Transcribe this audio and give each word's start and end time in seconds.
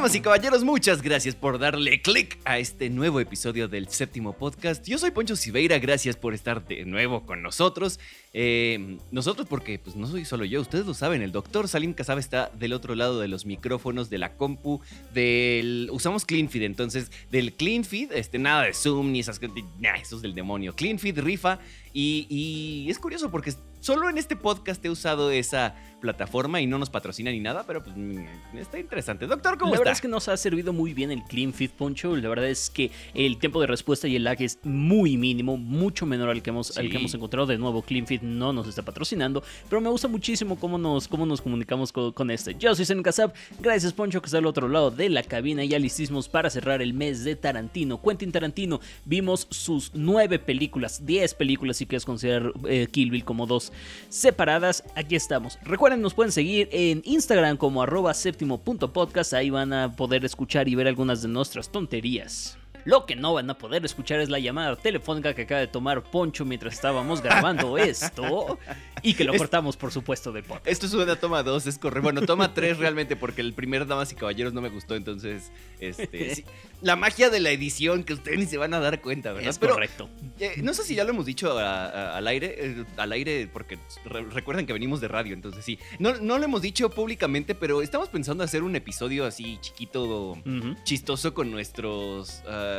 Damas 0.00 0.14
y 0.14 0.22
caballeros, 0.22 0.64
muchas 0.64 1.02
gracias 1.02 1.34
por 1.34 1.58
darle 1.58 2.00
click 2.00 2.38
a 2.46 2.58
este 2.58 2.88
nuevo 2.88 3.20
episodio 3.20 3.68
del 3.68 3.86
séptimo 3.88 4.32
podcast. 4.32 4.82
Yo 4.88 4.96
soy 4.96 5.10
Poncho 5.10 5.36
Siveira, 5.36 5.78
gracias 5.78 6.16
por 6.16 6.32
estar 6.32 6.66
de 6.66 6.86
nuevo 6.86 7.26
con 7.26 7.42
nosotros. 7.42 8.00
Eh, 8.32 8.96
nosotros 9.10 9.46
porque 9.46 9.78
pues 9.78 9.96
no 9.96 10.06
soy 10.06 10.24
solo 10.24 10.46
yo, 10.46 10.62
ustedes 10.62 10.86
lo 10.86 10.94
saben, 10.94 11.20
el 11.20 11.32
doctor 11.32 11.68
Salim 11.68 11.92
Casab 11.92 12.16
está 12.16 12.50
del 12.58 12.72
otro 12.72 12.94
lado 12.94 13.20
de 13.20 13.28
los 13.28 13.44
micrófonos, 13.44 14.08
de 14.08 14.16
la 14.16 14.36
compu, 14.36 14.80
del... 15.12 15.90
Usamos 15.92 16.24
CleanFeed, 16.24 16.62
entonces 16.62 17.12
del 17.30 17.52
CleanFeed, 17.52 18.12
este, 18.12 18.38
nada 18.38 18.62
de 18.62 18.72
Zoom 18.72 19.12
ni 19.12 19.20
esas... 19.20 19.38
Nah, 19.80 19.96
eso 19.96 20.16
es 20.16 20.22
del 20.22 20.34
demonio. 20.34 20.74
CleanFeed 20.74 21.18
rifa 21.18 21.58
y 21.92 22.86
es 22.88 22.98
curioso 22.98 23.30
porque 23.30 23.52
solo 23.80 24.08
en 24.08 24.16
este 24.16 24.34
podcast 24.36 24.82
he 24.82 24.88
usado 24.88 25.30
esa 25.30 25.74
plataforma 26.00 26.60
y 26.60 26.66
no 26.66 26.78
nos 26.78 26.90
patrocina 26.90 27.30
ni 27.30 27.40
nada, 27.40 27.64
pero 27.66 27.82
pues 27.84 27.96
mm, 27.96 28.56
está 28.58 28.78
interesante. 28.78 29.26
Doctor, 29.26 29.58
¿cómo 29.58 29.70
la 29.72 29.76
está? 29.76 29.80
verdad 29.80 29.92
es 29.92 30.00
que 30.00 30.08
nos 30.08 30.28
ha 30.28 30.36
servido 30.36 30.72
muy 30.72 30.94
bien 30.94 31.10
el 31.10 31.22
Clean 31.24 31.52
Fit 31.52 31.70
Poncho. 31.72 32.16
La 32.16 32.28
verdad 32.28 32.48
es 32.48 32.70
que 32.70 32.90
el 33.14 33.38
tiempo 33.38 33.60
de 33.60 33.66
respuesta 33.66 34.08
y 34.08 34.16
el 34.16 34.24
lag 34.24 34.40
es 34.42 34.58
muy 34.64 35.16
mínimo, 35.16 35.56
mucho 35.56 36.06
menor 36.06 36.30
al 36.30 36.42
que 36.42 36.50
hemos, 36.50 36.76
al 36.78 36.88
que 36.90 36.96
hemos 36.96 37.14
encontrado. 37.14 37.46
De 37.46 37.58
nuevo, 37.58 37.82
Clean 37.82 38.06
Fit 38.06 38.22
no 38.22 38.52
nos 38.52 38.66
está 38.66 38.82
patrocinando, 38.82 39.42
pero 39.68 39.80
me 39.80 39.88
gusta 39.90 40.08
muchísimo 40.08 40.58
cómo 40.58 40.78
nos, 40.78 41.06
cómo 41.06 41.26
nos 41.26 41.40
comunicamos 41.40 41.92
co- 41.92 42.12
con, 42.12 42.30
este. 42.30 42.54
Yo 42.58 42.74
soy 42.74 42.84
Zen 42.86 43.02
Casab. 43.02 43.32
Gracias, 43.60 43.92
Poncho, 43.92 44.20
que 44.22 44.26
está 44.26 44.38
al 44.38 44.46
otro 44.46 44.68
lado 44.68 44.90
de 44.90 45.08
la 45.10 45.22
cabina. 45.22 45.64
Ya 45.64 45.78
listísimos 45.78 46.28
para 46.28 46.50
cerrar 46.50 46.82
el 46.82 46.94
mes 46.94 47.24
de 47.24 47.36
Tarantino. 47.36 48.00
Quentin 48.00 48.32
Tarantino, 48.32 48.80
vimos 49.04 49.46
sus 49.50 49.90
nueve 49.94 50.38
películas, 50.38 51.04
diez 51.04 51.34
películas, 51.34 51.76
si 51.76 51.86
quieres 51.86 52.04
considerar 52.04 52.52
eh, 52.68 52.86
Kill 52.90 53.10
Bill 53.10 53.24
como 53.24 53.46
dos 53.46 53.72
separadas. 54.08 54.84
Aquí 54.94 55.14
estamos. 55.16 55.58
Nos 55.98 56.14
pueden 56.14 56.30
seguir 56.30 56.68
en 56.72 57.02
Instagram 57.04 57.56
como 57.56 57.82
arroba 57.82 58.14
séptimo.podcast. 58.14 59.34
Ahí 59.34 59.50
van 59.50 59.72
a 59.72 59.96
poder 59.96 60.24
escuchar 60.24 60.68
y 60.68 60.74
ver 60.74 60.86
algunas 60.86 61.22
de 61.22 61.28
nuestras 61.28 61.70
tonterías. 61.72 62.59
Lo 62.84 63.06
que 63.06 63.16
no 63.16 63.34
van 63.34 63.48
a 63.50 63.58
poder 63.58 63.84
escuchar 63.84 64.20
es 64.20 64.28
la 64.28 64.38
llamada 64.38 64.76
telefónica 64.76 65.34
que 65.34 65.42
acaba 65.42 65.60
de 65.60 65.66
tomar 65.66 66.02
Poncho 66.02 66.44
mientras 66.44 66.74
estábamos 66.74 67.22
grabando 67.22 67.78
esto 67.78 68.58
y 69.02 69.14
que 69.14 69.24
lo 69.24 69.32
Es- 69.32 69.38
cortamos, 69.38 69.76
por 69.76 69.92
supuesto, 69.92 70.32
de 70.32 70.42
podcast. 70.42 70.66
Esto 70.68 70.86
es 70.86 70.94
una 70.94 71.16
toma 71.16 71.42
2, 71.42 71.66
es 71.66 71.78
correcto. 71.78 72.02
Bueno, 72.02 72.22
toma 72.22 72.54
3 72.54 72.78
realmente 72.78 73.16
porque 73.16 73.40
el 73.40 73.52
primer 73.54 73.86
Damas 73.86 74.12
y 74.12 74.14
Caballeros 74.14 74.52
no 74.52 74.60
me 74.60 74.68
gustó, 74.68 74.94
entonces, 74.96 75.50
este, 75.80 76.34
sí. 76.34 76.44
la 76.82 76.96
magia 76.96 77.30
de 77.30 77.40
la 77.40 77.50
edición 77.50 78.04
que 78.04 78.12
ustedes 78.14 78.38
ni 78.38 78.46
se 78.46 78.56
van 78.58 78.74
a 78.74 78.80
dar 78.80 79.00
cuenta, 79.00 79.32
¿verdad? 79.32 79.50
Es 79.50 79.58
Pero, 79.58 79.74
correcto. 79.74 80.08
eh, 80.38 80.54
no 80.62 80.74
sé 80.74 80.84
si 80.84 80.94
ya 80.94 81.04
lo 81.04 81.10
hemos 81.10 81.26
dicho 81.26 81.58
a- 81.58 81.86
a- 81.86 82.16
al 82.16 82.26
aire, 82.26 82.54
eh, 82.58 82.84
al 82.96 83.12
aire 83.12 83.48
porque 83.52 83.78
re- 84.04 84.24
recuerden 84.24 84.66
que 84.66 84.72
venimos 84.72 85.00
de 85.00 85.08
radio, 85.08 85.34
entonces 85.34 85.64
sí. 85.64 85.78
No, 85.98 86.14
no 86.16 86.38
lo 86.38 86.44
hemos 86.44 86.62
dicho 86.62 86.90
públicamente, 86.90 87.54
pero 87.54 87.82
estamos 87.82 88.08
pensando 88.08 88.44
hacer 88.44 88.62
un 88.62 88.76
episodio 88.76 89.24
así 89.24 89.58
chiquito, 89.60 90.36
chistoso 90.84 91.34
con 91.34 91.50
nuestros 91.50 92.42
ah, 92.46 92.69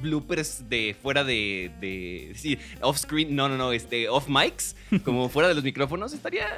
bloopers 0.00 0.68
de 0.68 0.96
fuera 1.00 1.24
de, 1.24 1.70
de 1.80 2.32
sí, 2.34 2.58
off 2.80 2.98
screen, 2.98 3.34
no, 3.34 3.48
no, 3.48 3.56
no, 3.56 3.72
este, 3.72 4.08
off 4.08 4.28
mics, 4.28 4.76
como 5.04 5.28
fuera 5.28 5.48
de 5.48 5.54
los 5.54 5.64
micrófonos, 5.64 6.12
estaría 6.12 6.48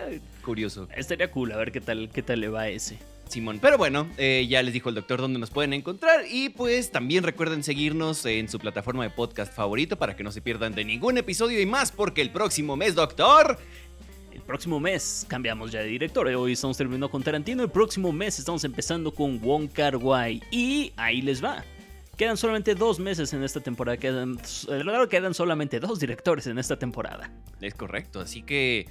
curioso, 0.45 0.89
Estaría 0.97 1.31
cool 1.31 1.53
a 1.53 1.57
ver 1.57 1.73
qué 1.73 1.81
tal, 1.81 2.11
qué 2.13 2.23
tal 2.23 2.41
le 2.41 2.49
va 2.49 2.63
a 2.63 2.69
ese. 2.69 2.99
Simón. 3.29 3.61
Pero 3.63 3.79
bueno, 3.79 4.09
eh, 4.19 4.47
ya 4.47 4.63
les 4.63 4.75
dijo 4.75 4.91
el 4.91 4.95
doctor 4.95 5.19
dónde 5.21 5.39
nos 5.39 5.49
pueden 5.49 5.73
encontrar 5.73 6.27
y 6.31 6.51
pues 6.51 6.91
también 6.91 7.25
recuerden 7.25 7.63
seguirnos 7.63 8.27
en 8.27 8.47
su 8.47 8.59
plataforma 8.59 9.05
de 9.05 9.11
podcast 9.11 9.55
favorito 9.55 9.97
para 9.97 10.15
que 10.15 10.23
no 10.23 10.31
se 10.31 10.43
pierdan 10.43 10.75
de 10.75 10.85
ningún 10.85 11.17
episodio 11.17 11.59
y 11.59 11.65
más 11.65 11.93
porque 11.93 12.21
el 12.21 12.29
próximo 12.29 12.77
mes, 12.77 12.95
doctor, 12.95 13.59
El 14.35 14.43
próximo 14.43 14.81
mes 14.81 15.25
cambiamos 15.29 15.73
ya 15.73 15.81
de 15.81 15.87
director. 15.87 16.27
Hoy 16.27 16.53
estamos 16.53 16.77
terminando 16.77 17.11
con 17.11 17.23
Tarantino. 17.23 17.63
El 17.63 17.71
próximo 17.71 18.13
mes 18.13 18.39
estamos 18.39 18.65
empezando 18.65 19.15
con 19.15 19.41
Wong 19.41 19.71
Kar 19.73 19.97
Wai. 19.97 20.43
Y 20.51 20.93
ahí 20.97 21.23
les 21.23 21.43
va. 21.43 21.65
Quedan 22.17 22.37
solamente 22.37 22.75
dos 22.75 23.01
meses 23.01 23.33
en 23.33 23.43
esta 23.43 23.61
temporada. 23.61 23.97
Quedan, 23.97 24.37
claro, 24.67 25.09
quedan 25.09 25.33
solamente 25.35 25.81
dos 25.81 25.99
directores 25.99 26.47
en 26.47 26.59
esta 26.59 26.79
temporada. 26.79 27.31
es 27.61 27.75
correcto, 27.75 28.21
así 28.21 28.43
que... 28.43 28.87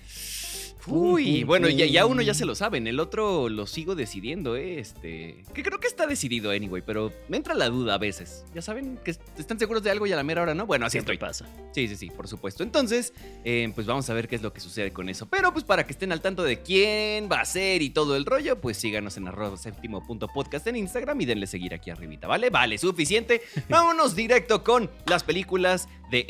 Uy, 0.87 1.43
bueno, 1.43 1.69
ya, 1.69 1.85
ya 1.85 2.05
uno 2.05 2.21
ya 2.21 2.33
se 2.33 2.45
lo 2.45 2.55
saben, 2.55 2.87
el 2.87 2.99
otro 2.99 3.49
lo 3.49 3.67
sigo 3.67 3.95
decidiendo, 3.95 4.55
¿eh? 4.55 4.79
Este, 4.79 5.43
que 5.53 5.61
creo 5.63 5.79
que 5.79 5.87
está 5.87 6.07
decidido, 6.07 6.51
anyway, 6.51 6.81
pero 6.83 7.13
me 7.29 7.37
entra 7.37 7.53
la 7.53 7.69
duda 7.69 7.95
a 7.95 7.97
veces. 7.97 8.45
Ya 8.55 8.61
saben 8.61 8.97
que 9.03 9.11
están 9.11 9.59
seguros 9.59 9.83
de 9.83 9.91
algo 9.91 10.07
y 10.07 10.11
a 10.11 10.15
la 10.15 10.23
mera 10.23 10.41
hora 10.41 10.55
no. 10.55 10.65
Bueno, 10.65 10.85
así 10.85 10.93
Siempre 10.93 11.15
estoy. 11.15 11.27
pasa. 11.27 11.45
Sí, 11.73 11.87
sí, 11.87 11.95
sí, 11.95 12.09
por 12.09 12.27
supuesto. 12.27 12.63
Entonces, 12.63 13.13
eh, 13.45 13.71
pues 13.75 13.85
vamos 13.85 14.09
a 14.09 14.13
ver 14.13 14.27
qué 14.27 14.35
es 14.35 14.41
lo 14.41 14.53
que 14.53 14.59
sucede 14.59 14.91
con 14.91 15.07
eso. 15.09 15.27
Pero 15.27 15.53
pues 15.53 15.63
para 15.65 15.85
que 15.85 15.93
estén 15.93 16.11
al 16.11 16.21
tanto 16.21 16.43
de 16.43 16.61
quién 16.61 17.29
va 17.31 17.41
a 17.41 17.45
ser 17.45 17.81
y 17.81 17.91
todo 17.91 18.15
el 18.15 18.25
rollo, 18.25 18.59
pues 18.59 18.77
síganos 18.77 19.17
en 19.17 19.27
arroba 19.27 19.57
séptimo 19.57 20.05
punto 20.05 20.27
podcast 20.27 20.65
en 20.67 20.77
Instagram 20.77 21.21
y 21.21 21.25
denle 21.25 21.47
seguir 21.47 21.73
aquí 21.73 21.91
arribita, 21.91 22.27
¿vale? 22.27 22.49
Vale, 22.49 22.77
suficiente. 22.77 23.41
Vámonos 23.69 24.15
directo 24.15 24.63
con 24.63 24.89
las 25.05 25.23
películas 25.23 25.87
de, 26.09 26.25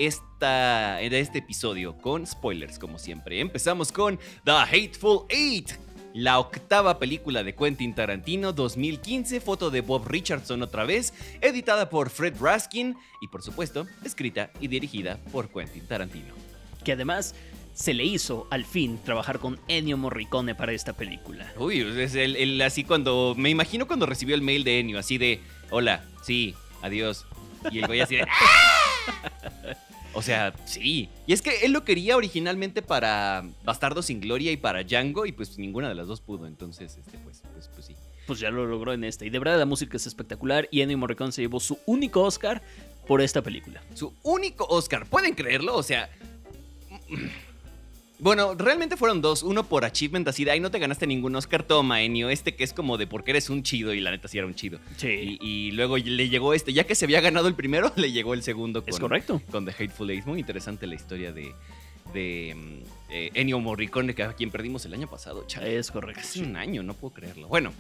esta, 0.46 0.96
de 0.98 1.20
este 1.20 1.38
episodio, 1.40 1.96
con 1.98 2.26
spoilers 2.26 2.80
como 2.80 2.98
siempre. 2.98 3.40
Empezamos 3.40 3.92
con 3.92 4.18
The 4.44 4.52
Hateful 4.52 5.26
Eight. 5.30 5.70
La 6.16 6.40
octava 6.40 6.98
película 7.00 7.44
de 7.44 7.54
Quentin 7.56 7.94
Tarantino 7.94 8.52
2015, 8.52 9.40
foto 9.40 9.70
de 9.70 9.80
Bob 9.82 10.08
Richardson 10.08 10.62
otra 10.64 10.84
vez, 10.84 11.14
editada 11.42 11.90
por 11.90 12.10
Fred 12.10 12.34
Raskin 12.42 12.98
y 13.22 13.28
por 13.28 13.44
supuesto 13.44 13.86
escrita 14.04 14.50
y 14.60 14.68
dirigida 14.68 15.20
por 15.32 15.48
Quentin 15.50 15.86
Tarantino. 15.88 16.34
Que 16.84 16.94
además 16.94 17.34
se 17.74 17.94
le 17.94 18.04
hizo 18.04 18.48
al 18.50 18.66
fin 18.66 18.98
trabajar 19.06 19.38
con 19.40 19.58
Ennio 19.70 19.96
Morricone 19.96 20.54
para 20.56 20.74
esta 20.74 20.92
película. 20.94 21.54
Uy, 21.58 21.80
es 21.82 22.16
el, 22.16 22.36
el- 22.36 22.62
así 22.64 22.84
cuando, 22.84 23.36
me 23.38 23.50
imagino 23.52 23.86
cuando 23.88 24.06
recibió 24.08 24.34
el 24.36 24.42
mail 24.42 24.64
de 24.66 24.80
Ennio, 24.80 24.98
así 25.00 25.18
de, 25.20 25.40
hola, 25.70 26.04
sí, 26.24 26.56
adiós. 26.82 27.26
Y 27.72 27.78
el 27.80 27.86
güey 27.88 28.02
así 28.02 28.16
de, 28.16 28.24
"¡Ah!". 28.24 29.76
O 30.14 30.22
sea, 30.22 30.54
sí. 30.66 31.10
Y 31.26 31.34
es 31.34 31.42
que 31.42 31.66
él 31.66 31.72
lo 31.72 31.86
quería 31.86 32.18
originalmente 32.18 32.82
para 32.82 33.46
Bastardo 33.64 34.02
sin 34.02 34.20
Gloria 34.20 34.52
y 34.52 34.58
para 34.58 34.84
Django 34.84 35.26
y 35.26 35.32
pues 35.32 35.58
ninguna 35.58 35.90
de 35.90 35.96
las 35.96 36.08
dos 36.08 36.22
pudo, 36.22 36.48
entonces, 36.48 36.98
este, 36.98 37.18
pues, 37.20 37.42
pues, 37.54 37.70
pues 37.74 37.86
sí. 37.86 37.96
Pues 38.28 38.40
ya 38.40 38.52
lo 38.52 38.66
logró 38.66 38.94
en 38.94 39.04
esta. 39.04 39.26
Y 39.26 39.30
de 39.30 39.40
verdad 39.40 39.58
la 39.58 39.66
música 39.66 39.98
es 39.98 40.06
espectacular. 40.06 40.68
Y 40.72 40.82
Ennio 40.82 40.98
Morricone 40.98 41.32
se 41.32 41.42
llevó 41.42 41.60
su 41.60 41.80
único 41.86 42.22
Oscar 42.22 42.62
por 43.08 43.22
esta 43.22 43.42
película. 43.42 43.82
Su 43.94 44.14
único 44.24 44.66
Oscar, 44.66 45.06
¿pueden 45.06 45.34
creerlo? 45.34 45.76
O 45.76 45.84
sea... 45.84 46.10
Bueno, 48.22 48.54
realmente 48.54 48.98
fueron 48.98 49.20
dos. 49.20 49.42
Uno 49.42 49.64
por 49.68 49.84
achievement, 49.84 50.28
así 50.28 50.46
de, 50.46 50.52
ay, 50.52 50.60
no 50.60 50.70
te 50.70 50.78
ganaste 50.78 51.08
ningún 51.08 51.36
Oscar, 51.36 51.64
toma, 51.64 52.04
Enio. 52.04 52.30
Este 52.30 52.54
que 52.56 52.64
es 52.64 52.72
como 52.72 53.00
de 53.00 53.08
porque 53.08 53.32
eres 53.32 53.50
un 53.50 53.64
chido 53.64 53.96
y 53.96 54.00
la 54.00 54.12
neta 54.12 54.28
sí 54.28 54.38
era 54.38 54.46
un 54.46 54.54
chido. 54.54 54.80
Sí. 54.98 55.40
Y, 55.42 55.48
y 55.48 55.72
luego 55.72 55.98
le 55.98 56.30
llegó 56.30 56.54
este, 56.54 56.72
ya 56.72 56.84
que 56.84 56.94
se 56.94 57.06
había 57.06 57.20
ganado 57.20 57.48
el 57.48 57.56
primero, 57.56 57.92
le 57.98 58.12
llegó 58.12 58.36
el 58.36 58.44
segundo 58.44 58.84
con, 58.84 58.94
Es 58.94 59.00
correcto. 59.00 59.42
con 59.50 59.66
The 59.66 59.72
Hateful 59.72 60.12
Eight. 60.12 60.26
Muy 60.28 60.40
interesante 60.40 60.86
la 60.86 60.94
historia 60.94 61.32
de, 61.32 61.52
de 62.14 62.54
mm, 62.56 63.12
eh, 63.12 63.32
Ennio 63.34 63.60
Morricone, 63.60 64.14
que 64.14 64.22
a 64.22 64.34
quien 64.34 64.52
perdimos 64.52 64.86
el 64.86 64.94
año 64.94 65.10
pasado. 65.10 65.44
Chale, 65.48 65.78
Es 65.78 65.90
correcto. 65.90 66.22
Casi 66.22 66.42
un 66.44 66.56
año, 66.58 66.84
no 66.84 66.94
puedo 66.94 67.16
creerlo. 67.16 67.48
Bueno, 67.48 67.74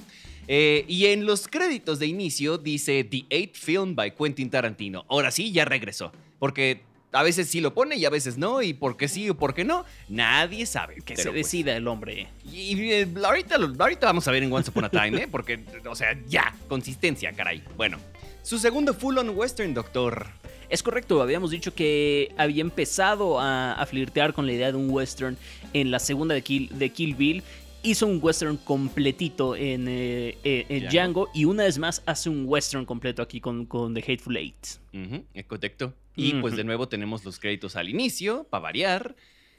eh, 0.48 0.86
y 0.88 1.06
en 1.06 1.28
los 1.28 1.48
créditos 1.48 2.00
de 2.00 2.08
inicio 2.08 2.58
dice 2.58 3.04
The 3.04 3.26
Eighth 3.30 3.58
Film 3.58 3.94
by 3.94 4.16
Quentin 4.16 4.50
Tarantino. 4.50 5.06
Ahora 5.08 5.30
sí, 5.30 5.52
ya 5.52 5.66
regresó. 5.66 6.12
Porque 6.40 6.82
a 7.12 7.24
veces 7.24 7.48
sí 7.50 7.62
lo 7.62 7.74
pone 7.74 7.96
y 7.98 8.06
a 8.06 8.10
veces 8.10 8.38
no. 8.38 8.62
Y 8.62 8.74
por 8.74 8.98
qué 8.98 9.08
sí 9.08 9.30
o 9.30 9.36
por 9.38 9.54
qué 9.54 9.64
no, 9.64 9.86
nadie 10.10 10.66
sabe. 10.66 11.02
Que 11.06 11.16
se 11.16 11.24
pues, 11.24 11.36
decida 11.36 11.76
el 11.76 11.88
hombre. 11.88 12.28
y 12.44 12.92
eh, 12.92 13.08
ahorita, 13.24 13.56
ahorita 13.80 14.08
vamos 14.08 14.28
a 14.28 14.32
ver 14.32 14.44
en 14.44 14.52
Once 14.52 14.70
Upon 14.70 14.86
a 14.86 14.90
Time, 14.90 15.24
¿eh? 15.24 15.28
Porque, 15.30 15.60
o 15.90 15.96
sea, 15.96 16.18
ya, 16.28 16.56
consistencia, 16.68 17.32
caray. 17.34 17.64
Bueno, 17.78 18.00
su 18.44 18.58
segundo 18.58 18.94
full-on 18.94 19.30
western, 19.30 19.74
doctor. 19.74 20.28
Es 20.70 20.82
correcto, 20.84 21.22
habíamos 21.22 21.52
dicho 21.52 21.76
que 21.76 22.34
había 22.38 22.62
empezado 22.62 23.40
a, 23.40 23.74
a 23.74 23.86
flirtear 23.86 24.34
con 24.34 24.46
la 24.46 24.54
idea 24.54 24.72
de 24.72 24.78
un 24.78 24.90
western 24.90 25.38
en 25.74 25.92
la 25.92 26.00
segunda 26.00 26.34
de 26.34 26.42
Kill, 26.42 26.70
de 26.78 26.90
Kill 26.92 27.16
Bill. 27.16 27.44
Hizo 27.84 28.08
un 28.08 28.20
western 28.22 28.58
completito 28.58 29.56
en, 29.56 29.88
eh, 29.88 30.38
eh, 30.44 30.66
en 30.70 30.84
Django. 30.84 31.26
Django 31.26 31.30
y 31.34 31.46
una 31.46 31.64
vez 31.64 31.78
más 31.78 32.04
hace 32.06 32.30
un 32.30 32.46
western 32.48 32.86
completo 32.86 33.22
aquí 33.22 33.42
con, 33.42 33.66
con 33.66 33.94
The 33.94 34.02
Hateful 34.02 34.38
Eight. 34.38 34.68
Ujú, 34.94 35.26
es 35.34 35.46
correcto. 35.46 35.94
Y 36.16 36.34
pues 36.36 36.56
de 36.56 36.64
nuevo 36.64 36.88
tenemos 36.88 37.24
los 37.26 37.40
créditos 37.40 37.76
al 37.76 37.90
inicio, 37.90 38.46
para 38.50 38.62
variar. 38.64 39.16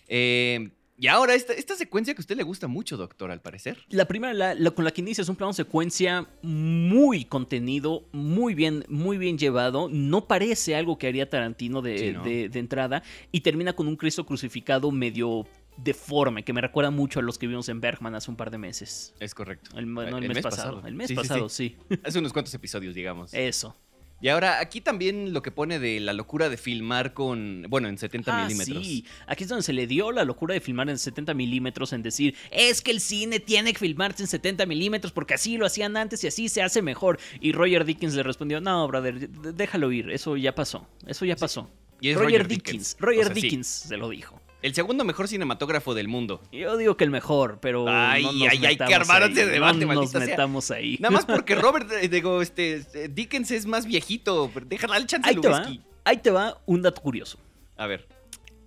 Eh, 0.08 0.70
y 0.98 1.06
ahora, 1.08 1.34
esta, 1.34 1.52
esta 1.54 1.74
secuencia 1.74 2.14
que 2.14 2.20
a 2.20 2.22
usted 2.22 2.36
le 2.36 2.42
gusta 2.44 2.68
mucho, 2.68 2.96
doctor, 2.96 3.30
al 3.32 3.40
parecer. 3.40 3.78
La 3.88 4.04
primera, 4.06 4.32
la, 4.34 4.54
la 4.54 4.70
con 4.70 4.84
la 4.84 4.92
que 4.92 5.00
inicia 5.00 5.22
es 5.22 5.28
un 5.28 5.34
plano 5.36 5.52
secuencia 5.52 6.28
muy 6.42 7.24
contenido, 7.24 8.06
muy 8.12 8.54
bien, 8.54 8.84
muy 8.88 9.18
bien 9.18 9.36
llevado. 9.38 9.88
No 9.90 10.28
parece 10.28 10.76
algo 10.76 10.98
que 10.98 11.08
haría 11.08 11.28
Tarantino 11.28 11.82
de, 11.82 11.98
Sí, 11.98 12.12
¿no? 12.12 12.22
de- 12.22 12.48
de 12.48 12.58
entrada. 12.58 13.02
Y 13.32 13.40
termina 13.40 13.72
con 13.72 13.88
un 13.88 13.96
Cristo 13.96 14.24
crucificado 14.26 14.92
medio 14.92 15.46
deforme, 15.78 16.44
que 16.44 16.52
me 16.52 16.60
recuerda 16.60 16.90
mucho 16.90 17.18
a 17.18 17.22
los 17.22 17.38
que 17.38 17.46
vimos 17.46 17.68
en 17.70 17.80
Bergman 17.80 18.14
hace 18.14 18.30
un 18.30 18.36
par 18.36 18.50
de 18.50 18.58
meses. 18.58 19.14
Es 19.18 19.34
correcto. 19.34 19.76
El, 19.76 19.92
no, 19.92 20.02
el 20.02 20.28
mes, 20.28 20.42
pasado. 20.42 20.82
El 20.86 20.94
mes 20.94 21.08
Sí, 21.08 21.14
sí, 21.14 21.16
pasado, 21.16 21.48
sí. 21.48 21.76
sí. 21.88 21.98
Hace 22.04 22.18
unos 22.18 22.32
cuantos 22.32 22.52
episodios, 22.54 22.94
digamos. 22.94 23.32
Eso. 23.32 23.74
Y 24.22 24.28
ahora, 24.28 24.60
aquí 24.60 24.80
también 24.80 25.32
lo 25.34 25.42
que 25.42 25.50
pone 25.50 25.78
de 25.80 25.98
la 25.98 26.12
locura 26.12 26.48
de 26.48 26.56
filmar 26.56 27.12
con, 27.12 27.66
bueno, 27.68 27.88
en 27.88 27.98
70 27.98 28.30
Ah, 28.34 28.44
milímetros. 28.46 28.86
sí. 28.86 29.04
Aquí 29.26 29.42
es 29.42 29.48
donde 29.50 29.64
se 29.64 29.72
le 29.72 29.86
dio 29.88 30.12
la 30.12 30.24
locura 30.24 30.54
de 30.54 30.60
filmar 30.60 30.88
en 30.88 30.96
70 30.98 31.34
milímetros, 31.34 31.92
en 31.92 32.02
decir, 32.02 32.36
es 32.52 32.80
que 32.82 32.92
el 32.92 33.00
cine 33.00 33.40
tiene 33.40 33.72
que 33.72 33.80
filmarse 33.80 34.22
en 34.22 34.28
70 34.28 34.64
milímetros 34.64 35.12
porque 35.12 35.34
así 35.34 35.56
lo 35.58 35.66
hacían 35.66 35.96
antes 35.96 36.22
y 36.22 36.28
así 36.28 36.48
se 36.48 36.62
hace 36.62 36.82
mejor. 36.82 37.18
Y 37.40 37.50
Roger 37.52 37.84
Dickens 37.84 38.14
le 38.14 38.22
respondió, 38.22 38.60
no, 38.60 38.86
brother, 38.86 39.28
déjalo 39.28 39.90
ir, 39.90 40.08
eso 40.10 40.36
ya 40.36 40.54
pasó, 40.54 40.86
eso 41.06 41.24
ya 41.24 41.34
pasó. 41.34 41.68
Y 42.00 42.10
es 42.10 42.14
Roger, 42.16 42.42
Roger 42.42 42.48
Dickens, 42.48 42.96
Dickens. 42.96 42.96
Roger 43.00 43.20
O 43.20 43.24
sea, 43.26 43.34
sí. 43.34 43.40
Dickens 43.42 43.66
se 43.66 43.96
lo 43.96 44.08
dijo. 44.08 44.40
El 44.62 44.74
segundo 44.74 45.04
mejor 45.04 45.26
cinematógrafo 45.28 45.92
del 45.92 46.06
mundo. 46.08 46.40
Yo 46.52 46.76
digo 46.76 46.96
que 46.96 47.02
el 47.04 47.10
mejor, 47.10 47.58
pero 47.60 47.84
Ay, 47.88 48.22
no 48.22 48.32
nos 48.32 48.48
ay, 48.52 48.64
hay 48.66 48.76
que 48.76 48.94
armar 48.94 49.24
ese 49.24 49.46
debate, 49.46 49.84
no 49.84 49.94
nos 49.94 50.10
sea. 50.10 50.20
metamos 50.20 50.70
ahí. 50.70 50.96
Nada 51.00 51.10
más 51.12 51.26
porque 51.26 51.54
Robert, 51.56 51.90
eh, 52.00 52.08
digo, 52.08 52.40
este, 52.40 52.84
eh, 52.94 53.08
Dickens 53.12 53.50
es 53.50 53.66
más 53.66 53.84
viejito. 53.86 54.50
Déjala 54.66 54.96
al 54.96 55.06
chance 55.06 55.28
Ahí 55.28 55.36
te 55.36 55.48
va, 55.48 55.66
ahí 56.04 56.16
te 56.18 56.30
va 56.30 56.60
un 56.66 56.82
dato 56.82 57.02
curioso. 57.02 57.38
A 57.76 57.86
ver. 57.88 58.06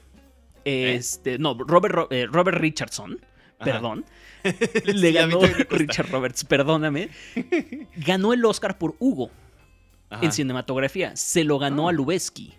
este, 0.64 1.38
no, 1.38 1.54
Robert, 1.54 1.94
Ro- 1.94 2.08
eh, 2.10 2.26
Robert 2.30 2.58
Richardson. 2.58 3.18
Perdón, 3.64 4.04
le 4.84 5.08
Sí, 5.08 5.12
ganó. 5.12 5.40
Richard 5.70 6.10
Roberts, 6.10 6.44
perdóname, 6.44 7.08
ganó 7.96 8.32
el 8.32 8.44
Oscar 8.44 8.78
por 8.78 8.94
Hugo 8.98 9.30
Ajá. 10.10 10.24
en 10.24 10.32
cinematografía. 10.32 11.14
Se 11.16 11.44
lo 11.44 11.58
ganó 11.58 11.86
Ah. 11.88 11.90
a 11.90 11.92
Lubeski 11.92 12.54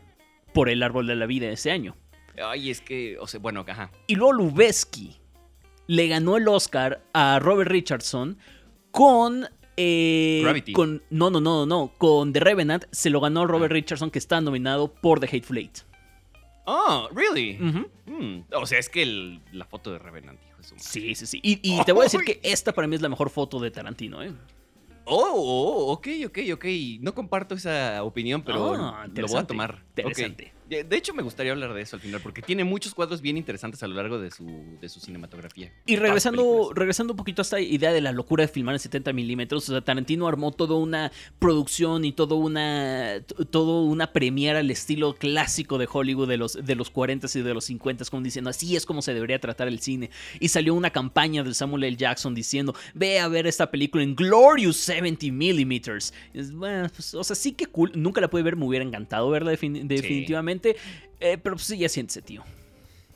por 0.54 0.70
El 0.70 0.84
Árbol 0.84 1.08
de 1.08 1.16
la 1.16 1.26
Vida 1.26 1.50
ese 1.50 1.72
año. 1.72 1.96
Ay, 2.44 2.70
es 2.72 2.82
que, 2.82 3.18
o 3.20 3.28
sea, 3.28 3.40
bueno, 3.40 3.64
ajá. 3.68 3.92
Y 4.08 4.16
luego 4.16 4.34
Lubeski 4.34 5.18
le 5.88 6.08
ganó 6.08 6.38
el 6.38 6.48
Oscar 6.48 7.04
a 7.14 7.40
Robert 7.40 7.70
Richardson 7.70 8.38
con. 8.92 9.48
eh, 9.78 10.42
Gravity. 10.44 10.72
con 10.74 11.02
no, 11.10 11.30
no, 11.30 11.42
no, 11.42 11.66
no. 11.66 11.92
Con 11.98 12.32
The 12.34 12.40
Revenant 12.40 12.86
se 12.92 13.10
lo 13.10 13.20
ganó 13.22 13.46
Robert 13.46 13.72
Ah. 13.72 13.76
Richardson, 13.76 14.10
que 14.12 14.20
está 14.20 14.40
nominado 14.42 14.94
por 14.94 15.20
The 15.20 15.28
Hateful 15.28 15.58
Eight. 15.58 15.80
Oh, 16.66 17.10
really? 17.14 17.56
Mm, 18.06 18.44
O 18.56 18.66
sea, 18.66 18.80
es 18.80 18.88
que 18.90 19.02
el- 19.04 19.42
la 19.52 19.66
foto 19.66 19.92
de 19.92 20.00
Revenant, 20.00 20.40
hijo 20.48 20.58
de 20.58 20.64
su 20.64 20.76
madre. 20.76 20.88
Sí, 20.90 21.16
sí, 21.16 21.26
sí. 21.26 21.40
Y, 21.44 21.60
y 21.62 21.84
te 21.84 21.92
voy 21.92 22.02
a 22.02 22.04
decir 22.06 22.22
que 22.22 22.40
esta 22.44 22.72
para 22.72 22.88
mí 22.88 22.96
es 22.96 23.02
la 23.02 23.10
mejor 23.10 23.30
foto 23.30 23.60
de 23.60 23.70
Tarantino, 23.72 24.24
¿eh? 24.24 24.32
Oh, 25.06 25.34
oh, 25.36 25.92
ok, 25.92 26.08
ok, 26.28 26.38
ok. 26.54 26.66
No 27.02 27.14
comparto 27.14 27.56
esa 27.56 28.02
opinión, 28.04 28.42
pero 28.44 28.74
Ah, 28.76 29.06
lo 29.14 29.28
voy 29.28 29.38
a 29.38 29.44
tomar. 29.46 29.84
Interesante. 29.98 30.53
De 30.70 30.96
hecho, 30.98 31.14
me 31.14 31.22
gustaría 31.24 31.52
hablar 31.52 31.74
de 31.74 31.82
eso 31.82 31.96
al 31.96 32.02
final, 32.02 32.22
porque 32.22 32.42
tiene 32.42 32.64
muchos 32.64 32.94
cuadros 32.94 33.22
bien 33.22 33.38
interesantes 33.38 33.84
a 33.84 33.88
lo 33.88 33.96
largo 33.96 34.20
de 34.20 34.32
su, 34.32 34.46
de 34.80 34.90
su 34.90 35.00
cinematografía. 35.00 35.72
Y 35.86 35.96
regresando, 35.98 36.72
regresando 36.74 37.14
un 37.14 37.18
poquito 37.18 37.42
a 37.42 37.44
esta 37.44 37.60
idea 37.60 37.92
de 37.92 38.02
la 38.02 38.12
locura 38.12 38.44
de 38.44 38.48
filmar 38.48 38.76
en 38.76 38.80
70 38.80 39.14
milímetros, 39.14 39.68
o 39.70 39.72
sea, 39.74 39.82
Tarantino 39.82 40.28
armó 40.28 40.52
toda 40.52 40.76
una 40.76 41.12
producción 41.40 42.06
y 42.06 42.12
toda 42.14 42.36
una, 42.36 43.22
todo 43.52 43.84
una 43.84 44.14
premiera 44.14 44.60
al 44.60 44.72
estilo 44.72 45.14
clásico 45.16 45.78
de 45.78 45.88
Hollywood 45.92 46.28
de 46.28 46.38
los, 46.38 46.54
de 46.54 46.76
los 46.76 46.92
40s 46.94 47.36
y 47.40 47.42
de 47.42 47.54
los 47.54 47.70
50s, 47.70 48.10
como 48.10 48.24
diciendo, 48.24 48.50
así 48.50 48.76
es 48.76 48.86
como 48.86 49.02
se 49.02 49.14
debería 49.14 49.40
tratar 49.40 49.68
el 49.68 49.80
cine. 49.80 50.10
Y 50.40 50.48
salió 50.50 50.74
una 50.74 50.90
campaña 50.90 51.44
de 51.44 51.54
Samuel 51.54 51.84
L. 51.84 51.98
Jackson 51.98 52.34
diciendo, 52.34 52.74
ve 52.94 53.20
a 53.20 53.28
ver 53.28 53.48
esta 53.48 53.70
película 53.70 54.04
en 54.04 54.16
Glorious 54.16 54.78
70 54.78 55.28
milímetros. 55.32 56.14
Bueno, 56.54 56.88
pues, 56.96 57.14
o 57.14 57.24
sea, 57.24 57.36
sí 57.36 57.52
que 57.54 57.66
cool, 57.68 57.92
nunca 57.96 58.22
la 58.22 58.30
pude 58.30 58.44
ver, 58.44 58.56
me 58.56 58.66
hubiera 58.66 58.86
encantado 58.86 59.30
verla 59.30 59.52
defin- 59.54 59.88
eh, 61.20 61.38
pero 61.42 61.56
pues 61.56 61.66
sí, 61.68 61.78
ya 61.78 61.90
siéntese, 61.90 62.22
tío. 62.22 62.44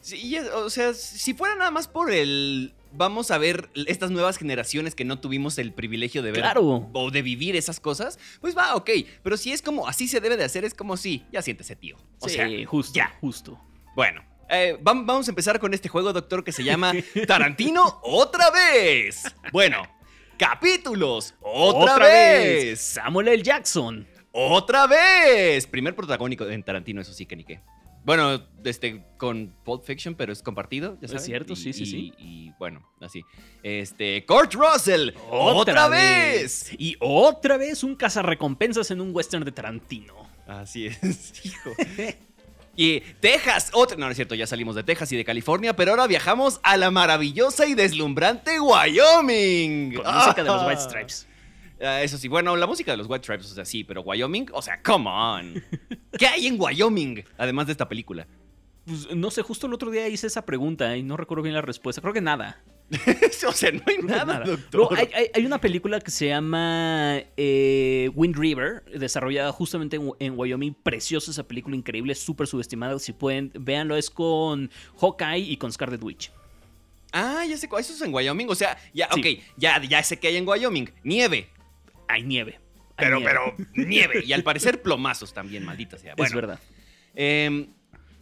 Sí, 0.01 0.37
o 0.39 0.69
sea, 0.69 0.93
si 0.93 1.33
fuera 1.33 1.55
nada 1.55 1.71
más 1.71 1.87
por 1.87 2.11
el. 2.11 2.73
Vamos 2.93 3.29
a 3.31 3.37
ver 3.37 3.69
estas 3.75 4.11
nuevas 4.11 4.37
generaciones 4.37 4.95
que 4.95 5.03
no 5.03 5.19
tuvimos 5.19 5.57
el 5.57 5.73
privilegio 5.73 6.23
de 6.23 6.31
ver 6.31 6.41
Claro. 6.41 6.89
o 6.93 7.11
de 7.11 7.21
vivir 7.21 7.55
esas 7.57 7.79
cosas, 7.81 8.17
pues 8.39 8.57
va, 8.57 8.75
ok. 8.75 8.89
Pero 9.21 9.35
si 9.35 9.51
es 9.51 9.61
como 9.61 9.87
así 9.87 10.07
se 10.07 10.21
debe 10.21 10.37
de 10.37 10.45
hacer, 10.45 10.63
es 10.63 10.73
como 10.73 10.95
sí, 10.95 11.25
ya 11.31 11.41
siéntese, 11.41 11.75
tío. 11.75 11.97
O 12.19 12.29
sí, 12.29 12.35
sea, 12.35 12.47
justo, 12.65 12.93
ya. 12.95 13.13
justo. 13.19 13.59
Bueno, 13.93 14.23
eh, 14.49 14.77
vam- 14.81 15.05
vamos 15.05 15.27
a 15.27 15.31
empezar 15.31 15.59
con 15.59 15.73
este 15.73 15.89
juego, 15.89 16.13
doctor, 16.13 16.43
que 16.45 16.53
se 16.53 16.63
llama 16.63 16.93
Tarantino 17.27 17.99
otra 18.03 18.49
vez. 18.51 19.23
Bueno, 19.51 19.83
capítulos 20.37 21.35
otra, 21.41 21.97
vez. 21.97 22.79
Samuel 22.79 23.27
L. 23.27 23.43
Jackson. 23.43 24.07
Otra 24.31 24.87
vez. 24.87 25.65
Primer 25.67 25.95
protagónico 25.95 26.47
en 26.47 26.63
Tarantino, 26.63 27.01
eso 27.01 27.13
sí 27.13 27.25
que 27.25 27.35
ni 27.35 27.43
qué. 27.43 27.61
Bueno, 28.03 28.41
este, 28.63 29.03
con 29.17 29.53
Pulp 29.65 29.83
Fiction, 29.83 30.15
pero 30.15 30.31
es 30.31 30.41
compartido, 30.41 30.93
ya 31.01 31.05
Es 31.05 31.11
saben. 31.11 31.25
cierto, 31.25 31.53
Y- 31.53 31.55
sí, 31.57 31.73
sí, 31.73 31.83
y- 31.83 31.85
sí. 31.87 32.13
Y 32.17 32.51
bueno, 32.57 32.87
así. 33.01 33.21
Este, 33.63 34.25
Kurt 34.25 34.53
Russell, 34.53 35.09
otra, 35.29 35.89
vez. 35.89 36.71
Y 36.77 36.95
otra 37.01 37.57
vez 37.57 37.83
un 37.83 37.95
cazarrecompensas 37.95 38.91
en 38.91 39.01
un 39.01 39.13
western 39.13 39.43
de 39.43 39.51
Tarantino. 39.51 40.13
Así 40.47 40.85
es, 40.87 40.97
hijo. 41.45 41.71
Y 42.77 43.01
Texas, 43.19 43.71
otra, 43.73 43.97
no, 43.97 44.05
no 44.05 44.11
es 44.11 44.15
cierto, 44.17 44.35
ya 44.35 44.47
salimos 44.47 44.75
de 44.75 44.83
Texas 44.83 45.11
y 45.11 45.17
de 45.17 45.25
California, 45.25 45.75
pero 45.75 45.91
ahora 45.91 46.07
viajamos 46.07 46.61
a 46.63 46.77
la 46.77 46.91
maravillosa 46.91 47.65
y 47.65 47.73
deslumbrante 47.73 48.59
Wyoming. 48.61 49.95
Con 49.95 50.05
música 50.13 50.43
de 50.43 50.49
los. 50.49 50.63
White 50.67 50.81
Stripes. 50.81 51.27
Ah, 51.81 52.01
eso 52.01 52.17
sí, 52.17 52.27
bueno, 52.27 52.55
la 52.55 52.65
música 52.67 52.91
de 52.91 52.97
los 52.97 53.07
White 53.07 53.23
Stripes, 53.23 53.51
o 53.51 53.55
sea, 53.55 53.65
sí, 53.65 53.83
pero 53.83 54.01
Wyoming, 54.01 54.47
o 54.51 54.61
sea, 54.61 54.81
come 54.81 55.09
on. 55.09 55.63
¿Qué 56.17 56.25
hay 56.27 56.47
en 56.47 56.59
Wyoming? 56.59 57.23
Además 57.37 57.67
de 57.67 57.73
esta 57.73 57.87
película. 57.87 58.27
Pues, 58.85 59.13
no 59.15 59.29
sé, 59.31 59.41
justo 59.41 59.67
el 59.67 59.73
otro 59.73 59.91
día 59.91 60.07
hice 60.07 60.27
esa 60.27 60.45
pregunta 60.45 60.95
y 60.97 61.03
no 61.03 61.17
recuerdo 61.17 61.43
bien 61.43 61.53
la 61.55 61.61
respuesta. 61.61 62.01
Creo 62.01 62.13
que 62.13 62.21
nada. 62.21 62.63
o 63.47 63.51
sea, 63.51 63.69
no 63.73 63.81
hay 63.85 63.97
nada, 64.01 64.39
doctor. 64.45 64.97
Hay, 64.97 65.09
hay- 65.13 65.27
hay 65.33 65.45
una 65.45 65.59
película 65.59 65.99
que 65.99 66.09
se 66.09 66.27
llama 66.29 67.17
eh, 67.35 68.09
Wind 68.15 68.37
River, 68.37 68.85
desarrollada 68.97 69.51
justamente 69.51 69.97
en, 69.97 70.11
en 70.19 70.33
Wyoming. 70.39 70.73
Preciosa 70.73 71.31
esa 71.31 71.43
película, 71.45 71.75
increíble, 71.75 72.15
súper 72.15 72.47
subestimada. 72.47 72.97
Si 72.99 73.11
pueden, 73.11 73.51
véanlo, 73.59 73.97
es 73.97 74.09
con 74.09 74.71
Hawkeye 75.01 75.39
y 75.51 75.57
con 75.57 75.71
Scarlet 75.71 76.01
Witch. 76.01 76.31
Ah, 77.11 77.43
ya 77.47 77.57
sé, 77.57 77.67
cuál- 77.67 77.81
eso 77.81 77.93
es 77.93 78.01
en 78.01 78.13
Wyoming, 78.13 78.49
o 78.49 78.55
sea, 78.55 78.77
ya, 78.93 79.09
Sí. 79.13 79.19
ok, 79.19 79.43
ya, 79.57 79.81
ya 79.83 80.01
sé 80.03 80.17
que 80.17 80.29
hay 80.29 80.37
en 80.37 80.47
Wyoming. 80.47 80.89
Nieve, 81.03 81.49
Hay 82.07 82.23
nieve. 82.23 82.59
hay 82.97 83.05
pero, 83.05 83.19
nieve. 83.19 83.33
pero, 83.73 83.87
nieve. 83.87 84.23
Y 84.25 84.33
al 84.33 84.43
parecer 84.43 84.81
plomazos 84.81 85.33
también, 85.33 85.65
maldita 85.65 85.97
sea. 85.97 86.13
es 86.17 86.33
verdad. 86.33 86.59
Em, 87.15 87.67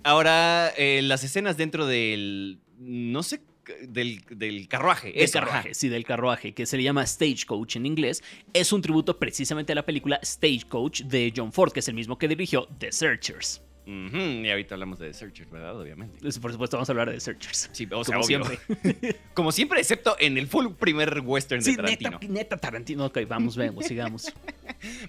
ahora, 0.03 0.74
eh, 0.77 1.01
las 1.03 1.24
escenas 1.24 1.57
dentro 1.57 1.86
del. 1.86 2.59
No 2.77 3.24
sé. 3.24 3.41
Del, 3.81 4.24
del 4.29 4.67
carruaje. 4.67 5.12
Del 5.12 5.31
carruaje, 5.31 5.74
sí, 5.74 5.89
del 5.89 6.05
carruaje, 6.05 6.53
que 6.53 6.67
se 6.67 6.77
le 6.77 6.83
llama 6.83 7.03
Stagecoach 7.03 7.77
en 7.77 7.88
inglés, 7.88 8.24
es 8.53 8.71
un 8.71 8.79
tributo 8.79 9.17
precisamente 9.17 9.71
a 9.71 9.75
la 9.75 9.83
película 9.83 10.19
Stagecoach 10.24 11.01
de 11.01 11.33
John 11.36 11.51
Ford, 11.51 11.71
que 11.71 11.79
es 11.79 11.88
el 11.88 11.95
mismo 11.95 12.15
que 12.19 12.27
dirigió 12.27 12.67
The 12.77 12.91
Searchers. 12.91 13.64
Y 13.85 14.49
ahorita 14.49 14.75
hablamos 14.75 14.97
de 14.99 15.07
The 15.07 15.13
Searchers, 15.13 15.49
¿verdad? 15.51 15.79
Obviamente. 15.79 16.17
Por 16.39 16.51
supuesto, 16.51 16.77
vamos 16.77 16.89
a 16.89 16.91
hablar 16.91 17.09
de 17.09 17.15
The 17.15 17.19
Searchers. 17.21 17.69
Sí, 17.71 17.87
o 17.91 18.03
sea, 18.03 18.15
Como 18.15 18.25
obvio. 18.25 18.43
siempre. 18.45 19.15
Como 19.33 19.51
siempre, 19.51 19.79
excepto 19.79 20.15
en 20.19 20.37
el 20.37 20.47
full 20.47 20.73
primer 20.73 21.21
western 21.23 21.63
de 21.63 21.75
Tarantino. 21.75 22.11
neta, 22.11 22.27
neta 22.27 22.57
Tarantino. 22.57 23.05
Ok, 23.05 23.19
vamos, 23.27 23.55
vemos, 23.55 23.85
sigamos. 23.85 24.33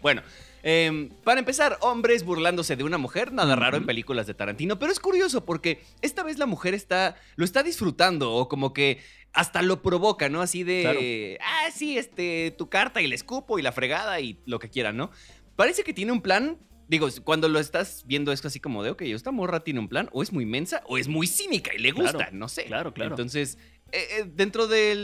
Bueno, 0.00 0.22
em, 0.62 1.10
para 1.22 1.38
empezar, 1.40 1.76
hombres 1.80 2.24
burlándose 2.24 2.76
de 2.76 2.84
una 2.84 2.96
mujer, 2.96 3.32
nada 3.32 3.56
raro 3.56 3.76
en 3.76 3.84
películas 3.84 4.26
de 4.26 4.32
Tarantino, 4.32 4.78
pero 4.78 4.90
es 4.90 5.00
curioso 5.00 5.44
porque 5.44 5.82
esta 6.00 6.22
vez 6.22 6.38
la 6.38 6.46
mujer 6.46 6.72
está, 6.72 7.16
lo 7.34 7.44
está 7.44 7.62
disfrutando 7.62 8.32
o 8.32 8.48
como 8.48 8.72
que 8.72 9.00
hasta 9.32 9.60
lo 9.60 9.82
provoca, 9.82 10.28
¿no? 10.30 10.40
Así 10.40 10.64
de, 10.64 11.38
ah, 11.42 11.70
sí, 11.74 11.98
este, 11.98 12.54
tu 12.56 12.70
carta 12.70 13.02
y 13.02 13.04
el 13.04 13.12
escupo 13.12 13.58
y 13.58 13.62
la 13.62 13.72
fregada 13.72 14.18
y 14.20 14.40
lo 14.46 14.58
que 14.58 14.70
quieran, 14.70 14.96
¿no? 14.96 15.10
Parece 15.56 15.84
que 15.84 15.92
tiene 15.92 16.12
un 16.12 16.22
plan. 16.22 16.58
Digo, 16.88 17.08
cuando 17.24 17.48
lo 17.48 17.58
estás 17.58 18.04
viendo 18.06 18.30
es 18.32 18.44
así 18.44 18.60
como 18.60 18.82
de, 18.84 18.90
ok, 18.90 19.02
esta 19.02 19.32
morra 19.32 19.64
tiene 19.64 19.80
un 19.80 19.88
plan, 19.88 20.08
o 20.12 20.22
es 20.22 20.32
muy 20.32 20.46
mensa, 20.46 20.82
o 20.86 20.98
es 20.98 21.08
muy 21.08 21.26
cínica 21.26 21.72
y 21.74 21.78
le 21.78 21.90
gusta, 21.92 22.12
Claro, 22.18 22.36
no 22.36 22.48
sé. 22.48 22.64
claro, 22.66 22.94
claro. 22.94 23.10
Entonces, 23.10 23.58
eh, 23.92 24.06
eh, 24.20 24.24
dentro 24.34 24.66
de 24.68 24.94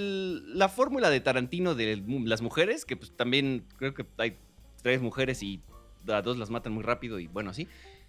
la 0.46 0.68
fórmula 0.68 1.10
de 1.10 1.20
Tarantino 1.20 1.74
de 1.74 2.02
las 2.24 2.40
mujeres, 2.40 2.84
que 2.84 2.96
pues 2.96 3.10
también 3.16 3.64
creo 3.78 3.94
que 3.94 4.06
hay 4.18 4.36
tres 4.82 5.00
mujeres 5.00 5.42
y 5.42 5.60
a 6.08 6.22
dos 6.22 6.36
las 6.38 6.50
matan 6.50 6.72
muy 6.72 6.82
rápido 6.84 7.18
y 7.18 7.26
bueno, 7.26 7.50
así. 7.50 7.66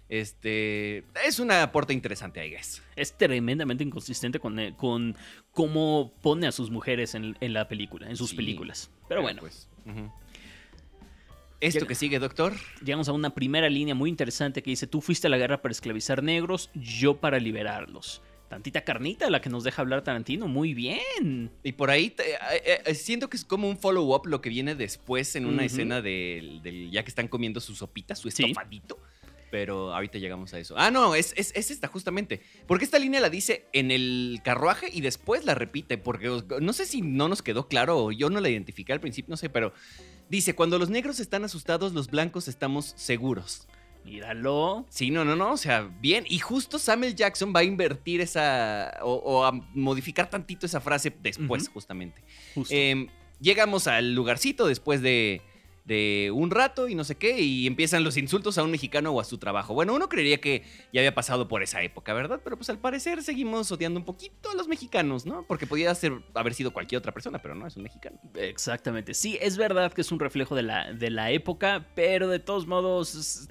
Este 0.08 0.98
es 1.26 1.38
un 1.38 1.50
aporte 1.50 1.92
interesante, 1.92 2.46
I 2.46 2.50
guess. 2.50 2.82
Es 2.94 3.16
tremendamente 3.16 3.82
inconsistente 3.84 4.38
con, 4.38 4.58
eh, 4.60 4.74
con 4.76 5.16
cómo 5.50 6.12
pone 6.22 6.46
a 6.46 6.52
sus 6.52 6.70
mujeres 6.70 7.14
en, 7.14 7.36
en 7.40 7.52
la 7.54 7.66
película, 7.68 8.08
en 8.08 8.16
sus 8.16 8.30
Sí. 8.30 8.36
películas. 8.36 8.90
Pero 9.08 9.22
bueno, 9.22 9.40
pues. 9.40 9.68
Esto 11.60 11.80
Ya- 11.80 11.86
que 11.86 11.94
sigue, 11.94 12.18
doctor. 12.18 12.52
llegamos 12.84 13.08
a 13.08 13.12
una 13.12 13.30
primera 13.30 13.68
línea 13.70 13.94
muy 13.94 14.10
interesante 14.10 14.62
que 14.62 14.70
dice, 14.70 14.86
tú 14.86 15.00
fuiste 15.00 15.28
a 15.28 15.30
la 15.30 15.38
guerra 15.38 15.62
para 15.62 15.72
esclavizar 15.72 16.22
negros, 16.22 16.70
yo 16.74 17.16
para 17.16 17.38
liberarlos. 17.38 18.20
Tantita 18.48 18.82
carnita 18.82 19.30
la 19.30 19.40
que 19.40 19.48
nos 19.48 19.64
deja 19.64 19.80
hablar 19.82 20.04
Tarantino, 20.04 20.46
muy 20.46 20.74
bien. 20.74 21.50
Y 21.62 21.72
por 21.72 21.90
ahí 21.90 22.10
te- 22.10 22.32
eh, 22.34 22.82
eh, 22.84 22.94
siento 22.94 23.28
que 23.30 23.36
es 23.38 23.44
como 23.44 23.68
un 23.68 23.78
follow-up 23.78 24.26
lo 24.26 24.40
que 24.42 24.50
viene 24.50 24.74
después 24.74 25.34
en 25.36 25.46
una 25.46 25.64
escena 25.64 26.02
del, 26.02 26.62
del- 26.62 26.90
ya 26.90 27.02
que 27.02 27.08
están 27.08 27.26
comiendo 27.28 27.60
su 27.60 27.74
sopita, 27.74 28.14
su 28.14 28.30
Sí. 28.30 28.42
estofadito. 28.44 28.98
Pero 29.50 29.94
ahorita 29.94 30.18
llegamos 30.18 30.52
a 30.52 30.58
eso. 30.58 30.74
Ah, 30.76 30.90
no, 30.90 31.14
es, 31.14 31.32
es, 31.36 31.52
es 31.54 31.70
esta 31.70 31.86
justamente. 31.88 32.42
Porque 32.66 32.84
esta 32.84 32.98
línea 32.98 33.20
la 33.20 33.30
dice 33.30 33.66
en 33.72 33.90
el 33.92 34.40
carruaje 34.44 34.88
y 34.92 35.00
después 35.00 35.44
la 35.44 35.54
repite. 35.54 35.96
Porque 35.96 36.28
no 36.60 36.72
sé 36.72 36.86
si 36.86 37.02
no 37.02 37.28
nos 37.28 37.40
quedó 37.40 37.68
claro 37.68 37.98
o 37.98 38.12
yo 38.12 38.30
no 38.30 38.40
la 38.40 38.50
identifiqué 38.50 38.92
al 38.92 39.00
principio, 39.00 39.30
no 39.30 39.36
sé, 39.36 39.48
pero 39.48 39.72
dice, 40.28 40.54
cuando 40.54 40.78
los 40.78 40.90
negros 40.90 41.20
están 41.20 41.44
asustados, 41.44 41.92
los 41.92 42.10
blancos 42.10 42.48
estamos 42.48 42.94
seguros. 42.96 43.66
Míralo. 44.04 44.84
Sí, 44.90 45.10
no, 45.10 45.24
no, 45.24 45.34
no, 45.34 45.52
o 45.52 45.56
sea, 45.56 45.90
bien. 46.00 46.24
Y 46.28 46.38
justo 46.38 46.78
Samuel 46.78 47.14
Jackson 47.14 47.52
va 47.56 47.60
a 47.60 47.64
invertir 47.64 48.20
esa, 48.20 48.98
o, 49.02 49.14
o 49.14 49.44
a 49.44 49.52
modificar 49.74 50.28
tantito 50.28 50.66
esa 50.66 50.80
frase 50.80 51.14
después, 51.22 51.68
justamente. 51.68 52.22
Justo. 52.54 52.74
Eh, 52.74 53.08
llegamos 53.40 53.86
al 53.86 54.14
lugarcito 54.14 54.66
después 54.66 55.00
de, 55.00 55.40
de 55.84 56.30
un 56.34 56.50
rato 56.50 56.88
y 56.88 56.94
no 56.94 57.04
sé 57.04 57.16
qué, 57.16 57.40
y 57.40 57.66
empiezan 57.66 58.04
los 58.04 58.16
insultos 58.16 58.56
a 58.56 58.62
un 58.62 58.70
mexicano 58.70 59.12
o 59.12 59.20
a 59.20 59.24
su 59.24 59.38
trabajo. 59.38 59.74
Bueno, 59.74 59.94
uno 59.94 60.08
creería 60.08 60.40
que 60.40 60.62
ya 60.92 61.00
había 61.00 61.14
pasado 61.14 61.46
por 61.46 61.62
esa 61.62 61.82
época, 61.82 62.14
¿verdad? 62.14 62.40
Pero 62.42 62.56
pues 62.56 62.70
al 62.70 62.78
parecer 62.78 63.22
seguimos 63.22 63.70
odiando 63.70 64.00
un 64.00 64.06
poquito 64.06 64.50
a 64.50 64.54
los 64.54 64.66
mexicanos, 64.66 65.26
¿no? 65.26 65.46
Porque 65.46 65.66
podía 65.66 65.94
ser, 65.94 66.22
haber 66.34 66.54
sido 66.54 66.72
cualquier 66.72 66.98
otra 66.98 67.12
persona, 67.12 67.40
pero 67.40 67.54
no, 67.54 67.66
es 67.66 67.76
un 67.76 67.82
mexicano. 67.82 68.18
Exactamente. 68.34 69.12
Sí, 69.12 69.38
es 69.40 69.56
verdad 69.58 69.92
que 69.92 70.00
es 70.00 70.10
un 70.10 70.20
reflejo 70.20 70.54
de 70.54 70.62
la, 70.62 70.92
de 70.92 71.10
la 71.10 71.30
época, 71.30 71.86
pero 71.94 72.28
de 72.28 72.38
todos 72.38 72.66
modos. 72.66 73.48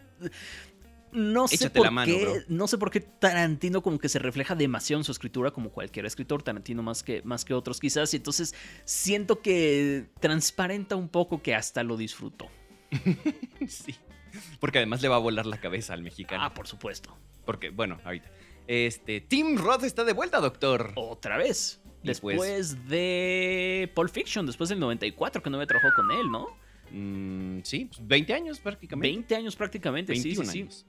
No 1.13 1.47
sé 1.47 1.55
Échate 1.55 1.77
por 1.77 1.85
la 1.85 1.91
mano, 1.91 2.13
qué. 2.13 2.23
bro. 2.23 2.33
No 2.47 2.67
sé 2.67 2.77
por 2.77 2.91
qué 2.91 2.99
Tarantino 2.99 3.81
como 3.81 3.99
que 3.99 4.09
se 4.09 4.19
refleja 4.19 4.55
demasiado 4.55 4.99
en 4.99 5.03
su 5.03 5.11
escritura, 5.11 5.51
como 5.51 5.69
cualquier 5.69 6.05
escritor, 6.05 6.43
Tarantino 6.43 6.83
más 6.83 7.03
que, 7.03 7.21
más 7.23 7.45
que 7.45 7.53
otros 7.53 7.79
quizás. 7.79 8.13
Y 8.13 8.17
entonces 8.17 8.55
siento 8.85 9.41
que 9.41 10.07
transparenta 10.19 10.95
un 10.95 11.09
poco 11.09 11.41
que 11.41 11.55
hasta 11.55 11.83
lo 11.83 11.97
disfruto. 11.97 12.47
sí. 13.67 13.95
Porque 14.59 14.79
además 14.79 15.01
le 15.01 15.09
va 15.09 15.15
a 15.17 15.19
volar 15.19 15.45
la 15.45 15.59
cabeza 15.59 15.93
al 15.93 16.01
mexicano. 16.01 16.43
Ah, 16.43 16.53
por 16.53 16.67
supuesto. 16.67 17.15
Porque, 17.45 17.69
bueno, 17.69 17.99
ahorita. 18.03 18.31
Este, 18.67 19.21
Tim 19.21 19.57
Roth 19.57 19.83
está 19.83 20.03
de 20.03 20.13
vuelta, 20.13 20.39
doctor. 20.39 20.93
Otra 20.95 21.37
vez. 21.37 21.81
Y 22.01 22.07
Después 22.07 22.37
pues- 22.37 22.89
de 22.89 23.91
Pulp 23.95 24.09
Fiction, 24.11 24.45
después 24.45 24.69
del 24.69 24.79
94 24.79 25.41
que 25.41 25.49
no 25.49 25.57
me 25.57 25.67
trabajó 25.67 25.89
con 25.95 26.11
él, 26.11 26.29
¿no? 26.31 26.47
Mm, 26.91 27.61
sí, 27.63 27.85
pues, 27.85 28.05
20 28.05 28.33
años 28.33 28.59
prácticamente. 28.59 29.07
20 29.07 29.35
años 29.35 29.55
prácticamente, 29.55 30.13
sí, 30.15 30.21
sí, 30.21 30.27
21 30.35 30.71
sí. 30.71 30.85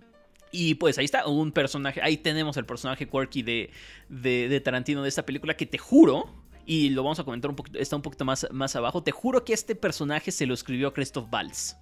Y 0.56 0.76
pues 0.76 0.98
ahí 0.98 1.04
está 1.04 1.26
un 1.26 1.50
personaje, 1.50 2.00
ahí 2.00 2.16
tenemos 2.16 2.56
el 2.56 2.64
personaje 2.64 3.08
quirky 3.08 3.42
de, 3.42 3.70
de, 4.08 4.48
de 4.48 4.60
Tarantino 4.60 5.02
de 5.02 5.08
esta 5.08 5.26
película 5.26 5.56
que 5.56 5.66
te 5.66 5.78
juro, 5.78 6.32
y 6.64 6.90
lo 6.90 7.02
vamos 7.02 7.18
a 7.18 7.24
comentar 7.24 7.50
un 7.50 7.56
poquito, 7.56 7.76
está 7.80 7.96
un 7.96 8.02
poquito 8.02 8.24
más, 8.24 8.46
más 8.52 8.76
abajo, 8.76 9.02
te 9.02 9.10
juro 9.10 9.44
que 9.44 9.52
este 9.52 9.74
personaje 9.74 10.30
se 10.30 10.46
lo 10.46 10.54
escribió 10.54 10.92
Christoph 10.94 11.26
Waltz. 11.32 11.74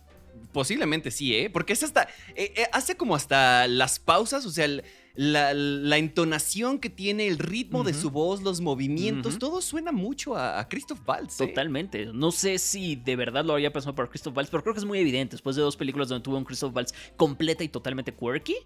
Posiblemente 0.52 1.11
sí, 1.11 1.37
¿eh? 1.37 1.50
Porque 1.50 1.75
es 1.75 1.83
hasta. 1.83 2.05
eh, 2.35 2.55
eh, 2.57 2.67
hace 2.73 2.97
como 2.97 3.14
hasta 3.14 3.69
las 3.69 3.99
pausas, 3.99 4.47
o 4.47 4.50
sea, 4.50 4.64
el- 4.64 4.83
la, 5.14 5.52
la 5.54 5.99
entonación 5.99 6.78
que 6.78 6.90
tiene, 6.90 7.26
el 7.26 7.38
ritmo 7.38 7.85
de 7.85 7.95
su 7.95 8.11
voz, 8.11 8.42
los 8.42 8.61
movimientos, 8.61 9.38
todo 9.38 9.61
suena 9.61 9.92
mucho 9.92 10.37
a, 10.37 10.59
a 10.59 10.69
Christoph 10.69 11.00
Waltz. 11.07 11.40
¿eh? 11.40 11.49
Totalmente. 11.49 12.07
No 12.07 12.33
sé 12.33 12.59
si 12.59 12.97
de 12.97 13.16
verdad 13.16 13.45
lo 13.45 13.52
había 13.54 13.73
pensado 13.73 13.95
para 13.95 14.09
Christoph 14.09 14.37
Waltz, 14.37 14.50
pero 14.50 14.62
creo 14.62 14.75
que 14.75 14.81
es 14.81 14.87
muy 14.87 14.99
evidente. 14.99 15.33
Después 15.35 15.57
de 15.57 15.62
dos 15.62 15.76
películas 15.76 16.09
donde 16.09 16.23
tuvo 16.23 16.37
un 16.37 16.45
Christoph 16.45 16.75
Waltz 16.75 16.95
completa 17.16 17.62
y 17.64 17.69
totalmente 17.69 18.14
quirky, 18.14 18.57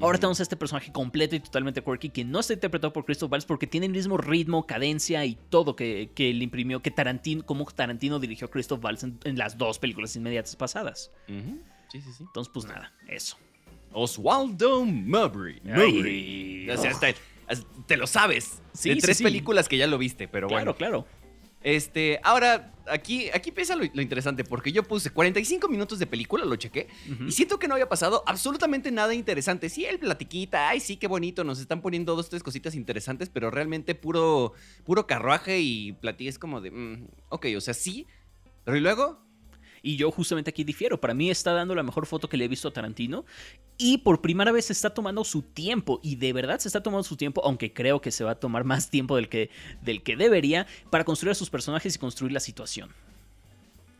ahora 0.00 0.18
tenemos 0.18 0.38
a 0.40 0.42
este 0.42 0.56
personaje 0.56 0.92
completo 0.92 1.36
y 1.36 1.40
totalmente 1.40 1.82
quirky 1.82 2.10
que 2.10 2.24
no 2.24 2.40
está 2.40 2.52
interpretado 2.52 2.92
por 2.92 3.04
Christoph 3.04 3.32
Waltz 3.32 3.46
porque 3.46 3.66
tiene 3.66 3.86
el 3.86 3.92
mismo 3.92 4.18
ritmo, 4.18 4.66
cadencia 4.66 5.24
y 5.24 5.36
todo 5.48 5.74
que, 5.76 6.10
que 6.14 6.34
le 6.34 6.44
imprimió, 6.44 6.82
que 6.82 6.90
Tarantino, 6.90 7.44
como 7.44 7.64
Tarantino 7.64 8.18
dirigió 8.18 8.48
a 8.48 8.50
Christoph 8.50 8.84
Waltz 8.84 9.04
en, 9.04 9.18
en 9.24 9.38
las 9.38 9.56
dos 9.56 9.78
películas 9.78 10.14
inmediatas 10.16 10.56
pasadas. 10.56 11.10
Sí, 11.26 12.00
sí, 12.00 12.12
sí. 12.12 12.24
Entonces, 12.24 12.50
pues 12.52 12.66
nada, 12.66 12.92
eso. 13.08 13.38
Oswaldo 13.92 14.84
Murray. 14.84 15.60
Murray. 15.64 16.66
Ay. 16.68 16.70
O 16.70 16.76
sea, 16.80 16.90
hasta- 16.90 17.08
hasta- 17.48 17.66
te 17.86 17.96
lo 17.96 18.06
sabes. 18.06 18.62
Sí, 18.72 18.90
de 18.90 18.96
tres 18.96 19.18
sí. 19.18 19.24
películas 19.24 19.68
que 19.68 19.76
ya 19.78 19.86
lo 19.86 19.98
viste, 19.98 20.28
pero 20.28 20.48
claro, 20.48 20.74
bueno. 20.74 20.76
claro. 20.76 21.06
Este, 21.62 22.20
ahora, 22.22 22.72
aquí, 22.88 23.28
aquí 23.34 23.48
empieza 23.48 23.74
lo, 23.74 23.84
lo 23.92 24.00
interesante, 24.02 24.44
porque 24.44 24.70
yo 24.70 24.84
puse 24.84 25.10
45 25.10 25.66
minutos 25.68 25.98
de 25.98 26.06
película, 26.06 26.44
lo 26.44 26.54
chequé, 26.54 26.86
y 27.26 27.32
siento 27.32 27.58
que 27.58 27.66
no 27.66 27.74
había 27.74 27.88
pasado 27.88 28.22
absolutamente 28.26 28.92
nada 28.92 29.14
interesante. 29.14 29.68
Sí, 29.68 29.84
el 29.84 29.98
platiquita, 29.98 30.68
ay, 30.68 30.78
sí, 30.78 30.96
qué 30.96 31.08
bonito, 31.08 31.42
nos 31.42 31.58
están 31.58 31.80
poniendo 31.82 32.14
dos, 32.14 32.28
tres 32.28 32.44
cositas 32.44 32.76
interesantes, 32.76 33.30
pero 33.30 33.50
realmente 33.50 33.96
puro, 33.96 34.52
puro 34.84 35.08
carruaje 35.08 35.58
y 35.58 35.92
platillo 35.94 36.30
es 36.30 36.38
como 36.38 36.60
de, 36.60 36.70
mm, 36.70 37.08
ok, 37.30 37.46
o 37.56 37.60
sea, 37.60 37.74
sí, 37.74 38.06
pero 38.64 38.76
y 38.76 38.80
luego, 38.80 39.18
Y 39.86 39.96
yo 39.96 40.10
justamente 40.10 40.50
aquí 40.50 40.64
difiero. 40.64 41.00
Para 41.00 41.14
mí 41.14 41.30
está 41.30 41.52
dando 41.52 41.72
la 41.76 41.84
mejor 41.84 42.06
foto 42.06 42.28
que 42.28 42.36
le 42.36 42.46
he 42.46 42.48
visto 42.48 42.66
a 42.66 42.72
Tarantino. 42.72 43.24
Y 43.78 43.98
por 43.98 44.20
primera 44.20 44.50
vez 44.50 44.64
se 44.64 44.72
está 44.72 44.90
tomando 44.90 45.22
su 45.22 45.42
tiempo. 45.42 46.00
Y 46.02 46.16
de 46.16 46.32
verdad 46.32 46.58
se 46.58 46.66
está 46.68 46.82
tomando 46.82 47.04
su 47.04 47.16
tiempo. 47.16 47.40
Aunque 47.44 47.72
creo 47.72 48.00
que 48.00 48.10
se 48.10 48.24
va 48.24 48.32
a 48.32 48.34
tomar 48.34 48.64
más 48.64 48.90
tiempo 48.90 49.14
del 49.14 49.28
que, 49.28 49.48
del 49.82 50.02
que 50.02 50.16
debería. 50.16 50.66
Para 50.90 51.04
construir 51.04 51.30
a 51.30 51.34
sus 51.36 51.50
personajes 51.50 51.94
y 51.94 51.98
construir 52.00 52.32
la 52.32 52.40
situación. 52.40 52.90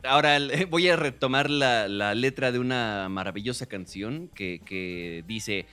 ahora 0.03 0.37
voy 0.69 0.89
a 0.89 0.97
retomar 0.97 1.49
la, 1.49 1.87
la 1.87 2.13
letra 2.15 2.51
de 2.51 2.59
una 2.59 3.07
maravillosa 3.07 3.65
canción 3.65 4.29
que, 4.35 4.59
que 4.65 5.23
dice, 5.25 5.67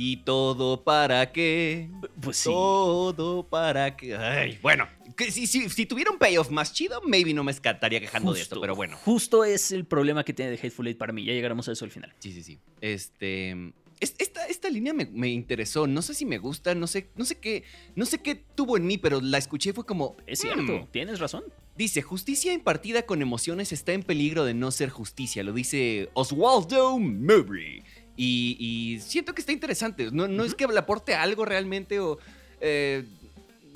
¿y 0.00 0.18
todo 0.18 0.84
para 0.84 1.32
qué? 1.32 1.90
Pues 2.22 2.36
sí. 2.36 2.44
Todo 2.48 3.42
para 3.48 3.96
que. 3.96 4.16
Ay, 4.16 4.56
bueno, 4.62 4.86
que 5.16 5.30
si, 5.32 5.48
si, 5.48 5.68
si 5.68 5.86
tuviera 5.86 6.12
un 6.12 6.18
payoff 6.18 6.50
más 6.50 6.72
chido, 6.72 7.02
maybe 7.04 7.34
no 7.34 7.42
me 7.42 7.50
estaría 7.50 7.98
quejando 7.98 8.32
de 8.32 8.40
esto, 8.40 8.60
pero 8.60 8.76
bueno. 8.76 8.96
Justo 9.04 9.42
es 9.44 9.72
el 9.72 9.84
problema 9.84 10.22
que 10.24 10.32
tiene 10.32 10.52
de 10.52 10.56
Hateful 10.56 10.86
Eight 10.86 10.96
para 10.98 11.12
mí. 11.12 11.24
Ya 11.24 11.32
llegaremos 11.32 11.68
a 11.68 11.72
eso 11.72 11.84
al 11.84 11.90
final. 11.90 12.14
Sí, 12.20 12.32
sí, 12.32 12.42
sí. 12.44 12.58
Este. 12.80 13.50
es- 13.98 14.14
Esta, 14.18 14.46
esta 14.46 14.70
línea 14.70 14.92
me, 14.94 15.06
me 15.06 15.28
interesó. 15.28 15.88
No 15.88 16.00
sé 16.02 16.14
si 16.14 16.24
me 16.24 16.38
gusta, 16.38 16.76
no 16.76 16.86
sé, 16.86 17.10
no 17.16 17.24
sé 17.24 17.38
qué. 17.40 17.64
No 17.96 18.06
sé 18.06 18.18
qué 18.22 18.36
tuvo 18.36 18.76
en 18.76 18.86
mí, 18.86 18.98
pero 18.98 19.20
la 19.20 19.38
escuché 19.38 19.70
y 19.70 19.72
fue 19.72 19.84
como. 19.84 20.16
Es 20.28 20.38
cierto, 20.38 20.88
tienes 20.92 21.18
razón. 21.18 21.42
Dice, 21.76 22.02
justicia 22.02 22.52
impartida 22.52 23.02
con 23.02 23.22
emociones 23.22 23.72
está 23.72 23.92
en 23.92 24.02
peligro 24.02 24.44
de 24.44 24.52
no 24.54 24.70
ser 24.72 24.90
justicia. 24.90 25.44
Lo 25.44 25.52
dice 25.52 26.08
Oswaldo 26.14 26.98
Murray. 26.98 27.84
Y, 28.20 28.56
y 28.58 29.00
siento 29.00 29.32
que 29.32 29.40
está 29.40 29.52
interesante. 29.52 30.10
No, 30.10 30.26
no 30.28 30.44
es 30.44 30.54
que 30.54 30.66
le 30.66 30.78
aporte 30.78 31.14
algo 31.14 31.44
realmente 31.46 32.00
o... 32.00 32.18
eh, 32.60 33.04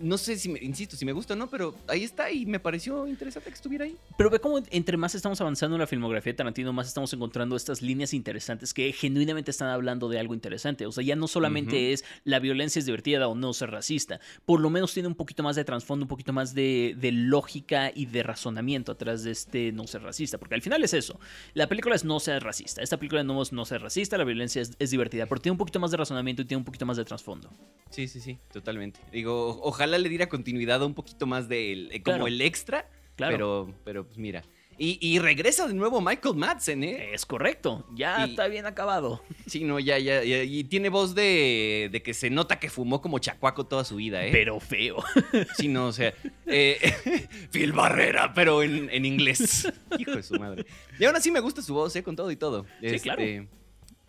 no 0.02 0.18
sé 0.18 0.36
si, 0.38 0.48
me, 0.48 0.58
insisto, 0.60 0.96
si 0.96 1.04
me 1.04 1.12
gusta 1.12 1.34
o 1.34 1.36
no, 1.36 1.48
pero 1.48 1.74
ahí 1.88 2.04
está 2.04 2.30
y 2.30 2.44
me 2.46 2.60
pareció 2.60 3.06
interesante 3.06 3.48
que 3.50 3.54
estuviera 3.54 3.84
ahí. 3.84 3.96
Pero 4.18 4.28
ve 4.30 4.38
cómo 4.40 4.60
entre 4.70 4.96
más 4.96 5.14
estamos 5.14 5.40
avanzando 5.40 5.76
en 5.76 5.80
la 5.80 5.86
filmografía 5.86 6.32
de 6.32 6.36
Tarantino, 6.36 6.72
más 6.72 6.88
estamos 6.88 7.12
encontrando 7.12 7.56
estas 7.56 7.80
líneas 7.82 8.12
interesantes 8.12 8.74
que 8.74 8.92
genuinamente 8.92 9.50
están 9.50 9.68
hablando 9.68 10.08
de 10.08 10.18
algo 10.18 10.34
interesante. 10.34 10.86
O 10.86 10.92
sea, 10.92 11.02
ya 11.04 11.16
no 11.16 11.28
solamente 11.28 11.92
es 11.92 12.04
la 12.24 12.38
violencia 12.38 12.78
es 12.80 12.86
divertida 12.86 13.28
o 13.28 13.34
no 13.34 13.52
ser 13.52 13.70
racista. 13.70 14.20
Por 14.44 14.60
lo 14.60 14.70
menos 14.70 14.92
tiene 14.92 15.08
un 15.08 15.14
poquito 15.14 15.42
más 15.42 15.56
de 15.56 15.64
trasfondo, 15.64 16.04
un 16.04 16.08
poquito 16.08 16.32
más 16.32 16.54
de, 16.54 16.94
de 16.98 17.12
lógica 17.12 17.90
y 17.94 18.06
de 18.06 18.22
razonamiento 18.22 18.92
atrás 18.92 19.22
de 19.24 19.30
este 19.30 19.72
no 19.72 19.86
ser 19.86 20.02
racista. 20.02 20.38
Porque 20.38 20.54
al 20.54 20.62
final 20.62 20.82
es 20.84 20.94
eso. 20.94 21.18
La 21.54 21.66
película 21.68 21.94
es 21.94 22.04
no 22.04 22.18
ser 22.20 22.42
racista. 22.42 22.82
Esta 22.82 22.96
película 22.96 23.22
no 23.24 23.40
es 23.42 23.52
no 23.52 23.64
ser 23.64 23.82
racista, 23.82 24.18
la 24.18 24.24
violencia 24.24 24.62
es, 24.62 24.72
es 24.78 24.90
divertida. 24.90 25.26
Pero 25.26 25.40
tiene 25.40 25.52
un 25.52 25.58
poquito 25.58 25.80
más 25.80 25.90
de 25.90 25.96
razonamiento 25.96 26.42
y 26.42 26.44
tiene 26.44 26.58
un 26.58 26.64
poquito 26.64 26.86
más 26.86 26.96
de 26.96 27.04
trasfondo. 27.04 27.50
Sí, 27.90 28.08
sí, 28.08 28.20
sí, 28.20 28.38
totalmente. 28.52 29.00
Digo, 29.12 29.60
o- 29.60 29.72
ojalá 29.92 30.02
le 30.02 30.08
diera 30.08 30.28
continuidad 30.28 30.82
a 30.82 30.86
un 30.86 30.94
poquito 30.94 31.26
más 31.26 31.48
del, 31.48 31.90
eh, 31.92 32.02
como 32.02 32.16
Claro. 32.16 32.26
el 32.28 32.40
extra, 32.40 32.88
Claro. 33.16 33.32
pero, 33.32 33.74
pero 33.84 34.06
pues 34.06 34.16
mira. 34.18 34.42
Y, 34.78 34.98
y 35.06 35.18
regresa 35.18 35.68
de 35.68 35.74
nuevo 35.74 36.00
Michael 36.00 36.34
Madsen, 36.34 36.82
¿eh? 36.82 37.10
Es 37.12 37.26
correcto. 37.26 37.86
Ya 37.94 38.26
Y- 38.26 38.30
está 38.30 38.48
bien 38.48 38.64
acabado. 38.64 39.22
Sí, 39.46 39.64
no, 39.64 39.78
ya, 39.78 39.98
ya, 39.98 40.24
ya. 40.24 40.42
Y 40.44 40.64
tiene 40.64 40.88
voz 40.88 41.14
de, 41.14 41.90
de 41.92 42.02
que 42.02 42.14
se 42.14 42.30
nota 42.30 42.58
que 42.58 42.70
fumó 42.70 43.02
como 43.02 43.18
chacuaco 43.18 43.66
toda 43.66 43.84
su 43.84 43.96
vida, 43.96 44.24
¿eh? 44.24 44.30
Pero 44.32 44.58
feo. 44.60 45.04
Sí, 45.58 45.68
no, 45.68 45.88
o 45.88 45.92
sea. 45.92 46.14
eh, 46.46 46.78
Phil 47.52 47.72
Barrera, 47.72 48.32
pero 48.34 48.62
en, 48.62 48.88
en 48.90 49.04
inglés. 49.04 49.68
Hijo 49.98 50.12
de 50.16 50.22
su 50.22 50.36
madre. 50.38 50.64
Y 50.98 51.04
aún 51.04 51.16
así 51.16 51.30
me 51.30 51.40
gusta 51.40 51.60
su 51.60 51.74
voz, 51.74 51.94
¿eh? 51.96 52.02
Con 52.02 52.16
todo 52.16 52.30
y 52.30 52.36
todo. 52.36 52.64
Sí, 52.80 52.98
claro. 52.98 53.22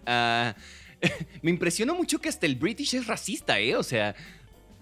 ah, 0.06 0.56
me 1.42 1.52
impresionó 1.52 1.94
mucho 1.94 2.20
que 2.22 2.30
hasta 2.30 2.46
el 2.46 2.56
British 2.56 2.96
es 2.96 3.06
racista, 3.06 3.60
¿eh? 3.60 3.75
O 3.75 3.84
sea, 3.84 4.16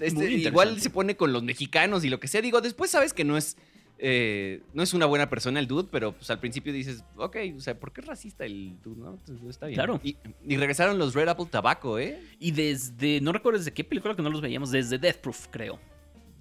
este, 0.01 0.31
igual 0.31 0.79
se 0.81 0.89
pone 0.89 1.15
con 1.15 1.31
los 1.33 1.43
mexicanos 1.43 2.03
y 2.03 2.09
lo 2.09 2.19
que 2.19 2.27
sea. 2.27 2.41
Digo, 2.41 2.61
después 2.61 2.91
sabes 2.91 3.13
que 3.13 3.23
no 3.23 3.37
es. 3.37 3.57
eh, 4.03 4.61
no 4.73 4.81
es 4.81 4.93
una 4.95 5.05
buena 5.05 5.29
persona 5.29 5.59
el 5.59 5.67
dude, 5.67 5.87
pero 5.91 6.13
pues 6.13 6.29
al 6.31 6.39
principio 6.39 6.73
dices, 6.73 7.03
ok, 7.17 7.37
o 7.55 7.59
sea, 7.59 7.79
¿por 7.79 7.91
qué 7.93 8.01
es 8.01 8.07
racista 8.07 8.45
el 8.45 8.81
dude? 8.81 8.99
No, 8.99 9.13
Entonces, 9.13 9.47
está 9.47 9.67
bien. 9.67 9.75
Claro. 9.77 9.99
Y, 10.03 10.17
y 10.47 10.57
regresaron 10.57 10.97
los 10.97 11.13
Red 11.13 11.29
Apple 11.29 11.45
Tobacco, 11.51 11.99
¿eh? 11.99 12.19
Y 12.39 12.51
desde, 12.51 13.21
no 13.21 13.31
recuerdo 13.31 13.59
desde 13.59 13.73
qué 13.73 13.83
película 13.83 14.15
que 14.15 14.23
no 14.23 14.29
los 14.31 14.41
veíamos, 14.41 14.71
desde 14.71 14.97
Death 14.97 15.17
Proof, 15.17 15.47
creo. 15.51 15.79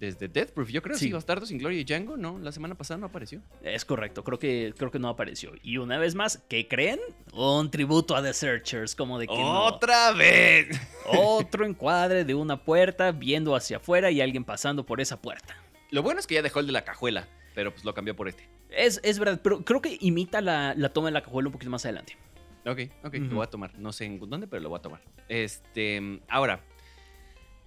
Desde 0.00 0.28
Death 0.28 0.52
Proof, 0.52 0.71
yo 0.71 0.80
creo 0.80 0.97
Sí. 0.97 1.07
sí. 1.07 1.12
Bastardo 1.12 1.45
sin 1.45 1.59
Gloria 1.59 1.78
y 1.78 1.85
Django, 1.85 2.16
¿no? 2.16 2.38
La 2.38 2.52
semana 2.52 2.75
pasada 2.75 2.99
no 2.99 3.07
apareció. 3.07 3.42
Es 3.62 3.85
correcto, 3.85 4.25
creo 4.25 4.38
que, 4.38 4.73
creo 4.76 4.90
que 4.90 4.99
no 4.99 5.09
apareció. 5.11 5.52
Y 5.62 5.76
una 5.76 5.99
vez 5.99 6.14
más, 6.14 6.42
¿qué 6.49 6.66
creen? 6.66 6.99
Un 7.35 7.71
tributo 7.71 8.16
a 8.16 8.23
The 8.23 8.33
Searchers, 8.33 8.95
como 8.97 9.19
de 9.19 9.26
que 9.26 9.35
no. 9.37 9.64
¡Otra 9.66 10.12
vez! 10.12 10.69
Otro 11.07 11.66
encuadre 11.66 12.25
de 12.25 12.35
una 12.35 12.64
puerta 12.64 13.12
viendo 13.12 13.54
hacia 13.54 13.76
afuera 13.76 14.11
y 14.11 14.23
alguien 14.23 14.42
pasando 14.45 14.87
por 14.87 15.02
esa 15.02 15.21
puerta. 15.21 15.54
Lo 15.90 16.02
bueno 16.02 16.19
es 16.19 16.26
que 16.26 16.35
ya 16.37 16.42
dejó 16.42 16.61
el 16.61 16.66
de 16.66 16.73
la 16.73 16.83
cajuela, 16.85 17.28
pero 17.54 17.71
pues 17.73 17.85
lo 17.85 17.92
cambió 17.92 18.16
por 18.16 18.26
este. 18.26 18.49
Es, 18.71 19.00
es 19.04 19.19
verdad, 19.19 19.40
pero 19.42 19.64
creo 19.64 19.83
que 19.83 19.99
imita 20.00 20.40
la, 20.40 20.75
la 20.76 20.88
toma 20.88 21.09
de 21.09 21.12
la 21.12 21.23
cajuela 21.23 21.49
un 21.49 21.52
poquito 21.52 21.71
más 21.71 21.85
adelante. 21.85 22.16
Ok, 22.64 22.80
ok, 23.04 23.14
lo 23.14 23.37
voy 23.37 23.45
a 23.45 23.50
tomar. 23.50 23.78
No 23.78 23.92
sé 23.92 24.04
en 24.04 24.19
dónde, 24.30 24.47
pero 24.47 24.62
lo 24.62 24.69
voy 24.71 24.78
a 24.78 24.83
tomar. 24.83 25.00
Este, 25.28 26.21
ahora, 26.28 26.61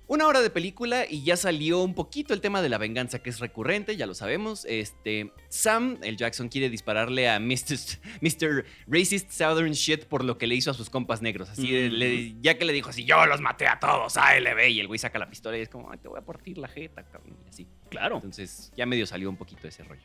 una 0.07 0.27
hora 0.27 0.41
de 0.41 0.49
película 0.49 1.05
y 1.09 1.23
ya 1.23 1.37
salió 1.37 1.81
un 1.81 1.93
poquito 1.95 2.33
el 2.33 2.41
tema 2.41 2.61
de 2.61 2.69
la 2.69 2.77
venganza, 2.77 3.19
que 3.23 3.29
es 3.29 3.39
recurrente, 3.39 3.95
ya 3.95 4.05
lo 4.05 4.13
sabemos. 4.13 4.65
Este, 4.65 5.31
Sam, 5.49 5.97
el 6.03 6.17
Jackson, 6.17 6.49
quiere 6.49 6.69
dispararle 6.69 7.29
a 7.29 7.39
Mr. 7.39 7.77
Mr. 8.21 8.65
Racist 8.87 9.31
Southern 9.31 9.71
Shit 9.71 10.05
por 10.05 10.23
lo 10.23 10.37
que 10.37 10.45
le 10.47 10.55
hizo 10.55 10.71
a 10.71 10.73
sus 10.73 10.89
compas 10.89 11.21
negros. 11.21 11.49
Así, 11.49 11.67
le- 11.89 12.35
ya 12.41 12.57
que 12.57 12.65
le 12.65 12.73
dijo 12.73 12.89
así, 12.89 13.05
yo 13.05 13.25
los 13.25 13.41
maté 13.41 13.67
a 13.67 13.79
todos, 13.79 14.17
ALB, 14.17 14.69
y 14.69 14.79
el 14.79 14.87
güey 14.87 14.99
saca 14.99 15.17
la 15.19 15.29
pistola 15.29 15.57
y 15.57 15.61
es 15.61 15.69
como, 15.69 15.89
"Ay, 15.91 15.97
te 15.99 16.07
voy 16.07 16.19
a 16.19 16.25
partir 16.25 16.57
la 16.57 16.67
jeta, 16.67 17.03
cabrón, 17.03 17.37
y 17.45 17.49
así. 17.49 17.67
Claro. 17.89 18.15
Entonces, 18.15 18.71
ya 18.75 18.85
medio 18.85 19.05
salió 19.07 19.29
un 19.29 19.37
poquito 19.37 19.67
ese 19.67 19.83
rollo. 19.83 20.01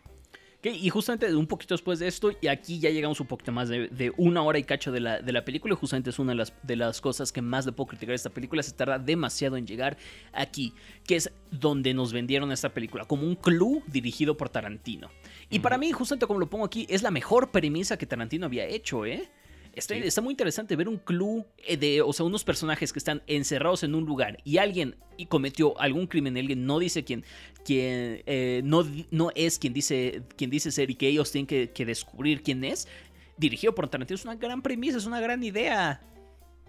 Y 0.61 0.91
justamente 0.91 1.33
un 1.37 1.47
poquito 1.47 1.75
después 1.75 2.01
de 2.01 2.09
esto, 2.09 2.33
y 2.41 2.49
aquí 2.49 2.81
ya 2.81 2.91
llegamos 2.91 3.21
un 3.21 3.29
poquito 3.29 3.53
más 3.53 3.69
de, 3.69 3.87
de 3.89 4.13
una 4.17 4.43
hora 4.43 4.59
y 4.59 4.65
cacho 4.65 4.91
de 4.91 4.99
la, 4.99 5.23
de 5.23 5.33
la 5.33 5.45
película, 5.45 5.73
y 5.75 5.77
justamente 5.77 6.11
es 6.11 6.19
una 6.19 6.33
de 6.33 6.37
las, 6.37 6.53
de 6.65 6.75
las 6.75 7.01
cosas 7.01 7.31
que 7.31 7.41
más 7.41 7.65
le 7.65 7.71
puedo 7.71 7.87
criticar 7.87 8.13
a 8.13 8.17
esta 8.17 8.31
película, 8.31 8.61
se 8.65 8.73
tarda 8.73 8.99
demasiado 8.99 9.57
en 9.57 9.69
llegar 9.69 9.97
aquí, 10.33 10.75
que 11.07 11.15
es 11.15 11.31
donde 11.53 11.95
nos 11.95 12.13
vendieron 12.13 12.51
esta 12.51 12.75
película, 12.75 13.05
como 13.05 13.23
un 13.23 13.37
clue 13.37 13.85
dirigido 13.87 14.37
por 14.37 14.49
Tarantino. 14.49 15.11
Y 15.49 15.61
para 15.61 15.79
mí, 15.79 15.93
justamente 15.93 16.27
como 16.27 16.41
lo 16.41 16.51
pongo 16.51 16.65
aquí, 16.65 16.87
es 16.91 17.05
la 17.05 17.13
mejor 17.13 17.53
premisa 17.53 17.97
que 17.97 18.07
Tarantino 18.07 18.47
había 18.47 18.67
hecho, 18.67 19.07
¿eh? 19.07 19.29
Está, 19.79 19.95
Sí. 19.95 20.01
está 20.05 20.21
muy 20.21 20.33
interesante 20.33 20.75
ver 20.77 20.89
un 20.89 20.99
clue 20.99 21.45
eh, 21.59 21.77
de, 21.77 22.03
o 22.03 22.13
sea, 22.13 22.27
unos 22.27 22.45
personajes 22.45 22.93
que 22.93 22.99
están 22.99 23.23
encerrados 23.27 23.83
en 23.85 23.95
un 23.95 24.05
lugar 24.05 24.39
y 24.45 24.59
alguien 24.59 24.97
y 25.17 25.27
cometió 25.27 25.79
algún 25.81 26.07
crimen, 26.07 26.37
alguien 26.37 26.67
no 26.67 26.79
dice 26.79 27.05
quién, 27.05 27.25
quién 27.65 28.23
eh, 28.27 28.61
no, 28.65 28.85
no 29.11 29.31
es 29.35 29.59
quien 29.59 29.73
dice, 29.73 30.23
quien 30.37 30.51
dice 30.51 30.71
ser 30.71 30.91
y 30.91 30.95
que 30.95 31.09
ellos 31.09 31.31
tienen 31.33 31.47
que, 31.47 31.71
que 31.71 31.85
descubrir 31.87 32.43
quién 32.43 32.65
es. 32.65 32.89
Dirigido 33.37 33.75
por 33.75 33.89
Tarantino 33.89 34.17
es 34.17 34.25
una 34.25 34.35
gran 34.35 34.63
premisa, 34.63 34.99
es 34.99 35.07
una 35.07 35.21
gran 35.21 35.43
idea. 35.43 36.01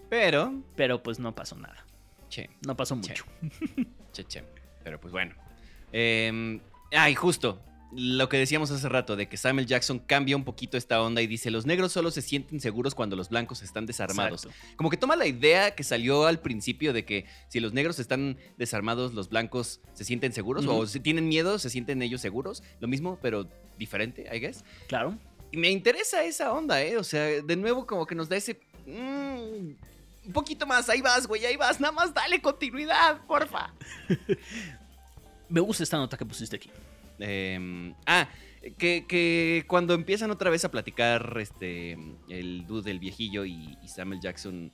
Pero, 0.09 0.61
Pero 0.75 1.01
pues 1.03 1.19
no 1.19 1.33
pasó 1.35 1.55
nada. 1.55 1.85
che, 2.29 2.49
No 2.65 2.75
pasó 2.75 2.95
Che. 3.01 3.09
mucho. 3.09 3.25
Che, 4.13 4.23
che. 4.23 4.43
Pero 4.83 4.99
pues 4.99 5.11
bueno. 5.11 5.35
Eh, 5.91 6.59
ay, 6.91 7.15
justo. 7.15 7.59
Lo 7.91 8.29
que 8.29 8.37
decíamos 8.37 8.69
hace 8.69 8.87
rato, 8.87 9.15
de 9.15 9.27
que 9.27 9.35
Samuel 9.35 9.65
Jackson 9.65 9.97
cambia 9.97 10.35
un 10.35 10.43
poquito 10.43 10.77
esta 10.77 11.01
onda 11.01 11.23
y 11.23 11.27
dice, 11.27 11.49
los 11.49 11.65
negros 11.65 11.91
solo 11.91 12.11
se 12.11 12.21
sienten 12.21 12.59
seguros 12.59 12.93
cuando 12.93 13.15
los 13.15 13.29
blancos 13.29 13.63
están 13.63 13.87
desarmados. 13.87 14.45
Exacto. 14.45 14.75
Como 14.75 14.91
que 14.91 14.97
toma 14.97 15.15
la 15.15 15.25
idea 15.25 15.73
que 15.73 15.83
salió 15.83 16.27
al 16.27 16.39
principio 16.39 16.93
de 16.93 17.03
que 17.03 17.25
si 17.47 17.59
los 17.59 17.73
negros 17.73 17.97
están 17.97 18.37
desarmados, 18.57 19.15
los 19.15 19.29
blancos 19.29 19.81
se 19.93 20.03
sienten 20.03 20.33
seguros 20.33 20.67
o 20.67 20.85
si 20.85 20.99
tienen 20.99 21.27
miedo, 21.27 21.57
se 21.57 21.71
sienten 21.71 22.01
ellos 22.03 22.21
seguros. 22.21 22.61
Lo 22.79 22.87
mismo, 22.87 23.17
pero 23.21 23.47
diferente, 23.79 24.29
I 24.31 24.39
guess. 24.39 24.63
Claro. 24.87 25.17
Y 25.51 25.57
me 25.57 25.71
interesa 25.71 26.23
esa 26.23 26.53
onda, 26.53 26.81
¿eh? 26.83 26.97
O 26.97 27.03
sea, 27.03 27.23
de 27.23 27.55
nuevo 27.55 27.87
como 27.87 28.05
que 28.05 28.13
nos 28.13 28.29
da 28.29 28.35
ese... 28.35 28.59
mm, 28.85 29.71
un 30.27 30.33
poquito 30.33 30.67
más, 30.67 30.87
ahí 30.89 31.01
vas, 31.01 31.25
güey, 31.25 31.43
ahí 31.43 31.55
vas. 31.55 31.79
Nada 31.79 31.91
más 31.91 32.13
dale 32.13 32.39
continuidad, 32.39 33.25
porfa. 33.25 33.73
Me 35.49 35.59
gusta 35.59 35.81
esta 35.81 35.97
nota 35.97 36.15
que 36.15 36.25
pusiste 36.25 36.55
aquí. 36.55 36.69
Eh, 37.19 37.93
ah, 38.05 38.29
que, 38.77 39.05
que 39.07 39.63
cuando 39.67 39.93
empiezan 39.93 40.31
otra 40.31 40.49
vez 40.49 40.65
a 40.65 40.71
platicar 40.71 41.37
este 41.39 41.97
el 42.29 42.65
dude, 42.67 42.91
el 42.91 42.99
viejillo 42.99 43.45
y, 43.45 43.77
y 43.83 43.87
Samuel 43.87 44.19
Jackson. 44.21 44.71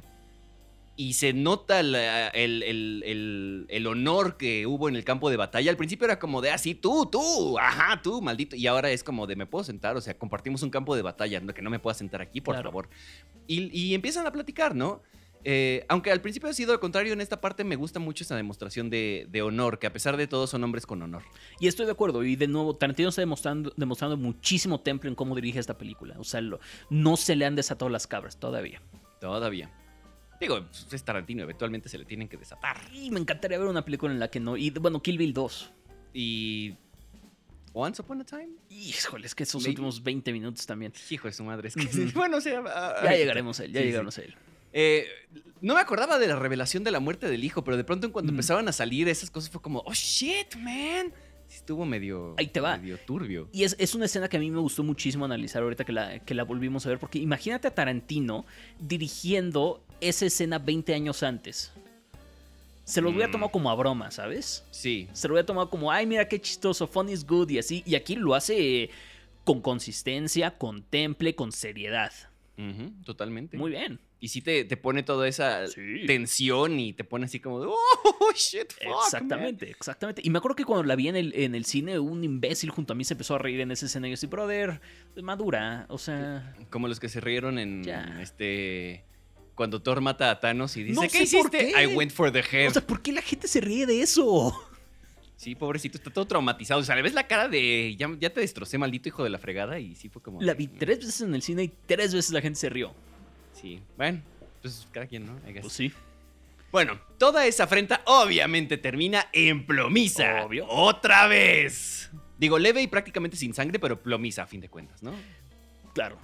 Y 0.97 1.11
se 1.13 1.33
nota 1.33 1.83
la- 1.83 2.29
el, 2.29 2.63
el- 2.63 3.03
el- 3.05 3.65
el 3.67 3.87
honor 3.87 4.37
que 4.37 4.65
hubo 4.65 4.87
en 4.87 4.95
el 4.95 5.03
campo 5.03 5.29
de 5.29 5.35
batalla. 5.35 5.69
Al 5.69 5.75
principio 5.75 6.05
era 6.05 6.19
como 6.19 6.39
de 6.41 6.51
así, 6.51 6.73
tú, 6.73 7.05
tú, 7.11 7.59
ajá, 7.59 8.01
tú, 8.01 8.21
maldito. 8.21 8.55
Y 8.55 8.65
ahora 8.65 8.89
es 8.89 9.03
como 9.03 9.27
de 9.27 9.35
me 9.35 9.45
puedo 9.45 9.65
sentar. 9.65 9.97
O 9.97 10.01
sea, 10.01 10.17
compartimos 10.17 10.63
un 10.63 10.69
campo 10.69 10.95
de 10.95 11.01
batalla, 11.01 11.41
que 11.53 11.61
no 11.61 11.69
me 11.69 11.79
pueda 11.79 11.95
sentar 11.95 12.21
aquí, 12.21 12.39
por 12.39 12.55
Claro. 12.55 12.69
favor. 12.69 12.89
Y, 13.45 13.77
y 13.77 13.93
empiezan 13.93 14.25
a 14.25 14.31
platicar, 14.31 14.73
¿no? 14.73 15.01
Eh, 15.47 15.85
aunque 15.89 16.11
al 16.11 16.21
principio 16.21 16.49
ha 16.49 16.53
sido 16.53 16.73
lo 16.73 16.79
contrario, 16.79 17.13
en 17.13 17.21
esta 17.21 17.39
parte 17.39 17.63
me 17.63 17.75
gusta 17.75 17.99
mucho 17.99 18.23
esa 18.23 18.35
demostración 18.35 18.89
de, 18.89 19.27
de 19.29 19.41
honor, 19.43 19.77
que 19.77 19.85
a 19.85 19.93
pesar 19.93 20.17
de 20.17 20.25
todo 20.25 20.47
son 20.47 20.63
hombres 20.63 20.87
con 20.87 21.03
honor. 21.03 21.21
Y 21.59 21.67
estoy 21.67 21.85
de 21.85 21.91
acuerdo. 21.91 22.23
Y 22.23 22.35
de 22.35 22.47
nuevo, 22.47 22.75
Tarantino 22.75 23.09
está 23.09 23.21
demostrando, 23.21 23.71
demostrando 23.77 24.17
muchísimo 24.17 24.79
temple 24.81 25.09
en 25.09 25.15
cómo 25.15 25.35
dirige 25.35 25.59
esta 25.59 25.77
película. 25.77 26.15
O 26.17 26.23
sea, 26.23 26.41
lo- 26.41 26.59
no 26.89 27.15
se 27.15 27.35
le 27.35 27.45
han 27.45 27.55
desatado 27.55 27.89
las 27.89 28.07
cabras 28.07 28.39
todavía. 28.39 28.81
Todavía. 29.21 29.71
Digo, 30.41 30.65
es 30.91 31.03
Tarantino, 31.03 31.43
eventualmente 31.43 31.89
se 31.89 31.97
le 31.99 32.05
tienen 32.05 32.27
que 32.27 32.37
desatar. 32.37 32.77
Y 32.91 33.11
me 33.11 33.19
encantaría 33.19 33.59
ver 33.59 33.67
una 33.67 33.85
película 33.85 34.11
en 34.11 34.19
la 34.19 34.29
que 34.29 34.39
no. 34.39 34.57
Y 34.57 34.71
bueno, 34.71 35.01
Kill 35.01 35.17
Bill 35.19 35.33
2. 35.33 35.71
Y. 36.15 36.73
Once 37.73 38.01
Upon 38.01 38.21
a 38.21 38.25
Time. 38.25 38.49
Híjole, 38.69 39.27
es 39.27 39.35
que 39.35 39.43
esos 39.43 39.61
Maybe. 39.61 39.71
últimos 39.71 40.01
20 40.01 40.31
minutos 40.33 40.65
también. 40.65 40.91
Hijo 41.09 41.27
de 41.27 41.33
su 41.33 41.43
madre. 41.43 41.67
Es 41.67 41.75
que, 41.75 41.85
bueno, 42.15 42.37
o 42.37 42.41
sea. 42.41 42.63
Ya 43.03 43.11
llegaremos 43.15 43.59
a 43.59 43.65
él, 43.65 43.71
ya 43.73 43.79
Sí, 43.79 43.83
sí. 43.83 43.87
llegaremos 43.89 44.17
a 44.17 44.21
él. 44.23 44.35
Eh, 44.77 45.07
no 45.61 45.73
me 45.75 45.79
acordaba 45.79 46.19
de 46.19 46.27
la 46.27 46.35
revelación 46.35 46.83
de 46.83 46.91
la 46.91 46.99
muerte 46.99 47.29
del 47.29 47.43
hijo, 47.45 47.63
pero 47.63 47.77
de 47.77 47.85
pronto 47.85 48.05
en 48.07 48.11
cuando 48.11 48.31
Mm. 48.31 48.35
empezaban 48.35 48.67
a 48.67 48.73
salir 48.73 49.07
esas 49.07 49.31
cosas 49.31 49.49
fue 49.49 49.61
como, 49.61 49.81
oh 49.85 49.93
shit, 49.93 50.53
man. 50.57 51.13
Estuvo 51.49 51.85
medio. 51.85 52.35
Ahí 52.37 52.47
te 52.47 52.59
va. 52.59 52.75
Medio 52.77 52.97
turbio. 52.99 53.47
Y 53.53 53.63
es, 53.63 53.75
es 53.79 53.95
una 53.95 54.05
escena 54.05 54.27
que 54.27 54.35
a 54.35 54.39
mí 54.41 54.51
me 54.51 54.59
gustó 54.59 54.83
muchísimo 54.83 55.23
analizar 55.23 55.63
ahorita 55.63 55.85
que 55.85 55.93
la, 55.93 56.19
que 56.19 56.33
la 56.33 56.43
volvimos 56.43 56.85
a 56.85 56.89
ver, 56.89 56.99
porque 56.99 57.19
imagínate 57.19 57.67
a 57.69 57.73
Tarantino 57.73 58.45
dirigiendo 58.79 59.81
esa 60.01 60.25
escena 60.25 60.59
20 60.59 60.93
años 60.93 61.23
antes. 61.23 61.71
Se 62.83 62.99
lo 63.01 63.09
hubiera 63.11 63.27
Mm. 63.29 63.31
tomado 63.31 63.51
como 63.51 63.69
a 63.69 63.75
broma, 63.75 64.11
¿sabes? 64.11 64.63
Sí. 64.71 65.07
Se 65.13 65.27
lo 65.27 65.35
hubiera 65.35 65.45
tomado 65.45 65.69
como, 65.69 65.91
ay, 65.91 66.05
mira 66.05 66.27
qué 66.27 66.39
chistoso, 66.41 66.85
fun 66.87 67.09
is 67.09 67.25
good 67.25 67.49
y 67.49 67.59
así. 67.59 67.81
Y 67.85 67.95
aquí 67.95 68.15
lo 68.15 68.35
hace 68.35 68.89
con 69.43 69.61
consistencia, 69.61 70.51
con 70.57 70.83
temple, 70.83 71.33
con 71.35 71.51
seriedad. 71.51 72.11
Totalmente. 73.05 73.57
Muy 73.57 73.71
bien. 73.71 73.99
Y 74.25 74.29
sí 74.29 74.41
te, 74.41 74.65
te 74.65 74.75
pone 74.75 75.03
toda 75.03 75.27
esa 75.27 75.67
Sí. 75.67 76.03
tensión 76.07 76.79
y 76.79 76.93
te 76.93 77.03
pone 77.03 77.25
así 77.25 77.39
como 77.39 77.61
de, 77.61 77.67
oh 77.67 78.31
shit, 78.33 78.73
fuck, 78.73 78.83
man". 78.85 78.93
Exactamente, 79.05 79.69
exactamente. 79.69 80.21
Y 80.25 80.31
me 80.31 80.39
acuerdo 80.39 80.55
que 80.55 80.65
cuando 80.65 80.83
la 80.83 80.95
vi 80.95 81.09
en 81.09 81.15
el, 81.15 81.31
en 81.35 81.53
el 81.53 81.63
cine, 81.65 81.99
un 81.99 82.23
imbécil 82.23 82.71
junto 82.71 82.93
a 82.93 82.95
mí 82.95 83.03
se 83.03 83.13
empezó 83.13 83.35
a 83.35 83.37
reír 83.37 83.59
en 83.61 83.69
esa 83.69 83.85
escena. 83.85 84.07
Y 84.07 84.11
yo 84.11 84.13
así, 84.15 84.25
brother, 84.25 84.81
madura. 85.21 85.85
O 85.89 85.99
sea, 85.99 86.55
Como 86.71 86.87
los 86.87 86.99
que 86.99 87.07
se 87.07 87.21
rieron 87.21 87.59
en 87.59 87.83
Ya. 87.83 88.17
este. 88.19 89.03
Cuando 89.53 89.81
Thor 89.81 90.01
mata 90.01 90.31
a 90.31 90.39
Thanos 90.39 90.75
y 90.75 90.83
dice: 90.83 90.95
No 90.95 91.01
¿Qué 91.03 91.09
sé 91.09 91.23
hiciste? 91.23 91.71
qué. 91.73 91.83
I 91.83 91.85
went 91.95 92.11
for 92.11 92.31
the 92.31 92.39
head. 92.51 92.69
o 92.69 92.73
sea, 92.73 92.81
¿por 92.85 93.03
qué 93.03 93.11
la 93.11 93.21
gente 93.21 93.47
se 93.47 93.61
ríe 93.61 93.85
de 93.85 94.01
eso? 94.01 94.53
sí, 95.37 95.53
pobrecito, 95.53 95.97
está 95.97 96.09
todo 96.11 96.25
traumatizado. 96.25 96.79
O 96.79 96.83
sea, 96.83 96.95
le 96.95 97.01
ves 97.03 97.13
la 97.13 97.27
cara 97.27 97.47
de. 97.47 97.95
Ya, 97.97 98.09
ya 98.19 98.31
te 98.31 98.39
destrocé, 98.41 98.77
maldito 98.79 99.07
hijo 99.09 99.23
de 99.23 99.29
la 99.29 99.37
fregada. 99.37 99.79
Y 99.79 99.93
sí 99.95 100.09
fue 100.09 100.21
como. 100.21 100.41
La 100.41 100.55
vi 100.55 100.67
tres 100.67 100.97
veces 100.99 101.21
en 101.21 101.35
el 101.35 101.41
cine 101.41 101.63
y 101.65 101.71
tres 101.85 102.13
veces 102.13 102.31
la 102.31 102.41
gente 102.41 102.59
se 102.59 102.69
rió. 102.69 102.93
Sí, 103.65 103.81
bueno, 103.97 104.21
pues 104.61 104.87
cada 104.91 105.07
quien, 105.07 105.25
¿no? 105.25 105.39
Pues 105.59 105.73
sí. 105.73 105.91
Bueno, 106.71 106.99
toda 107.17 107.47
esa 107.47 107.63
afrenta 107.63 108.03
obviamente 108.05 108.77
termina 108.77 109.27
en 109.33 109.65
plomiza. 109.65 110.45
Obvio. 110.45 110.67
Otra 110.69 111.25
vez. 111.25 112.11
Digo, 112.37 112.59
leve 112.59 112.83
y 112.83 112.87
prácticamente 112.87 113.35
sin 113.35 113.55
sangre, 113.55 113.79
pero 113.79 113.99
plomiza 113.99 114.43
a 114.43 114.45
fin 114.45 114.61
de 114.61 114.69
cuentas, 114.69 115.01
¿no? 115.01 115.15
Claro. 115.95 116.19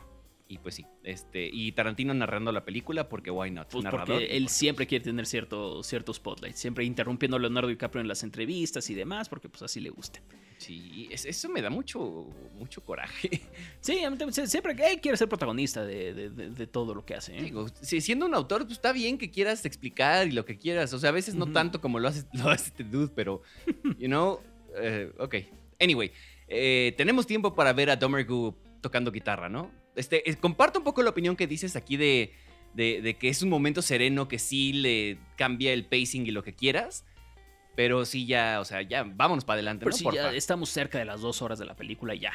Y 0.52 0.58
pues 0.58 0.76
sí, 0.76 0.86
este, 1.06 1.50
y 1.50 1.72
Tarantino 1.72 2.14
narrando 2.14 2.52
la 2.52 2.66
película 2.66 3.08
porque 3.08 3.32
why 3.32 3.50
not? 3.50 3.70
Pues 3.72 3.86
Narrador, 3.86 4.08
porque 4.18 4.36
él 4.36 4.50
siempre 4.50 4.86
quiere 4.86 5.02
tener 5.06 5.26
cierto, 5.26 5.82
cierto 5.82 6.14
spotlight. 6.14 6.56
Siempre 6.56 6.84
interrumpiendo 6.84 7.38
a 7.38 7.40
Leonardo 7.40 7.70
DiCaprio 7.70 8.02
en 8.02 8.10
las 8.10 8.22
entrevistas 8.24 8.90
y 8.90 8.94
demás, 8.94 9.30
porque 9.30 9.48
pues 9.48 9.62
así 9.64 9.80
le 9.80 9.92
gusta. 9.92 10.20
Sí, 10.58 11.08
es- 11.10 11.24
eso 11.26 11.48
me 11.48 11.62
da 11.62 11.70
mucho, 11.70 12.28
mucho 12.58 12.84
coraje. 12.84 13.30
Sí, 13.80 14.02
siempre 14.46 14.76
que 14.76 14.92
él 14.92 15.00
quiere 15.00 15.16
ser 15.18 15.30
protagonista 15.30 15.86
de, 15.86 16.14
de- 16.14 16.30
de- 16.30 16.50
de 16.50 16.68
todo 16.68 16.94
lo 16.96 17.06
que 17.06 17.16
hace. 17.16 17.38
¿eh? 17.38 17.44
Digo, 17.44 17.68
si- 17.82 18.02
siendo 18.02 18.26
un 18.26 18.36
autor, 18.36 18.64
pues 18.64 18.74
está 18.74 18.92
bien 18.92 19.18
que 19.18 19.32
quieras 19.32 19.64
explicar 19.66 20.28
y 20.28 20.32
lo 20.32 20.44
que 20.44 20.58
quieras. 20.58 20.92
O 20.92 21.00
sea, 21.00 21.12
a 21.12 21.14
veces 21.14 21.34
no 21.34 21.48
tanto 21.54 21.80
como 21.80 21.98
lo 21.98 22.10
hace, 22.10 22.26
lo 22.34 22.50
hace 22.50 22.72
este 22.72 22.84
dude, 22.84 23.14
pero, 23.16 23.42
you 23.98 24.08
know, 24.08 24.42
eh, 24.76 25.14
ok. 25.18 25.36
Anyway, 25.80 26.12
eh, 26.50 26.94
tenemos 26.98 27.26
tiempo 27.26 27.56
para 27.56 27.72
ver 27.72 27.90
a 27.90 27.96
Domergu 27.96 28.54
tocando 28.82 29.12
guitarra, 29.12 29.50
¿no? 29.50 29.72
Este, 29.96 30.30
eh, 30.30 30.36
comparto 30.36 30.80
un 30.80 30.86
poco 30.86 31.02
la 31.04 31.10
opinión 31.12 31.36
que 31.36 31.48
dices 31.48 31.76
aquí 31.76 31.98
de, 31.98 32.34
de, 32.74 33.02
de 33.02 33.14
que 33.18 33.30
es 33.30 33.42
un 33.42 33.50
momento 33.50 33.82
sereno 33.82 34.28
que 34.28 34.40
sí 34.40 34.74
le 34.74 35.18
cambia 35.38 35.74
el 35.74 35.86
pacing 35.86 36.26
y 36.28 36.32
lo 36.32 36.44
que 36.44 36.54
quieras. 36.54 37.06
Pero 37.76 38.04
sí, 38.06 38.26
ya, 38.26 38.60
o 38.60 38.66
sea, 38.66 38.82
ya, 38.82 39.04
vámonos 39.04 39.46
para 39.46 39.56
adelante, 39.56 39.86
Pero 39.86 39.92
¿no? 39.92 39.98
sí, 39.98 40.04
Porfa. 40.04 40.32
ya 40.32 40.34
estamos 40.34 40.70
cerca 40.70 40.98
de 41.00 41.06
las 41.06 41.22
dos 41.22 41.42
horas 41.42 41.58
de 41.58 41.66
la 41.66 41.76
película 41.76 42.14
ya. 42.16 42.34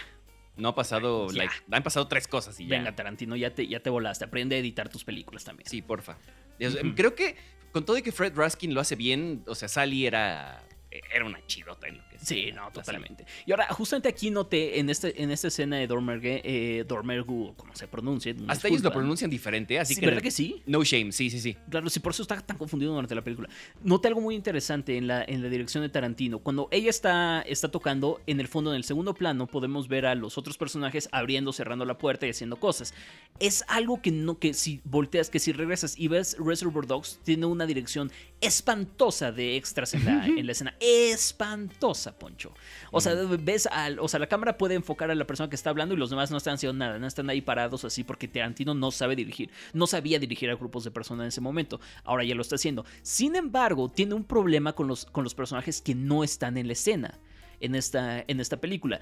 No 0.56 0.68
ha 0.68 0.74
pasado, 0.74 1.28
Ya. 1.28 1.38
like, 1.44 1.54
han 1.70 1.82
pasado 1.82 2.08
tres 2.08 2.26
cosas 2.26 2.58
y 2.58 2.66
ya. 2.66 2.78
Venga, 2.78 2.96
Tarantino, 2.96 3.36
ya 3.36 3.54
te, 3.54 3.66
ya 3.66 3.80
te 3.80 3.90
volaste. 3.90 4.24
Aprende 4.24 4.56
a 4.56 4.58
editar 4.58 4.88
tus 4.88 5.04
películas 5.04 5.44
también. 5.44 5.68
Sí, 5.68 5.82
porfa. 5.82 6.16
Sea, 6.58 6.70
Ujú. 6.70 6.94
Creo 6.94 7.14
que 7.14 7.36
con 7.72 7.84
todo 7.84 7.98
y 7.98 8.02
que 8.02 8.12
Fred 8.12 8.34
Raskin 8.34 8.72
lo 8.72 8.80
hace 8.80 8.96
bien, 8.96 9.42
o 9.46 9.54
sea, 9.54 9.68
Sally 9.68 10.06
era, 10.06 10.66
era 10.90 11.26
una 11.26 11.46
chidota 11.46 11.86
en 11.88 11.98
lo 11.98 12.08
que 12.08 12.15
Sí, 12.20 12.50
no, 12.52 12.70
totalmente. 12.70 13.24
Y 13.44 13.52
ahora, 13.52 13.66
justamente 13.68 14.08
aquí 14.08 14.30
noté 14.30 14.78
en, 14.78 14.90
este, 14.90 15.22
en 15.22 15.30
esta 15.30 15.48
escena 15.48 15.76
de 15.76 15.86
Dormergue, 15.86 16.42
eh, 16.44 16.84
Dormergu, 16.84 17.54
como 17.56 17.74
se 17.74 17.86
pronuncia. 17.88 18.34
Hasta 18.48 18.68
ellos 18.68 18.82
lo 18.82 18.92
pronuncian 18.92 19.30
diferente, 19.30 19.78
así 19.78 19.94
Sí, 19.94 20.00
que... 20.00 20.06
¿Verdad 20.06 20.22
que 20.22 20.30
sí? 20.30 20.62
No 20.66 20.82
shame, 20.84 21.12
sí, 21.12 21.30
sí, 21.30 21.40
sí. 21.40 21.56
Claro, 21.70 21.88
sí, 21.90 22.00
por 22.00 22.12
eso 22.12 22.22
está 22.22 22.40
tan 22.40 22.58
confundido 22.58 22.92
durante 22.92 23.14
la 23.14 23.22
película. 23.22 23.48
Noté 23.82 24.08
algo 24.08 24.20
muy 24.20 24.34
interesante 24.34 24.96
en 24.96 25.06
la, 25.06 25.24
en 25.24 25.42
la 25.42 25.48
dirección 25.48 25.82
de 25.82 25.88
Tarantino. 25.88 26.38
Cuando 26.38 26.68
ella 26.70 26.90
está, 26.90 27.42
está 27.42 27.70
tocando, 27.70 28.20
en 28.26 28.40
el 28.40 28.48
fondo, 28.48 28.70
en 28.70 28.76
el 28.76 28.84
segundo 28.84 29.14
plano, 29.14 29.46
podemos 29.46 29.88
ver 29.88 30.06
a 30.06 30.14
los 30.14 30.38
otros 30.38 30.58
personajes 30.58 31.08
abriendo, 31.12 31.52
cerrando 31.52 31.84
la 31.84 31.98
puerta 31.98 32.26
y 32.26 32.30
haciendo 32.30 32.56
cosas. 32.56 32.94
es 33.40 33.64
algo 33.68 34.00
que 34.02 34.10
no, 34.10 34.38
que 34.38 34.54
si 34.54 34.80
volteas, 34.84 35.30
que 35.30 35.38
si 35.38 35.52
regresas 35.52 35.98
y 35.98 36.08
ves 36.08 36.36
Reservoir 36.38 36.86
Dogs, 36.86 37.20
tiene 37.24 37.46
una 37.46 37.66
dirección 37.66 38.10
espantosa 38.40 39.32
de 39.32 39.56
extras 39.56 39.94
en 39.94 40.04
la, 40.04 40.26
en 40.26 40.46
la 40.46 40.52
escena. 40.52 40.74
Espantosa, 40.80 42.05
Poncho. 42.12 42.52
O 42.90 43.00
sea, 43.00 43.14
ves 43.14 43.66
al, 43.66 43.98
o 43.98 44.08
sea, 44.08 44.20
la 44.20 44.26
cámara 44.26 44.58
puede 44.58 44.74
enfocar 44.74 45.10
a 45.10 45.14
la 45.14 45.26
persona 45.26 45.48
que 45.48 45.56
está 45.56 45.70
hablando 45.70 45.94
y 45.94 45.98
los 45.98 46.10
demás 46.10 46.30
no 46.30 46.36
están 46.36 46.54
haciendo 46.54 46.78
nada, 46.78 46.98
no 46.98 47.06
están 47.06 47.28
ahí 47.30 47.40
parados 47.40 47.84
así 47.84 48.04
porque 48.04 48.28
Tarantino 48.28 48.74
no 48.74 48.90
sabe 48.90 49.16
dirigir, 49.16 49.50
no 49.72 49.86
sabía 49.86 50.18
dirigir 50.18 50.50
a 50.50 50.54
grupos 50.54 50.84
de 50.84 50.90
personas 50.90 51.24
en 51.24 51.28
ese 51.28 51.40
momento. 51.40 51.80
Ahora 52.04 52.24
ya 52.24 52.34
lo 52.34 52.42
está 52.42 52.56
haciendo. 52.56 52.84
Sin 53.02 53.36
embargo, 53.36 53.90
tiene 53.90 54.14
un 54.14 54.24
problema 54.24 54.74
con 54.74 54.86
los, 54.86 55.06
con 55.06 55.24
los 55.24 55.34
personajes 55.34 55.80
que 55.80 55.94
no 55.94 56.24
están 56.24 56.56
en 56.56 56.66
la 56.66 56.72
escena 56.72 57.18
en 57.60 57.74
esta, 57.74 58.24
en 58.26 58.40
esta 58.40 58.58
película 58.58 59.00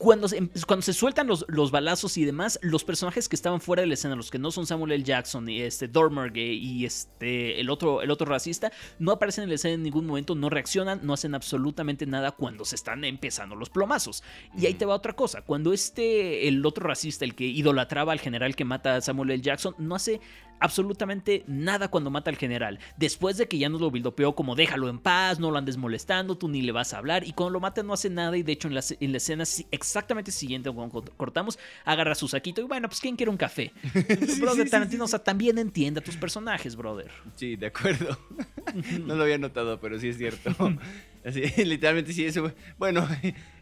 cuando 0.00 0.28
se, 0.28 0.48
cuando 0.66 0.80
se 0.80 0.94
sueltan 0.94 1.26
los, 1.26 1.44
los, 1.46 1.70
balazos 1.70 2.16
y 2.16 2.24
demás, 2.24 2.58
los 2.62 2.84
personajes 2.84 3.28
que 3.28 3.36
estaban 3.36 3.60
fuera 3.60 3.82
de 3.82 3.86
la 3.86 3.92
escena, 3.92 4.16
los 4.16 4.30
que 4.30 4.38
no 4.38 4.50
son 4.50 4.64
Samuel 4.66 4.92
L. 4.92 5.04
Jackson 5.04 5.46
y 5.46 5.60
este 5.60 5.90
y 6.34 6.86
este 6.86 7.60
el 7.60 7.68
otro, 7.68 8.00
el 8.00 8.10
otro 8.10 8.26
racista, 8.26 8.72
no 8.98 9.12
aparecen 9.12 9.44
en 9.44 9.50
la 9.50 9.56
escena 9.56 9.74
en 9.74 9.82
ningún 9.82 10.06
momento, 10.06 10.34
no 10.34 10.48
reaccionan, 10.48 11.00
no 11.02 11.12
hacen 11.12 11.34
absolutamente 11.34 12.06
nada 12.06 12.30
cuando 12.30 12.64
se 12.64 12.76
están 12.76 13.04
empezando 13.04 13.54
los 13.56 13.68
plomazos. 13.68 14.24
Y 14.56 14.64
ahí 14.64 14.72
te 14.72 14.86
va 14.86 14.94
otra 14.94 15.12
cosa, 15.12 15.42
cuando 15.42 15.74
este, 15.74 16.48
el 16.48 16.64
otro 16.64 16.86
racista, 16.86 17.26
el 17.26 17.34
que 17.34 17.44
idolatraba 17.44 18.12
al 18.12 18.20
general 18.20 18.56
que 18.56 18.64
mata 18.64 18.96
a 18.96 19.00
Samuel 19.02 19.32
L. 19.32 19.42
Jackson, 19.42 19.74
no 19.76 19.94
hace 19.94 20.22
absolutamente 20.60 21.44
nada 21.46 21.88
cuando 21.88 22.10
mata 22.10 22.30
al 22.30 22.36
general. 22.36 22.78
Después 22.96 23.36
de 23.36 23.48
que 23.48 23.58
ya 23.58 23.68
nos 23.68 23.80
lo 23.80 23.90
bildopeó 23.90 24.34
como 24.34 24.54
déjalo 24.54 24.88
en 24.88 24.98
paz, 24.98 25.40
no 25.40 25.50
lo 25.50 25.58
andes 25.58 25.76
molestando, 25.76 26.36
tú 26.36 26.48
ni 26.48 26.62
le 26.62 26.72
vas 26.72 26.94
a 26.94 26.98
hablar. 26.98 27.26
Y 27.26 27.32
cuando 27.32 27.54
lo 27.54 27.60
mata 27.60 27.82
no 27.82 27.92
hace 27.92 28.10
nada. 28.10 28.36
Y 28.36 28.42
de 28.42 28.52
hecho 28.52 28.68
en 28.68 28.74
la, 28.74 28.82
en 29.00 29.10
la 29.10 29.16
escena 29.16 29.44
exactamente 29.70 30.30
siguiente, 30.30 30.70
cuando 30.70 31.02
cortamos, 31.16 31.58
agarra 31.84 32.14
su 32.14 32.28
saquito 32.28 32.60
y 32.60 32.64
bueno, 32.64 32.88
pues 32.88 33.00
¿quién 33.00 33.16
quiere 33.16 33.30
un 33.30 33.36
café? 33.36 33.72
brother 34.40 34.68
Tarantino, 34.68 35.04
o 35.04 35.08
sea, 35.08 35.18
también 35.18 35.58
entiende 35.58 36.00
a 36.00 36.04
tus 36.04 36.16
personajes, 36.16 36.76
brother. 36.76 37.10
Sí, 37.36 37.56
de 37.56 37.66
acuerdo. 37.66 38.18
no 39.06 39.14
lo 39.14 39.22
había 39.22 39.38
notado, 39.38 39.80
pero 39.80 39.98
sí 39.98 40.08
es 40.08 40.18
cierto. 40.18 40.50
Así, 41.24 41.42
literalmente 41.64 42.12
sí, 42.12 42.24
eso. 42.24 42.52
Bueno, 42.78 43.06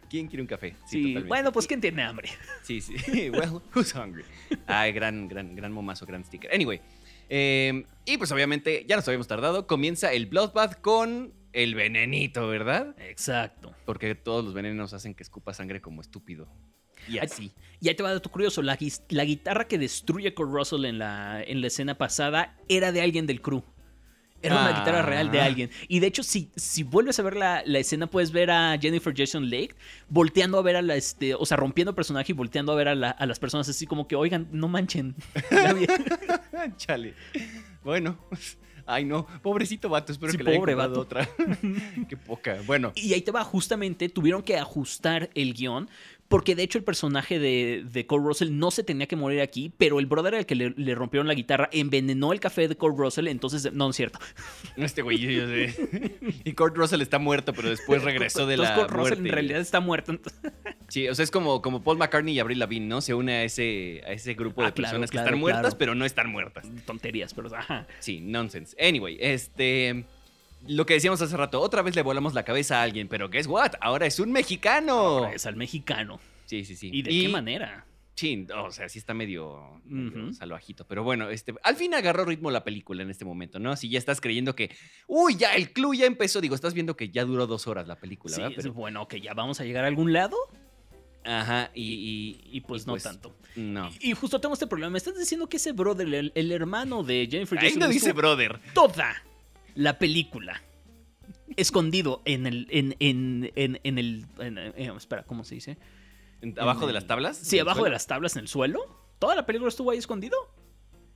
¿Quién 0.09 0.27
quiere 0.27 0.41
un 0.41 0.47
café? 0.47 0.75
Sí, 0.87 1.15
bueno, 1.27 1.51
pues 1.51 1.67
¿quién 1.67 1.79
tiene 1.79 2.01
hambre? 2.03 2.29
Sí, 2.63 2.81
sí. 2.81 2.95
Well, 3.29 3.61
who's 3.75 3.93
hungry? 3.93 4.23
Ay, 4.65 4.91
gran, 4.91 5.27
gran, 5.27 5.55
gran 5.55 5.71
momazo, 5.71 6.05
gran 6.05 6.25
sticker. 6.25 6.51
Anyway. 6.53 6.81
Em, 7.29 7.83
y 8.05 8.17
pues 8.17 8.31
obviamente, 8.31 8.85
ya 8.87 8.95
nos 8.95 9.07
habíamos 9.07 9.27
tardado. 9.27 9.67
Comienza 9.67 10.11
el 10.11 10.25
Bloodbath 10.25 10.81
con 10.81 11.33
el 11.53 11.75
venenito, 11.75 12.47
¿verdad? 12.47 12.95
Exacto. 12.99 13.75
Porque 13.85 14.15
todos 14.15 14.43
los 14.43 14.53
venenos 14.53 14.93
hacen 14.93 15.13
que 15.13 15.23
escupa 15.23 15.53
sangre 15.53 15.79
como 15.81 16.01
estúpido. 16.01 16.47
Y 17.07 17.19
así. 17.19 17.51
Y 17.79 17.87
ahí 17.89 17.95
te 17.95 18.03
va 18.03 18.11
dato 18.11 18.31
curioso. 18.31 18.61
La, 18.61 18.77
la 19.09 19.25
guitarra 19.25 19.67
que 19.67 19.77
destruye 19.77 20.33
Kurt 20.33 20.51
Russell 20.51 20.85
en 20.85 20.99
la, 20.99 21.41
en 21.43 21.61
la 21.61 21.67
escena 21.67 21.97
pasada 21.97 22.57
era 22.67 22.91
de 22.91 23.01
alguien 23.01 23.25
del 23.25 23.41
crew. 23.41 23.63
Era 24.41 24.55
una 24.55 24.79
guitarra 24.79 25.01
real 25.01 25.31
de 25.31 25.41
ah. 25.41 25.45
alguien. 25.45 25.69
Y 25.87 25.99
de 25.99 26.07
hecho, 26.07 26.23
si, 26.23 26.49
si 26.55 26.83
vuelves 26.83 27.19
a 27.19 27.23
ver 27.23 27.35
la, 27.35 27.61
escena, 27.61 28.07
puedes 28.07 28.31
ver 28.31 28.51
a 28.51 28.77
Jennifer 28.79 29.13
Jason 29.15 29.49
Lake 29.49 29.75
volteando 30.07 30.57
a 30.57 30.61
ver 30.61 30.77
a 30.77 30.81
la, 30.81 30.95
este, 30.95 31.35
o 31.35 31.45
sea, 31.45 31.57
rompiendo 31.57 31.93
personaje 31.93 32.31
y 32.31 32.35
volteando 32.35 32.71
a 32.71 32.75
ver 32.75 32.87
a, 32.87 32.95
las 32.95 33.39
personas 33.39 33.67
así 33.69 33.85
como 33.85 34.07
que, 34.07 34.15
oigan, 34.15 34.47
no 34.51 34.67
manchen. 34.67 35.15
Chale. 36.77 37.13
Bueno. 37.83 38.17
Ay, 38.91 39.05
no, 39.05 39.27
pobrecito 39.43 39.87
vato, 39.87 40.11
espero 40.11 40.31
que 40.31 40.43
le 40.43 40.57
pobre 40.57 40.73
haya 40.73 40.87
vato. 40.87 41.01
otra. 41.01 41.29
Qué 42.09 42.17
poca. 42.17 42.57
Bueno. 42.65 42.91
Y 42.95 43.13
ahí 43.13 43.21
te 43.21 43.29
va, 43.29 43.43
justamente 43.43 44.09
tuvieron 44.09 44.41
que 44.41 44.57
ajustar 44.57 45.29
el 45.35 45.53
guion 45.53 45.87
porque 46.29 46.55
de 46.55 46.61
hecho 46.61 46.77
el 46.77 46.83
personaje 46.83 47.39
de, 47.39 47.83
de, 47.91 48.05
Cole 48.05 48.23
Russell 48.23 48.51
no 48.51 48.69
se 48.69 48.83
tenía 48.83 49.07
que 49.07 49.15
morir 49.15 49.41
aquí, 49.41 49.73
pero 49.77 49.99
el 49.99 50.05
brother 50.05 50.35
al 50.35 50.45
que 50.45 50.55
le, 50.55 50.95
rompieron 50.95 51.27
la 51.27 51.33
guitarra 51.33 51.69
envenenó 51.73 52.31
el 52.31 52.39
café 52.39 52.67
de 52.67 52.77
Cole 52.77 52.95
Russell, 52.95 53.27
entonces 53.27 53.73
no 53.73 53.89
es 53.89 53.95
cierto. 53.95 54.19
Este 54.77 55.01
güey, 55.01 55.17
yo 55.17 55.47
sé. 55.47 56.17
Y 56.43 56.53
Kurt 56.53 56.77
Russell 56.77 57.01
está 57.01 57.19
muerto, 57.19 57.53
pero 57.53 57.69
después 57.69 58.03
regresó 58.03 58.45
de 58.45 58.57
la 58.57 58.75
Kurt 58.75 58.91
Russell 58.91 59.25
en 59.25 59.31
realidad 59.31 59.59
está 59.59 59.79
muerto. 59.79 60.17
Sí, 60.87 61.07
o 61.07 61.13
sea, 61.13 61.21
es 61.21 61.29
como, 61.29 61.61
como 61.61 61.83
Paul 61.83 61.99
McCartney 61.99 62.33
y 62.33 62.39
Avril 62.39 62.57
Lavigne, 62.57 62.87
¿no? 62.87 62.99
Se 62.99 63.13
une 63.13 63.31
a 63.33 63.43
ese, 63.43 64.01
a 64.07 64.11
ese 64.11 64.33
grupo 64.33 64.63
de 64.63 64.69
ah, 64.69 64.73
personas 64.73 65.11
que 65.11 65.17
están 65.17 65.37
muertas, 65.37 65.75
pero 65.75 65.93
no 65.93 66.03
están 66.03 66.31
muertas. 66.31 66.67
Tonterías, 66.87 67.35
pero 67.35 67.55
ajá. 67.55 67.85
Sí, 67.99 68.21
nonsense. 68.21 68.75
Anyway, 68.83 69.15
este 69.21 70.05
lo 70.67 70.85
que 70.85 70.95
decíamos 70.95 71.21
hace 71.21 71.35
rato, 71.37 71.61
otra 71.61 71.81
vez 71.81 71.95
le 71.95 72.01
volamos 72.01 72.33
la 72.33 72.43
cabeza 72.43 72.79
a 72.79 72.83
alguien, 72.83 73.07
pero 73.07 73.29
guess 73.29 73.47
what? 73.47 73.73
Ahora 73.81 74.05
es 74.05 74.19
un 74.19 74.31
mexicano. 74.31 75.27
es 75.27 75.45
al 75.45 75.55
mexicano. 75.55 76.19
Sí, 76.45 76.65
sí, 76.65 76.75
sí. 76.75 76.89
¿Y 76.91 77.01
de 77.01 77.11
qué 77.11 77.29
manera? 77.29 77.85
Sí, 78.15 78.45
o 78.53 78.69
sea, 78.69 78.89
sí 78.89 78.99
está 78.99 79.13
medio, 79.13 79.81
salvajito. 80.37 80.85
Pero 80.85 81.03
bueno, 81.03 81.29
este, 81.29 81.55
al 81.63 81.77
fin 81.77 81.93
agarró 81.93 82.25
ritmo 82.25 82.51
la 82.51 82.65
película 82.65 83.01
en 83.01 83.09
este 83.09 83.23
momento, 83.23 83.59
¿no? 83.59 83.77
Si 83.77 83.87
ya 83.87 83.97
estás 83.97 84.19
creyendo 84.19 84.55
que, 84.55 84.75
uy, 85.07 85.37
ya 85.37 85.55
el 85.55 85.71
club 85.71 85.95
ya 85.95 86.05
empezó. 86.05 86.41
Digo, 86.41 86.53
estás 86.53 86.73
viendo 86.73 86.97
que 86.97 87.09
ya 87.09 87.23
duró 87.23 87.47
dos 87.47 87.67
horas 87.67 87.87
la 87.87 87.95
película, 87.95 88.35
sí, 88.35 88.41
¿verdad? 88.41 88.55
Pero... 88.57 88.73
bueno, 88.73 89.07
que 89.07 89.21
ya 89.21 89.33
vamos 89.33 89.61
a 89.61 89.63
llegar 89.63 89.85
a 89.85 89.87
algún 89.87 90.11
lado. 90.11 90.35
Ajá, 91.23 91.71
y, 91.73 92.41
y, 92.51 92.61
pues 92.61 92.85
no 92.85 92.93
pues, 92.93 93.03
tanto. 93.03 93.35
No. 93.55 93.89
Y, 94.01 94.11
justo 94.13 94.41
tengo 94.41 94.53
este 94.53 94.67
problema. 94.67 94.89
Me 94.89 94.97
estás 94.97 95.17
diciendo 95.17 95.47
que 95.47 95.55
ese 95.55 95.71
brother, 95.71 96.31
el, 96.33 96.51
hermano 96.51 97.03
de 97.03 97.25
Jennifer 97.31 97.57
Jason. 97.57 97.73
Ahí 97.73 97.79
no 97.79 97.87
dice 97.87 98.11
brother. 98.11 98.59
Toda 98.73 99.23
la 99.79 99.97
película 99.97 100.61
escondido 101.55 102.21
en 102.25 102.45
el. 102.45 102.67
En, 102.69 102.95
en, 102.99 103.49
en, 103.55 103.97
el. 103.97 104.25
Eh, 104.39 104.91
espera, 104.95 105.23
¿cómo 105.23 105.45
se 105.45 105.55
dice? 105.55 105.77
¿Abajo 106.57 106.85
de 106.85 106.93
las 106.93 107.07
tablas? 107.07 107.37
Sí, 107.37 107.59
abajo 107.59 107.85
de 107.85 107.89
las 107.89 108.05
tablas 108.05 108.35
en 108.35 108.41
el 108.41 108.47
suelo. 108.49 108.81
¿Toda 109.19 109.35
la 109.35 109.45
película 109.45 109.69
estuvo 109.69 109.91
ahí 109.91 109.97
escondido? 109.97 110.37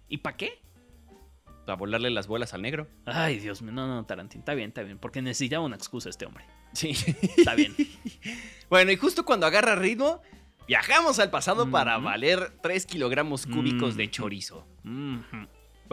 ¿Y 0.07 0.17
para 0.17 0.37
qué? 0.37 0.61
Para 1.65 1.75
volarle 1.75 2.09
las 2.09 2.27
bolas 2.27 2.53
al 2.53 2.61
negro. 2.61 2.87
Ay, 3.05 3.39
Dios 3.39 3.61
mío, 3.61 3.73
no, 3.73 3.85
no, 3.85 4.05
Tarantino, 4.05 4.39
está 4.39 4.53
bien, 4.53 4.69
está 4.69 4.83
bien, 4.83 4.97
porque 4.97 5.21
necesitaba 5.21 5.65
una 5.65 5.75
excusa 5.75 6.09
este 6.09 6.25
hombre. 6.25 6.45
Sí. 6.73 6.91
Está 7.37 7.55
bien. 7.55 7.75
bueno, 8.69 8.91
y 8.91 8.95
justo 8.95 9.25
cuando 9.25 9.45
agarra 9.45 9.75
ritmo, 9.75 10.21
viajamos 10.67 11.19
al 11.19 11.29
pasado 11.29 11.69
para 11.69 11.97
valer 11.97 12.53
3 12.61 12.85
kilogramos 12.85 13.45
cúbicos 13.45 13.95
de 13.97 14.09
chorizo. 14.09 14.65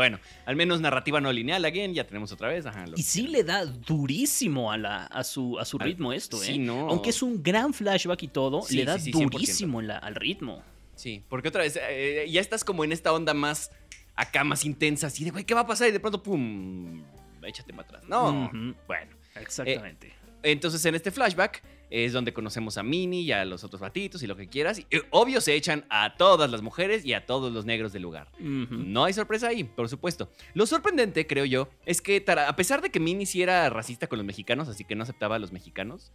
Bueno, 0.01 0.19
al 0.47 0.57
menos 0.57 0.81
narrativa 0.81 1.21
no 1.21 1.31
lineal, 1.31 1.63
again, 1.63 1.93
ya 1.93 2.05
tenemos 2.05 2.33
otra 2.33 2.49
vez. 2.49 2.65
y 2.97 3.03
sí 3.03 3.27
le 3.27 3.45
da 3.45 3.67
durísimo 3.67 4.73
a, 4.73 4.79
la, 4.79 5.05
a, 5.05 5.23
su, 5.23 5.59
a 5.59 5.67
su 5.67 5.77
ritmo 5.77 6.15
esto, 6.15 6.43
¿eh? 6.43 6.57
No. 6.57 6.89
Aunque 6.89 7.11
es 7.11 7.23
un 7.23 7.43
gran 7.43 7.75
flashback 7.75 8.23
y 8.23 8.29
todo, 8.29 8.63
le 8.71 8.87
da 8.87 8.97
durísimo 8.97 9.81
al 9.81 10.15
ritmo. 10.15 10.63
Sí, 10.95 11.23
porque 11.29 11.49
otra 11.49 11.65
vez, 11.65 11.79
eh, 11.79 12.27
ya 12.31 12.41
estás 12.41 12.65
como 12.65 12.83
en 12.83 12.93
esta 12.93 13.13
onda 13.13 13.35
más 13.35 13.73
acá, 14.17 14.43
más 14.43 14.65
intensa, 14.65 15.09
así 15.09 15.23
de, 15.23 15.33
güey, 15.33 15.45
¿qué 15.45 15.53
va 15.53 15.61
a 15.61 15.67
pasar? 15.67 15.89
Y 15.89 15.93
de 15.93 16.01
pronto, 16.01 16.23
pum, 16.23 17.03
échate 17.43 17.75
para 17.75 17.83
atrás. 17.83 18.05
No, 18.09 18.51
bueno. 18.87 19.11
Exactamente. 19.35 20.07
Eh, 20.07 20.13
entonces, 20.45 20.83
en 20.87 20.95
este 20.95 21.11
flashback 21.11 21.63
es 21.91 22.13
donde 22.13 22.33
conocemos 22.33 22.79
a 22.79 22.83
Minnie 22.83 23.23
y 23.23 23.33
a 23.33 23.45
los 23.45 23.65
otros 23.65 23.81
batitos 23.81 24.23
y 24.23 24.27
lo 24.27 24.37
que 24.37 24.49
quieras. 24.49 24.79
Y 24.79 24.87
obvio 25.11 25.41
se 25.41 25.55
echan 25.55 25.85
a 25.91 26.17
todas 26.17 26.51
las 26.51 26.63
mujeres 26.63 27.05
y 27.05 27.13
a 27.13 27.27
todos 27.27 27.53
los 27.53 27.65
negros 27.65 27.93
del 27.93 28.03
lugar. 28.03 28.31
No 28.39 29.05
hay 29.05 29.13
sorpresa 29.13 29.49
ahí, 29.49 29.65
por 29.65 29.89
supuesto. 29.89 30.31
Lo 30.55 30.67
sorprendente, 30.67 31.27
creo 31.27 31.45
yo, 31.45 31.69
es 31.85 32.01
que 32.01 32.25
a 32.27 32.57
pesar 32.57 32.81
de 32.81 32.91
que 32.91 33.01
Minnie 33.01 33.27
sí 33.27 33.43
era 33.43 33.69
racista 33.69 34.07
con 34.07 34.19
los 34.19 34.27
mexicanos, 34.27 34.69
así 34.69 34.85
que 34.85 34.95
no 34.95 35.03
aceptaba 35.03 35.37
a 35.37 35.39
los 35.39 35.53
mexicanos, 35.53 36.13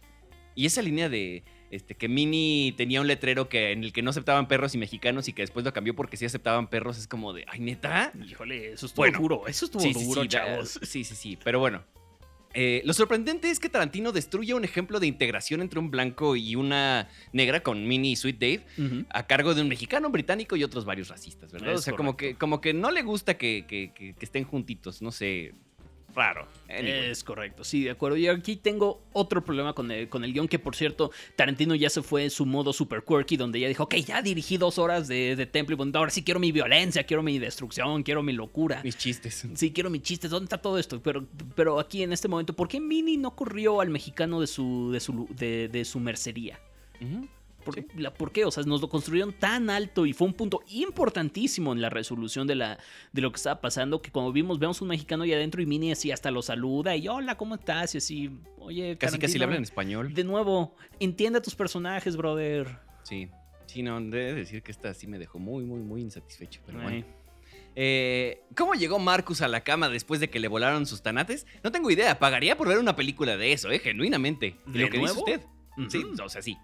y 0.56 0.64
esa 0.64 0.80
línea 0.80 1.10
de 1.10 1.44
este, 1.70 1.94
que 1.94 2.08
Minnie 2.08 2.72
tenía 2.72 3.02
un 3.02 3.06
letrero 3.06 3.48
que, 3.48 3.72
en 3.72 3.84
el 3.84 3.92
que 3.92 4.00
no 4.00 4.10
aceptaban 4.10 4.48
perros 4.48 4.74
y 4.74 4.78
mexicanos 4.78 5.28
y 5.28 5.34
que 5.34 5.42
después 5.42 5.64
lo 5.66 5.72
cambió 5.74 5.94
porque 5.94 6.16
sí 6.16 6.24
aceptaban 6.24 6.68
perros, 6.68 6.96
es 6.96 7.06
como 7.06 7.34
de, 7.34 7.44
ay, 7.46 7.60
neta. 7.60 8.10
Híjole, 8.26 8.72
eso 8.72 8.86
estuvo 8.86 9.06
duro, 9.10 9.46
eso 9.46 9.66
estuvo 9.66 9.84
duro, 9.84 10.24
chavos. 10.24 10.80
Sí, 10.82 11.04
sí, 11.04 11.14
sí, 11.14 11.38
pero 11.44 11.60
bueno, 11.60 11.84
eh, 12.58 12.80
lo 12.86 12.94
sorprendente 12.94 13.50
es 13.50 13.60
que 13.60 13.68
Tarantino 13.68 14.12
destruye 14.12 14.54
un 14.54 14.64
ejemplo 14.64 14.98
de 14.98 15.06
integración 15.06 15.60
entre 15.60 15.78
un 15.78 15.90
blanco 15.90 16.36
y 16.36 16.56
una 16.56 17.06
negra 17.32 17.62
con 17.62 17.86
Minnie 17.86 18.12
y 18.12 18.16
Sweet 18.16 18.38
Dave 18.38 19.06
a 19.10 19.26
cargo 19.26 19.54
de 19.54 19.60
un 19.60 19.68
mexicano, 19.68 20.08
británico 20.08 20.56
y 20.56 20.64
otros 20.64 20.86
varios 20.86 21.08
racistas, 21.08 21.52
¿verdad? 21.52 21.74
o 21.74 21.78
sea, 21.78 21.94
como 21.94 22.16
que, 22.16 22.36
como 22.36 22.62
que 22.62 22.72
no 22.72 22.90
le 22.90 23.02
gusta 23.02 23.36
que, 23.36 24.14
estén 24.20 24.44
juntitos, 24.44 25.02
no 25.02 25.12
sé 25.12 25.52
raro. 26.16 26.48
Es 26.68 27.22
correcto, 27.22 27.62
sí, 27.62 27.84
de 27.84 27.90
acuerdo. 27.90 28.16
Y 28.16 28.26
aquí 28.26 28.56
tengo 28.56 29.02
otro 29.12 29.44
problema 29.44 29.74
con 29.74 29.90
el, 29.90 30.08
con 30.08 30.24
el 30.24 30.32
guion, 30.32 30.48
que 30.48 30.58
por 30.58 30.74
cierto, 30.74 31.12
Tarantino 31.36 31.74
ya 31.76 31.90
se 31.90 32.02
fue 32.02 32.24
en 32.24 32.30
su 32.30 32.46
modo 32.46 32.72
super 32.72 33.04
quirky, 33.04 33.36
donde 33.36 33.60
ya 33.60 33.68
dijo, 33.68 33.84
ok, 33.84 33.94
ya 33.96 34.22
dirigí 34.22 34.56
dos 34.56 34.78
horas 34.78 35.06
de, 35.06 35.36
de 35.36 35.46
Temple, 35.46 35.76
ahora 35.94 36.10
sí 36.10 36.24
quiero 36.24 36.40
mi 36.40 36.50
violencia, 36.50 37.04
quiero 37.04 37.22
mi 37.22 37.38
destrucción, 37.38 38.02
quiero 38.02 38.22
mi 38.22 38.32
locura. 38.32 38.80
Mis 38.82 38.96
chistes. 38.96 39.46
Sí, 39.54 39.72
quiero 39.72 39.90
mis 39.90 40.02
chistes, 40.02 40.30
¿dónde 40.30 40.46
está 40.46 40.58
todo 40.58 40.78
esto? 40.78 41.00
Pero, 41.02 41.26
pero 41.54 41.78
aquí 41.78 42.02
en 42.02 42.12
este 42.12 42.26
momento, 42.26 42.54
¿por 42.54 42.66
qué 42.66 42.80
Minnie 42.80 43.18
no 43.18 43.36
corrió 43.36 43.80
al 43.80 43.90
mexicano 43.90 44.40
de 44.40 44.46
su, 44.46 44.90
de 44.90 45.00
su, 45.00 45.28
de, 45.36 45.84
su 45.84 46.00
mercería? 46.00 46.58
¿Por, 48.16 48.32
qué? 48.32 48.44
O 48.44 48.50
sea, 48.50 48.62
nos 48.64 48.80
lo 48.80 48.88
construyeron 48.88 49.32
tan 49.32 49.70
alto 49.70 50.06
y 50.06 50.12
fue 50.12 50.26
un 50.26 50.34
punto 50.34 50.62
importantísimo 50.68 51.72
en 51.72 51.80
la 51.80 51.90
resolución 51.90 52.46
de, 52.46 52.54
la, 52.54 52.78
de 53.12 53.22
lo 53.22 53.30
que 53.32 53.36
estaba 53.36 53.60
pasando 53.60 54.00
que 54.00 54.10
cuando 54.10 54.32
vimos, 54.32 54.58
vemos 54.58 54.80
un 54.80 54.88
mexicano 54.88 55.24
ahí 55.24 55.32
adentro 55.32 55.60
y 55.62 55.66
Mini 55.66 55.92
así 55.92 56.10
hasta 56.10 56.30
lo 56.30 56.42
saluda 56.42 56.96
y 56.96 57.08
hola, 57.08 57.36
¿cómo 57.36 57.56
estás? 57.56 57.94
Y 57.94 57.98
así, 57.98 58.30
oye, 58.58 58.96
casi 58.98 59.18
casi 59.18 59.38
le 59.38 59.44
hablan 59.44 59.58
en 59.58 59.64
español. 59.64 60.14
De 60.14 60.24
nuevo, 60.24 60.76
entiende 61.00 61.38
a 61.38 61.42
tus 61.42 61.54
personajes, 61.54 62.16
brother. 62.16 62.78
Sí. 63.02 63.28
Sí, 63.66 63.82
no, 63.82 64.00
debe 64.00 64.34
decir 64.34 64.62
que 64.62 64.70
esta 64.70 64.94
sí 64.94 65.06
me 65.06 65.18
dejó 65.18 65.38
muy, 65.38 65.64
muy, 65.64 65.80
muy 65.80 66.00
insatisfecho. 66.00 66.60
Pero 66.64 66.78
Ay. 66.78 66.84
bueno. 66.84 67.06
Eh, 67.78 68.42
¿Cómo 68.56 68.74
llegó 68.74 68.98
Marcus 68.98 69.42
a 69.42 69.48
la 69.48 69.62
cama 69.62 69.90
después 69.90 70.18
de 70.18 70.30
que 70.30 70.40
le 70.40 70.48
volaron 70.48 70.86
sus 70.86 71.02
tanates? 71.02 71.46
No 71.62 71.70
tengo 71.70 71.90
idea. 71.90 72.18
Pagaría 72.18 72.56
por 72.56 72.68
ver 72.68 72.78
una 72.78 72.96
película 72.96 73.36
de 73.36 73.52
eso, 73.52 73.70
¿eh? 73.70 73.78
Genuinamente. 73.78 74.56
¿De 74.66 74.78
lo 74.78 74.88
que 74.88 74.98
dice 74.98 75.14
nuevo? 75.14 75.20
usted. 75.20 75.42
Ujú. 75.76 75.90
Sí, 75.90 76.04
o 76.22 76.28
sea, 76.28 76.40
sí. 76.40 76.56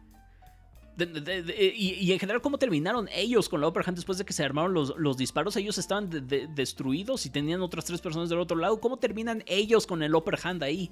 De- 0.96 1.06
de- 1.06 1.20
de- 1.22 1.42
de- 1.42 1.74
y, 1.74 1.94
y 1.94 2.12
en 2.12 2.18
general, 2.18 2.42
¿cómo 2.42 2.58
terminaron 2.58 3.08
ellos 3.14 3.48
con 3.48 3.60
la 3.62 3.68
Upper 3.68 3.82
Hand 3.86 3.96
después 3.96 4.18
de 4.18 4.24
que 4.26 4.32
se 4.34 4.44
armaron 4.44 4.74
los, 4.74 4.94
los 4.98 5.16
disparos? 5.16 5.56
Ellos 5.56 5.78
estaban 5.78 6.10
de- 6.10 6.20
de- 6.20 6.46
destruidos 6.48 7.24
y 7.24 7.30
tenían 7.30 7.62
otras 7.62 7.84
tres 7.86 8.00
personas 8.00 8.28
del 8.28 8.38
otro 8.40 8.56
lado. 8.58 8.78
¿Cómo 8.80 8.98
terminan 8.98 9.42
ellos 9.46 9.86
con 9.86 10.02
el 10.02 10.14
Upper 10.14 10.38
Hand 10.42 10.62
ahí? 10.62 10.90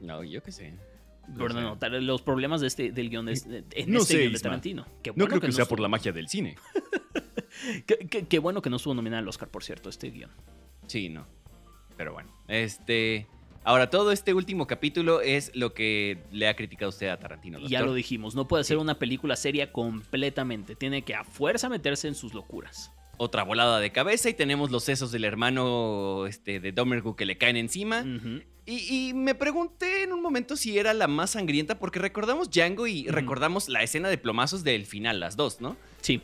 No, 0.00 0.22
yo 0.22 0.42
qué 0.42 0.52
sé. 0.52 0.74
No 1.28 1.76
los 2.00 2.22
problemas 2.22 2.60
de 2.60 2.66
este, 2.68 2.90
del 2.92 3.10
guion 3.10 3.26
de, 3.26 3.32
de- 3.34 3.64
en 3.72 3.92
No 3.92 4.00
este 4.00 4.14
sé, 4.14 4.20
guion 4.20 4.32
de. 4.32 4.38
Tarantino. 4.40 4.86
Qué 5.02 5.10
No 5.10 5.14
bueno 5.16 5.28
creo 5.28 5.40
que, 5.40 5.52
sea 5.52 5.64
no 5.64 5.68
por 5.68 5.80
la 5.80 5.88
magia 5.88 6.12
del 6.12 6.28
cine. 6.28 6.56
Qué, 7.86 7.96
qué- 8.08 8.26
qué 8.26 8.38
bueno 8.38 8.62
que 8.62 8.70
no 8.70 8.76
estuvo 8.76 8.94
nominado 8.94 9.20
al 9.20 9.28
Oscar, 9.28 9.48
por 9.48 9.64
cierto, 9.64 9.88
este 9.88 10.10
guion. 10.10 10.30
Sí, 10.86 11.08
no. 11.08 11.26
Pero 11.96 12.12
bueno, 12.12 12.30
este... 12.46 13.26
Ahora, 13.68 13.90
todo 13.90 14.12
este 14.12 14.32
último 14.32 14.66
capítulo 14.66 15.20
es 15.20 15.50
lo 15.54 15.74
que 15.74 16.16
le 16.32 16.48
ha 16.48 16.56
criticado 16.56 16.88
usted 16.88 17.08
a 17.08 17.18
Tarantino. 17.18 17.58
Ya 17.68 17.82
lo 17.82 17.92
dijimos, 17.92 18.34
no 18.34 18.48
puede 18.48 18.64
ser 18.64 18.78
Sí. 18.78 18.80
una 18.80 18.98
película 18.98 19.36
seria 19.36 19.72
completamente. 19.72 20.74
Tiene 20.74 21.02
que 21.02 21.14
a 21.14 21.22
fuerza 21.22 21.68
meterse 21.68 22.08
en 22.08 22.14
sus 22.14 22.32
locuras. 22.32 22.90
Otra 23.18 23.42
volada 23.42 23.78
de 23.78 23.92
cabeza 23.92 24.30
y 24.30 24.32
tenemos 24.32 24.70
los 24.70 24.84
sesos 24.84 25.12
del 25.12 25.24
hermano 25.26 26.24
este, 26.26 26.60
de 26.60 26.72
Domergu 26.72 27.14
que 27.14 27.26
le 27.26 27.36
caen 27.36 27.58
encima. 27.58 28.06
Y, 28.64 29.08
y 29.10 29.12
me 29.12 29.34
pregunté 29.34 30.02
en 30.04 30.14
un 30.14 30.22
momento 30.22 30.56
si 30.56 30.78
era 30.78 30.94
la 30.94 31.06
más 31.06 31.32
sangrienta, 31.32 31.78
porque 31.78 31.98
recordamos 31.98 32.50
Django 32.50 32.86
y 32.86 33.06
recordamos 33.08 33.68
la 33.68 33.82
escena 33.82 34.08
de 34.08 34.16
plomazos 34.16 34.64
del 34.64 34.86
final, 34.86 35.20
las 35.20 35.36
dos, 35.36 35.60
¿no? 35.60 35.76
Sí. 36.00 36.22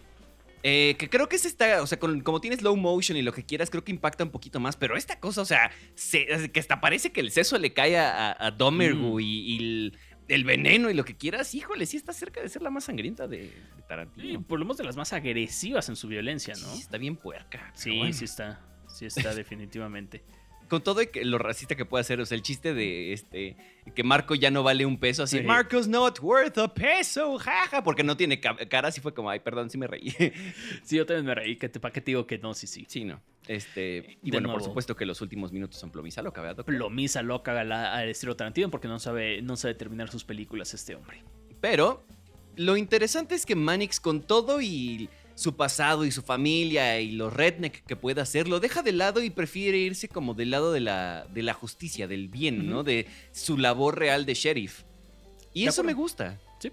Eh, 0.66 0.96
que 0.98 1.11
creo 1.11 1.29
que 1.29 1.37
es 1.37 1.44
esta, 1.44 1.83
o 1.83 1.87
sea, 1.87 1.98
con- 1.98 2.22
como 2.22 2.40
tiene 2.40 2.57
slow 2.57 2.74
motion 2.74 3.18
y 3.18 3.22
lo 3.22 3.35
que 3.35 3.44
quieras, 3.44 3.68
creo 3.68 3.85
que 3.85 3.92
impacta 3.92 4.24
un 4.24 4.31
poquito 4.31 4.61
más, 4.61 4.77
pero 4.77 4.96
esta 4.96 5.20
cosa, 5.20 5.42
o 5.42 5.44
sea, 5.44 5.70
se- 5.94 6.27
que 6.50 6.59
hasta 6.59 6.81
parece 6.81 7.12
que 7.12 7.20
el 7.20 7.31
seso 7.31 7.59
le 7.59 7.74
cae 7.74 7.98
a, 7.98 8.35
a, 8.38 8.50
Domergu 8.50 9.16
Mm. 9.16 9.20
y, 9.20 9.24
y 9.24 9.57
el, 9.59 9.98
el 10.29 10.44
veneno 10.44 10.88
y 10.88 10.94
lo 10.94 11.05
que 11.05 11.14
quieras, 11.18 11.55
híjole, 11.55 11.85
sí 11.85 11.98
está 11.98 12.14
cerca 12.14 12.40
de 12.40 12.48
ser 12.48 12.62
la 12.62 12.70
más 12.70 12.85
sangrienta 12.85 13.29
de, 13.29 13.40
de 13.77 13.83
Tarantino. 13.87 14.40
por 14.42 14.59
lo 14.59 14.64
menos 14.64 14.79
de 14.79 14.85
las 14.85 14.96
más 14.96 15.12
agresivas 15.12 15.90
en 15.90 15.96
su 15.96 16.09
violencia, 16.09 16.55
¿no? 16.55 16.74
Sí, 16.74 16.81
está 16.81 16.96
bien 16.96 17.16
puerca. 17.16 17.70
Sí, 17.74 17.98
bueno. 17.98 18.14
sí 18.14 18.24
está. 18.24 18.59
Sí 18.88 19.05
está, 19.05 19.35
definitivamente. 19.35 20.24
Con 20.68 20.83
todo 20.83 21.03
lo 21.22 21.38
racista 21.38 21.74
que 21.74 21.85
puede 21.85 22.00
hacer, 22.00 22.20
o 22.20 22.27
sea, 22.27 22.37
el 22.37 22.42
chiste 22.42 22.72
de 22.74 23.12
este 23.12 23.57
que 23.94 24.03
Marco 24.03 24.35
ya 24.35 24.50
no 24.50 24.62
vale 24.62 24.87
un 24.87 24.98
peso, 24.98 25.22
así, 25.24 25.38
Sí. 25.38 25.44
Marco's 25.44 25.87
not 25.88 26.18
worth 26.20 26.57
a 26.57 26.72
peso, 26.72 27.38
jaja, 27.38 27.85
porque 27.85 28.03
no 28.03 28.16
tiene 28.16 28.40
ca- 28.40 28.57
cara, 28.68 28.88
así 28.88 29.00
fue 29.03 29.12
como, 29.12 29.29
ay, 29.29 29.40
perdón, 29.40 29.68
sí 29.70 29.77
me 29.79 29.87
reí. 29.87 30.09
Sí, 30.83 30.96
yo 30.96 31.05
también 31.07 31.27
me 31.27 31.35
reí. 31.35 31.57
que 31.57 31.68
te- 31.68 31.81
¿Para 31.81 31.92
qué 31.92 32.00
te 32.00 32.12
digo 32.12 32.27
que 32.27 32.38
no? 32.38 32.55
Sí, 32.55 32.66
sí. 32.66 32.85
sí, 32.88 33.05
no. 33.05 33.20
Este, 33.46 34.18
y 34.22 34.31
De 34.31 34.38
bueno, 34.38 34.50
por 34.53 34.62
supuesto 34.62 34.96
que 34.96 35.05
los 35.05 35.20
últimos 35.20 35.53
minutos 35.53 35.79
son 35.79 35.90
plomiza 35.90 36.22
loca, 36.22 36.40
¿verdad? 36.40 36.57
doctor? 36.57 36.74
Plomiza 36.74 37.22
loca 37.22 37.61
al 37.61 38.09
estilo 38.09 38.35
Tarantino 38.35 38.70
porque 38.70 38.88
no 38.88 38.98
sabe, 38.98 39.42
no 39.42 39.57
sabe 39.57 39.74
terminar 39.74 40.11
sus 40.11 40.24
películas 40.24 40.72
este 40.72 40.94
hombre. 40.94 41.22
Pero 41.61 42.03
lo 42.57 42.77
interesante 42.79 43.35
es 43.35 43.44
que 43.44 43.55
Manix 43.55 44.00
con 44.00 44.22
todo 44.22 44.62
y 44.62 45.11
su 45.34 45.56
pasado 45.56 46.04
y 46.04 46.10
su 46.10 46.22
familia 46.22 47.00
y 47.00 47.12
los 47.12 47.32
redneck 47.32 47.84
que 47.86 47.96
puede 47.96 48.20
hacer, 48.20 48.46
lo 48.48 48.60
deja 48.60 48.82
de 48.82 48.92
lado 48.92 49.22
y 49.22 49.30
prefiere 49.30 49.78
irse 49.78 50.08
como 50.08 50.34
del 50.34 50.50
lado 50.50 50.72
de 50.72 50.80
la, 50.80 51.26
de 51.32 51.42
la 51.42 51.54
justicia, 51.54 52.06
del 52.06 52.28
bien, 52.28 52.68
¿no? 52.70 52.84
De 52.84 53.06
su 53.32 53.56
labor 53.58 53.98
real 53.98 54.26
de 54.26 54.34
sheriff. 54.34 54.82
Y 55.52 55.66
eso 55.66 55.82
me 55.84 55.92
gusta. 55.92 56.40
Sí. 56.60 56.70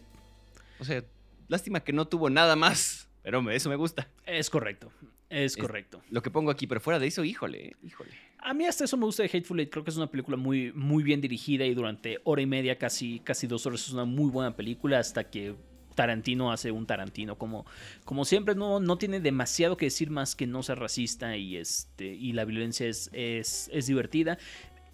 O 0.79 0.85
sea, 0.85 1.03
lástima 1.47 1.79
que 1.83 1.93
no 1.93 2.07
tuvo 2.07 2.29
nada 2.29 2.55
más, 2.55 3.07
pero 3.23 3.47
eso 3.51 3.69
me 3.69 3.75
gusta. 3.75 4.07
Es 4.25 4.49
correcto. 4.49 4.91
Es 5.29 5.53
Es- 5.53 5.57
correcto. 5.57 6.01
Lo 6.09 6.21
que 6.21 6.29
pongo 6.29 6.51
aquí, 6.51 6.67
pero 6.67 6.81
fuera 6.81 6.99
de 6.99 7.07
eso, 7.07 7.23
híjole, 7.23 7.75
híjole. 7.83 8.11
A 8.43 8.53
mí 8.55 8.65
hasta 8.65 8.85
eso 8.85 8.97
me 8.97 9.05
gusta 9.05 9.21
de 9.23 9.29
Hateful 9.29 9.59
Eight. 9.59 9.69
Creo 9.71 9.83
que 9.83 9.91
es 9.91 9.97
una 9.97 10.07
película 10.09 10.35
muy, 10.35 10.71
muy 10.73 11.03
bien 11.03 11.21
dirigida 11.21 11.63
y 11.65 11.73
durante 11.75 12.17
hora 12.23 12.41
y 12.41 12.47
media, 12.47 12.77
casi, 12.77 13.19
casi 13.19 13.45
dos 13.47 13.65
horas, 13.67 13.81
es 13.81 13.91
una 13.93 14.03
muy 14.05 14.31
buena 14.31 14.55
película 14.55 14.97
hasta 14.99 15.29
que 15.29 15.55
Tarantino 15.95 16.51
hace 16.51 16.71
un 16.71 16.85
Tarantino. 16.85 17.37
Como, 17.37 17.65
como 18.05 18.25
siempre, 18.25 18.55
no, 18.55 18.79
no 18.79 18.97
tiene 18.97 19.19
demasiado 19.19 19.77
que 19.77 19.85
decir 19.85 20.09
más 20.09 20.35
que 20.35 20.47
no 20.47 20.63
ser 20.63 20.79
racista 20.79 21.35
y, 21.37 21.57
este, 21.57 22.05
y 22.07 22.33
la 22.33 22.45
violencia 22.45 22.87
es, 22.87 23.09
es, 23.13 23.69
es 23.73 23.87
divertida. 23.87 24.37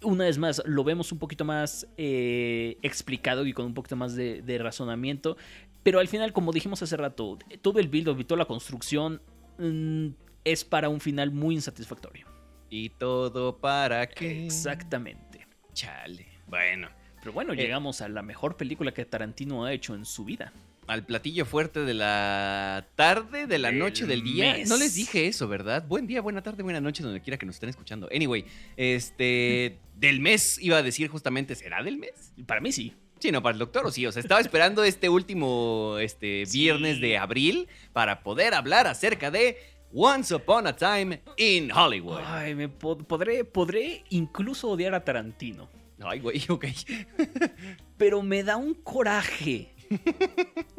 Una 0.02 0.24
vez 0.24 0.38
más, 0.38 0.62
lo 0.64 0.84
vemos 0.84 1.10
un 1.10 1.18
poquito 1.18 1.44
más 1.44 1.86
eh, 1.96 2.76
explicado 2.82 3.46
y 3.46 3.52
con 3.52 3.66
un 3.66 3.74
poquito 3.74 3.96
más 3.96 4.14
de, 4.14 4.42
de 4.42 4.58
razonamiento. 4.58 5.36
Pero 5.82 6.00
al 6.00 6.08
final, 6.08 6.32
como 6.32 6.52
dijimos 6.52 6.82
hace 6.82 6.96
rato, 6.96 7.38
todo 7.62 7.78
el 7.80 7.88
build-up 7.88 8.20
y 8.20 8.24
toda 8.24 8.38
la 8.38 8.44
construcción 8.44 9.20
mm, 9.58 10.08
es 10.44 10.64
para 10.64 10.88
un 10.88 11.00
final 11.00 11.30
muy 11.30 11.54
insatisfactorio. 11.54 12.26
¿Y 12.70 12.90
todo 12.90 13.56
para 13.56 14.06
qué? 14.08 14.44
Exactamente. 14.44 15.46
Chale. 15.72 16.26
Bueno, 16.46 16.88
Pero 17.20 17.32
bueno, 17.32 17.52
Eh. 17.54 17.56
llegamos 17.56 18.00
a 18.00 18.08
la 18.08 18.22
mejor 18.22 18.56
película 18.56 18.92
que 18.92 19.04
Tarantino 19.04 19.64
ha 19.64 19.72
hecho 19.72 19.94
en 19.94 20.04
su 20.04 20.24
vida. 20.24 20.52
Al 20.88 21.04
platillo 21.06 21.44
fuerte 21.46 21.80
de 21.84 21.94
la 21.94 22.88
tarde, 22.96 23.46
de 23.46 23.58
la 23.58 23.70
noche, 23.70 24.06
del 24.06 24.22
día. 24.24 24.54
mes. 24.54 24.68
No 24.68 24.76
les 24.76 24.94
dije 24.94 25.26
eso, 25.28 25.46
¿verdad? 25.46 25.84
Buen 25.86 26.06
día, 26.06 26.20
buena 26.20 26.42
tarde, 26.42 26.62
buena 26.62 26.80
noche, 26.80 27.02
donde 27.02 27.20
quiera 27.20 27.36
que 27.38 27.46
nos 27.46 27.56
estén 27.56 27.68
escuchando. 27.68 28.08
Anyway, 28.12 28.44
este. 28.76 29.78
Del 29.98 30.20
mes, 30.20 30.58
iba 30.60 30.76
a 30.76 30.82
decir 30.84 31.08
justamente, 31.08 31.56
¿será 31.56 31.82
del 31.82 31.98
mes? 31.98 32.32
Para 32.46 32.60
mí 32.60 32.70
sí. 32.70 32.94
Sí, 33.18 33.32
no, 33.32 33.42
para 33.42 33.54
el 33.54 33.58
doctor 33.58 33.84
o 33.84 33.90
sí. 33.90 34.06
O 34.06 34.12
sea, 34.12 34.20
estaba 34.22 34.40
esperando 34.40 34.84
este 34.84 35.08
último 35.08 35.96
este, 36.00 36.46
Sí. 36.46 36.58
viernes 36.60 37.00
de 37.00 37.18
abril 37.18 37.66
para 37.92 38.22
poder 38.22 38.54
hablar 38.54 38.86
acerca 38.86 39.32
de 39.32 39.56
Once 39.92 40.32
Upon 40.32 40.68
a 40.68 40.76
Time 40.76 41.20
in 41.36 41.72
Hollywood. 41.72 42.20
Ay, 42.24 42.54
me 42.54 42.68
po- 42.68 42.96
podré, 42.96 43.44
podré 43.44 44.04
incluso 44.10 44.68
odiar 44.68 44.94
a 44.94 45.02
Tarantino. 45.04 45.68
Ay, 46.00 46.20
güey, 46.20 46.40
ok. 46.48 46.66
Pero 47.96 48.22
me 48.22 48.44
da 48.44 48.56
un 48.56 48.74
coraje 48.74 49.74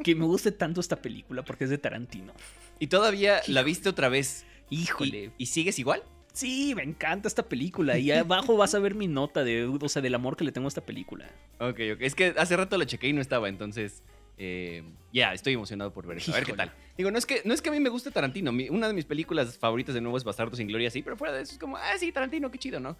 que 0.03 0.15
me 0.15 0.25
guste 0.25 0.51
tanto 0.51 0.81
esta 0.81 1.01
película 1.01 1.43
porque 1.43 1.63
es 1.65 1.69
de 1.69 1.77
Tarantino. 1.77 2.33
Y 2.79 2.87
todavía 2.87 3.41
la 3.47 3.61
viste 3.63 3.89
otra 3.89 4.09
vez. 4.09 4.45
Híjole. 4.69 5.31
¿Y, 5.37 5.43
y 5.43 5.45
sigues 5.47 5.79
igual? 5.79 6.03
Sí, 6.31 6.73
me 6.75 6.83
encanta 6.83 7.27
esta 7.27 7.43
película. 7.49 7.97
Y 7.97 8.11
abajo 8.11 8.55
vas 8.55 8.73
a 8.75 8.79
ver 8.79 8.95
mi 8.95 9.07
nota 9.07 9.43
de, 9.43 9.65
o 9.65 9.89
sea, 9.89 10.01
del 10.01 10.15
amor 10.15 10.37
que 10.37 10.43
le 10.43 10.51
tengo 10.51 10.67
a 10.67 10.69
esta 10.69 10.85
película. 10.85 11.25
Ok, 11.59 11.79
ok. 11.95 12.01
Es 12.01 12.15
que 12.15 12.33
hace 12.37 12.55
rato 12.55 12.77
la 12.77 12.85
chequé 12.85 13.07
y 13.09 13.13
no 13.13 13.21
estaba, 13.21 13.49
entonces. 13.49 14.03
eh, 14.37 14.83
ya, 15.11 15.33
estoy 15.33 15.53
emocionado 15.53 15.91
por 15.91 16.05
ver 16.07 16.17
eso. 16.19 16.31
A 16.31 16.35
ver 16.35 16.45
qué 16.45 16.53
tal. 16.53 16.71
Digo, 16.97 17.11
no 17.11 17.17
es 17.17 17.25
que, 17.25 17.41
no 17.45 17.53
es 17.53 17.61
que 17.61 17.69
a 17.69 17.71
mí 17.73 17.79
me 17.79 17.89
guste 17.89 18.11
Tarantino. 18.11 18.51
mi- 18.53 18.69
una 18.69 18.87
de 18.87 18.93
mis 18.93 19.05
películas 19.05 19.57
favoritas 19.57 19.95
de 19.95 20.01
nuevo 20.01 20.17
es 20.17 20.23
Bastardo 20.23 20.55
sin 20.55 20.67
Gloria, 20.67 20.89
sí, 20.91 21.01
pero 21.01 21.17
fuera 21.17 21.33
de 21.33 21.41
eso 21.41 21.53
es 21.53 21.59
como, 21.59 21.75
ah, 21.75 21.97
sí, 21.99 22.11
Tarantino, 22.11 22.49
qué 22.51 22.57
chido, 22.59 22.79
¿no? 22.79 22.95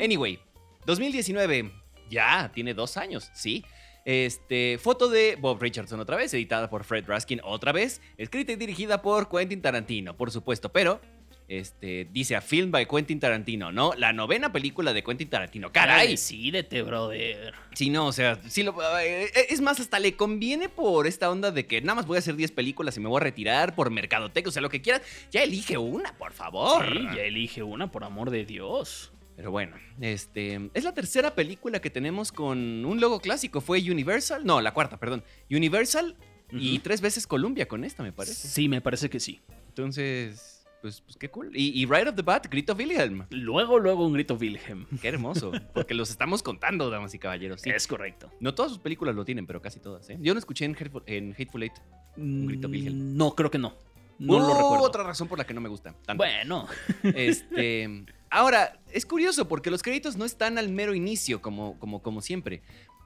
Anyway, 0.00 0.38
2019. 0.84 1.72
Ya, 2.10 2.50
tiene 2.52 2.74
dos 2.74 2.98
años, 2.98 3.30
sí. 3.32 3.64
Este, 4.04 4.78
foto 4.78 5.08
de 5.08 5.36
Bob 5.40 5.60
Richardson 5.60 6.00
otra 6.00 6.16
vez, 6.16 6.34
editada 6.34 6.68
por 6.68 6.84
Fred 6.84 7.04
Raskin 7.06 7.40
otra 7.44 7.72
vez, 7.72 8.00
escrita 8.16 8.52
y 8.52 8.56
dirigida 8.56 9.00
por 9.00 9.28
Quentin 9.28 9.62
Tarantino, 9.62 10.16
por 10.16 10.30
supuesto, 10.30 10.72
pero 10.72 11.00
este, 11.48 12.08
dice 12.10 12.34
a 12.34 12.40
film 12.40 12.70
by 12.70 12.86
Quentin 12.86 13.20
Tarantino, 13.20 13.72
¿no? 13.72 13.92
La 13.94 14.12
novena 14.12 14.52
película 14.52 14.92
de 14.92 15.04
Quentin 15.04 15.28
Tarantino. 15.28 15.70
¡Caray! 15.70 16.12
Decídete, 16.12 16.82
brother. 16.82 17.52
Sí, 17.74 17.90
no, 17.90 18.06
o 18.06 18.12
sea, 18.12 18.38
sí 18.48 18.62
lo, 18.62 18.72
eh, 18.98 19.24
eh, 19.24 19.46
es 19.50 19.60
más, 19.60 19.78
hasta 19.78 19.98
le 19.98 20.16
conviene 20.16 20.68
por 20.68 21.06
esta 21.06 21.30
onda 21.30 21.50
de 21.50 21.66
que 21.66 21.82
nada 21.82 21.96
más 21.96 22.06
voy 22.06 22.16
a 22.16 22.20
hacer 22.20 22.36
10 22.36 22.52
películas 22.52 22.96
y 22.96 23.00
me 23.00 23.08
voy 23.08 23.18
a 23.18 23.24
retirar 23.24 23.74
por 23.74 23.90
mercadoteca, 23.90 24.48
o 24.48 24.52
sea, 24.52 24.62
lo 24.62 24.70
que 24.70 24.80
quieras. 24.80 25.02
Ya 25.30 25.42
elige 25.42 25.76
una, 25.76 26.16
por 26.16 26.32
favor. 26.32 26.86
Sí, 26.90 27.04
ya 27.14 27.22
elige 27.22 27.62
una, 27.62 27.90
por 27.90 28.04
amor 28.04 28.30
de 28.30 28.46
Dios. 28.46 29.11
Pero 29.42 29.50
bueno, 29.50 29.74
este 30.00 30.70
es 30.72 30.84
la 30.84 30.94
tercera 30.94 31.34
película 31.34 31.80
que 31.80 31.90
tenemos 31.90 32.30
con 32.30 32.84
un 32.84 33.00
logo 33.00 33.18
clásico. 33.18 33.60
Fue 33.60 33.80
Universal, 33.80 34.44
no, 34.44 34.60
la 34.60 34.72
cuarta, 34.72 35.00
perdón. 35.00 35.24
Universal 35.50 36.14
y 36.52 36.78
tres 36.78 37.00
veces 37.00 37.26
Columbia 37.26 37.66
con 37.66 37.82
esta, 37.82 38.04
me 38.04 38.12
parece. 38.12 38.46
Sí, 38.46 38.68
me 38.68 38.80
parece 38.80 39.10
que 39.10 39.18
sí. 39.18 39.40
Entonces, 39.66 40.64
pues, 40.80 41.00
pues 41.00 41.16
qué 41.16 41.28
cool. 41.28 41.50
Y, 41.56 41.70
y 41.82 41.86
Right 41.86 42.06
of 42.06 42.14
the 42.14 42.22
Bat, 42.22 42.46
Grito 42.48 42.72
Wilhelm. 42.76 43.26
Luego, 43.30 43.80
luego 43.80 44.06
un 44.06 44.12
grito 44.12 44.36
Wilhelm. 44.40 44.86
Qué 45.00 45.08
hermoso. 45.08 45.50
Porque 45.74 45.92
los 45.94 46.08
estamos 46.10 46.40
contando, 46.44 46.88
damas 46.88 47.12
y 47.14 47.18
caballeros. 47.18 47.62
Sí. 47.62 47.70
Es 47.70 47.88
correcto. 47.88 48.30
No 48.38 48.54
todas 48.54 48.70
sus 48.70 48.80
películas 48.80 49.16
lo 49.16 49.24
tienen, 49.24 49.44
pero 49.48 49.60
casi 49.60 49.80
todas. 49.80 50.08
¿eh? 50.08 50.18
Yo 50.20 50.34
no 50.34 50.38
escuché 50.38 50.66
en 50.66 50.76
Hateful, 50.76 51.02
en 51.06 51.32
Hateful 51.32 51.64
Eight. 51.64 51.74
Un 52.16 52.46
grito 52.46 52.68
Wilhelm. 52.68 53.14
Mm, 53.14 53.16
No, 53.16 53.34
creo 53.34 53.50
que 53.50 53.58
no. 53.58 53.74
No 54.20 54.38
lo 54.38 54.54
recuerdo. 54.54 54.84
Otra 54.84 55.02
razón 55.02 55.26
por 55.26 55.36
la 55.36 55.44
que 55.44 55.52
no 55.52 55.60
me 55.60 55.68
gusta. 55.68 55.96
tanto. 56.06 56.22
Bueno, 56.22 56.68
Este, 57.02 58.04
ahora, 58.32 58.80
es 58.92 59.06
curioso 59.06 59.46
porque 59.46 59.70
los 59.70 59.82
créditos 59.82 60.16
no 60.16 60.24
están 60.24 60.58
al 60.58 60.68
mero 60.70 60.94
inicio, 60.94 61.40
como, 61.40 61.78
como, 61.78 62.02
como 62.02 62.20
siempre. 62.20 62.62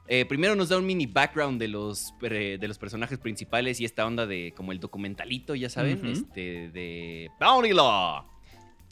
Eh, 0.09 0.25
primero 0.25 0.55
nos 0.55 0.69
da 0.69 0.79
un 0.79 0.87
mini 0.87 1.07
background 1.07 1.59
de 1.61 1.67
los, 1.69 2.15
pre- 2.21 2.59
de 2.59 2.69
los 2.69 2.79
personajes 2.79 3.19
principales 3.19 3.81
y 3.81 3.85
esta 3.85 4.07
onda 4.07 4.25
de 4.25 4.53
como 4.57 4.71
el 4.73 4.79
documentalito, 4.79 5.55
ya 5.57 5.69
saben, 5.69 6.07
este, 6.07 6.71
de 6.71 7.29
Bounty 7.41 7.73
Law. 7.73 8.25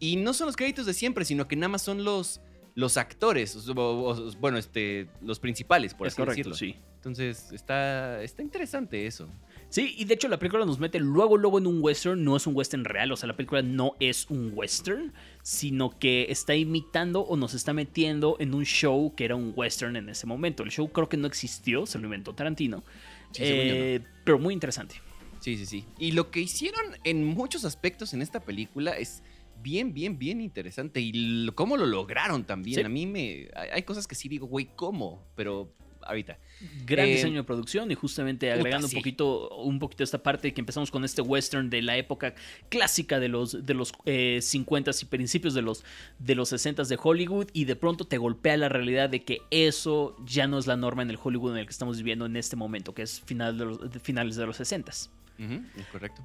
Y 0.01 0.17
no 0.17 0.35
son 0.35 0.49
los 0.49 0.57
créditos 0.57 0.87
de 0.87 0.93
siempre, 0.93 1.25
sino 1.25 1.47
que 1.47 1.55
nada 1.55 1.69
más 1.69 1.83
son 1.83 2.03
los, 2.03 2.41
los 2.75 2.97
actores, 2.97 3.55
o- 3.69 3.73
o- 3.81 4.33
bueno, 4.41 4.59
este, 4.59 5.09
los 5.23 5.39
principales, 5.39 5.95
por 5.95 6.09
es 6.09 6.15
así 6.15 6.21
correcto, 6.23 6.51
decirlo. 6.51 6.57
sí. 6.57 6.83
Entonces, 6.97 7.53
está, 7.53 8.21
está 8.23 8.43
interesante 8.43 9.07
eso. 9.07 9.29
Sí, 9.75 9.93
y 9.99 10.05
de 10.05 10.15
hecho 10.15 10.29
la 10.29 10.39
película 10.39 10.65
nos 10.65 10.79
mete 10.79 11.01
luego, 11.01 11.37
luego 11.37 11.59
en 11.59 11.67
un 11.67 11.83
western, 11.83 12.23
no 12.23 12.37
es 12.37 12.47
un 12.47 12.55
western 12.55 12.85
real, 12.85 13.11
o 13.11 13.17
sea, 13.17 13.27
la 13.27 13.35
película 13.35 13.61
no 13.61 13.97
es 13.99 14.31
un 14.31 14.53
western, 14.55 15.13
sino 15.43 15.99
que 15.99 16.27
está 16.31 16.55
imitando 16.55 17.23
o 17.23 17.37
nos 17.37 17.55
está 17.55 17.73
metiendo 17.73 18.37
en 18.39 18.55
un 18.55 18.65
show 18.65 19.13
que 19.17 19.25
era 19.25 19.35
un 19.35 19.53
western 19.57 19.97
en 19.97 20.09
ese 20.11 20.29
momento. 20.29 20.63
El 20.63 20.71
show 20.71 20.87
creo 20.93 21.09
que 21.09 21.17
no 21.17 21.27
existió, 21.27 21.87
se 21.87 21.99
lo 21.99 22.05
inventó 22.05 22.35
Tarantino, 22.37 22.85
Sí, 23.33 23.43
no. 23.43 23.47
eh, 23.49 24.01
pero 24.25 24.39
muy 24.39 24.55
interesante. 24.55 24.95
Sí, 25.41 25.57
sí, 25.57 25.67
sí. 25.67 25.85
Y 25.99 26.13
lo 26.13 26.31
que 26.31 26.39
hicieron 26.39 26.85
en 27.03 27.25
muchos 27.25 27.65
aspectos 27.65 28.15
en 28.15 28.23
esta 28.23 28.39
película 28.45 28.93
es 28.93 29.25
bien, 29.61 29.93
bien, 29.93 30.21
bien 30.21 30.41
interesante. 30.41 31.01
Y 31.01 31.13
lo- 31.47 31.55
cómo 31.57 31.77
lo 31.77 31.87
lograron 31.87 32.45
también. 32.45 32.77
Sí. 32.79 32.85
A 32.87 32.89
mí 32.89 33.07
me... 33.07 33.49
Hay 33.73 33.83
cosas 33.83 34.07
que 34.07 34.15
sí 34.15 34.29
digo, 34.29 34.47
güey, 34.47 34.69
¿cómo? 34.77 35.21
Pero 35.35 35.73
ahorita. 36.07 36.39
Gran 36.87 37.09
Eh, 37.09 37.13
diseño 37.13 37.37
de 37.37 37.45
producción 37.45 37.91
y 37.91 37.95
justamente 37.95 38.47
puta, 38.47 38.59
agregando 38.59 38.89
sí. 38.89 38.97
un 38.97 39.03
poquito 39.03 39.57
un 39.57 39.79
poquito 39.79 40.05
esta 40.05 40.23
parte 40.23 40.55
que 40.55 40.61
empezamos 40.61 40.91
con 40.91 41.05
este 41.05 41.23
western 41.23 41.71
de 41.71 41.83
la 41.83 41.97
época 41.97 42.35
clásica 42.69 43.21
de 43.21 43.29
los 43.29 43.67
de 43.67 43.75
los 43.75 43.93
eh, 44.07 44.39
50s 44.41 45.03
y 45.03 45.07
principios 45.07 45.55
de 45.55 45.63
los 45.63 45.85
de 46.19 46.35
los 46.35 46.53
60s 46.53 46.87
de 46.87 46.99
Hollywood 47.03 47.49
y 47.53 47.65
de 47.65 47.77
pronto 47.77 48.07
te 48.07 48.19
golpea 48.19 48.57
la 48.57 48.69
realidad 48.69 49.09
de 49.11 49.25
que 49.25 49.39
eso 49.51 50.17
ya 50.25 50.47
no 50.47 50.59
es 50.59 50.67
la 50.67 50.77
norma 50.77 51.03
en 51.03 51.11
el 51.11 51.19
Hollywood 51.23 51.53
en 51.53 51.59
el 51.59 51.67
que 51.67 51.73
estamos 51.73 51.97
viviendo 51.99 52.27
en 52.27 52.37
este 52.37 52.57
momento, 52.57 52.95
que 52.95 53.03
es 53.03 53.21
final 53.21 53.59
de 53.59 53.65
los, 53.65 53.91
de 53.91 54.01
finales 54.01 54.37
de 54.37 54.47
los 54.47 54.61
60s. 54.61 55.11
Ujú, 55.39 55.63
es 55.79 55.87
correcto. 55.87 56.25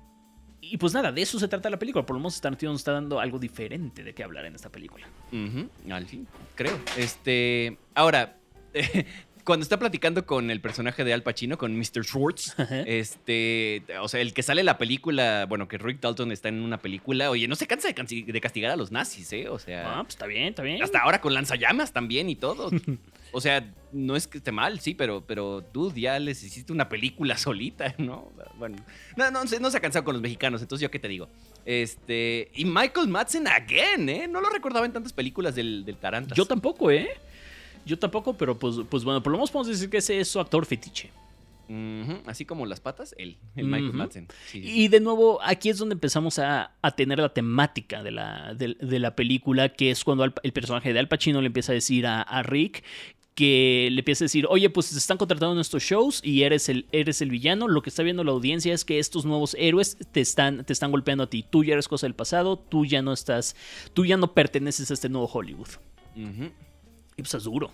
Y 0.62 0.78
pues 0.78 0.94
nada, 0.94 1.12
de 1.12 1.22
eso 1.22 1.40
se 1.40 1.48
trata 1.48 1.70
la 1.70 1.80
película, 1.80 2.06
por 2.06 2.16
lo 2.16 2.20
menos 2.20 2.40
Tarantino 2.42 2.72
nos 2.74 2.82
está 2.82 2.92
dando 2.92 3.20
algo 3.20 3.40
diferente 3.40 4.04
de 4.04 4.14
qué 4.14 4.24
hablar 4.24 4.46
en 4.46 4.56
esta 4.56 4.70
película. 4.70 5.08
Al 5.90 6.06
fin, 6.06 6.28
creo. 6.56 6.80
Este... 6.98 7.78
Ahora... 7.96 8.36
Cuando 9.44 9.64
está 9.64 9.80
platicando 9.80 10.26
con 10.26 10.52
el 10.52 10.62
personaje 10.62 11.04
de 11.04 11.14
Al 11.14 11.24
Pacino, 11.24 11.58
con 11.58 11.76
Mr. 11.78 12.04
Schwartz, 12.04 12.56
este, 12.86 13.84
o 14.02 14.08
sea, 14.08 14.20
el 14.22 14.34
que 14.34 14.44
sale 14.44 14.62
en 14.62 14.66
la 14.66 14.78
película, 14.78 15.46
bueno, 15.48 15.68
que 15.68 15.78
Rick 15.78 16.00
Dalton 16.02 16.32
está 16.32 16.50
en 16.50 16.62
una 16.62 16.78
película, 16.80 17.30
oye, 17.32 17.48
no 17.48 17.56
se 17.56 17.66
cansa 17.68 17.88
de, 17.88 18.42
castigar 18.42 18.72
a 18.72 18.76
los 18.76 18.92
nazis, 18.92 19.32
¿eh? 19.34 19.50
O 19.50 19.58
sea, 19.60 20.00
Ah, 20.00 20.04
pues 20.04 20.16
está 20.16 20.26
bien, 20.28 20.44
está 20.50 20.62
bien. 20.64 20.82
hasta 20.84 21.00
ahora 21.00 21.22
con 21.22 21.34
lanzallamas 21.34 21.92
también 21.94 22.30
y 22.30 22.36
todo. 22.36 22.70
O 23.32 23.42
sea, 23.42 23.64
no 23.92 24.16
es 24.16 24.26
que 24.26 24.40
esté 24.40 24.52
mal, 24.52 24.80
sí, 24.80 24.96
pero, 24.96 25.24
pero 25.24 25.62
tú 25.64 25.94
ya 25.94 26.18
les 26.18 26.42
hiciste 26.42 26.74
una 26.74 26.90
película 26.90 27.38
solita, 27.38 27.94
¿no? 28.00 28.32
Bueno, 28.58 28.78
no, 29.18 29.30
no, 29.30 29.46
se- 29.46 29.60
no 29.60 29.70
se 29.70 29.78
ha 29.78 29.80
cansado 29.82 30.04
con 30.04 30.14
los 30.16 30.22
mexicanos, 30.24 30.64
entonces 30.64 30.82
yo 30.82 30.90
qué 30.90 30.98
te 30.98 31.08
digo. 31.08 31.30
Este, 31.64 32.50
y 32.56 32.66
Michael 32.66 33.08
Madsen 33.08 33.48
again, 33.48 34.10
¿eh? 34.10 34.28
No 34.28 34.42
lo 34.42 34.50
recordaba 34.50 34.88
en 34.88 34.94
tantas 34.94 35.14
películas 35.14 35.54
del, 35.54 35.86
del 35.86 35.98
Tarantas. 35.98 36.36
Yo 36.36 36.46
tampoco, 36.46 36.90
¿eh? 36.90 37.08
Yo 37.90 37.98
tampoco, 37.98 38.38
pero 38.38 38.58
pues, 38.58 38.76
pues 38.88 39.04
bueno, 39.04 39.24
por 39.24 39.32
lo 39.32 39.40
menos 39.40 39.50
podemos 39.50 39.68
decir 39.68 39.90
que 39.90 39.98
ese 39.98 40.20
es 40.20 40.28
su 40.28 40.40
actor 40.40 40.64
fetiche. 40.66 41.10
Así 42.26 42.46
como 42.46 42.66
las 42.66 42.80
patas, 42.80 43.14
él, 43.18 43.38
el 43.56 43.66
Michael. 43.66 43.94
Madsen. 43.94 44.28
Sí. 44.48 44.60
Y 44.64 44.88
de 44.88 45.00
nuevo, 45.00 45.40
aquí 45.44 45.70
es 45.70 45.78
donde 45.78 45.94
empezamos 45.94 46.40
a, 46.40 46.72
a 46.82 46.92
tener 46.92 47.20
la 47.20 47.34
temática 47.34 48.02
de 48.02 48.12
la, 48.12 48.54
de, 48.56 48.76
de 48.80 49.00
la 49.00 49.16
película, 49.16 49.70
que 49.70 49.92
es 49.92 50.04
cuando 50.04 50.24
el 50.24 50.52
personaje 50.52 50.94
de 50.94 51.00
Al 51.00 51.08
Pacino 51.08 51.42
le 51.42 51.48
empieza 51.48 51.72
a 51.72 51.76
decir 51.76 52.08
a, 52.08 52.22
a 52.22 52.44
Rick 52.44 52.84
que 53.36 53.88
le 53.92 54.00
empieza 54.00 54.24
a 54.24 54.26
decir, 54.26 54.46
oye, 54.50 54.70
pues 54.70 54.90
te 54.90 54.98
están 54.98 55.18
contratando 55.18 55.54
en 55.54 55.62
estos 55.62 55.82
shows 55.82 56.22
y 56.24 56.44
eres 56.44 56.70
el, 56.70 56.88
eres 56.92 57.22
el 57.22 57.30
villano. 57.30 57.68
Lo 57.68 57.82
que 57.82 57.90
está 57.90 58.04
viendo 58.04 58.24
la 58.24 58.32
audiencia 58.32 58.74
es 58.74 58.84
que 58.84 59.00
estos 59.00 59.24
nuevos 59.24 59.56
héroes 59.58 59.96
te 60.12 60.20
están, 60.20 60.66
te 60.66 60.74
están 60.74 60.92
golpeando 60.92 61.24
a 61.24 61.30
ti. 61.30 61.46
Tú 61.50 61.64
ya 61.64 61.74
eres 61.74 61.88
cosa 61.88 62.06
del 62.06 62.16
pasado, 62.16 62.58
tú 62.58 62.86
ya 62.86 63.02
no 63.02 63.14
estás, 63.14 63.56
tú 63.94 64.06
ya 64.06 64.18
no 64.18 64.34
perteneces 64.34 64.92
a 64.92 64.94
este 64.94 65.08
nuevo 65.08 65.30
Hollywood. 65.32 65.70
Ujú. 66.18 66.52
Y 67.20 67.22
pues 67.22 67.34
es 67.34 67.44
duro. 67.44 67.72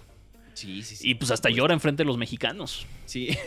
Sí, 0.56 0.82
sí, 0.84 0.96
sí. 0.96 1.10
Y 1.10 1.16
pues 1.16 1.32
hasta 1.32 1.50
llora 1.50 1.74
enfrente 1.74 2.04
de 2.04 2.08
los 2.08 2.18
mexicanos. 2.18 2.86
Sí. 3.06 3.30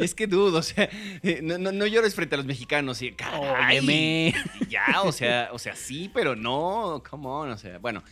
Es 0.00 0.14
que 0.14 0.26
dudo, 0.26 0.58
o 0.58 0.62
sea, 0.62 0.88
eh, 1.22 1.40
no, 1.42 1.58
no, 1.58 1.72
no 1.72 1.86
llores 1.86 2.14
frente 2.14 2.34
a 2.34 2.38
los 2.38 2.46
mexicanos. 2.46 3.02
Y, 3.02 3.12
caray, 3.12 3.78
Óyeme. 3.78 4.34
Ya, 4.68 5.02
o 5.02 5.10
sea, 5.12 5.48
o 5.52 5.58
sea, 5.58 5.74
sí, 5.74 6.10
pero 6.14 6.36
no, 6.36 7.02
come 7.08 7.26
on, 7.26 7.50
o 7.50 7.58
sea, 7.58 7.78
bueno. 7.78 8.02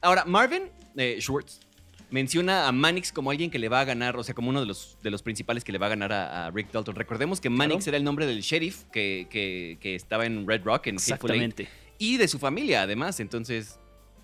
Ahora, 0.00 0.24
Marvin 0.24 0.64
eh, 0.96 1.18
Schwartz 1.20 1.60
menciona 2.10 2.66
a 2.66 2.72
Mannix 2.72 3.12
como 3.12 3.30
alguien 3.30 3.50
que 3.50 3.58
le 3.58 3.68
va 3.68 3.80
a 3.80 3.84
ganar, 3.84 4.16
o 4.16 4.24
sea, 4.24 4.34
como 4.34 4.48
uno 4.50 4.60
de 4.60 4.66
los, 4.66 4.96
de 5.02 5.10
los 5.10 5.22
principales 5.22 5.62
que 5.62 5.72
le 5.72 5.78
va 5.78 5.86
a 5.86 5.90
ganar 5.90 6.12
a, 6.12 6.46
a 6.46 6.50
Rick 6.50 6.72
Dalton. 6.72 6.94
Recordemos 6.96 7.40
que 7.40 7.50
Mannix 7.50 7.84
Claro. 7.84 7.90
era 7.90 7.96
el 7.98 8.04
nombre 8.04 8.26
del 8.26 8.40
sheriff 8.40 8.84
que, 8.92 9.26
que- 9.30 9.78
que 9.80 9.94
estaba 9.94 10.26
en 10.26 10.46
Red 10.46 10.62
Rock, 10.64 10.88
en 10.88 10.96
Hateful 10.96 11.30
Eight, 11.32 11.42
Exactamente. 11.60 11.68
y 11.98 12.16
de 12.16 12.28
su 12.28 12.38
familia, 12.38 12.82
además. 12.82 13.20
Entonces, 13.20 13.78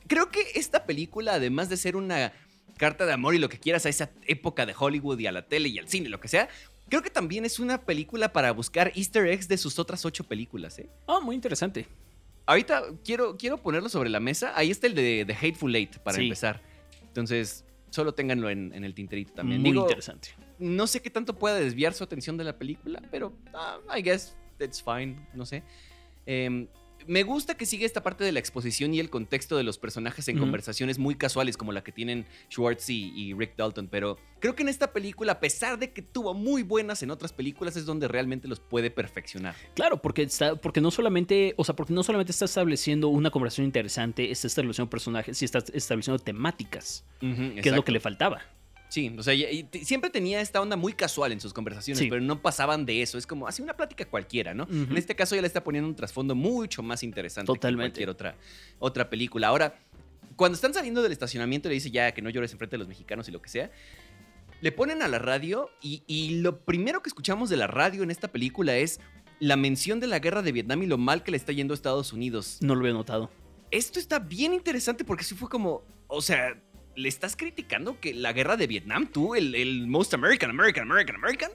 creo 0.06 0.30
que 0.30 0.40
esta 0.54 0.84
película, 0.86 1.34
además 1.34 1.68
de 1.68 1.76
ser 1.76 1.96
una 1.96 2.32
carta 2.78 3.06
de 3.06 3.12
amor 3.12 3.34
y 3.34 3.38
lo 3.38 3.48
que 3.48 3.58
quieras 3.58 3.86
a 3.86 3.88
esa 3.88 4.10
época 4.26 4.66
de 4.66 4.74
Hollywood 4.78 5.18
y 5.18 5.26
a 5.26 5.32
la 5.32 5.46
tele 5.46 5.68
y 5.68 5.78
al 5.78 5.88
cine, 5.88 6.08
lo 6.08 6.20
que 6.20 6.28
sea, 6.28 6.48
creo 6.88 7.02
que 7.02 7.10
también 7.10 7.44
es 7.44 7.58
una 7.60 7.82
película 7.82 8.32
para 8.32 8.50
buscar 8.52 8.92
easter 8.94 9.26
eggs 9.26 9.46
de 9.48 9.56
sus 9.58 9.78
otras 9.78 10.04
ocho 10.04 10.24
películas, 10.24 10.78
¿eh? 10.78 10.88
Oh, 11.06 11.20
muy 11.20 11.34
interesante. 11.36 11.86
Ahorita 12.46 12.82
quiero, 13.04 13.36
quiero 13.36 13.58
ponerlo 13.58 13.88
sobre 13.88 14.10
la 14.10 14.18
mesa. 14.20 14.52
Ahí 14.56 14.70
está 14.70 14.88
el 14.88 14.94
de, 14.94 15.24
de 15.24 15.32
Hateful 15.34 15.74
Eight, 15.76 15.98
para 15.98 16.16
Sí. 16.18 16.24
empezar. 16.24 16.60
Entonces, 17.02 17.64
solo 17.90 18.14
ténganlo 18.14 18.50
en, 18.50 18.72
en 18.74 18.84
el 18.84 18.94
tinterito 18.94 19.32
también. 19.32 19.60
Muy 19.60 19.70
Digo, 19.70 19.82
interesante. 19.82 20.30
no 20.58 20.86
sé 20.88 21.00
qué 21.00 21.08
tanto 21.10 21.38
pueda 21.38 21.54
desviar 21.56 21.94
su 21.94 22.02
atención 22.02 22.36
de 22.36 22.44
la 22.44 22.58
película, 22.58 23.00
pero 23.12 23.32
ah, 23.54 23.78
I 23.96 24.02
guess 24.02 24.34
it's 24.58 24.82
fine, 24.82 25.16
no 25.34 25.46
sé. 25.46 25.62
Em, 26.26 26.66
me 27.06 27.22
gusta 27.22 27.56
que 27.56 27.66
sigue 27.66 27.84
esta 27.84 28.02
parte 28.02 28.24
de 28.24 28.32
la 28.32 28.38
exposición 28.38 28.94
y 28.94 29.00
el 29.00 29.10
contexto 29.10 29.56
de 29.56 29.62
los 29.62 29.78
personajes 29.78 30.28
en 30.28 30.38
conversaciones 30.38 30.98
muy 30.98 31.14
casuales 31.14 31.56
como 31.56 31.72
la 31.72 31.82
que 31.82 31.92
tienen 31.92 32.26
Schwartz 32.50 32.90
y, 32.90 33.12
y 33.14 33.34
Rick 33.34 33.56
Dalton, 33.56 33.88
pero 33.88 34.18
creo 34.40 34.54
que 34.54 34.62
en 34.62 34.68
esta 34.68 34.92
película, 34.92 35.32
a 35.32 35.40
pesar 35.40 35.78
de 35.78 35.92
que 35.92 36.02
tuvo 36.02 36.34
muy 36.34 36.62
buenas 36.62 37.02
en 37.02 37.10
otras 37.10 37.32
películas, 37.32 37.76
es 37.76 37.86
donde 37.86 38.08
realmente 38.08 38.48
los 38.48 38.60
puede 38.60 38.90
perfeccionar. 38.90 39.54
Claro, 39.74 40.02
porque 40.02 40.22
está, 40.22 40.56
porque 40.56 40.80
no 40.80 40.90
solamente, 40.90 41.54
o 41.56 41.64
sea, 41.64 41.76
porque 41.76 41.92
no 41.92 42.02
solamente 42.02 42.32
está 42.32 42.44
estableciendo 42.44 43.08
una 43.08 43.30
conversación 43.30 43.66
interesante, 43.66 44.30
está 44.30 44.46
estableciendo 44.46 44.90
personajes 44.90 45.40
y 45.42 45.44
está 45.44 45.62
estableciendo 45.72 46.22
temáticas, 46.22 47.04
que 47.20 47.60
es 47.62 47.72
lo 47.72 47.84
que 47.84 47.92
le 47.92 48.00
faltaba. 48.00 48.42
Sí, 48.92 49.10
o 49.16 49.22
sea, 49.22 49.32
y- 49.32 49.66
siempre 49.84 50.10
tenía 50.10 50.42
esta 50.42 50.60
onda 50.60 50.76
muy 50.76 50.92
casual 50.92 51.32
en 51.32 51.40
sus 51.40 51.54
conversaciones, 51.54 51.98
Sí. 51.98 52.08
pero 52.10 52.20
no 52.20 52.42
pasaban 52.42 52.84
de 52.84 53.00
eso. 53.00 53.16
Es 53.16 53.26
como, 53.26 53.48
hace 53.48 53.62
una 53.62 53.74
plática 53.74 54.04
cualquiera, 54.04 54.52
¿no? 54.52 54.66
En 54.70 54.94
este 54.98 55.16
caso 55.16 55.34
ya 55.34 55.40
le 55.40 55.46
está 55.46 55.64
poniendo 55.64 55.88
un 55.88 55.94
trasfondo 55.96 56.34
mucho 56.34 56.82
más 56.82 57.02
interesante 57.02 57.46
Totalmente. 57.46 58.00
que 58.00 58.04
cualquier 58.04 58.10
otra, 58.10 58.36
otra 58.78 59.08
película. 59.08 59.48
Ahora, 59.48 59.78
cuando 60.36 60.56
están 60.56 60.74
saliendo 60.74 61.00
del 61.02 61.10
estacionamiento, 61.10 61.70
le 61.70 61.76
dice 61.76 61.90
ya 61.90 62.12
que 62.12 62.20
no 62.20 62.28
llores 62.28 62.52
enfrente 62.52 62.74
de 62.74 62.78
los 62.80 62.88
mexicanos 62.88 63.26
y 63.30 63.32
lo 63.32 63.40
que 63.40 63.48
sea. 63.48 63.70
Le 64.60 64.72
ponen 64.72 65.00
a 65.00 65.08
la 65.08 65.18
radio 65.18 65.70
y, 65.80 66.02
y 66.06 66.40
lo 66.40 66.58
primero 66.60 67.02
que 67.02 67.08
escuchamos 67.08 67.48
de 67.48 67.56
la 67.56 67.68
radio 67.68 68.02
en 68.02 68.10
esta 68.10 68.28
película 68.28 68.76
es 68.76 69.00
la 69.40 69.56
mención 69.56 70.00
de 70.00 70.06
la 70.06 70.18
guerra 70.18 70.42
de 70.42 70.52
Vietnam 70.52 70.82
y 70.82 70.86
lo 70.86 70.98
mal 70.98 71.22
que 71.22 71.30
le 71.30 71.38
está 71.38 71.52
yendo 71.52 71.72
a 71.72 71.76
Estados 71.76 72.12
Unidos 72.12 72.58
No 72.60 72.74
lo 72.74 72.82
había 72.82 72.92
notado. 72.92 73.30
esto 73.70 73.98
está 73.98 74.18
bien 74.18 74.52
interesante 74.52 75.02
porque 75.02 75.24
sí 75.24 75.34
fue 75.34 75.48
como, 75.48 75.82
o 76.08 76.20
sea, 76.20 76.60
¿le 76.96 77.08
estás 77.08 77.36
criticando 77.36 77.98
que 78.00 78.14
la 78.14 78.32
guerra 78.32 78.56
de 78.56 78.66
Vietnam, 78.66 79.06
tú, 79.06 79.34
el, 79.34 79.54
el 79.54 79.86
most 79.86 80.14
American, 80.14 80.50
American, 80.50 80.90
American, 80.90 81.16
American? 81.16 81.50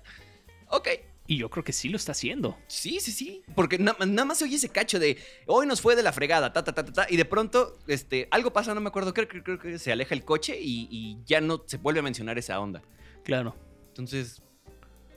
Ok, 0.69 0.87
Y 1.27 1.37
yo 1.37 1.49
creo 1.49 1.63
que 1.63 1.73
sí 1.73 1.89
lo 1.89 1.97
está 1.97 2.11
haciendo. 2.13 2.57
sí, 2.67 2.99
sí, 3.01 3.11
sí. 3.11 3.41
Porque 3.55 3.77
na- 3.77 3.95
nada 3.99 4.25
más 4.25 4.37
se 4.37 4.45
oye 4.45 4.55
ese 4.55 4.69
cacho 4.69 4.97
de, 4.99 5.17
hoy 5.45 5.65
nos 5.67 5.81
fue 5.81 5.95
de 5.95 6.03
la 6.03 6.11
fregada, 6.13 6.53
ta, 6.53 6.63
ta, 6.63 6.73
ta, 6.73 6.85
ta, 6.85 6.91
ta, 6.93 7.07
y 7.09 7.17
de 7.17 7.25
pronto, 7.25 7.77
este, 7.87 8.27
algo 8.31 8.51
pasa, 8.53 8.73
no 8.73 8.79
me 8.81 8.87
acuerdo, 8.89 9.13
creo, 9.13 9.27
creo- 9.27 9.43
creo 9.43 9.59
que 9.59 9.77
se 9.79 9.91
aleja 9.91 10.13
el 10.15 10.23
coche 10.23 10.57
y, 10.59 10.87
y 10.89 11.17
ya 11.25 11.41
no 11.41 11.63
se 11.65 11.77
vuelve 11.77 11.99
a 11.99 12.03
mencionar 12.03 12.37
esa 12.37 12.59
onda. 12.59 12.81
Claro. 13.23 13.55
Entonces, 13.89 14.41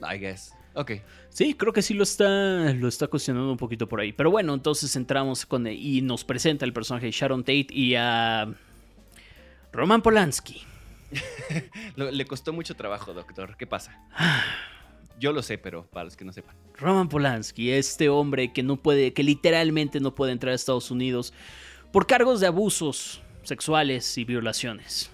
I 0.01 0.17
guess. 0.17 0.53
Ok. 0.73 0.91
Sí, 1.29 1.53
creo 1.53 1.73
que 1.73 1.81
sí 1.81 1.93
lo 1.93 2.03
está, 2.03 2.71
lo 2.73 2.87
está 2.87 3.07
cuestionando 3.07 3.51
un 3.51 3.57
poquito 3.57 3.87
por 3.87 3.99
ahí. 3.99 4.13
Pero 4.13 4.31
bueno, 4.31 4.53
entonces 4.53 4.95
entramos 4.95 5.45
con 5.45 5.67
y 5.67 6.01
nos 6.01 6.23
presenta 6.23 6.65
el 6.65 6.71
personaje 6.73 7.05
de 7.07 7.11
Sharon 7.11 7.41
Tate 7.43 7.67
y 7.71 7.95
a 7.95 8.53
Roman 9.71 10.01
Polanski. 10.01 10.61
Le 11.95 12.25
costó 12.25 12.53
mucho 12.53 12.75
trabajo, 12.75 13.13
doctor. 13.13 13.55
¿Qué 13.57 13.67
pasa? 13.67 13.99
Yo 15.19 15.33
lo 15.33 15.43
sé, 15.43 15.57
pero 15.57 15.85
para 15.85 16.05
los 16.05 16.17
que 16.17 16.25
no 16.25 16.33
sepan. 16.33 16.55
Roman 16.77 17.09
Polanski, 17.09 17.71
este 17.71 18.09
hombre 18.09 18.51
que 18.53 18.63
no 18.63 18.77
puede, 18.77 19.13
que 19.13 19.23
literalmente 19.23 19.99
no 19.99 20.15
puede 20.15 20.31
entrar 20.31 20.51
a 20.51 20.55
Estados 20.55 20.89
Unidos 20.89 21.33
por 21.91 22.07
cargos 22.07 22.39
de 22.39 22.47
abusos 22.47 23.21
sexuales 23.43 24.17
y 24.17 24.23
violaciones. 24.23 25.11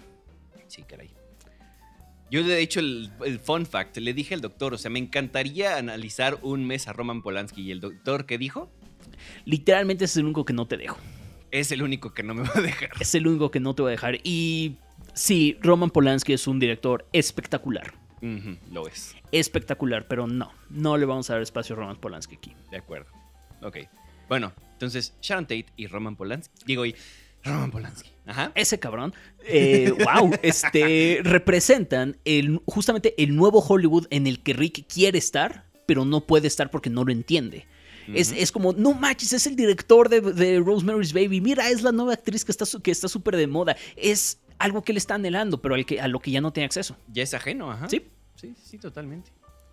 Sí, 0.68 0.84
caray. 0.84 1.12
Yo 2.30 2.42
he 2.42 2.60
hecho 2.60 2.80
el, 2.80 3.12
el 3.26 3.40
fun 3.40 3.66
fact, 3.66 3.98
le 3.98 4.14
dije 4.14 4.34
al 4.34 4.42
doctor, 4.42 4.74
o 4.74 4.78
sea, 4.78 4.92
me 4.92 5.00
encantaría 5.00 5.78
analizar 5.78 6.40
un 6.42 6.66
mes 6.66 6.88
a 6.88 6.94
Roman 6.94 7.22
Polanski 7.22 7.62
y 7.62 7.72
el 7.72 7.80
doctor 7.80 8.26
que 8.26 8.38
dijo 8.38 8.70
Literalmente 9.46 10.06
es 10.06 10.18
el 10.18 10.26
único 10.26 10.46
que 10.46 10.54
no 10.54 10.68
te 10.68 10.78
dejo. 10.78 10.98
Es 11.52 11.72
el 11.72 11.82
único 11.82 12.14
que 12.14 12.24
no 12.24 12.34
me 12.34 12.44
va 12.44 12.52
a 12.56 12.62
dejar. 12.62 12.90
Es 13.00 13.16
el 13.16 13.28
único 13.28 13.52
que 13.52 13.60
no 13.60 13.74
te 13.76 13.82
voy 13.82 13.90
a 13.90 13.92
dejar. 13.92 14.20
Y 14.24 14.78
sí, 15.14 15.58
Roman 15.62 15.90
Polanski 15.90 16.34
es 16.34 16.48
un 16.48 16.60
director 16.60 17.06
espectacular. 17.14 17.94
Lo 18.72 18.88
es, 18.88 19.16
Espectacular, 19.32 20.08
pero 20.08 20.26
no, 20.28 20.52
no 20.70 20.98
le 20.98 21.06
vamos 21.06 21.30
a 21.30 21.34
dar 21.34 21.42
espacio 21.42 21.76
a 21.76 21.80
Roman 21.80 21.98
Polanski 21.98 22.36
aquí. 22.36 22.54
de 22.72 22.78
acuerdo. 22.78 23.12
Ok. 23.62 23.78
Bueno, 24.28 24.54
entonces 24.74 25.14
Sharon 25.22 25.46
Tate 25.46 25.68
y 25.76 25.88
Roman 25.88 26.16
Polanski. 26.16 26.54
Digo, 26.66 26.86
y 26.86 26.96
Roman 27.44 27.72
Polanski. 27.72 28.12
Ajá. 28.26 28.52
ese 28.56 28.78
cabrón, 28.78 29.14
eh, 29.46 29.94
wow, 30.04 30.32
este, 30.42 31.22
representan 31.24 32.18
el, 32.26 32.60
justamente 32.66 33.14
el 33.22 33.36
nuevo 33.36 33.60
Hollywood 33.60 34.08
en 34.10 34.28
el 34.28 34.44
que 34.44 34.54
Rick 34.54 34.86
quiere 34.92 35.18
estar, 35.18 35.66
pero 35.86 36.04
no 36.04 36.26
puede 36.26 36.48
estar 36.48 36.70
porque 36.70 36.90
no 36.90 37.06
lo 37.06 37.12
entiende. 37.12 37.68
Es, 38.14 38.32
es 38.32 38.52
como, 38.52 38.74
no 38.74 38.94
manches, 38.94 39.34
es 39.34 39.48
el 39.48 39.56
director 39.56 40.10
de, 40.10 40.22
de 40.22 40.60
Rosemary's 40.60 41.14
Baby. 41.14 41.42
Mira, 41.42 41.70
es 41.70 41.82
la 41.82 41.92
nueva 41.92 42.14
actriz 42.14 42.46
que 42.46 42.52
está 42.52 42.66
que 42.82 42.92
está 42.92 43.08
súper 43.08 43.36
de 43.36 43.48
moda. 43.48 43.76
Es 43.96 44.40
algo 44.60 44.82
que 44.84 44.92
él 44.92 44.98
está 44.98 45.16
anhelando, 45.16 45.62
pero 45.62 45.76
al 45.76 45.86
que, 45.86 46.00
a 46.00 46.08
lo 46.08 46.20
que 46.20 46.32
ya 46.32 46.42
no 46.42 46.52
tiene 46.54 46.66
acceso. 46.66 46.98
Ya 47.12 47.24
es 47.24 47.34
ajeno, 47.34 47.72
ajá. 47.72 47.90
Sí. 47.90 48.04
Sí, 48.36 48.54
sí, 48.64 48.78
totalmente. 48.78 49.32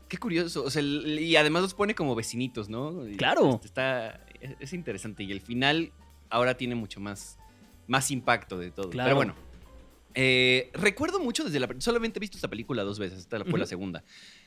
Qué 0.08 0.16
curioso. 0.16 0.64
O 0.64 0.70
sea, 0.70 0.80
y 0.80 1.36
además 1.36 1.62
los 1.62 1.74
pone 1.74 1.94
como 1.94 2.14
vecinitos, 2.14 2.68
¿no? 2.68 3.04
Claro. 3.18 3.60
Está, 3.62 4.24
es, 4.40 4.52
es 4.58 4.72
interesante. 4.72 5.22
Y 5.22 5.32
el 5.32 5.40
final 5.42 5.92
ahora 6.30 6.56
tiene 6.56 6.74
mucho 6.74 6.98
más, 6.98 7.38
más 7.86 8.10
impacto 8.10 8.58
de 8.58 8.70
todo. 8.70 8.90
Claro. 8.90 9.06
Pero 9.08 9.16
bueno. 9.16 9.34
eh, 10.14 10.70
recuerdo 10.74 11.20
mucho 11.20 11.44
desde 11.44 11.60
la. 11.60 11.68
Solamente 11.78 12.18
he 12.18 12.20
visto 12.20 12.38
esta 12.38 12.48
película 12.48 12.82
dos 12.84 12.98
veces. 12.98 13.18
Esta 13.18 13.44
fue 13.44 13.58
la 13.58 13.66
segunda. 13.66 14.02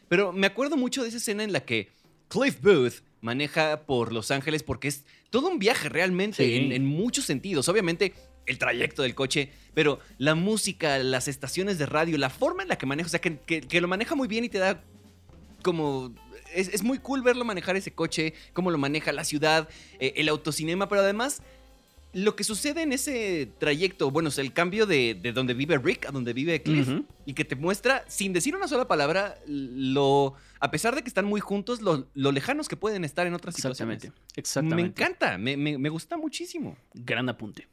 Pero 0.08 0.32
me 0.32 0.48
acuerdo 0.48 0.78
mucho 0.78 1.04
de 1.04 1.10
esa 1.10 1.18
escena 1.18 1.44
en 1.44 1.52
la 1.52 1.60
que 1.60 1.92
Cliff 2.28 2.60
Booth 2.62 3.02
maneja 3.22 3.82
por 3.86 4.14
Los 4.14 4.32
Ángeles 4.32 4.64
porque 4.64 4.88
es 4.88 5.06
todo 5.30 5.48
un 5.48 5.60
viaje 5.60 5.90
realmente 5.90 6.46
Sí. 6.46 6.56
en, 6.56 6.72
en 6.72 6.86
muchos 6.86 7.26
sentidos. 7.26 7.68
Obviamente 7.70 8.14
el 8.46 8.58
trayecto 8.58 9.02
del 9.02 9.14
coche, 9.16 9.52
pero 9.74 10.00
la 10.18 10.34
música, 10.36 10.98
las 11.00 11.28
estaciones 11.28 11.78
de 11.78 11.86
radio, 11.86 12.18
la 12.18 12.30
forma 12.30 12.64
en 12.64 12.70
la 12.70 12.78
que 12.78 12.86
maneja, 12.86 13.08
o 13.08 13.10
sea, 13.10 13.20
que, 13.20 13.40
que- 13.40 13.62
que 13.62 13.82
lo 13.82 13.88
maneja 13.90 14.16
muy 14.16 14.28
bien 14.28 14.46
y 14.46 14.50
te 14.50 14.58
da 14.60 14.82
como... 15.64 16.14
Es, 16.56 16.70
es 16.70 16.82
muy 16.82 16.98
cool 17.00 17.22
verlo 17.24 17.44
manejar 17.44 17.76
ese 17.76 17.92
coche, 17.92 18.34
cómo 18.54 18.72
lo 18.72 18.78
maneja 18.78 19.12
la 19.12 19.26
ciudad, 19.26 19.68
eh, 20.00 20.14
el 20.16 20.30
autocinema, 20.30 20.88
pero 20.88 21.02
además 21.02 21.42
lo 22.24 22.36
que 22.36 22.44
sucede 22.44 22.82
en 22.82 22.94
ese 22.94 23.50
trayecto, 23.60 24.10
bueno, 24.10 24.30
o 24.30 24.32
sea, 24.32 24.44
el 24.44 24.52
cambio 24.54 24.86
de, 24.86 25.14
de 25.14 25.34
donde 25.34 25.54
vive 25.54 25.78
Rick 25.78 26.08
a 26.08 26.12
donde 26.12 26.34
vive 26.34 26.62
Cliff, 26.64 26.90
y 27.26 27.34
que 27.34 27.46
te 27.46 27.56
muestra, 27.56 28.04
sin 28.08 28.34
decir 28.34 28.56
una 28.56 28.68
sola 28.68 28.88
palabra, 28.88 29.38
lo, 29.48 30.34
a 30.60 30.72
pesar 30.72 30.96
de 30.96 31.02
que 31.04 31.08
están 31.10 31.26
muy 31.26 31.40
juntos, 31.42 31.82
lo, 31.82 32.08
lo 32.16 32.32
lejanos 32.32 32.68
que 32.68 32.76
pueden 32.76 33.04
estar 33.06 33.28
en 33.28 33.34
otras 33.34 33.56
situaciones. 33.56 33.98
Exactamente. 34.04 34.40
Exactamente. 34.40 34.84
Me 34.84 34.88
encanta, 35.06 35.38
me, 35.38 35.58
me- 35.58 35.78
me 35.78 35.90
gusta 35.90 36.18
muchísimo. 36.18 36.76
Gran 36.94 37.30
apunte. 37.30 37.68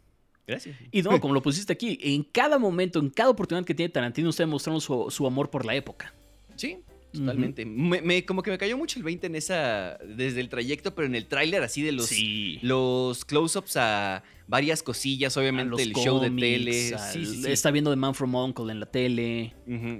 Gracias. 0.47 0.76
Y 0.92 1.01
no, 1.01 1.18
como 1.20 1.32
lo 1.32 1.40
pusiste 1.40 1.72
aquí, 1.72 1.99
en 2.03 2.22
cada 2.24 2.59
momento, 2.59 2.99
en 2.99 3.09
cada 3.09 3.30
oportunidad 3.30 3.64
que 3.64 3.74
tiene 3.74 3.88
Tarantino, 3.90 4.28
está 4.28 4.42
demostrando 4.42 4.78
su, 4.80 5.07
su 5.11 5.26
amor 5.26 5.49
por 5.49 5.64
la 5.64 5.74
época. 5.74 6.12
Sí, 6.57 6.80
totalmente. 7.15 7.65
Me- 7.65 8.03
me- 8.03 8.25
como 8.25 8.43
que 8.43 8.51
me 8.51 8.59
cayó 8.59 8.77
mucho 8.77 8.99
el 8.99 9.05
20 9.05 9.27
en 9.27 9.35
esa, 9.37 9.97
desde 10.07 10.41
el 10.41 10.49
trayecto, 10.49 10.95
pero 10.95 11.07
en 11.07 11.15
el 11.15 11.27
tráiler 11.27 11.62
así 11.62 11.83
de 11.83 11.93
los, 11.93 12.07
sí. 12.07 12.59
los 12.62 13.25
close-ups 13.25 13.77
a 13.77 14.23
varias 14.47 14.83
cosillas, 14.83 15.37
obviamente 15.37 15.71
los 15.71 15.81
el 15.81 15.95
show 15.95 16.21
de 16.21 16.31
tele. 16.31 16.95
al- 16.95 17.12
Sí, 17.12 17.25
sí, 17.27 17.43
sí. 17.43 17.51
Está 17.51 17.71
viendo 17.71 17.91
The 17.91 17.97
Man 17.97 18.15
from 18.15 18.35
Uncle 18.35 18.71
en 18.71 18.81
la 18.81 18.87
tele. 18.87 19.55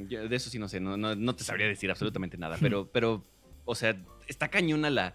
Yo 0.09 0.29
de 0.29 0.37
eso 0.37 0.51
sí 0.51 0.59
no 0.59 0.69
sé, 0.69 0.81
no, 0.81 0.97
no, 0.97 1.15
no 1.17 1.35
te 1.35 1.45
sabría 1.45 1.67
decir 1.67 1.91
absolutamente 1.91 2.37
nada, 2.37 2.57
pero, 2.61 2.91
pero, 2.93 3.25
o 3.65 3.75
sea, 3.75 3.97
está 4.29 4.49
cañona 4.49 4.91
la, 4.91 5.15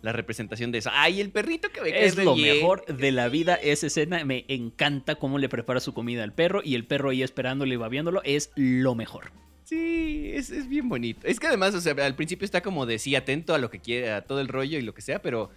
la 0.00 0.12
representación 0.12 0.72
de 0.72 0.78
eso. 0.78 0.90
¡Ay, 0.92 1.20
el 1.20 1.30
perrito 1.30 1.68
que 1.70 1.80
me 1.80 1.90
cae 1.90 2.06
Es 2.06 2.16
lo 2.16 2.34
bien! 2.34 2.56
mejor 2.56 2.84
de 2.86 3.12
la 3.12 3.28
vida 3.28 3.54
esa 3.54 3.86
escena. 3.86 4.24
Me 4.24 4.44
encanta 4.48 5.14
cómo 5.16 5.38
le 5.38 5.48
prepara 5.48 5.78
su 5.80 5.92
comida 5.94 6.24
al 6.24 6.32
perro 6.32 6.60
y 6.64 6.74
el 6.74 6.84
perro 6.86 7.10
ahí 7.10 7.22
esperándole 7.22 7.74
y 7.74 7.76
babiándolo. 7.76 8.20
Es 8.24 8.50
lo 8.56 8.94
mejor. 8.94 9.30
Sí, 9.72 10.32
es, 10.34 10.50
es 10.50 10.68
bien 10.68 10.86
bonito. 10.86 11.26
Es 11.26 11.40
que 11.40 11.46
además, 11.46 11.74
o 11.74 11.80
sea, 11.80 11.94
al 12.04 12.14
principio 12.14 12.44
está 12.44 12.60
como 12.60 12.84
de 12.84 12.98
sí, 12.98 13.16
atento 13.16 13.54
a 13.54 13.58
lo 13.58 13.70
que 13.70 13.78
quiere, 13.78 14.12
a 14.12 14.20
todo 14.20 14.42
el 14.42 14.48
rollo 14.48 14.78
y 14.78 14.82
lo 14.82 14.92
que 14.92 15.00
sea, 15.00 15.22
pero 15.22 15.48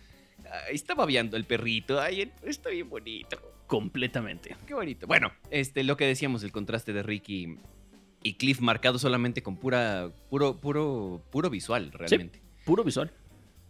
ahí 0.70 0.76
está 0.76 0.96
babeando 0.96 1.36
el 1.36 1.44
perrito. 1.44 2.00
Ay, 2.00 2.32
está 2.44 2.70
bien 2.70 2.90
bonito. 2.90 3.38
Completamente. 3.68 4.56
Qué 4.66 4.74
bonito. 4.74 5.06
Bueno, 5.06 5.34
este, 5.50 5.84
lo 5.84 5.98
que 5.98 6.06
decíamos, 6.06 6.44
el 6.44 6.54
contraste 6.54 6.94
de 6.94 7.04
Rick 7.04 7.28
y, 7.28 8.34
Cliff 8.36 8.62
marcado 8.62 9.00
solamente 9.00 9.44
con 9.44 9.58
pura, 9.58 10.10
puro, 10.30 10.62
puro, 10.62 11.22
puro 11.30 11.50
visual, 11.50 11.92
realmente. 11.92 12.42
Puro 12.64 12.86
visual. 12.86 13.12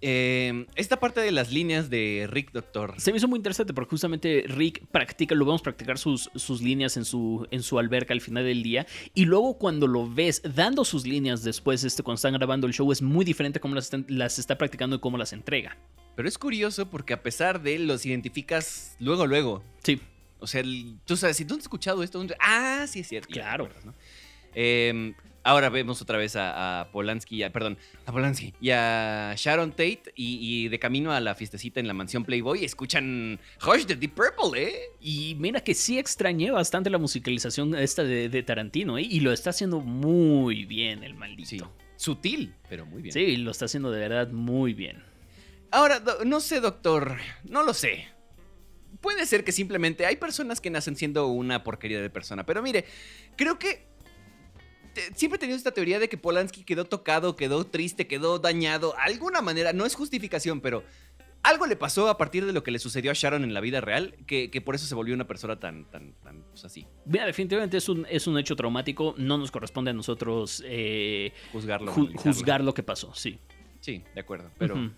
Eh, 0.07 0.67
esta 0.75 0.99
parte 0.99 1.19
de 1.19 1.31
las 1.31 1.51
líneas 1.51 1.89
de 1.89 2.27
Rick 2.29 2.51
Doctor. 2.51 2.93
Se 2.97 3.11
me 3.11 3.17
hizo 3.17 3.27
muy 3.27 3.37
interesante 3.37 3.73
porque 3.73 3.89
justamente 3.89 4.43
Rick 4.47 4.85
practica, 4.91 5.33
lo 5.33 5.45
vemos 5.45 5.63
practicar 5.63 5.97
sus, 5.97 6.29
sus 6.35 6.61
líneas 6.61 6.95
en 6.95 7.05
su, 7.05 7.47
en 7.49 7.63
su 7.63 7.79
alberca 7.79 8.13
al 8.13 8.21
final 8.21 8.43
del 8.43 8.61
día. 8.61 8.85
Y 9.15 9.25
luego 9.25 9.57
cuando 9.57 9.87
lo 9.87 10.07
ves 10.07 10.43
dando 10.53 10.85
sus 10.85 11.07
líneas 11.07 11.43
después, 11.43 11.83
este, 11.83 12.03
cuando 12.03 12.17
están 12.17 12.33
grabando 12.33 12.67
el 12.67 12.73
show, 12.73 12.91
es 12.91 13.01
muy 13.01 13.25
diferente 13.25 13.59
cómo 13.59 13.73
las, 13.73 13.85
están- 13.85 14.05
las 14.07 14.37
está 14.37 14.59
practicando 14.59 14.97
y 14.97 14.99
cómo 14.99 15.17
las 15.17 15.33
entrega. 15.33 15.75
Pero 16.15 16.27
es 16.29 16.37
curioso 16.37 16.87
porque 16.91 17.13
a 17.13 17.23
pesar 17.23 17.63
de 17.63 17.79
los 17.79 18.05
identificas 18.05 18.95
luego, 18.99 19.25
luego. 19.25 19.63
Sí, 19.83 19.99
O 20.39 20.45
sea, 20.45 20.61
el- 20.61 20.97
tú 21.05 21.17
sabes, 21.17 21.37
si 21.37 21.45
tú 21.45 21.55
has 21.55 21.61
escuchado 21.61 22.03
esto, 22.03 22.23
ah, 22.39 22.85
sí 22.87 22.99
es 22.99 23.07
cierto. 23.07 23.29
Claro. 23.31 23.69
Eh, 24.53 25.13
ahora 25.45 25.69
vemos 25.69 26.01
otra 26.01 26.17
vez 26.17 26.35
a, 26.35 26.81
a 26.81 26.91
Polanski, 26.91 27.43
a- 27.43 27.51
perdón, 27.53 27.77
a 28.05 28.11
Polanski 28.11 28.53
y 28.59 28.71
a 28.71 29.33
Sharon 29.37 29.71
Tate 29.71 30.11
y, 30.15 30.39
y 30.65 30.67
de 30.67 30.77
camino 30.79 31.13
a 31.13 31.21
la 31.21 31.35
fiestecita 31.35 31.79
en 31.79 31.87
la 31.87 31.93
mansión 31.93 32.25
Playboy 32.25 32.65
escuchan 32.65 33.39
Hush 33.65 33.85
de 33.85 33.95
Deep 33.95 34.13
Purple, 34.13 34.61
¿eh? 34.61 34.75
Y 34.99 35.35
mira 35.39 35.61
que 35.61 35.73
sí 35.73 35.97
extrañé 35.97 36.51
bastante 36.51 36.89
la 36.89 36.97
musicalización 36.97 37.73
esta 37.75 38.03
de, 38.03 38.27
de 38.27 38.43
Tarantino, 38.43 38.97
¿eh? 38.97 39.03
Y 39.09 39.21
lo 39.21 39.31
está 39.31 39.51
haciendo 39.51 39.79
muy 39.79 40.65
bien 40.65 41.03
el 41.03 41.13
maldito. 41.13 41.47
Sí, 41.49 41.61
sutil, 41.95 42.53
pero 42.67 42.85
muy 42.85 43.01
bien. 43.01 43.13
Sí, 43.13 43.37
lo 43.37 43.51
está 43.51 43.65
haciendo 43.65 43.91
de 43.91 43.99
verdad 43.99 44.29
muy 44.31 44.73
bien. 44.73 45.01
Ahora, 45.71 46.01
no 46.25 46.39
sé, 46.41 46.59
doctor, 46.59 47.17
no 47.43 47.63
lo 47.63 47.73
sé. 47.73 48.07
Puede 49.01 49.25
ser 49.25 49.43
que 49.43 49.51
simplemente 49.51 50.05
hay 50.05 50.15
personas 50.15 50.59
que 50.61 50.69
nacen 50.69 50.95
siendo 50.95 51.27
una 51.27 51.63
porquería 51.63 52.01
de 52.01 52.09
persona, 52.09 52.45
pero 52.45 52.61
mire, 52.63 52.85
creo 53.35 53.59
que 53.59 53.85
te- 54.95 55.13
siempre 55.13 55.35
he 55.35 55.39
tenido 55.39 55.55
esta 55.57 55.71
teoría 55.71 55.99
de 55.99 56.09
que 56.09 56.17
Polanski 56.17 56.63
quedó 56.63 56.85
tocado, 56.85 57.35
quedó 57.35 57.63
triste, 57.65 58.07
quedó 58.07 58.39
dañado, 58.39 58.95
alguna 58.97 59.41
manera, 59.43 59.71
no 59.73 59.85
es 59.85 59.93
justificación, 59.93 60.59
pero 60.61 60.83
algo 61.43 61.67
le 61.67 61.75
pasó 61.75 62.09
a 62.09 62.17
partir 62.17 62.43
de 62.47 62.53
lo 62.53 62.63
que 62.63 62.71
le 62.71 62.79
sucedió 62.79 63.11
a 63.11 63.13
Sharon 63.13 63.43
en 63.43 63.53
la 63.53 63.61
vida 63.61 63.79
real, 63.79 64.15
que, 64.25 64.49
que 64.49 64.61
por 64.61 64.73
eso 64.73 64.87
se 64.87 64.95
volvió 64.95 65.13
una 65.13 65.27
persona 65.27 65.59
tan, 65.59 65.85
tan, 65.91 66.13
tan, 66.23 66.41
pues 66.49 66.65
así, 66.65 66.87
Mira, 67.05 67.27
definitivamente 67.27 67.77
es 67.77 67.87
un, 67.87 68.07
es 68.09 68.25
un 68.25 68.39
hecho 68.39 68.55
traumático. 68.55 69.13
No 69.19 69.37
nos 69.37 69.51
corresponde 69.51 69.91
a 69.91 69.93
nosotros 69.93 70.63
eh, 70.65 71.31
juzgarlo. 71.51 71.93
ju- 71.93 72.15
juzgar 72.17 72.63
lo 72.63 72.73
que 72.73 72.81
pasó, 72.81 73.13
sí. 73.13 73.37
Sí, 73.81 74.03
de 74.15 74.21
acuerdo, 74.21 74.49
pero... 74.57 74.91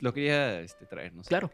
Lo 0.00 0.12
quería 0.12 0.60
este, 0.60 0.84
traer, 0.86 1.12
no 1.14 1.24
sé. 1.24 1.28
Claro. 1.30 1.50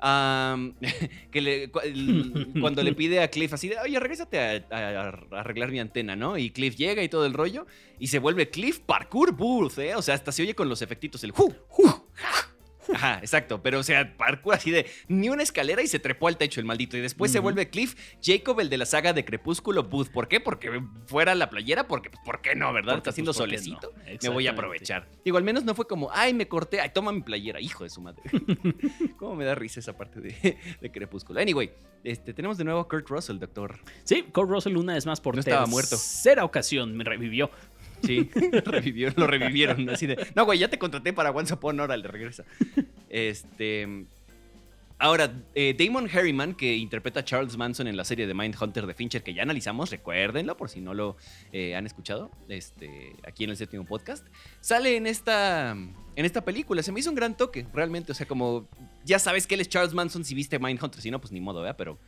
Am, 0.00 0.74
que 1.30 1.40
le- 1.40 1.70
cu- 1.70 1.80
el- 1.80 2.52
cuando 2.60 2.82
le 2.82 2.92
pide 2.94 3.20
a 3.20 3.28
Cliff 3.30 3.52
así 3.52 3.68
de, 3.68 3.78
oye, 3.78 3.98
regrésate 3.98 4.38
a, 4.38 4.64
a- 4.70 5.00
a 5.08 5.40
arreglar 5.40 5.70
mi 5.70 5.80
antena, 5.80 6.14
¿no? 6.16 6.38
Y 6.38 6.50
Cliff 6.50 6.76
llega 6.76 7.02
y 7.02 7.08
todo 7.08 7.26
el 7.26 7.34
rollo, 7.34 7.66
y 7.98 8.06
se 8.08 8.18
vuelve 8.18 8.50
Cliff 8.50 8.78
Parkour 8.80 9.32
Booth, 9.32 9.78
¿eh? 9.78 9.94
O 9.96 10.02
sea, 10.02 10.14
hasta 10.14 10.30
se 10.32 10.42
oye 10.42 10.54
con 10.54 10.68
los 10.68 10.82
efectitos, 10.82 11.24
el 11.24 11.32
¡ju! 11.32 11.52
¡ju! 11.68 11.84
ja. 12.14 12.48
Ajá, 12.92 13.18
exacto, 13.20 13.62
pero 13.62 13.78
o 13.78 13.82
sea, 13.82 14.16
parkour 14.16 14.54
así 14.54 14.70
de 14.70 14.86
ni 15.08 15.28
una 15.28 15.42
escalera 15.42 15.82
y 15.82 15.86
se 15.86 15.98
trepó 15.98 16.28
al 16.28 16.36
techo 16.36 16.60
el 16.60 16.66
maldito. 16.66 16.96
Y 16.96 17.00
después 17.00 17.30
se 17.30 17.38
vuelve 17.38 17.68
Cliff 17.70 17.94
Jacob, 18.22 18.60
el 18.60 18.68
de 18.68 18.78
la 18.78 18.86
saga 18.86 19.12
de 19.12 19.24
Crepúsculo 19.24 19.84
Booth. 19.84 20.08
¿Por 20.10 20.28
qué? 20.28 20.40
Porque 20.40 20.82
fuera 21.06 21.34
la 21.34 21.50
playera, 21.50 21.86
porque, 21.86 22.10
pues, 22.10 22.22
¿por 22.24 22.40
qué 22.40 22.54
no, 22.54 22.72
verdad? 22.72 22.94
Porque, 22.94 22.98
Está 22.98 23.10
haciendo 23.10 23.30
pues, 23.32 23.38
¿por 23.38 23.48
qué 23.50 23.58
solecito. 23.58 23.92
no? 23.96 24.18
Me 24.22 24.28
voy 24.30 24.46
a 24.46 24.52
aprovechar. 24.52 25.08
Digo, 25.24 25.36
al 25.38 25.44
menos 25.44 25.64
no 25.64 25.74
fue 25.74 25.86
como, 25.86 26.10
ay, 26.12 26.34
me 26.34 26.48
corté, 26.48 26.80
ay, 26.80 26.90
toma 26.94 27.12
mi 27.12 27.22
playera, 27.22 27.60
hijo 27.60 27.84
de 27.84 27.90
su 27.90 28.00
madre. 28.00 28.22
¿Cómo 29.18 29.36
me 29.36 29.44
da 29.44 29.54
risa 29.54 29.80
esa 29.80 29.96
parte 29.96 30.20
de, 30.20 30.58
de 30.80 30.90
Crepúsculo? 30.90 31.40
Anyway, 31.40 31.70
este, 32.04 32.32
tenemos 32.32 32.58
de 32.58 32.64
nuevo 32.64 32.80
a 32.80 32.88
Kurt 32.88 33.08
Russell, 33.08 33.38
doctor. 33.38 33.78
Sí, 34.04 34.22
Kurt 34.32 34.48
Russell 34.50 34.76
una 34.76 34.94
vez 34.94 35.04
más 35.06 35.20
por 35.20 35.34
No 35.34 35.40
estaba 35.40 35.66
muerto. 35.66 35.90
tercera 35.90 36.44
ocasión 36.44 36.96
me 36.96 37.04
revivió. 37.04 37.50
Sí, 38.02 38.30
revivió, 38.64 39.12
lo 39.16 39.26
revivieron. 39.26 39.88
Así 39.90 40.06
de, 40.06 40.26
no, 40.34 40.44
güey, 40.44 40.58
ya 40.58 40.68
te 40.68 40.78
contraté 40.78 41.12
para 41.12 41.30
Once 41.30 41.52
Upon 41.52 41.80
a 41.80 41.96
le 41.96 42.08
regresa. 42.08 42.44
Este. 43.08 44.06
Ahora, 45.00 45.32
eh, 45.54 45.76
Damon 45.78 46.10
Harriman, 46.12 46.54
que 46.54 46.76
interpreta 46.76 47.20
a 47.20 47.24
Charles 47.24 47.56
Manson 47.56 47.86
en 47.86 47.96
la 47.96 48.04
serie 48.04 48.26
de 48.26 48.34
Mindhunter 48.34 48.84
de 48.84 48.94
Fincher, 48.94 49.22
que 49.22 49.32
ya 49.32 49.42
analizamos, 49.42 49.90
recuérdenlo 49.90 50.56
por 50.56 50.70
si 50.70 50.80
no 50.80 50.92
lo 50.92 51.16
eh, 51.52 51.76
han 51.76 51.86
escuchado, 51.86 52.32
este, 52.48 53.14
aquí 53.24 53.44
en 53.44 53.50
el 53.50 53.56
séptimo 53.56 53.84
podcast, 53.84 54.26
sale 54.60 54.96
en 54.96 55.06
esta, 55.06 55.70
en 55.70 56.24
esta 56.24 56.44
película. 56.44 56.82
Se 56.82 56.90
me 56.90 56.98
hizo 56.98 57.10
un 57.10 57.16
gran 57.16 57.36
toque, 57.36 57.64
realmente. 57.72 58.10
O 58.10 58.14
sea, 58.14 58.26
como 58.26 58.68
ya 59.04 59.20
sabes 59.20 59.46
que 59.46 59.54
él 59.54 59.60
es 59.60 59.68
Charles 59.68 59.94
Manson 59.94 60.24
si 60.24 60.34
viste 60.34 60.58
Mindhunter, 60.58 61.00
si 61.00 61.12
no, 61.12 61.20
pues 61.20 61.30
ni 61.32 61.40
modo, 61.40 61.60
¿verdad? 61.60 61.76
Pero, 61.78 62.00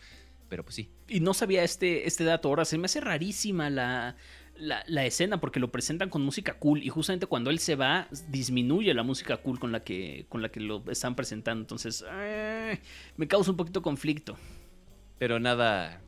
pero 0.49 0.64
pues 0.64 0.74
sí. 0.74 0.91
Y 1.07 1.20
no 1.20 1.32
sabía 1.32 1.62
este, 1.62 2.09
este 2.09 2.24
dato. 2.24 2.49
Ahora 2.49 2.64
se 2.64 2.76
me 2.76 2.86
hace 2.86 3.01
rarísima 3.01 3.70
la, 3.70 4.16
la, 4.61 4.84
la 4.86 5.04
escena 5.06 5.40
porque 5.40 5.58
lo 5.61 5.72
presentan 5.72 6.11
con 6.11 6.22
música 6.22 6.54
cool 6.58 6.82
y 6.82 6.88
justamente 6.88 7.26
cuando 7.26 7.50
él 7.50 7.58
se 7.58 7.76
va 7.76 8.08
disminuye 8.28 8.92
la 8.94 9.02
música 9.02 9.36
cool 9.38 9.58
con 9.58 9.72
la 9.72 9.82
que, 9.82 10.26
con 10.28 10.42
la 10.42 10.50
que 10.50 10.61
lo 10.61 10.84
están 10.90 11.14
presentando. 11.16 11.62
Entonces 11.62 12.04
eh, 12.11 12.78
me 13.16 13.26
causa 13.26 13.50
un 13.50 13.56
poquito 13.56 13.82
conflicto. 13.82 14.36
Pero 15.18 15.38
nada, 15.38 16.00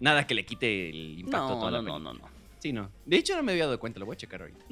nada 0.00 0.26
que 0.26 0.34
le 0.34 0.44
quite 0.44 0.90
el 0.90 1.18
impacto 1.20 1.46
a 1.46 1.50
No, 1.50 1.58
toda 1.58 1.70
la 1.70 1.82
no, 1.82 1.98
no, 1.98 2.12
no, 2.12 2.18
no. 2.20 2.28
Sí, 2.58 2.72
no. 2.72 2.90
De 3.06 3.16
hecho, 3.16 3.34
no 3.36 3.42
me 3.42 3.52
había 3.52 3.64
dado 3.64 3.80
cuenta, 3.80 3.98
lo 3.98 4.06
voy 4.06 4.14
a 4.14 4.18
checar 4.18 4.42
ahorita. 4.42 4.64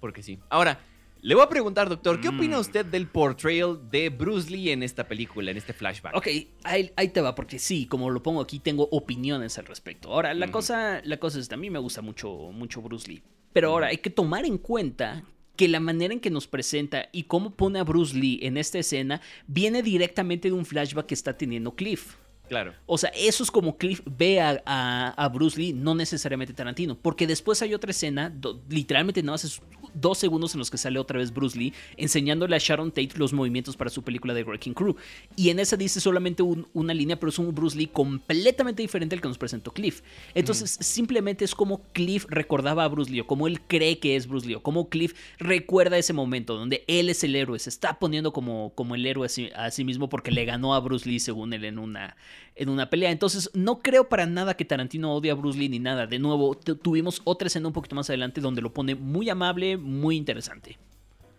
Porque 0.00 0.22
sí. 0.22 0.40
Ahora, 0.48 0.80
Le 1.24 1.36
voy 1.36 1.44
a 1.44 1.48
preguntar, 1.48 1.88
doctor, 1.88 2.20
¿qué 2.20 2.28
opina 2.28 2.56
Mm. 2.56 2.60
usted 2.60 2.84
del 2.84 3.06
portrayal 3.06 3.78
de 3.90 4.08
Bruce 4.08 4.50
Lee 4.50 4.70
en 4.70 4.82
esta 4.82 5.06
película, 5.06 5.52
en 5.52 5.56
este 5.56 5.72
flashback? 5.72 6.16
Ok, 6.16 6.26
ahí, 6.64 6.90
ahí 6.96 7.08
te 7.10 7.20
va, 7.20 7.36
porque 7.36 7.60
sí, 7.60 7.86
como 7.86 8.10
lo 8.10 8.20
pongo 8.24 8.40
aquí, 8.40 8.58
tengo 8.58 8.88
opiniones 8.90 9.56
al 9.56 9.66
respecto. 9.66 10.12
Ahora, 10.12 10.34
la, 10.34 10.50
cosa, 10.50 11.00
la 11.04 11.18
cosa 11.18 11.38
es, 11.38 11.52
a 11.52 11.56
mí 11.56 11.70
me 11.70 11.78
gusta 11.78 12.02
mucho, 12.02 12.50
mucho 12.52 12.82
Bruce 12.82 13.08
Lee. 13.08 13.22
Pero 13.52 13.68
ahora 13.70 13.86
hay 13.88 13.98
que 13.98 14.10
tomar 14.10 14.44
en 14.44 14.58
cuenta 14.58 15.22
que 15.54 15.68
la 15.68 15.78
manera 15.78 16.12
en 16.12 16.18
que 16.18 16.30
nos 16.30 16.48
presenta 16.48 17.08
y 17.12 17.24
cómo 17.24 17.52
pone 17.54 17.78
a 17.78 17.84
Bruce 17.84 18.16
Lee 18.16 18.40
en 18.42 18.56
esta 18.56 18.80
escena 18.80 19.20
viene 19.46 19.82
directamente 19.84 20.48
de 20.48 20.54
un 20.54 20.64
flashback 20.66 21.06
que 21.06 21.14
está 21.14 21.38
teniendo 21.38 21.76
Cliff. 21.76 22.16
Claro. 22.48 22.74
O 22.86 22.98
sea, 22.98 23.10
eso 23.10 23.44
es 23.44 23.50
como 23.50 23.78
Cliff 23.78 24.00
ve 24.04 24.40
a, 24.40 24.60
a- 24.66 25.10
a 25.10 25.28
Bruce 25.28 25.58
Lee, 25.58 25.72
no 25.72 25.94
necesariamente 25.94 26.52
Tarantino. 26.52 26.98
Porque 26.98 27.28
después 27.28 27.62
hay 27.62 27.72
otra 27.74 27.92
escena, 27.92 28.28
do- 28.28 28.60
literalmente 28.68 29.22
nada 29.22 29.34
más 29.34 29.44
es 29.44 29.60
dos 29.94 30.18
segundos 30.18 30.54
en 30.54 30.58
los 30.58 30.70
que 30.70 30.78
sale 30.78 30.98
otra 30.98 31.18
vez 31.18 31.32
Bruce 31.32 31.58
Lee 31.58 31.72
enseñándole 31.96 32.56
a 32.56 32.58
Sharon 32.58 32.90
Tate 32.90 33.10
los 33.16 33.32
movimientos 33.32 33.76
para 33.76 33.90
su 33.90 34.02
película 34.02 34.34
de 34.34 34.44
Wrecking 34.44 34.74
Crew. 34.74 34.96
Y 35.36 35.50
en 35.50 35.58
esa 35.58 35.76
dice 35.76 36.00
solamente 36.00 36.42
un- 36.42 36.66
una 36.72 36.94
línea, 36.94 37.18
pero 37.18 37.30
es 37.30 37.38
un 37.38 37.54
Bruce 37.54 37.76
Lee 37.76 37.86
completamente 37.86 38.82
diferente 38.82 39.14
al 39.14 39.20
que 39.20 39.28
nos 39.28 39.38
presentó 39.38 39.72
Cliff. 39.72 40.02
Entonces, 40.34 40.70
simplemente 40.80 41.44
es 41.44 41.54
como 41.54 41.82
Cliff 41.92 42.26
recordaba 42.28 42.84
a 42.84 42.88
Bruce 42.88 43.10
Lee, 43.10 43.20
o 43.20 43.26
como 43.26 43.46
él 43.46 43.60
cree 43.62 43.98
que 43.98 44.16
es 44.16 44.26
Bruce 44.26 44.46
Lee, 44.46 44.54
o 44.54 44.62
como 44.62 44.88
Cliff 44.88 45.14
recuerda 45.38 45.98
ese 45.98 46.12
momento 46.12 46.56
donde 46.56 46.84
él 46.86 47.08
es 47.08 47.24
el 47.24 47.34
héroe, 47.36 47.58
se 47.58 47.70
está 47.70 47.98
poniendo 47.98 48.32
como, 48.32 48.72
como 48.74 48.94
el 48.94 49.06
héroe 49.06 49.26
a 49.26 49.28
sí, 49.28 49.50
a 49.54 49.70
sí 49.70 49.84
mismo 49.84 50.08
porque 50.08 50.30
le 50.30 50.44
ganó 50.44 50.74
a 50.74 50.80
Bruce 50.80 51.08
Lee, 51.08 51.20
según 51.20 51.52
él, 51.52 51.64
en 51.64 51.78
una, 51.78 52.16
en 52.54 52.68
una 52.68 52.90
pelea. 52.90 53.10
Entonces, 53.10 53.50
no 53.54 53.78
creo 53.80 54.08
para 54.08 54.26
nada 54.26 54.54
que 54.56 54.64
Tarantino 54.64 55.14
odie 55.14 55.30
a 55.30 55.34
Bruce 55.34 55.58
Lee 55.58 55.68
ni 55.68 55.78
nada. 55.78 56.06
De 56.06 56.18
nuevo, 56.18 56.54
tu- 56.54 56.76
tuvimos 56.76 57.20
otra 57.24 57.46
escena 57.46 57.66
un 57.68 57.72
poquito 57.72 57.94
más 57.96 58.08
adelante 58.10 58.40
donde 58.40 58.62
lo 58.62 58.72
pone 58.72 58.94
muy 58.94 59.28
amable, 59.30 59.76
muy 59.82 60.16
interesante. 60.16 60.78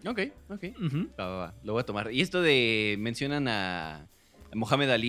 Ok, 0.05 0.19
ok. 0.49 0.63
Ujú. 0.85 1.07
Va, 1.19 1.27
va, 1.27 1.35
va, 1.37 1.53
Lo 1.63 1.73
voy 1.73 1.81
a 1.81 1.85
tomar. 1.85 2.11
Y 2.11 2.21
esto 2.21 2.41
de. 2.41 2.95
Mencionan 2.99 3.47
a. 3.47 4.07
Mohamed 4.55 4.89
Ali. 4.91 5.07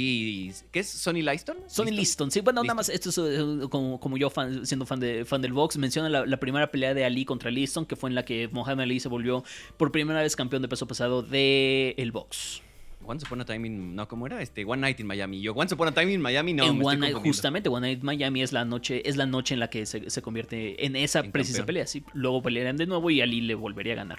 y- 0.49 0.53
¿Qué 0.73 0.81
es? 0.81 0.89
¿Sonny 0.89 1.21
Liston? 1.21 1.59
Sonny 1.67 1.91
Liston, 1.91 2.31
sí, 2.31 2.41
bueno, 2.41 2.63
nada 2.63 2.73
más, 2.73 2.89
esto 2.89 3.11
es 3.11 3.19
eh, 3.19 3.69
como, 3.69 4.01
como 4.01 4.17
yo 4.17 4.31
fan- 4.31 4.65
siendo 4.65 4.87
fan, 4.87 5.01
de, 5.01 5.27
fan 5.27 5.43
del 5.43 5.53
box, 5.53 5.77
menciona 5.77 6.09
la, 6.09 6.25
la 6.25 6.39
primera 6.39 6.71
pelea 6.71 6.95
de 6.95 7.05
Ali 7.05 7.27
contra 7.27 7.51
Liston, 7.51 7.85
que 7.85 7.95
fue 7.95 8.09
en 8.09 8.15
la 8.15 8.25
que 8.25 8.49
Mohamed 8.49 8.85
Ali 8.85 9.01
se 9.01 9.09
volvió 9.11 9.45
por 9.77 9.93
primera 9.93 10.23
vez 10.23 10.35
campeón 10.35 10.63
de 10.63 10.69
peso 10.69 10.87
pesado 10.87 11.21
del 11.23 11.93
el 11.99 12.11
box. 12.11 12.63
Once 13.05 13.25
Upon 13.27 13.41
a 13.41 13.45
Time 13.45 13.67
in. 13.67 13.95
No, 13.95 14.09
¿cómo 14.09 14.27
era? 14.27 14.41
Este, 14.43 14.65
One 14.65 14.81
Night 14.81 15.01
in 15.01 15.07
Miami. 15.07 15.41
Yo, 15.41 15.53
Once 15.53 15.75
Upon 15.75 15.89
a 15.89 15.93
Time 15.93 16.13
in 16.13 16.21
Miami, 16.21 16.53
no. 16.53 16.65
en 16.65 16.79
me 16.79 16.85
One 16.85 16.97
Night, 16.99 17.15
justamente, 17.17 17.69
One 17.69 17.87
Night 17.87 18.03
Miami 18.03 18.43
es 18.43 18.53
la 18.53 18.65
noche, 18.65 19.09
es 19.09 19.17
la 19.17 19.27
noche 19.27 19.55
en 19.55 19.61
la 19.61 19.71
que 19.71 19.87
se, 19.87 20.11
se 20.11 20.23
convierte 20.23 20.85
en 20.85 20.97
esa 20.97 21.21
En 21.21 21.33
precisa 21.33 21.59
campeón. 21.59 21.67
pelea, 21.67 21.87
sí. 21.87 22.03
Luego 22.15 22.43
pelearán 22.43 22.77
de 22.77 22.87
nuevo 22.87 23.11
y 23.11 23.21
Ali 23.21 23.41
le 23.41 23.55
volvería 23.55 23.93
a 23.93 23.97
ganar. 23.97 24.19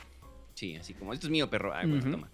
Sí, 0.54 0.76
así 0.76 0.94
como, 0.94 1.14
esto 1.14 1.28
es 1.28 1.32
mío, 1.32 1.50
perro. 1.50 1.74
Ah, 1.74 1.82
bueno, 1.86 2.10
toma. 2.10 2.30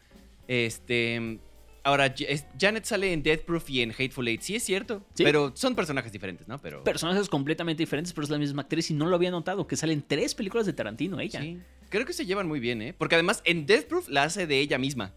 Este. 0.47 1.39
Ahora, 1.83 2.13
Janet 2.59 2.85
sale 2.85 3.11
en 3.11 3.23
Death 3.23 3.41
Proof 3.41 3.67
y 3.71 3.81
en 3.81 3.91
Hateful 3.91 4.27
Eight. 4.27 4.41
Sí, 4.41 4.55
es 4.55 4.63
cierto. 4.63 5.03
Sí. 5.15 5.23
Pero 5.23 5.51
son 5.55 5.73
personajes 5.73 6.11
diferentes, 6.11 6.47
¿no? 6.47 6.59
Pero. 6.61 6.83
Personajes 6.83 7.27
completamente 7.27 7.81
diferentes, 7.81 8.13
pero 8.13 8.23
es 8.25 8.29
la 8.29 8.37
misma 8.37 8.61
actriz 8.61 8.91
y 8.91 8.93
no 8.93 9.07
lo 9.07 9.15
había 9.15 9.31
notado, 9.31 9.65
que 9.65 9.75
salen 9.75 10.03
tres 10.07 10.35
películas 10.35 10.67
de 10.67 10.73
Tarantino 10.73 11.19
ella. 11.19 11.41
Sí. 11.41 11.57
Creo 11.89 12.05
que 12.05 12.13
se 12.13 12.25
llevan 12.25 12.47
muy 12.47 12.59
bien, 12.59 12.81
¿eh? 12.83 12.93
Porque 12.95 13.15
además 13.15 13.41
en 13.45 13.65
Death 13.65 13.85
Proof 13.85 14.09
la 14.09 14.23
hace 14.23 14.45
de 14.45 14.59
ella 14.59 14.77
misma. 14.77 15.13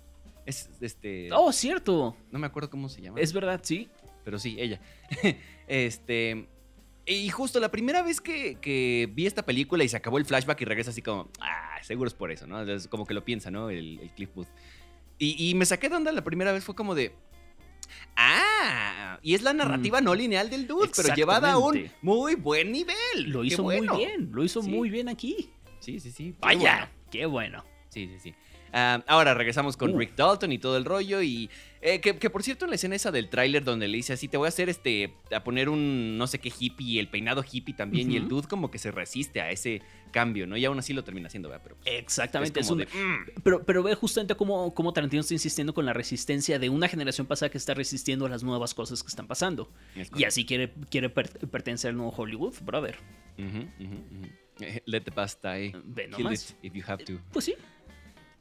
Es 0.47 0.69
este. 0.81 1.31
Oh, 1.33 1.53
cierto. 1.53 2.17
No 2.31 2.39
me 2.39 2.47
acuerdo 2.47 2.69
cómo 2.71 2.89
se 2.89 3.01
llama. 3.01 3.21
Es 3.21 3.33
verdad, 3.33 3.61
sí. 3.63 3.89
Pero 4.25 4.39
sí, 4.39 4.57
ella. 4.59 4.81
este. 5.69 6.49
Y 7.07 7.29
justo 7.29 7.61
la 7.61 7.71
primera 7.71 8.03
vez 8.03 8.21
que, 8.21 8.57
que 8.61 9.11
vi 9.13 9.27
esta 9.27 9.45
película 9.45 9.85
y 9.85 9.89
se 9.91 9.97
acabó 9.97 10.17
el 10.17 10.25
flashback 10.25 10.63
y 10.63 10.65
regresa 10.65 10.91
así 10.91 11.03
como, 11.03 11.29
ah, 11.41 11.77
seguro 11.83 12.09
es 12.09 12.15
por 12.15 12.31
eso, 12.33 12.47
¿no? 12.47 12.63
Es 12.63 12.89
como 12.89 13.05
que 13.05 13.13
lo 13.13 13.23
piensa, 13.25 13.51
¿no? 13.51 13.69
El, 13.69 13.99
el 14.01 14.11
Cliff 14.13 14.31
Booth. 14.35 14.49
Y, 15.19 15.51
y 15.51 15.55
me 15.55 15.67
saqué 15.67 15.91
de 15.91 15.97
onda 15.97 16.13
la 16.13 16.25
primera 16.25 16.51
vez, 16.53 16.65
fue 16.65 16.75
como 16.75 16.95
de, 16.95 17.13
ah, 18.17 19.19
y 19.23 19.35
es 19.35 19.43
la 19.43 19.53
narrativa 19.53 20.01
no 20.01 20.15
lineal 20.15 20.51
del 20.51 20.67
dude, 20.67 20.91
pero 20.97 21.15
llevada 21.15 21.53
a 21.53 21.59
un 21.59 21.75
Mm. 21.83 21.91
Muy 22.03 22.35
buen 22.37 22.73
nivel. 22.73 22.95
Lo 23.27 23.45
hizo 23.45 23.63
bueno. 23.63 23.95
muy 23.95 24.05
bien, 24.07 24.31
lo 24.33 24.45
hizo 24.45 24.63
Sí. 24.63 24.71
muy 24.71 24.91
bien 24.91 25.09
aquí. 25.09 25.51
Sí, 25.81 26.01
sí, 26.01 26.11
sí. 26.11 26.33
Qué 26.33 26.39
Vaya, 26.41 26.61
bueno. 26.77 26.89
qué 27.11 27.27
bueno. 27.27 27.65
Sí, 27.91 28.09
sí, 28.09 28.19
sí. 28.19 28.35
Ah, 28.77 29.05
ahora 29.07 29.35
regresamos 29.35 29.77
con 29.77 29.95
Uh. 29.95 29.99
Rick 29.99 30.17
Dalton 30.17 30.51
y 30.51 30.59
todo 30.59 30.77
el 30.77 30.85
rollo. 30.85 31.23
Y 31.23 31.49
eh, 31.81 32.01
que, 32.01 32.17
que, 32.19 32.29
por 32.29 32.43
cierto, 32.43 32.65
en 32.65 32.71
la 32.71 32.75
escena 32.75 32.97
esa 32.97 33.13
del 33.13 33.29
tráiler 33.29 33.63
donde 33.63 33.87
le 33.87 33.97
dice 33.99 34.13
así: 34.15 34.27
Te 34.27 34.37
voy 34.37 34.47
a 34.47 34.49
hacer 34.49 34.69
este. 34.69 35.15
A 35.33 35.45
poner 35.45 35.69
un 35.69 36.19
no 36.19 36.27
sé 36.27 36.41
qué 36.41 36.51
hippie, 36.59 36.99
el 36.99 37.09
peinado 37.09 37.45
hippie 37.49 37.73
también. 37.75 38.11
Y 38.11 38.17
el 38.17 38.27
dude 38.27 38.49
como 38.49 38.73
que 38.73 38.79
se 38.79 38.91
resiste 38.91 39.41
a 39.41 39.51
ese 39.53 39.81
cambio, 40.11 40.47
¿no? 40.49 40.57
Y 40.57 40.65
aún 40.65 40.79
así 40.79 40.93
lo 40.93 41.05
termina 41.05 41.29
haciendo, 41.29 41.49
¿verdad? 41.49 41.63
Pero 41.63 41.77
pues, 41.77 41.95
Exactamente. 41.95 42.59
es 42.61 42.71
un- 42.71 42.79
de, 42.79 42.87
mm, 42.87 43.41
pero, 43.45 43.65
pero 43.65 43.83
ve 43.85 43.95
justamente 43.95 44.35
cómo, 44.35 44.75
cómo 44.75 44.93
Tarantino 44.93 45.21
está 45.21 45.35
insistiendo 45.35 45.73
con 45.75 45.85
la 45.87 45.93
resistencia 45.93 46.59
de 46.59 46.69
una 46.69 46.89
generación 46.89 47.27
pasada 47.29 47.51
que 47.51 47.59
está 47.59 47.75
resistiendo 47.75 48.27
a 48.27 48.29
las 48.29 48.43
nuevas 48.43 48.75
cosas 48.75 49.03
que 49.03 49.09
están 49.09 49.27
pasando. 49.29 49.71
es 49.95 50.11
Y 50.17 50.25
así 50.25 50.45
quiere, 50.45 50.73
quiere 50.91 51.11
per- 51.11 51.31
pertenecer 51.49 51.91
al 51.91 51.97
nuevo 51.97 52.13
Hollywood, 52.17 52.55
brother. 52.63 52.97
Eh, 54.61 54.83
Let 54.87 55.01
the 55.03 55.11
past 55.13 55.43
die. 55.45 55.73
Ve 55.85 56.09
Kill 56.15 56.33
it 56.33 56.41
if 56.63 56.73
you 56.75 56.83
have 56.87 57.05
to. 57.05 57.19
Pues 57.33 57.45
sí. 57.47 57.55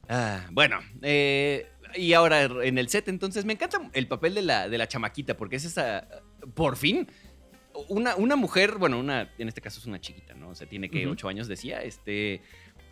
Ah, 0.08 0.46
bueno, 0.52 0.80
eh, 1.02 1.66
y 1.96 2.12
ahora 2.12 2.42
en 2.44 2.78
el 2.78 2.88
set, 2.88 3.08
entonces 3.08 3.44
me 3.44 3.52
encanta 3.54 3.78
el 3.92 4.06
papel 4.08 4.34
de 4.34 4.42
la, 4.42 4.68
de 4.68 4.78
la 4.78 4.88
chamaquita, 4.88 5.36
porque 5.36 5.56
es 5.56 5.64
esa, 5.64 6.08
por 6.54 6.76
fin, 6.76 7.06
una, 7.88 8.16
una 8.16 8.36
mujer, 8.36 8.76
bueno, 8.78 8.98
una, 8.98 9.32
en 9.38 9.48
este 9.48 9.60
caso 9.60 9.80
es 9.80 9.86
una 9.86 10.00
chiquita, 10.00 10.34
¿no? 10.34 10.50
O 10.50 10.54
sea, 10.54 10.68
tiene 10.68 10.90
que 10.90 11.04
Ujú. 11.04 11.12
ocho 11.12 11.28
años, 11.28 11.48
decía, 11.48 11.82
este, 11.82 12.40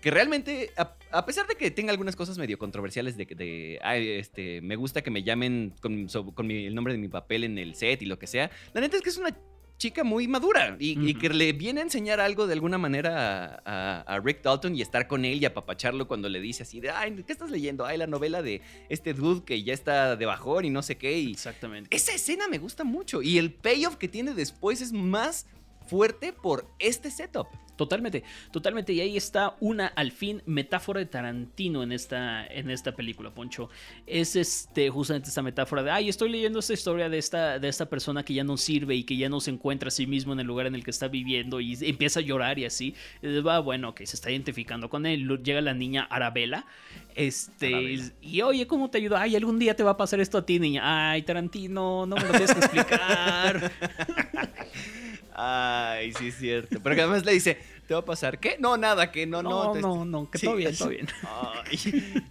que 0.00 0.10
realmente, 0.10 0.70
a, 0.76 0.96
a 1.12 1.24
pesar 1.26 1.46
de 1.46 1.54
que 1.54 1.70
tenga 1.70 1.92
algunas 1.92 2.16
cosas 2.16 2.36
medio 2.38 2.58
controversiales 2.58 3.16
de, 3.16 3.26
que- 3.26 3.34
de 3.36 3.78
ay, 3.82 4.08
este, 4.10 4.60
me 4.60 4.74
gusta 4.76 5.02
que 5.02 5.10
me 5.12 5.22
llamen 5.22 5.74
con, 5.80 6.08
so- 6.08 6.34
con 6.34 6.46
mi- 6.48 6.66
el 6.66 6.74
nombre 6.74 6.94
de 6.94 6.98
mi 6.98 7.08
papel 7.08 7.44
en 7.44 7.58
el 7.58 7.74
set 7.76 8.02
y 8.02 8.06
lo 8.06 8.18
que 8.18 8.26
sea, 8.26 8.50
la 8.72 8.80
neta 8.80 8.96
es 8.96 9.02
que 9.02 9.10
es 9.10 9.16
una 9.18 9.36
chica 9.82 10.04
muy 10.04 10.28
madura 10.28 10.76
y, 10.78 11.14
que 11.14 11.28
le 11.28 11.52
viene 11.52 11.80
a 11.80 11.82
enseñar 11.82 12.20
algo 12.20 12.46
de 12.46 12.52
alguna 12.52 12.78
manera 12.78 13.60
a, 13.64 14.00
a- 14.00 14.00
a 14.02 14.20
Rick 14.20 14.40
Dalton 14.42 14.76
y 14.76 14.80
estar 14.80 15.08
con 15.08 15.24
él 15.24 15.42
y 15.42 15.44
apapacharlo 15.44 16.06
cuando 16.06 16.28
le 16.28 16.40
dice 16.40 16.62
así 16.62 16.78
de, 16.78 16.90
ay, 16.90 17.20
¿qué 17.26 17.32
estás 17.32 17.50
leyendo? 17.50 17.84
Ay, 17.84 17.98
la 17.98 18.06
novela 18.06 18.42
de 18.42 18.60
este 18.88 19.12
dude 19.12 19.42
que 19.44 19.60
ya 19.64 19.74
está 19.74 20.14
de 20.14 20.24
bajón 20.24 20.66
y 20.66 20.70
no 20.70 20.82
sé 20.82 20.96
qué. 20.96 21.18
Y 21.18 21.32
Exactamente. 21.32 21.94
esa 21.96 22.12
escena 22.12 22.46
me 22.46 22.58
gusta 22.58 22.84
mucho 22.84 23.22
y 23.22 23.38
el 23.38 23.52
payoff 23.52 23.96
que 23.96 24.06
tiene 24.06 24.34
después 24.34 24.80
es 24.82 24.92
más 24.92 25.46
fuerte 25.88 26.32
por 26.32 26.64
este 26.78 27.10
setup. 27.10 27.48
Totalmente, 27.76 28.22
totalmente. 28.50 28.92
Y 28.92 29.00
ahí 29.00 29.16
está 29.16 29.56
una, 29.60 29.86
al 29.86 30.12
fin, 30.12 30.42
metáfora 30.46 31.00
de 31.00 31.06
Tarantino 31.06 31.82
en 31.82 31.92
esta, 31.92 32.46
en 32.46 32.70
esta 32.70 32.92
película, 32.92 33.30
Poncho. 33.30 33.70
Es 34.06 34.36
este, 34.36 34.90
justamente 34.90 35.30
esta 35.30 35.42
metáfora 35.42 35.82
de, 35.82 35.90
ay, 35.90 36.08
estoy 36.08 36.30
leyendo 36.30 36.58
esta 36.58 36.74
historia 36.74 37.08
de 37.08 37.18
esta, 37.18 37.58
de 37.58 37.68
esta 37.68 37.86
persona 37.86 38.24
que 38.24 38.34
ya 38.34 38.44
no 38.44 38.56
sirve 38.56 38.94
y 38.94 39.04
que 39.04 39.16
ya 39.16 39.28
no 39.28 39.40
se 39.40 39.50
encuentra 39.50 39.88
a 39.88 39.90
sí 39.90 40.06
mismo 40.06 40.34
en 40.34 40.40
el 40.40 40.46
lugar 40.46 40.66
en 40.66 40.74
el 40.74 40.84
que 40.84 40.90
está 40.90 41.08
viviendo 41.08 41.60
y 41.60 41.78
empieza 41.80 42.20
a 42.20 42.22
llorar 42.22 42.58
y 42.58 42.66
así. 42.66 42.94
Y 43.22 43.40
va, 43.40 43.58
bueno, 43.60 43.94
que 43.94 44.06
se 44.06 44.16
está 44.16 44.30
identificando 44.30 44.90
con 44.90 45.06
él. 45.06 45.42
Llega 45.42 45.60
la 45.62 45.74
niña 45.74 46.02
Arabella. 46.10 46.66
Este, 47.14 47.74
Arabella. 47.74 48.12
y 48.20 48.42
oye, 48.42 48.66
¿cómo 48.66 48.90
te 48.90 48.98
ayuda? 48.98 49.22
Ay, 49.22 49.34
algún 49.34 49.58
día 49.58 49.74
te 49.74 49.82
va 49.82 49.92
a 49.92 49.96
pasar 49.96 50.20
esto 50.20 50.38
a 50.38 50.44
ti, 50.44 50.58
niña. 50.58 51.10
Ay, 51.10 51.22
Tarantino, 51.22 52.04
no 52.04 52.16
me 52.16 52.22
lo 52.22 52.30
tienes 52.32 52.52
que 52.52 52.60
explicar. 52.60 53.72
Ay, 55.34 56.12
sí 56.12 56.28
es 56.28 56.36
cierto. 56.36 56.80
Pero 56.82 56.94
que 56.94 57.02
además 57.02 57.24
le 57.24 57.32
dice, 57.32 57.58
¿te 57.86 57.94
va 57.94 58.00
a 58.00 58.04
pasar 58.04 58.38
qué? 58.38 58.56
No, 58.58 58.76
nada, 58.76 59.10
que 59.10 59.26
no, 59.26 59.42
no. 59.42 59.74
No, 59.74 59.80
no, 59.80 60.04
no, 60.04 60.30
que 60.30 60.38
todo 60.38 60.56
bien, 60.56 60.76
todo 60.78 60.88
bien. 60.88 61.08
Ay, 61.22 61.78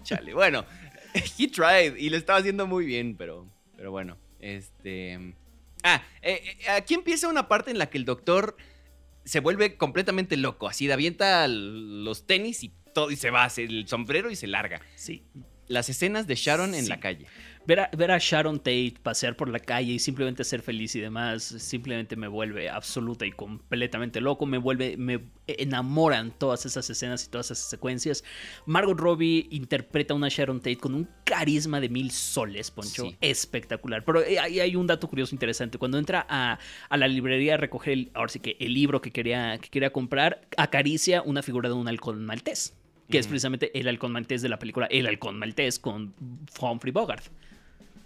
chale. 0.04 0.34
Bueno, 0.34 0.66
he 1.14 1.48
tried 1.48 1.96
y 1.98 2.10
lo 2.10 2.18
estaba 2.18 2.40
haciendo 2.40 2.68
muy 2.68 2.86
bien, 2.86 3.16
pero, 3.16 3.48
pero 3.76 3.92
bueno, 3.92 4.18
este... 4.40 5.36
Ah, 5.84 6.04
eh, 6.22 6.42
eh, 6.60 6.70
aquí 6.70 6.94
empieza 6.94 7.28
una 7.28 7.48
parte 7.48 7.72
en 7.72 7.80
la 7.80 7.90
que 7.90 7.98
el 7.98 8.06
doctor 8.06 8.56
se 9.24 9.40
vuelve 9.40 9.78
completamente 9.78 10.38
loco, 10.38 10.68
así 10.68 10.88
de 10.88 10.94
avienta 10.94 11.48
los 11.48 12.28
tenis 12.28 12.64
y 12.64 12.72
todo 12.94 13.12
y 13.12 13.16
se 13.16 13.32
va, 13.32 13.46
hace 13.46 13.64
el 13.64 13.88
sombrero 13.88 14.30
y 14.30 14.36
se 14.36 14.48
larga. 14.48 14.82
Sí, 14.96 15.24
Las 15.68 15.90
escenas 15.90 16.28
de 16.28 16.36
Sharon 16.36 16.76
en 16.76 16.90
la 16.90 17.00
calle. 17.00 17.28
Ver 17.68 17.80
a, 17.80 17.90
ver 17.96 18.12
a 18.12 18.18
Sharon 18.18 18.58
Tate 18.58 18.96
pasear 19.04 19.36
por 19.36 19.48
la 19.48 19.60
calle 19.60 19.94
y 19.94 20.00
simplemente 20.00 20.44
ser 20.44 20.62
feliz 20.62 20.96
y 20.96 21.00
demás, 21.00 21.44
simplemente 21.44 22.16
me 22.16 22.28
vuelve 22.28 22.70
absoluta 22.70 23.26
y 23.26 23.32
completamente 23.32 24.20
loco. 24.20 24.46
Me 24.46 24.58
vuelve, 24.58 24.98
me 24.98 25.22
enamoran 25.46 26.32
todas 26.32 26.66
esas 26.66 26.90
escenas 26.90 27.24
y 27.26 27.30
todas 27.30 27.52
esas 27.52 27.70
secuencias. 27.70 28.24
Margot 28.66 29.00
Robbie 29.00 29.48
interpreta 29.52 30.14
a 30.14 30.18
una 30.18 30.30
Sharon 30.30 30.60
Tate 30.60 30.78
con 30.78 30.96
un 30.96 31.08
carisma 31.24 31.80
de 31.80 31.90
mil 31.90 32.10
soles, 32.12 32.72
Poncho. 32.72 33.04
Sí. 33.04 33.18
Espectacular. 33.22 34.04
Pero 34.04 34.24
eh, 34.24 34.40
ahí 34.40 34.60
hay 34.60 34.76
un 34.76 34.88
dato 34.88 35.08
curioso 35.08 35.36
interesante. 35.36 35.78
Cuando 35.78 36.00
entra 36.00 36.26
a, 36.28 36.58
a 36.90 36.98
la 36.98 37.08
librería 37.08 37.54
a 37.54 37.58
recoger, 37.58 37.94
el, 37.94 38.12
ahora 38.16 38.30
sí 38.30 38.40
que 38.40 38.58
el 38.60 38.74
libro 38.74 39.02
que 39.02 39.12
quería, 39.12 39.58
que 39.60 39.70
quería 39.70 39.92
comprar, 39.92 40.42
acaricia 40.58 41.22
una 41.22 41.44
figura 41.44 41.70
de 41.70 41.76
un 41.76 41.88
halcón 41.88 42.26
maltés. 42.26 42.76
Que 43.10 43.18
es 43.18 43.28
precisamente 43.28 43.78
el 43.78 43.90
halcón 43.90 44.14
maltés 44.14 44.42
de 44.42 44.48
la 44.48 44.58
película 44.58 44.86
El 44.86 45.06
halcón 45.06 45.38
maltés 45.38 45.80
con 45.80 46.14
Humphrey 46.62 46.94
Bogart. 46.94 47.26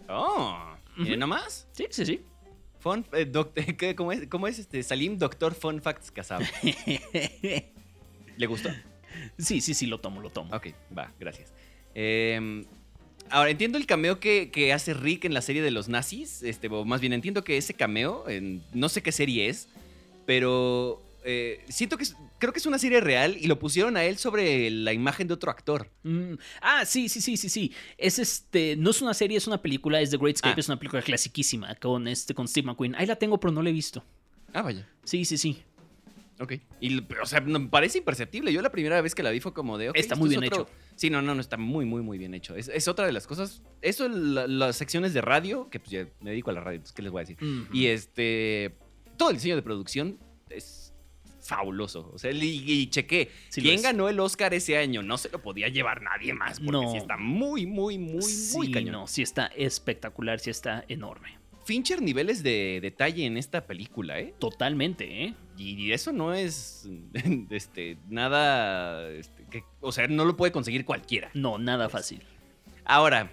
Oh, 0.10 0.76
¿y 0.98 1.04
Ujú. 1.04 1.18
nomás? 1.18 1.68
Sí, 1.72 1.86
sí, 1.90 2.06
sí. 2.06 2.22
Fun, 2.80 3.06
eh, 3.14 3.26
doc- 3.26 3.54
¿qué- 3.78 3.96
¿cómo, 3.96 4.12
es, 4.12 4.28
¿Cómo 4.28 4.48
es 4.48 4.60
este? 4.60 4.82
Salim 4.84 5.18
Doctor 5.18 5.54
Fun 5.56 5.82
Facts 5.82 6.12
Casab. 6.12 6.42
¿Le 8.38 8.48
gustó? 8.48 8.70
Sí, 9.38 9.62
sí, 9.62 9.74
sí, 9.74 9.86
lo 9.86 10.00
tomo, 10.00 10.22
lo 10.22 10.30
tomo. 10.30 10.54
Ok, 10.56 10.68
va, 10.96 11.12
gracias. 11.20 11.54
Em, 11.94 12.66
ahora, 13.30 13.50
entiendo 13.50 13.78
el 13.78 13.86
cameo 13.86 14.20
que, 14.20 14.52
que 14.52 14.74
hace 14.74 14.94
Rick 14.94 15.26
en 15.26 15.34
la 15.34 15.42
serie 15.42 15.62
de 15.62 15.72
los 15.72 15.88
nazis. 15.88 16.44
Este, 16.44 16.68
o 16.68 16.84
más 16.86 17.00
bien, 17.02 17.14
entiendo 17.14 17.44
que 17.44 17.58
ese 17.58 17.74
cameo, 17.74 18.28
en- 18.30 18.62
no 18.74 18.90
sé 18.90 19.02
qué 19.02 19.12
serie 19.12 19.48
es, 19.50 19.70
pero 20.26 21.02
eh, 21.26 21.66
siento 21.68 21.98
que 21.98 22.04
es- 22.04 22.16
creo 22.38 22.54
que 22.54 22.60
es 22.60 22.66
una 22.66 22.78
serie 22.80 23.02
real 23.02 23.36
y 23.40 23.48
lo 23.48 23.58
pusieron 23.60 23.98
a 23.98 24.04
él 24.04 24.18
sobre 24.18 24.70
la 24.70 24.94
imagen 24.94 25.28
de 25.28 25.34
otro 25.34 25.50
actor. 25.52 25.90
Mm, 26.04 26.36
ah, 26.62 26.86
sí, 26.86 27.10
sí, 27.10 27.20
sí, 27.20 27.36
sí, 27.36 27.50
sí. 27.50 27.74
Es 27.98 28.20
este, 28.20 28.76
no 28.78 28.92
es 28.92 29.02
una 29.02 29.14
serie, 29.14 29.38
es 29.38 29.48
una 29.48 29.62
película, 29.62 30.00
es 30.02 30.12
The 30.12 30.18
Great 30.18 30.36
Escape, 30.38 30.54
Ah. 30.58 30.60
es 30.60 30.70
una 30.70 30.78
película 30.80 31.02
clasiquísima 31.02 31.76
con 31.76 32.08
este, 32.08 32.34
con 32.34 32.48
Steve 32.48 32.68
McQueen. 32.68 32.96
Ahí 32.96 33.06
la 33.08 33.16
tengo, 33.16 33.40
pero 33.40 33.52
no 33.52 33.62
la 33.62 33.70
he 33.70 33.74
visto. 33.74 34.04
Ah, 34.54 34.62
vaya. 34.62 34.88
Sí, 35.04 35.26
sí, 35.26 35.38
sí. 35.38 35.62
Ok. 36.40 36.54
Y, 36.82 37.00
o 37.00 37.26
sea, 37.26 37.44
parece 37.72 37.98
imperceptible. 38.00 38.52
Yo 38.52 38.62
la 38.62 38.70
primera 38.70 39.00
vez 39.02 39.16
que 39.16 39.24
la 39.24 39.32
vi 39.32 39.40
fue 39.40 39.54
como 39.54 39.78
de. 39.78 39.90
ok, 39.92 39.96
Está 39.98 40.16
muy 40.16 40.28
es 40.28 40.40
bien 40.40 40.52
otro- 40.52 40.64
hecho. 40.64 40.72
Sí, 40.98 41.10
no, 41.10 41.22
no, 41.22 41.34
no, 41.34 41.40
está 41.42 41.56
muy, 41.58 41.86
muy, 41.86 42.02
muy 42.02 42.18
bien 42.18 42.34
hecho. 42.34 42.56
Es, 42.56 42.68
es 42.68 42.88
otra 42.90 43.06
de 43.06 43.14
las 43.14 43.26
cosas. 43.26 43.62
Eso, 43.82 44.08
la- 44.10 44.46
las 44.46 44.76
secciones 44.76 45.14
de 45.14 45.22
radio, 45.22 45.70
que 45.70 45.80
pues 45.80 45.92
ya 45.92 46.08
me 46.20 46.32
dedico 46.32 46.50
a 46.50 46.54
la 46.54 46.60
radio, 46.60 46.76
entonces, 46.76 46.94
¿qué 46.94 47.02
les 47.02 47.12
voy 47.12 47.22
a 47.22 47.24
decir? 47.26 47.38
Y 47.72 47.86
este. 47.88 48.76
Todo 49.18 49.30
el 49.30 49.38
diseño 49.38 49.56
de 49.56 49.62
producción 49.62 50.20
es 50.50 50.85
fabuloso. 51.46 52.12
O 52.14 52.18
sea, 52.18 52.32
y, 52.32 52.38
y 52.72 52.88
chequé. 52.88 53.30
Sí 53.50 53.62
¿Quién 53.62 53.82
ganó 53.82 54.10
el 54.10 54.20
Oscar 54.20 54.54
ese 54.54 54.78
año? 54.78 55.02
No 55.04 55.18
se 55.18 55.30
lo 55.30 55.42
podía 55.42 55.68
llevar 55.70 56.02
nadie 56.02 56.34
más. 56.34 56.60
Porque 56.60 56.72
No. 56.86 56.92
sí 56.92 56.98
está 56.98 57.18
muy, 57.18 57.66
muy, 57.66 57.98
muy, 57.98 58.24
muy 58.54 58.72
cañón. 58.72 58.92
no, 58.94 59.08
sí 59.08 59.22
está 59.22 59.48
espectacular, 59.56 60.40
sí 60.40 60.50
está 60.50 60.84
enorme. 60.88 61.38
Fincher 61.66 62.00
niveles 62.02 62.44
de 62.44 62.80
detalle 62.82 63.26
en 63.26 63.38
esta 63.38 63.66
película, 63.66 64.20
¿eh? 64.20 64.36
Totalmente, 64.38 65.24
¿eh? 65.24 65.34
Y 65.58 65.92
eso 65.94 66.12
no 66.12 66.34
es 66.34 66.88
este, 67.50 67.98
nada. 68.08 69.10
este, 69.12 69.46
que- 69.50 69.64
o 69.82 69.92
sea, 69.92 70.08
no 70.08 70.26
lo 70.26 70.36
puede 70.38 70.52
conseguir 70.52 70.86
cualquiera. 70.86 71.32
No, 71.34 71.58
nada 71.58 71.90
fácil. 71.90 72.22
Ahora, 72.84 73.32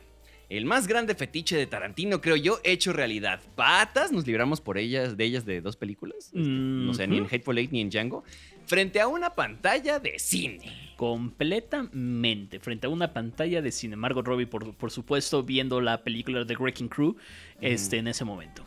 el 0.57 0.65
más 0.67 0.87
grande 0.87 1.15
fetiche 1.15 1.57
de 1.57 1.67
Tarantino, 1.67 2.21
creo 2.21 2.37
yo, 2.37 2.59
hecho 2.65 2.93
realidad. 2.93 3.41
Patas, 3.55 4.13
nos 4.13 4.27
libramos 4.27 4.61
por 4.61 4.77
ellas, 4.79 5.17
de 5.17 5.25
ellas 5.25 5.45
de 5.47 5.61
dos 5.61 5.77
películas. 5.77 6.27
este, 6.27 6.39
No 6.41 6.93
sé, 6.95 7.07
ni 7.07 7.19
en. 7.19 7.25
Hateful 7.25 7.57
Eight 7.59 7.71
ni 7.73 7.81
en 7.81 7.91
Django. 7.91 8.25
Frente 8.67 9.01
a 9.01 9.09
una 9.09 9.35
pantalla 9.35 9.99
de 9.99 10.19
cine. 10.19 10.95
Completamente. 10.97 12.61
Frente 12.61 12.87
a 12.87 12.91
una 12.91 13.13
pantalla 13.13 13.61
de 13.63 13.73
cine. 13.73 13.97
Margot 13.97 14.27
Robbie, 14.27 14.47
por, 14.47 14.75
por 14.75 14.91
supuesto, 14.91 15.43
viendo 15.43 15.81
la 15.81 16.03
película 16.05 16.45
de 16.45 16.55
Wrecking 16.55 16.89
Crew 16.89 17.17
este, 17.61 17.99
en 17.99 18.09
ese 18.09 18.25
momento. 18.25 18.65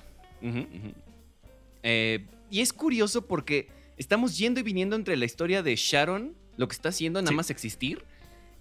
Eh, 1.83 2.25
y 2.49 2.61
es 2.61 2.73
curioso 2.73 3.25
porque 3.25 3.69
estamos 3.97 4.37
yendo 4.37 4.59
y 4.59 4.63
viniendo 4.63 4.95
entre 4.95 5.17
la 5.17 5.25
historia 5.25 5.63
de 5.63 5.75
Sharon, 5.75 6.33
lo 6.57 6.67
que 6.67 6.73
está 6.73 6.89
haciendo 6.89 7.21
nada 7.21 7.29
Sí. 7.31 7.35
más 7.35 7.49
existir, 7.49 8.03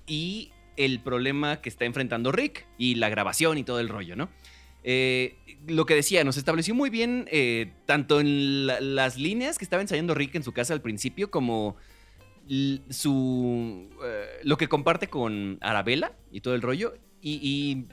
y 0.06 0.50
el 0.76 1.00
problema 1.00 1.60
que 1.60 1.68
está 1.68 1.84
enfrentando 1.84 2.32
Rick 2.32 2.66
y 2.78 2.96
la 2.96 3.08
grabación 3.08 3.58
y 3.58 3.64
todo 3.64 3.80
el 3.80 3.88
rollo, 3.88 4.16
¿no? 4.16 4.28
Eh, 4.82 5.36
lo 5.66 5.86
que 5.86 5.94
decía, 5.94 6.24
nos 6.24 6.36
estableció 6.36 6.74
muy 6.74 6.90
bien 6.90 7.26
eh, 7.30 7.72
tanto 7.86 8.20
en 8.20 8.66
la- 8.66 8.80
las 8.80 9.16
líneas 9.16 9.56
que 9.58 9.64
estaba 9.64 9.80
ensayando 9.80 10.14
Rick 10.14 10.34
en 10.34 10.42
su 10.42 10.52
casa 10.52 10.74
al 10.74 10.82
principio 10.82 11.30
como 11.30 11.76
su 12.90 13.88
eh, 14.04 14.26
lo 14.42 14.56
que 14.56 14.68
comparte 14.68 15.08
con 15.08 15.58
Arabella 15.60 16.12
y 16.30 16.40
todo 16.40 16.54
el 16.54 16.62
rollo. 16.62 16.94
Y, 17.20 17.40
y 17.42 17.86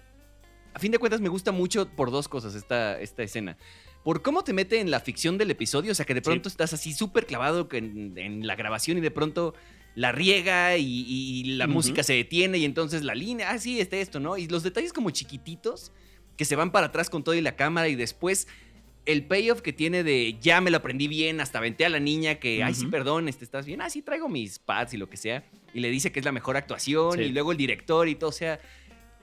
a 0.74 0.80
fin 0.80 0.92
de 0.92 0.98
cuentas 1.00 1.22
me 1.22 1.30
gusta 1.30 1.52
mucho 1.52 1.88
por 1.90 2.12
dos 2.12 2.28
cosas 2.28 2.56
esta, 2.56 3.00
esta 3.00 3.24
escena. 3.24 3.58
Por 4.04 4.22
cómo 4.22 4.44
te 4.44 4.52
mete 4.54 4.80
en 4.80 4.90
la 4.92 5.00
ficción 5.00 5.38
del 5.38 5.52
episodio, 5.52 5.92
o 5.92 5.96
sea 5.96 6.06
que 6.06 6.14
de 6.16 6.22
pronto 6.22 6.50
estás 6.50 6.74
así 6.74 6.92
súper 6.94 7.26
clavado 7.28 7.70
en 7.72 8.46
la 8.48 8.56
grabación 8.56 8.98
y 8.98 9.02
de 9.02 9.12
pronto 9.12 9.54
la 9.96 10.12
riega 10.12 10.78
y, 10.78 10.86
y 11.08 11.44
la 11.56 11.68
música 11.68 12.04
se 12.04 12.14
detiene 12.14 12.58
y 12.58 12.66
entonces 12.66 13.04
la 13.04 13.14
línea, 13.16 13.52
ah, 13.52 13.58
sí, 13.58 13.80
está 13.82 13.98
esto, 13.98 14.20
¿no? 14.20 14.38
Y 14.38 14.48
los 14.48 14.64
detalles 14.64 14.94
como 14.94 15.10
chiquititos 15.10 15.92
que 16.38 16.46
se 16.46 16.56
van 16.56 16.72
para 16.72 16.88
atrás 16.88 17.10
con 17.10 17.24
todo 17.24 17.36
y 17.36 17.42
la 17.42 17.56
cámara 17.56 17.88
y 17.90 17.96
después 17.96 18.48
el 19.06 19.26
payoff 19.26 19.62
que 19.62 19.74
tiene 19.74 20.04
de 20.04 20.38
ya 20.40 20.62
me 20.62 20.70
lo 20.72 20.78
aprendí 20.78 21.08
bien, 21.08 21.42
hasta 21.42 21.58
aventé 21.58 21.86
a 21.86 21.90
la 21.90 22.00
niña 22.00 22.36
que, 22.36 22.64
ay, 22.64 22.74
sí, 22.76 22.86
perdón, 22.86 23.28
este, 23.28 23.44
estás 23.44 23.66
bien, 23.66 23.82
ah, 23.82 23.90
sí, 23.90 24.02
traigo 24.02 24.30
mis 24.30 24.60
pads 24.60 24.94
y 24.94 24.98
lo 24.98 25.10
que 25.10 25.18
sea, 25.18 25.44
y 25.74 25.80
le 25.80 25.90
dice 25.90 26.12
que 26.12 26.20
es 26.20 26.26
la 26.26 26.32
mejor 26.32 26.56
actuación 26.56 27.14
Sí. 27.18 27.24
y 27.24 27.30
luego 27.30 27.52
el 27.52 27.58
director 27.58 28.08
y 28.08 28.16
todo, 28.16 28.30
o 28.30 28.34
sea, 28.34 28.60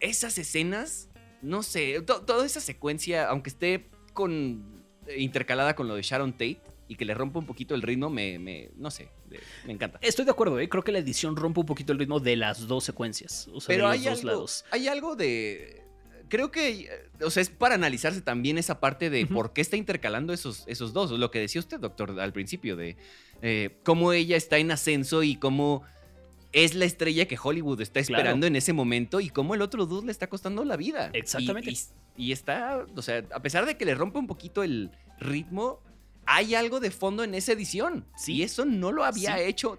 esas 0.01 0.37
escenas, 0.39 1.09
no 1.43 1.63
sé, 1.63 2.01
to- 2.03 2.23
toda 2.23 2.45
esa 2.45 2.61
secuencia, 2.61 3.29
aunque 3.29 3.51
esté 3.51 3.87
con 4.13 4.83
eh, 5.07 5.21
intercalada 5.21 5.75
con 5.77 5.87
lo 5.89 5.95
de 5.95 6.03
Sharon 6.03 6.33
Tate 6.33 6.61
y 6.89 6.97
que 6.97 7.05
le 7.05 7.15
rompa 7.15 7.39
un 7.39 7.47
poquito 7.47 7.75
el 7.75 7.83
ritmo, 7.83 8.09
me, 8.11 8.39
me 8.39 8.71
no 8.77 8.91
sé, 8.91 9.09
me 9.67 9.73
encanta. 9.73 9.99
Estoy 10.03 10.25
de 10.25 10.31
acuerdo, 10.31 10.59
¿eh? 10.59 10.69
creo 10.69 10.83
que 10.83 10.91
la 10.93 10.99
edición 10.99 11.37
rompe 11.37 11.61
un 11.61 11.67
poquito 11.67 11.93
el 11.93 11.99
ritmo 11.99 12.19
de 12.19 12.37
las 12.37 12.67
dos 12.67 12.85
secuencias. 12.85 13.49
O 13.53 13.61
sea, 13.61 13.69
Pero 13.75 13.87
de 13.89 13.93
hay 13.93 13.99
los 13.99 14.07
dos 14.07 14.19
algo, 14.21 14.31
lados. 14.33 14.65
hay 14.71 14.89
algo 14.89 15.15
de... 15.17 15.83
Creo 16.31 16.51
que, 16.51 16.69
eh, 16.81 16.89
o 17.25 17.31
sea, 17.31 17.41
es 17.41 17.49
para 17.51 17.75
analizarse 17.75 18.21
también 18.21 18.59
esa 18.59 18.81
parte 18.81 19.09
de 19.09 19.25
por 19.27 19.53
qué 19.55 19.61
está 19.63 19.77
intercalando 19.77 20.33
esos, 20.35 20.65
esos 20.67 20.93
dos. 20.93 21.11
Lo 21.11 21.31
que 21.31 21.39
decía 21.39 21.59
usted, 21.61 21.81
doctor, 21.81 22.19
al 22.21 22.33
principio, 22.35 22.77
de 22.77 22.97
eh, 23.41 23.79
cómo 23.83 24.13
ella 24.13 24.37
está 24.37 24.59
en 24.59 24.71
ascenso 24.71 25.23
y 25.23 25.37
cómo 25.37 25.85
es 26.53 26.75
la 26.75 26.85
estrella 26.87 27.27
que 27.27 27.39
Hollywood 27.43 27.81
está 27.81 28.03
Claro. 28.03 28.21
esperando 28.23 28.47
en 28.47 28.57
ese 28.57 28.73
momento 28.75 29.21
y 29.21 29.29
cómo 29.31 29.55
el 29.55 29.63
otro 29.63 29.87
dude 29.87 30.07
le 30.07 30.13
está 30.13 30.27
costando 30.29 30.65
la 30.65 30.77
vida. 30.77 31.11
Exactamente. 31.15 31.71
Y, 31.71 31.75
y- 31.75 31.79
y 32.29 32.33
está, 32.33 32.85
o 32.97 33.01
sea, 33.03 33.25
a 33.33 33.41
pesar 33.41 33.65
de 33.65 33.77
que 33.77 33.85
le 33.85 33.95
rompe 33.95 34.19
un 34.19 34.27
poquito 34.27 34.63
el 34.65 34.91
ritmo, 35.21 35.81
hay 36.31 36.55
algo 36.55 36.79
de 36.81 36.91
fondo 36.91 37.25
en 37.25 37.35
esa 37.35 37.53
edición. 37.53 38.05
Sí. 38.17 38.35
Y 38.35 38.43
eso 38.43 38.65
no 38.65 38.93
lo 38.93 39.05
había 39.05 39.37
Sí. 39.39 39.45
hecho 39.45 39.79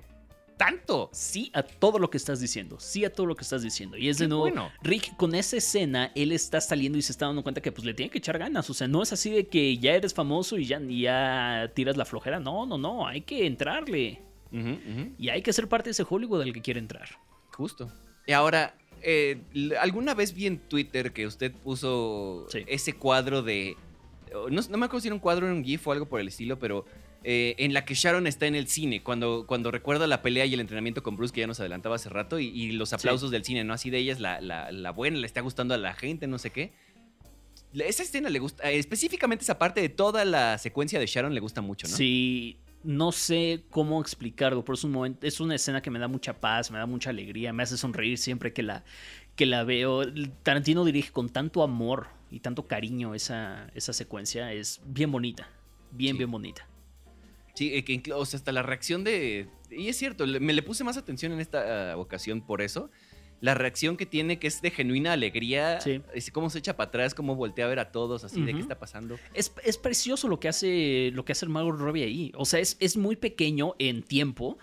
tanto. 0.57 1.09
Sí 1.13 1.51
a 1.53 1.63
todo 1.63 1.99
lo 1.99 2.09
que 2.09 2.17
estás 2.17 2.41
diciendo, 2.41 2.77
sí 2.81 3.05
a 3.05 3.13
todo 3.13 3.25
lo 3.27 3.35
que 3.35 3.43
estás 3.43 3.61
diciendo. 3.61 3.95
Y 3.95 4.09
es 4.09 4.17
de 4.17 4.27
nuevo, 4.27 4.41
bueno. 4.41 4.69
Rick, 4.83 5.15
con 5.15 5.33
esa 5.35 5.55
escena, 5.57 6.11
él 6.15 6.31
está 6.33 6.59
saliendo 6.59 6.97
y 6.97 7.01
se 7.01 7.13
está 7.13 7.27
dando 7.27 7.43
cuenta 7.43 7.61
que 7.61 7.71
pues 7.71 7.85
le 7.85 7.93
tiene 7.93 8.09
que 8.09 8.17
echar 8.17 8.37
ganas. 8.37 8.69
O 8.69 8.73
sea, 8.73 8.87
no 8.87 9.01
es 9.01 9.13
así 9.13 9.29
de 9.29 9.47
que 9.47 9.77
ya 9.77 9.93
eres 9.93 10.13
famoso 10.13 10.57
y 10.57 10.65
ya, 10.65 10.81
ya 10.81 11.71
tiras 11.75 11.95
la 11.95 12.03
flojera. 12.05 12.39
No, 12.41 12.65
no, 12.65 12.77
no, 12.77 13.07
hay 13.07 13.21
que 13.21 13.45
entrarle. 13.45 14.21
Y 14.51 15.29
hay 15.29 15.41
que 15.43 15.53
ser 15.53 15.69
parte 15.69 15.85
de 15.89 15.91
ese 15.91 16.05
Hollywood 16.09 16.41
al 16.41 16.51
que 16.51 16.61
quiere 16.61 16.79
entrar. 16.79 17.07
Justo. 17.55 17.89
Y 18.25 18.31
ahora, 18.33 18.75
eh, 19.01 19.41
alguna 19.79 20.13
vez 20.15 20.33
vi 20.33 20.47
en 20.47 20.57
Twitter 20.57 21.13
que 21.13 21.25
usted 21.27 21.53
puso 21.53 22.47
Sí. 22.49 22.63
ese 22.67 22.93
cuadro 22.93 23.43
de. 23.43 23.77
No, 24.51 24.61
no 24.69 24.77
me 24.77 24.85
acuerdo 24.85 25.01
si 25.01 25.07
era 25.07 25.15
un 25.15 25.19
cuadro 25.19 25.47
o 25.47 25.49
un 25.51 25.63
GIF 25.63 25.87
o 25.87 25.91
algo 25.91 26.07
por 26.07 26.19
el 26.19 26.27
estilo, 26.27 26.59
pero 26.59 26.85
eh, 27.23 27.55
en 27.57 27.73
la 27.73 27.83
que 27.85 27.93
Sharon 27.95 28.27
está 28.27 28.45
en 28.47 28.55
el 28.55 28.67
cine, 28.67 29.01
cuando, 29.03 29.45
cuando 29.47 29.71
recuerda 29.71 30.07
la 30.07 30.21
pelea 30.21 30.45
y 30.45 30.53
el 30.53 30.59
entrenamiento 30.59 31.03
con 31.03 31.15
Bruce, 31.17 31.33
que 31.33 31.41
ya 31.41 31.47
nos 31.47 31.59
adelantaba 31.59 31.95
hace 31.95 32.09
rato, 32.09 32.39
y, 32.39 32.47
y 32.47 32.71
los 32.73 32.93
aplausos 32.93 33.31
del 33.31 33.43
cine, 33.43 33.63
¿no? 33.63 33.73
Así 33.73 33.89
de 33.89 33.97
ella 33.97 34.13
es 34.13 34.19
la, 34.19 34.39
la- 34.41 34.71
la 34.71 34.91
buena, 34.91 35.17
le 35.17 35.25
está 35.27 35.41
gustando 35.41 35.73
a 35.73 35.77
la 35.77 35.93
gente, 35.93 36.27
no 36.27 36.37
sé 36.37 36.51
qué. 36.51 36.71
Esa 37.73 38.01
escena 38.03 38.29
le 38.29 38.39
gusta, 38.39 38.69
específicamente 38.71 39.43
esa 39.43 39.59
parte 39.59 39.79
de 39.81 39.89
toda 39.89 40.25
la 40.25 40.57
secuencia 40.57 40.99
de 40.99 41.05
Sharon 41.05 41.33
le 41.35 41.39
gusta 41.39 41.61
mucho, 41.61 41.87
¿no? 41.87 41.95
Sí, 41.95 42.57
no 42.83 43.11
sé 43.11 43.63
cómo 43.69 44.01
explicarlo, 44.01 44.63
pero 44.63 44.73
es 44.73 44.83
un 44.83 44.91
momento, 44.91 45.27
es 45.27 45.39
una 45.39 45.53
escena 45.55 45.81
que 45.81 45.91
me 45.91 45.99
da 45.99 46.07
mucha 46.07 46.39
paz, 46.39 46.71
me 46.71 46.79
da 46.79 46.87
mucha 46.87 47.11
alegría, 47.11 47.53
me 47.53 47.61
hace 47.63 47.77
sonreír 47.77 48.17
siempre 48.17 48.53
que 48.53 48.63
la, 48.63 48.83
que 49.35 49.45
la 49.45 49.63
veo. 49.65 50.01
Tarantino 50.41 50.83
dirige 50.83 51.11
con 51.11 51.29
tanto 51.29 51.61
amor 51.61 52.07
y 52.31 52.39
tanto 52.39 52.67
cariño 52.67 53.15
esa, 53.15 53.69
esa 53.75 53.93
secuencia, 53.93 54.53
es 54.53 54.81
bien 54.85 55.11
bonita, 55.11 55.49
bien, 55.91 56.13
Sí. 56.15 56.17
bien 56.19 56.31
bonita. 56.31 56.67
Sí, 57.55 57.73
eh, 57.73 57.83
que 57.83 58.13
o 58.13 58.25
sea, 58.25 58.37
hasta 58.37 58.51
la 58.51 58.61
reacción 58.63 59.03
de... 59.03 59.47
Y 59.69 59.87
es 59.89 59.97
cierto, 59.97 60.25
me 60.25 60.53
le 60.53 60.63
puse 60.63 60.83
más 60.83 60.97
atención 60.97 61.31
en 61.33 61.39
esta 61.39 61.91
ah, 61.91 61.97
ocasión 61.97 62.41
por 62.41 62.61
eso. 62.61 62.89
La 63.41 63.53
reacción 63.53 63.97
que 63.97 64.05
tiene, 64.05 64.37
que 64.39 64.47
es 64.47 64.61
de 64.61 64.69
genuina 64.71 65.13
alegría, 65.13 65.79
Sí. 65.81 66.01
es 66.13 66.29
cómo 66.31 66.49
se 66.49 66.59
echa 66.59 66.75
para 66.77 66.89
atrás, 66.89 67.13
cómo 67.13 67.35
voltea 67.35 67.65
a 67.65 67.69
ver 67.69 67.79
a 67.79 67.91
todos, 67.91 68.23
así 68.23 68.41
de 68.41 68.53
qué 68.53 68.59
está 68.59 68.77
pasando. 68.79 69.17
Es, 69.33 69.53
es 69.63 69.77
precioso 69.77 70.27
lo 70.27 70.39
que 70.39 70.47
hace 70.49 71.11
lo 71.13 71.23
que 71.25 71.31
hace 71.31 71.45
Margot 71.47 71.77
Robbie 71.79 72.03
ahí. 72.03 72.31
O 72.35 72.45
sea, 72.45 72.59
es, 72.59 72.75
es 72.79 72.97
muy 72.97 73.15
pequeño 73.15 73.75
en 73.79 74.03
tiempo, 74.03 74.57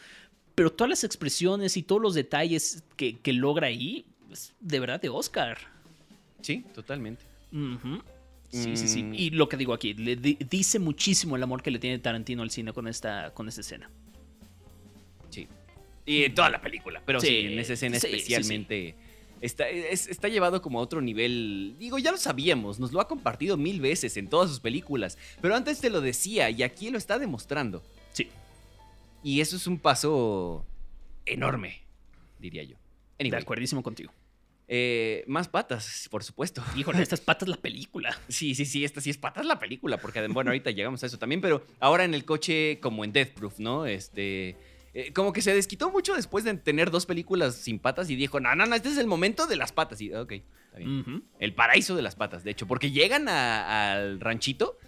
pero 0.55 0.73
todas 0.73 0.91
las 0.91 1.05
expresiones 1.05 1.77
y 1.77 1.83
todos 1.83 2.03
los 2.03 2.15
detalles 2.15 2.85
que, 2.97 3.19
que 3.19 3.33
logra 3.33 3.67
ahí, 3.69 4.05
es 4.31 4.55
de 4.61 4.81
verdad 4.81 5.01
de 5.01 5.09
Oscar. 5.09 5.59
Sí, 6.43 6.65
totalmente. 6.75 7.25
Sí, 8.51 8.77
sí, 8.77 8.89
sí. 8.89 9.03
Mm. 9.03 9.15
Y 9.15 9.31
lo 9.31 9.49
que 9.49 9.57
digo 9.57 9.73
aquí, 9.73 9.95
le 9.95 10.17
di- 10.17 10.39
dice 10.49 10.79
muchísimo 10.79 11.37
el 11.37 11.43
amor 11.43 11.63
que 11.63 11.71
le 11.71 11.79
tiene 11.79 11.99
Tarantino 11.99 12.43
al 12.43 12.51
cine 12.51 12.73
con 12.73 12.87
esta, 12.89 13.33
con 13.35 13.49
esta 13.49 13.61
escena. 13.61 13.91
Sí. 15.31 15.49
Y 16.05 16.25
en 16.25 16.35
toda 16.35 16.51
la 16.51 16.61
película, 16.61 17.03
pero 17.05 17.21
sí, 17.21 17.27
Sí, 17.27 17.37
en 17.53 17.59
esa 17.59 17.73
escena 17.75 17.99
sí, 17.99 18.07
sí, 18.07 18.13
sí. 18.13 18.17
especialmente... 18.35 18.95
Está, 19.43 19.69
es- 19.69 20.07
está 20.09 20.29
llevado 20.29 20.63
como 20.63 20.79
a 20.79 20.83
otro 20.83 21.03
nivel. 21.03 21.77
Digo, 21.79 21.99
ya 21.99 22.11
lo 22.11 22.17
sabíamos, 22.17 22.81
nos 22.81 22.93
lo 22.93 23.01
ha 23.03 23.07
compartido 23.09 23.59
mil 23.59 23.81
veces 23.83 24.17
en 24.17 24.29
todas 24.29 24.49
sus 24.49 24.61
películas, 24.61 25.19
pero 25.43 25.55
antes 25.55 25.79
te 25.79 25.91
lo 25.91 26.01
decía 26.01 26.49
y 26.49 26.63
aquí 26.63 26.89
lo 26.91 26.97
está 26.97 27.19
demostrando. 27.19 27.83
Sí. 28.13 28.29
Y 29.23 29.41
eso 29.43 29.57
es 29.57 29.67
un 29.67 29.79
paso 29.79 30.65
enorme, 31.27 31.83
diría 32.39 32.63
yo. 32.63 32.77
De 33.19 33.25
Anyway, 33.27 33.43
acuerdísimo 33.43 33.83
contigo. 33.83 34.11
Eh, 34.69 35.25
más 35.27 35.49
patas, 35.49 36.09
por 36.11 36.25
supuesto. 36.25 36.63
Híjole, 36.77 37.03
estas 37.03 37.21
patas 37.23 37.49
la 37.49 37.57
película. 37.57 38.19
Sí, 38.29 38.55
sí, 38.55 38.65
sí, 38.65 38.85
esta 38.85 39.01
sí 39.01 39.11
es 39.11 39.19
patas 39.19 39.47
la 39.47 39.59
película, 39.59 39.97
porque 39.99 40.27
bueno, 40.29 40.51
ahorita 40.51 40.71
llegamos 40.73 41.03
a 41.03 41.07
eso 41.07 41.19
también, 41.19 41.41
pero 41.41 41.65
ahora 41.81 42.05
en 42.05 42.15
el 42.15 42.25
coche 42.25 42.79
como 42.81 43.05
en 43.05 43.13
Death 43.13 43.31
Proof, 43.35 43.59
¿no? 43.61 43.87
Este, 43.87 44.57
eh, 44.95 45.13
como 45.13 45.33
que 45.33 45.43
se 45.43 45.55
desquitó 45.55 45.91
mucho 45.91 46.15
después 46.15 46.43
de 46.45 46.55
tener 46.55 46.91
dos 46.91 47.07
películas 47.07 47.55
sin 47.57 47.79
patas 47.79 48.11
y 48.11 48.17
dijo, 48.17 48.41
no, 48.41 48.55
no, 48.57 48.67
no, 48.67 48.75
este 48.75 48.89
es 48.89 48.99
el 48.99 49.07
momento 49.07 49.47
de 49.47 49.57
las 49.57 49.71
patas. 49.73 50.01
Y, 50.01 50.13
ok, 50.13 50.33
está 50.33 50.79
bien. 50.79 51.23
El 51.39 51.55
paraíso 51.55 51.95
de 51.95 52.03
las 52.03 52.17
patas, 52.17 52.43
de 52.45 52.51
hecho, 52.51 52.67
porque 52.67 52.91
llegan 52.91 53.29
a- 53.29 53.93
al 53.93 54.21
ranchito 54.21 54.79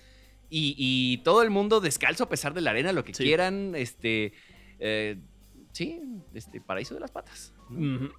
y, 0.50 0.74
y 0.78 1.18
todo 1.18 1.42
el 1.42 1.50
mundo 1.50 1.80
descalzo 1.80 2.24
a 2.24 2.28
pesar 2.30 2.54
de 2.54 2.62
la 2.62 2.70
arena, 2.70 2.92
lo 2.92 3.04
que 3.04 3.12
Sí. 3.14 3.22
quieran, 3.22 3.74
este, 3.76 4.32
eh, 4.80 5.18
sí, 5.78 6.00
este, 6.34 6.60
paraíso 6.60 6.94
de 6.94 7.00
las 7.00 7.10
patas. 7.10 7.52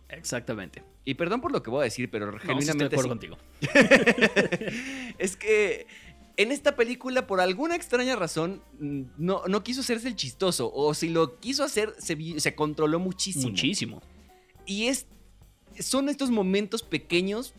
Exactamente. 0.09 0.81
Y 1.05 1.15
perdón 1.15 1.41
por 1.41 1.51
lo 1.51 1.61
que 1.61 1.69
voy 1.69 1.81
a 1.81 1.83
decir, 1.83 2.09
pero 2.09 2.27
No, 2.27 2.31
sí 2.31 2.37
estoy 2.37 2.55
de 2.55 2.61
genuinamente 2.61 2.95
acuerdo 2.95 3.03
sí. 3.03 3.09
contigo. 3.09 3.37
es 5.17 5.35
que 5.35 5.87
en 6.37 6.51
esta 6.51 6.75
película, 6.75 7.27
por 7.27 7.41
alguna 7.41 7.75
extraña 7.75 8.15
razón, 8.15 8.61
mm, 8.79 9.01
no, 9.17 9.43
no 9.47 9.63
quiso 9.63 9.81
hacerse 9.81 10.07
el 10.07 10.15
chistoso. 10.15 10.71
O 10.73 10.93
si 10.93 11.09
lo 11.09 11.39
quiso 11.39 11.63
hacer, 11.63 11.93
se, 11.97 12.39
se 12.39 12.55
controló 12.55 12.99
muchísimo. 12.99 13.49
Muchísimo. 13.49 14.01
Y 14.65 14.85
es, 14.87 15.05
son 15.79 16.07
estos 16.07 16.31
momentos 16.31 16.81
pequeños 16.83 17.53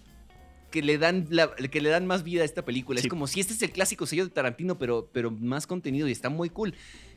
que 0.71 0.83
le 0.83 0.97
dan, 0.99 1.27
la- 1.31 1.55
que 1.55 1.81
le 1.81 1.91
dan 1.91 2.07
más 2.07 2.23
vida 2.23 2.43
a 2.43 2.45
esta 2.47 2.65
película. 2.65 3.01
Sí. 3.01 3.07
Es 3.09 3.11
como 3.11 3.27
si 3.27 3.41
este 3.41 3.53
es 3.53 3.61
el 3.63 3.71
clásico 3.73 4.07
sello 4.07 4.25
de 4.25 4.31
Tarantino, 4.31 4.79
pero, 4.79 5.11
pero 5.13 5.31
más 5.31 5.67
contenido 5.67 6.09
y 6.09 6.13
está 6.13 6.31
muy 6.31 6.49
cool. 6.49 6.75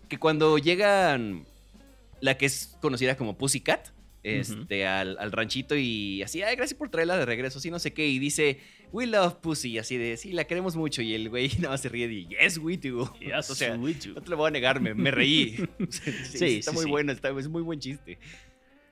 Que 0.09 0.17
cuando 0.19 0.57
llegan 0.57 1.45
la 2.23 2.37
que 2.37 2.45
es 2.45 2.77
conocida 2.79 3.17
como 3.17 3.37
Pussycat, 3.37 3.89
este, 4.23 4.87
al, 4.87 5.17
al 5.19 5.33
ranchito 5.33 5.75
y 5.75 6.23
así, 6.23 6.41
ay, 6.41 6.55
gracias 6.55 6.77
por 6.77 6.87
traerla 6.89 7.17
de 7.17 7.25
regreso, 7.25 7.59
sí, 7.59 7.69
no 7.69 7.79
sé 7.79 7.91
qué, 7.91 8.07
y 8.07 8.17
dice, 8.17 8.61
we 8.93 9.05
love 9.05 9.35
Pussy, 9.41 9.71
y 9.71 9.77
así 9.77 9.97
de, 9.97 10.15
sí, 10.15 10.31
la 10.31 10.45
queremos 10.45 10.77
mucho, 10.77 11.01
y 11.01 11.13
el 11.13 11.29
güey 11.29 11.49
nada 11.57 11.71
más 11.71 11.81
se 11.81 11.89
ríe 11.89 12.05
y, 12.05 12.27
yes, 12.29 12.59
we 12.59 12.77
do. 12.77 13.13
Yes, 13.19 13.49
o 13.49 13.55
sea, 13.55 13.75
we 13.75 13.93
do. 13.95 14.13
no 14.13 14.21
te 14.21 14.29
lo 14.29 14.37
voy 14.37 14.47
a 14.47 14.51
negar, 14.51 14.79
me, 14.79 14.93
me 14.93 15.11
reí. 15.11 15.67
sí, 15.89 16.13
Sí, 16.23 16.59
está 16.59 16.71
sí, 16.71 16.75
muy 16.75 16.85
sí. 16.85 16.89
bueno, 16.91 17.11
está, 17.11 17.37
es 17.37 17.49
muy 17.49 17.61
buen 17.61 17.81
chiste. 17.81 18.17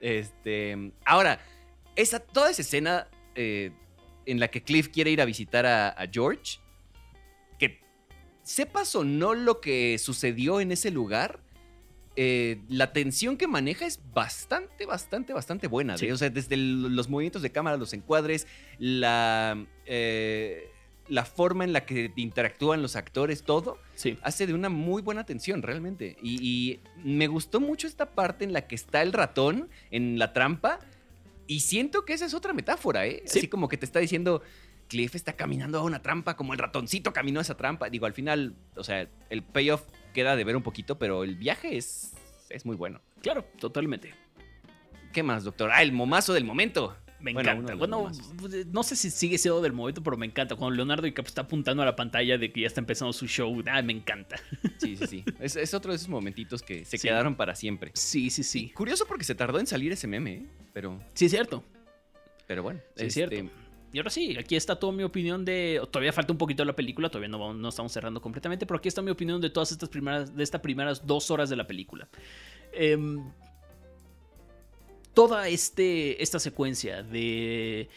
Este, 0.02 0.92
ahora, 1.06 1.40
esa, 1.96 2.20
toda 2.20 2.52
esa 2.52 2.64
escena 2.64 3.08
eh, 3.36 3.72
en 4.26 4.42
la 4.42 4.50
que 4.50 4.62
Cliff 4.62 4.90
quiere 4.90 5.10
ir 5.10 5.22
a 5.22 5.26
visitar 5.26 5.66
a, 5.66 5.88
a 5.88 6.06
George, 6.12 6.60
que 7.58 7.80
sepas 8.44 8.94
o 8.94 9.06
no 9.06 9.36
lo 9.36 9.62
que 9.62 9.98
sucedió 10.00 10.60
en 10.60 10.74
ese 10.74 10.92
lugar, 10.92 11.41
eh, 12.16 12.62
la 12.68 12.92
tensión 12.94 13.38
que 13.38 13.48
maneja 13.48 13.86
es 13.86 14.00
bastante, 14.14 14.86
bastante, 14.86 15.34
bastante 15.34 15.68
buena. 15.68 15.98
Sí. 15.98 16.12
O 16.12 16.18
sea, 16.18 16.30
desde 16.30 16.56
el- 16.56 16.96
los 16.96 17.10
movimientos 17.10 17.42
de 17.42 17.52
cámara, 17.52 17.78
los 17.78 17.94
encuadres, 17.94 18.48
la, 18.80 19.66
eh, 19.86 20.70
la 21.08 21.26
forma 21.26 21.64
en 21.64 21.74
la 21.74 21.86
que 21.86 22.12
interactúan 22.16 22.82
los 22.82 22.96
actores, 22.96 23.44
todo 23.44 23.78
Sí. 23.96 24.18
hace 24.22 24.46
de 24.48 24.54
una 24.54 24.70
muy 24.70 25.02
buena 25.02 25.22
atención, 25.22 25.62
realmente. 25.62 26.18
Y, 26.22 26.40
y 26.42 26.80
me 27.04 27.28
gustó 27.28 27.60
mucho 27.60 27.88
esta 27.88 28.12
parte 28.12 28.44
en 28.46 28.54
la 28.54 28.68
que 28.68 28.76
está 28.76 29.02
el 29.02 29.14
ratón 29.14 29.70
en 29.92 30.20
la 30.20 30.34
trampa. 30.34 30.80
Y 31.48 31.62
siento 31.62 32.06
que 32.06 32.14
esa 32.14 32.26
es 32.26 32.34
otra 32.34 32.54
metáfora, 32.54 33.06
¿eh? 33.08 33.24
Sí. 33.26 33.40
Así 33.40 33.48
como 33.48 33.68
que 33.68 33.78
te 33.78 33.86
está 33.86 34.00
diciendo, 34.00 34.42
Cliff 34.88 35.16
está 35.16 35.34
caminando 35.34 35.80
a 35.80 35.84
una 35.84 36.02
trampa 36.02 36.36
como 36.38 36.54
el 36.54 36.60
ratoncito 36.60 37.12
caminó 37.14 37.40
a 37.40 37.44
esa 37.44 37.56
trampa. 37.58 37.90
Digo, 37.90 38.06
al 38.06 38.14
final, 38.14 38.56
o 38.76 38.84
sea, 38.84 39.08
el 39.30 39.42
payoff 39.44 39.84
queda 40.14 40.36
de 40.36 40.44
ver 40.44 40.56
un 40.56 40.64
poquito, 40.64 40.98
pero 40.98 41.24
el 41.24 41.36
viaje 41.36 41.78
es, 41.78 42.14
es 42.50 42.66
muy 42.66 42.76
bueno. 42.76 43.02
Claro, 43.22 43.46
totalmente. 43.60 44.14
¿Qué 45.14 45.24
más, 45.24 45.44
doctor? 45.44 45.72
Ah, 45.74 45.82
el 45.84 45.92
momazo 45.92 46.34
del 46.34 46.46
momento. 46.46 46.96
Me 47.20 47.34
Bueno, 47.34 47.52
encanta. 47.52 47.76
Bueno, 47.76 48.10
pues, 48.40 48.66
no 48.68 48.82
sé 48.82 48.96
si 48.96 49.12
sigue 49.12 49.38
siendo 49.38 49.62
del 49.62 49.74
momento, 49.74 50.02
pero 50.02 50.18
me 50.18 50.26
encanta. 50.26 50.56
Cuando 50.56 50.76
Leonardo 50.76 51.04
DiCaprio 51.04 51.28
está 51.30 51.42
apuntando 51.42 51.84
a 51.84 51.86
la 51.86 51.96
pantalla 51.96 52.38
de 52.40 52.52
que 52.52 52.62
ya 52.62 52.68
está 52.68 52.80
empezando 52.80 53.14
su 53.14 53.28
show, 53.28 53.62
ah, 53.68 53.82
me 53.84 53.94
encanta. 53.94 54.38
Sí, 54.80 54.96
sí, 54.96 55.06
sí. 55.06 55.24
Es, 55.40 55.56
es 55.56 55.74
otro 55.76 55.92
de 55.92 55.98
esos 55.98 56.10
momentitos 56.10 56.64
que 56.64 56.84
se 56.84 56.98
Sí. 56.98 57.08
quedaron 57.08 57.36
para 57.36 57.54
siempre. 57.54 57.92
Sí, 57.94 58.32
sí, 58.32 58.42
Y 58.42 58.44
sí. 58.44 58.70
curioso 58.72 59.06
porque 59.06 59.24
se 59.24 59.36
tardó 59.36 59.60
en 59.60 59.68
salir 59.68 59.92
ese 59.92 60.08
meme, 60.08 60.34
¿eh? 60.34 60.46
Pero, 60.74 61.00
Sí, 61.14 61.26
es 61.26 61.32
cierto. 61.32 61.64
pero 62.48 62.64
bueno. 62.64 62.80
Sí, 62.96 63.06
es 63.06 63.16
este, 63.18 63.28
cierto. 63.38 63.54
Y 63.94 63.98
ahora 63.98 64.10
sí, 64.10 64.38
aquí 64.38 64.56
está 64.56 64.76
toda 64.78 64.94
mi 64.94 65.04
opinión 65.04 65.44
de. 65.44 65.82
Todavía 65.92 66.14
falta 66.14 66.32
un 66.32 66.38
poquito 66.38 66.64
de 66.64 66.68
la 66.68 66.76
película, 66.76 67.10
todavía 67.10 67.30
no, 67.30 67.68
estamos 67.68 67.92
cerrando 67.92 68.22
completamente, 68.22 68.66
pero 68.66 68.78
aquí 68.78 68.88
está 68.88 69.02
mi 69.02 69.12
opinión 69.12 69.42
de 69.42 69.50
todas 69.50 69.72
estas 69.72 69.90
primeras, 69.90 70.36
de 70.36 70.44
estas 70.44 70.62
primeras 70.62 71.06
dos 71.06 71.30
horas 71.30 71.50
de 71.50 71.56
la 71.58 71.68
película. 71.68 72.08
Em, 72.74 73.22
toda 75.14 75.50
este, 75.50 76.22
esta 76.24 76.40
secuencia 76.40 77.04
de, 77.04 77.90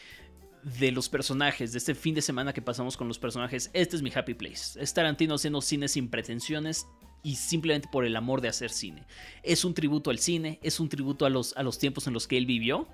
de 0.65 0.91
los 0.91 1.09
personajes, 1.09 1.73
de 1.73 1.79
este 1.79 1.95
fin 1.95 2.15
de 2.15 2.23
semana 2.23 2.53
que 2.53 2.63
pasamos 2.63 2.97
con 2.97 3.07
los 3.07 3.19
personajes, 3.19 3.71
este 3.73 3.95
es 3.95 4.03
mi 4.03 4.11
happy 4.13 4.35
place. 4.35 4.81
Es 4.83 4.95
Tarantino 4.95 5.35
haciendo 5.37 5.61
cine 5.61 5.87
sin 5.89 6.09
pretensiones 6.09 6.87
y 7.23 7.37
simplemente 7.37 7.89
por 7.91 8.05
el 8.05 8.17
amor 8.17 8.41
de 8.41 8.49
hacer 8.49 8.71
cine. 8.71 9.07
Es 9.43 9.65
un 9.65 9.75
tributo 9.75 10.11
al 10.11 10.19
cine, 10.19 10.59
es 10.63 10.81
un 10.81 10.89
tributo 10.89 11.25
a 11.25 11.31
los, 11.31 11.57
a 11.57 11.63
los 11.63 11.79
tiempos 11.79 12.07
en 12.07 12.15
los 12.15 12.27
que 12.27 12.37
él 12.37 12.47
vivió. 12.47 12.89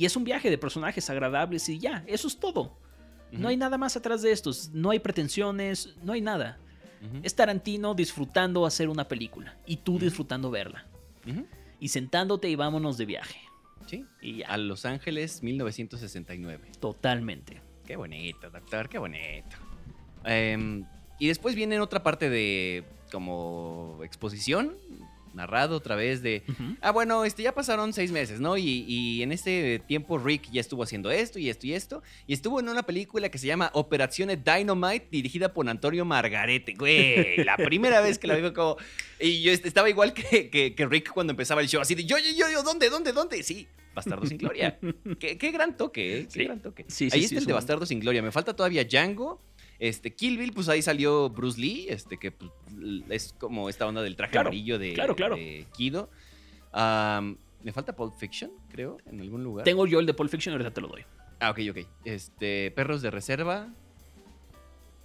Y 0.00 0.06
es 0.06 0.16
un 0.16 0.24
viaje 0.24 0.48
de 0.48 0.56
personajes 0.56 1.10
agradables 1.10 1.68
y 1.68 1.78
ya, 1.78 2.02
eso 2.06 2.26
es 2.26 2.40
todo. 2.40 2.74
No 3.32 3.48
hay 3.48 3.58
nada 3.58 3.76
más 3.76 3.98
atrás 3.98 4.22
de 4.22 4.32
estos, 4.32 4.70
no 4.72 4.92
hay 4.92 4.98
pretensiones, 4.98 5.94
no 6.02 6.14
hay 6.14 6.22
nada. 6.22 6.58
Es 7.22 7.34
Tarantino 7.34 7.92
disfrutando 7.92 8.64
hacer 8.64 8.88
una 8.88 9.06
película 9.06 9.58
y 9.66 9.76
tú 9.76 9.98
disfrutando 9.98 10.50
verla. 10.50 10.86
Y 11.78 11.88
sentándote 11.88 12.48
y 12.48 12.54
vámonos 12.54 12.96
de 12.96 13.04
viaje. 13.04 13.40
Sí. 13.84 14.06
Y 14.22 14.36
ya, 14.38 14.46
A 14.46 14.56
Los 14.56 14.86
Ángeles, 14.86 15.42
1969. 15.42 16.72
totalmente. 16.80 17.60
Qué 17.84 17.96
bonito, 17.96 18.48
doctor, 18.48 18.88
qué 18.88 18.96
bonito. 18.96 19.54
Em, 20.24 20.86
y 21.18 21.28
después 21.28 21.54
viene 21.54 21.78
otra 21.78 22.02
parte 22.02 22.30
de 22.30 22.84
como 23.12 23.98
exposición, 24.02 24.78
narrado 25.34 25.76
otra 25.76 25.94
vez 25.96 26.22
de... 26.22 26.42
Ah, 26.80 26.90
bueno, 26.90 27.24
este, 27.24 27.42
ya 27.42 27.52
pasaron 27.52 27.92
seis 27.92 28.10
meses, 28.12 28.40
¿no? 28.40 28.56
Y, 28.56 28.84
y 28.88 29.22
en 29.22 29.32
este 29.32 29.78
tiempo 29.86 30.18
Rick 30.18 30.50
ya 30.50 30.60
estuvo 30.60 30.82
haciendo 30.82 31.10
esto 31.10 31.38
y 31.38 31.48
esto 31.48 31.66
y 31.66 31.74
esto. 31.74 32.02
Y 32.26 32.32
estuvo 32.32 32.60
en 32.60 32.68
una 32.68 32.82
película 32.82 33.28
que 33.28 33.38
se 33.38 33.46
llama 33.46 33.70
Operaciones 33.74 34.38
Dynamite, 34.44 35.08
dirigida 35.10 35.52
por 35.52 35.68
Antonio 35.68 36.04
Margarete. 36.04 36.74
Güey, 36.74 37.44
la 37.44 37.56
primera 37.56 38.00
vez 38.00 38.18
que 38.18 38.26
la 38.26 38.34
veo 38.34 38.52
como... 38.54 38.76
Y 39.18 39.42
yo 39.42 39.52
est- 39.52 39.66
estaba 39.66 39.88
igual 39.90 40.12
que, 40.14 40.50
que- 40.50 40.74
que 40.74 40.86
Rick 40.86 41.12
cuando 41.12 41.32
empezaba 41.32 41.60
el 41.60 41.68
show, 41.68 41.80
así 41.80 41.94
de, 41.94 42.04
yo, 42.04 42.16
yo, 42.18 42.30
yo, 42.36 42.50
yo, 42.50 42.62
¿dónde, 42.62 42.88
dónde, 42.90 43.12
dónde? 43.12 43.42
Sí, 43.42 43.66
Bastardo 43.94 44.24
sin 44.24 44.38
Gloria. 44.38 44.78
qué, 45.18 45.36
qué 45.36 45.50
gran 45.50 45.76
toque, 45.76 46.18
¿eh? 46.20 46.24
Qué 46.24 46.30
Sí. 46.30 46.44
gran 46.44 46.60
toque. 46.60 46.84
Sí, 46.88 47.10
sí, 47.10 47.16
Ahí 47.16 47.24
está 47.24 47.34
es 47.36 47.40
el 47.42 47.46
de 47.46 47.52
un- 47.52 47.56
Bastardo 47.56 47.84
sin 47.86 48.00
Gloria. 48.00 48.22
Me 48.22 48.30
falta 48.32 48.54
todavía 48.54 48.84
Django. 48.84 49.40
Este, 49.80 50.14
Kill 50.14 50.36
Bill, 50.38 50.52
pues 50.52 50.68
ahí 50.68 50.82
salió 50.82 51.28
Bruce 51.30 51.58
Lee, 51.60 51.86
este, 51.88 52.18
que 52.18 52.30
pues, 52.30 52.50
es 53.08 53.34
como 53.38 53.68
esta 53.68 53.86
onda 53.86 54.02
del 54.02 54.14
traje 54.14 54.32
Claro, 54.32 54.48
amarillo 54.50 54.78
de, 54.78 54.92
claro, 54.92 55.16
claro. 55.16 55.34
de 55.36 55.66
Kido. 55.76 56.08
Me 57.62 57.72
falta 57.72 57.94
Pulp 57.94 58.14
Fiction, 58.16 58.50
creo, 58.70 58.98
en 59.10 59.20
algún 59.20 59.42
lugar. 59.42 59.64
Tengo 59.64 59.86
yo 59.86 60.00
el 60.00 60.06
de 60.06 60.14
Pulp 60.14 60.30
Fiction, 60.30 60.52
ahorita 60.52 60.72
te 60.72 60.80
lo 60.80 60.88
doy. 60.88 61.02
Ah, 61.40 61.50
ok, 61.50 61.58
ok. 61.70 61.78
Este, 62.04 62.70
Perros 62.70 63.02
de 63.02 63.10
Reserva. 63.10 63.68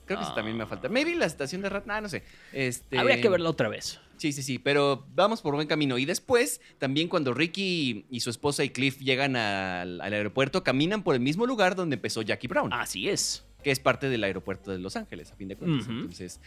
Creo 0.05 0.19
que 0.19 0.25
también 0.35 0.55
me 0.55 0.63
Ah. 0.63 0.67
falta. 0.67 0.87
Maybe 0.87 1.15
la 1.15 1.25
estación 1.25 1.61
de 1.63 1.69
Rat. 1.69 1.85
Ah, 1.89 1.99
no 1.99 2.07
sé. 2.09 2.23
Este, 2.53 2.99
Habría 2.99 3.19
que 3.21 3.27
verla 3.29 3.49
otra 3.49 3.69
vez. 3.69 3.99
Sí, 4.17 4.31
sí, 4.31 4.43
sí, 4.43 4.59
pero 4.59 5.05
vamos 5.15 5.41
por 5.41 5.55
buen 5.55 5.67
camino. 5.67 5.97
Y 5.97 6.05
después, 6.05 6.61
también 6.77 7.07
cuando 7.07 7.33
Ricky 7.33 8.05
y 8.09 8.19
su 8.19 8.29
esposa 8.29 8.63
y 8.63 8.69
Cliff 8.69 8.99
llegan 8.99 9.35
al, 9.35 9.99
al 10.01 10.13
aeropuerto, 10.13 10.63
caminan 10.63 11.01
por 11.03 11.15
el 11.15 11.21
mismo 11.21 11.45
lugar 11.47 11.75
donde 11.75 11.95
empezó 11.95 12.21
Jackie 12.21 12.47
Brown, 12.47 12.71
Así 12.71 13.09
es. 13.09 13.44
Que 13.65 13.71
es 13.71 13.79
parte 13.79 14.09
del 14.09 14.23
aeropuerto 14.23 14.69
de 14.69 14.77
Los 14.77 14.95
Ángeles, 14.95 15.31
a 15.31 15.35
fin 15.35 15.47
de 15.47 15.55
cuentas. 15.55 15.87
Entonces, 15.89 16.39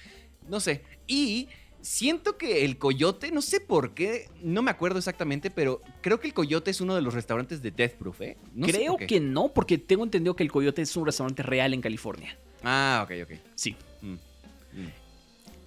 no 0.48 0.60
sé. 0.60 0.84
Y 1.08 1.48
siento 1.80 2.38
que 2.38 2.64
el 2.64 2.78
Coyote, 2.78 3.32
no 3.32 3.42
sé 3.42 3.58
por 3.58 3.92
qué, 3.92 4.28
no 4.40 4.62
me 4.62 4.70
acuerdo 4.70 4.98
exactamente, 4.98 5.50
pero 5.50 5.82
creo 6.00 6.20
que 6.20 6.28
el 6.28 6.32
Coyote 6.32 6.70
es 6.70 6.80
uno 6.80 6.94
de 6.94 7.02
los 7.02 7.14
restaurantes 7.14 7.60
de 7.60 7.72
Death 7.72 7.94
Proof, 7.94 8.20
¿eh? 8.20 8.36
No 8.54 8.68
Creo 8.68 8.96
que 8.98 9.18
no, 9.18 9.48
porque 9.48 9.78
tengo 9.78 10.04
entendido 10.04 10.36
que 10.36 10.44
el 10.44 10.52
Coyote 10.52 10.80
es 10.80 10.96
un 10.96 11.06
restaurante 11.06 11.42
real 11.42 11.74
en 11.74 11.80
California. 11.80 12.38
Ah, 12.62 13.04
ok, 13.04 13.16
ok. 13.24 13.38
Sí. 13.56 13.74
Mm, 14.00 14.12
mm. 14.12 14.18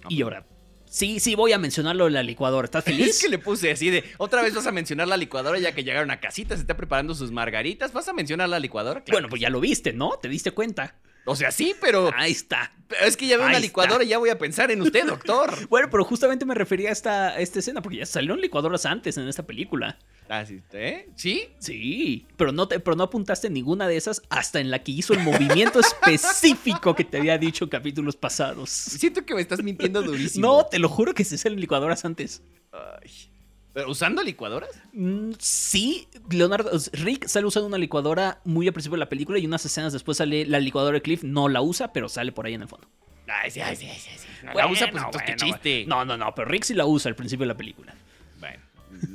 Y 0.08 0.22
ahora, 0.22 0.46
sí, 0.86 1.20
sí, 1.20 1.34
voy 1.34 1.52
a 1.52 1.58
mencionarlo 1.58 2.06
de 2.06 2.12
la 2.12 2.22
licuadora. 2.22 2.64
¿Estás 2.64 2.84
feliz? 2.86 3.08
Es 3.08 3.20
que 3.20 3.28
le 3.28 3.38
puse 3.38 3.72
así 3.72 3.90
de, 3.90 4.04
otra 4.16 4.40
vez 4.40 4.54
vas 4.54 4.66
a 4.66 4.72
mencionar 4.72 5.06
la 5.06 5.18
licuadora 5.18 5.58
ya 5.58 5.74
que 5.74 5.84
llegaron 5.84 6.10
a 6.10 6.18
casita, 6.18 6.54
se 6.54 6.62
está 6.62 6.78
preparando 6.78 7.14
sus 7.14 7.30
margaritas, 7.30 7.92
¿vas 7.92 8.08
a 8.08 8.14
mencionar 8.14 8.48
la 8.48 8.58
licuadora? 8.58 9.02
Claro 9.02 9.16
bueno, 9.16 9.28
pues 9.28 9.42
ya 9.42 9.50
lo 9.50 9.60
viste, 9.60 9.92
¿no? 9.92 10.12
¿Te 10.16 10.30
diste 10.30 10.52
cuenta? 10.52 10.96
O 11.24 11.36
sea, 11.36 11.52
sí, 11.52 11.74
pero, 11.80 12.10
Ahí 12.16 12.32
está. 12.32 12.72
pero 12.88 13.04
es 13.06 13.16
que 13.16 13.26
ya 13.26 13.36
veo 13.36 13.46
Ahí 13.46 13.50
una 13.50 13.58
está. 13.58 13.66
licuadora 13.66 14.02
y 14.04 14.08
ya 14.08 14.18
voy 14.18 14.30
a 14.30 14.38
pensar 14.38 14.70
en 14.70 14.82
usted, 14.82 15.06
doctor. 15.06 15.52
Bueno, 15.68 15.88
pero 15.90 16.04
justamente 16.04 16.44
me 16.44 16.54
refería 16.54 16.88
a 16.88 16.92
esta, 16.92 17.28
a 17.28 17.38
esta 17.40 17.60
escena, 17.60 17.80
porque 17.80 17.98
ya 17.98 18.06
salieron 18.06 18.40
licuadoras 18.40 18.86
antes 18.86 19.16
en 19.16 19.28
esta 19.28 19.44
película. 19.46 19.98
Ah, 20.28 20.44
sí, 20.46 20.60
¿eh? 20.72 21.08
¿Sí? 21.14 21.48
Sí, 21.58 22.26
pero 22.36 22.52
no, 22.52 22.66
te, 22.66 22.80
pero 22.80 22.96
no 22.96 23.04
apuntaste 23.04 23.50
ninguna 23.50 23.86
de 23.86 23.96
esas 23.96 24.22
hasta 24.30 24.60
en 24.60 24.70
la 24.70 24.82
que 24.82 24.92
hizo 24.92 25.12
el 25.12 25.20
movimiento 25.20 25.78
específico 25.80 26.94
que 26.94 27.04
te 27.04 27.18
había 27.18 27.38
dicho 27.38 27.64
en 27.64 27.70
capítulos 27.70 28.16
pasados. 28.16 28.70
Siento 28.70 29.24
que 29.24 29.34
me 29.34 29.42
estás 29.42 29.62
mintiendo 29.62 30.02
durísimo. 30.02 30.46
No, 30.46 30.66
te 30.66 30.78
lo 30.78 30.88
juro 30.88 31.14
que 31.14 31.24
se 31.24 31.34
hacen 31.36 31.58
licuadoras 31.60 32.04
antes. 32.04 32.42
Ay. 32.72 33.28
¿Pero 33.72 33.90
usando 33.90 34.22
licuadoras? 34.22 34.70
Mm, 34.92 35.32
sí, 35.38 36.06
Leonardo, 36.30 36.70
Rick 36.92 37.26
sale 37.26 37.46
usando 37.46 37.68
una 37.68 37.78
licuadora 37.78 38.40
muy 38.44 38.66
al 38.66 38.74
principio 38.74 38.96
de 38.96 39.00
la 39.00 39.08
película 39.08 39.38
y 39.38 39.46
unas 39.46 39.64
escenas 39.64 39.92
después 39.92 40.18
sale 40.18 40.44
la 40.44 40.60
licuadora 40.60 40.94
de 40.96 41.02
Cliff, 41.02 41.22
no 41.22 41.48
la 41.48 41.62
usa, 41.62 41.92
pero 41.92 42.08
sale 42.08 42.32
por 42.32 42.46
ahí 42.46 42.54
en 42.54 42.62
el 42.62 42.68
fondo. 42.68 42.86
Ay, 43.26 43.50
sí, 43.50 43.60
ay, 43.60 43.76
sí, 43.76 43.88
sí, 43.96 44.10
sí. 44.16 44.26
No 44.44 44.52
la 44.52 44.66
usa, 44.66 44.90
pues 44.90 45.02
Bueno, 45.02 45.06
entonces 45.06 45.22
qué 45.22 45.36
bueno, 45.38 45.54
chiste. 45.54 45.84
No, 45.86 46.04
no, 46.04 46.16
no, 46.18 46.34
pero 46.34 46.48
Rick 46.48 46.64
sí 46.64 46.74
la 46.74 46.84
usa 46.84 47.08
al 47.08 47.16
principio 47.16 47.44
de 47.44 47.48
la 47.48 47.56
película. 47.56 47.94
Bueno, 48.40 48.62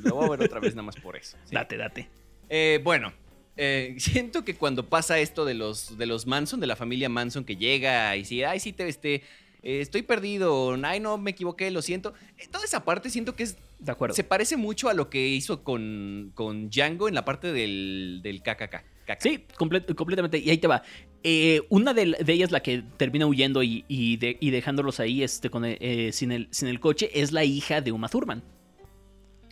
Lo 0.03 0.15
voy 0.15 0.25
a 0.25 0.29
ver 0.31 0.41
otra 0.43 0.59
vez 0.59 0.73
nada 0.73 0.83
más 0.87 0.95
por 0.95 1.15
eso. 1.15 1.37
sí. 1.45 1.53
Date, 1.53 1.77
date. 1.77 2.09
Eh, 2.49 2.79
bueno, 2.83 3.13
eh, 3.57 3.95
siento 3.99 4.43
que 4.43 4.55
cuando 4.55 4.87
pasa 4.87 5.19
esto 5.19 5.45
de 5.45 5.53
los, 5.53 5.97
de 5.99 6.07
los 6.07 6.25
Manson, 6.25 6.59
de 6.59 6.67
la 6.67 6.75
familia 6.75 7.09
Manson, 7.09 7.43
que 7.43 7.57
llega 7.57 8.15
y 8.15 8.19
dice, 8.19 8.45
ay, 8.45 8.59
sí, 8.59 8.73
te, 8.73 8.87
este, 8.87 9.23
eh, 9.67 9.81
estoy 9.81 10.01
perdido, 10.01 10.75
ay, 10.83 10.99
no, 10.99 11.17
me 11.17 11.31
equivoqué, 11.31 11.69
lo 11.71 11.81
siento. 11.81 12.13
Eh, 12.37 12.47
toda 12.49 12.63
esa 12.65 12.85
parte 12.85 13.09
siento 13.09 13.35
que 13.35 13.43
es, 13.43 13.57
De 13.79 13.91
acuerdo. 13.91 14.15
se 14.15 14.23
parece 14.23 14.55
mucho 14.57 14.87
a 14.89 14.93
lo 14.93 15.09
que 15.09 15.27
hizo 15.27 15.63
con, 15.63 16.31
con 16.33 16.69
Django 16.69 17.07
en 17.07 17.15
la 17.15 17.25
parte 17.25 17.51
del, 17.51 18.21
del 18.23 18.41
KKK. 18.41 18.83
Caca. 19.07 19.21
Sí, 19.21 19.45
comple- 19.57 19.93
completamente. 19.95 20.37
Y 20.37 20.49
ahí 20.49 20.57
te 20.57 20.67
va. 20.67 20.83
Eh, 21.23 21.61
una 21.69 21.93
de, 21.93 22.15
de 22.23 22.33
ellas, 22.33 22.51
la 22.51 22.61
que 22.61 22.83
termina 22.97 23.25
huyendo 23.25 23.63
y, 23.63 23.85
y 23.87 24.17
de- 24.17 24.37
y 24.39 24.49
dejándolos 24.51 24.99
ahí 24.99 25.23
este, 25.23 25.49
con, 25.49 25.63
el- 25.65 25.77
eh, 25.79 26.11
sin, 26.11 26.31
el, 26.31 26.47
sin 26.51 26.67
el 26.67 26.79
coche, 26.79 27.09
es 27.13 27.31
la 27.31 27.43
hija 27.45 27.79
de 27.81 27.91
Uma 27.91 28.09
Thurman. 28.09 28.43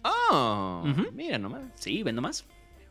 Ah, 0.03 0.83
Ujú. 0.85 1.11
mira 1.13 1.37
nomás. 1.37 1.63
Sí, 1.75 2.03
ven 2.03 2.15
nomás. 2.15 2.45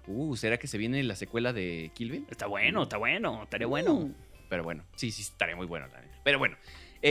Uh, 0.07 0.37
¿será 0.37 0.59
que 0.59 0.66
se 0.66 0.77
viene 0.79 1.03
la 1.03 1.16
secuela 1.16 1.53
de 1.53 1.91
Kill 1.95 2.11
Bill? 2.11 2.27
Está 2.31 2.47
bueno, 2.47 2.83
está 2.83 2.97
bueno, 2.99 3.43
estaría 3.45 3.66
bueno. 3.66 3.95
Uh, 3.95 4.14
pero 4.49 4.62
bueno, 4.64 4.85
sí, 4.97 5.11
sí, 5.11 5.22
estaría 5.22 5.57
muy 5.57 5.66
bueno. 5.66 5.87
neta. 5.87 6.03
Pero 6.25 6.39
bueno, 6.39 6.57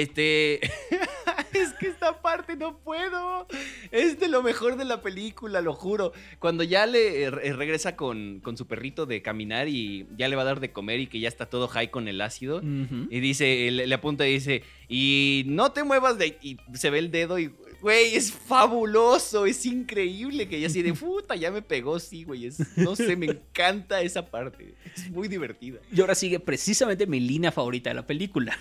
este. 0.01 0.59
es 1.53 1.71
que 1.79 1.87
esta 1.87 2.21
parte 2.21 2.55
no 2.55 2.79
puedo. 2.79 3.47
Es 3.91 4.19
de 4.19 4.27
lo 4.27 4.41
mejor 4.41 4.75
de 4.75 4.85
la 4.85 5.01
película, 5.01 5.61
lo 5.61 5.73
juro. 5.73 6.13
Cuando 6.39 6.63
ya 6.63 6.85
le 6.87 7.23
eh, 7.23 7.31
re- 7.31 7.53
regresa 7.53 7.95
con, 7.95 8.39
con 8.41 8.57
su 8.57 8.65
perrito 8.67 9.05
de 9.05 9.21
caminar 9.21 9.67
y 9.67 10.07
ya 10.17 10.27
le 10.27 10.35
va 10.35 10.41
a 10.41 10.45
dar 10.45 10.59
de 10.59 10.71
comer 10.71 10.99
y 10.99 11.07
que 11.07 11.19
ya 11.19 11.27
está 11.27 11.45
todo 11.45 11.67
high 11.67 11.91
con 11.91 12.07
el 12.07 12.21
ácido. 12.21 12.61
Y 12.63 13.19
dice, 13.19 13.69
le, 13.71 13.85
le 13.87 13.95
apunta 13.95 14.27
y 14.27 14.33
dice, 14.33 14.63
y 14.89 15.43
no 15.47 15.71
te 15.71 15.83
muevas 15.83 16.17
de 16.17 16.25
ahí". 16.25 16.37
Y 16.41 16.57
se 16.77 16.89
ve 16.89 16.97
el 16.99 17.11
dedo 17.11 17.37
y, 17.37 17.51
güey, 17.81 18.15
es 18.15 18.31
fabuloso, 18.33 19.45
es 19.45 19.65
increíble 19.65 20.47
que 20.47 20.59
ya 20.59 20.67
así 20.67 20.81
de 20.81 20.93
puta, 20.95 21.35
ya 21.35 21.51
me 21.51 21.61
pegó, 21.61 21.99
sí, 21.99 22.23
güey. 22.23 22.47
Es, 22.47 22.77
no 22.77 22.95
sé, 22.95 23.15
me 23.15 23.27
encanta 23.27 24.01
esa 24.01 24.25
parte. 24.31 24.73
Es 24.95 25.09
muy 25.11 25.27
divertida. 25.27 25.79
Y 25.95 26.01
ahora 26.01 26.15
sigue 26.15 26.39
precisamente 26.39 27.05
mi 27.05 27.19
línea 27.19 27.51
favorita 27.51 27.91
de 27.91 27.93
la 27.95 28.07
película. 28.07 28.57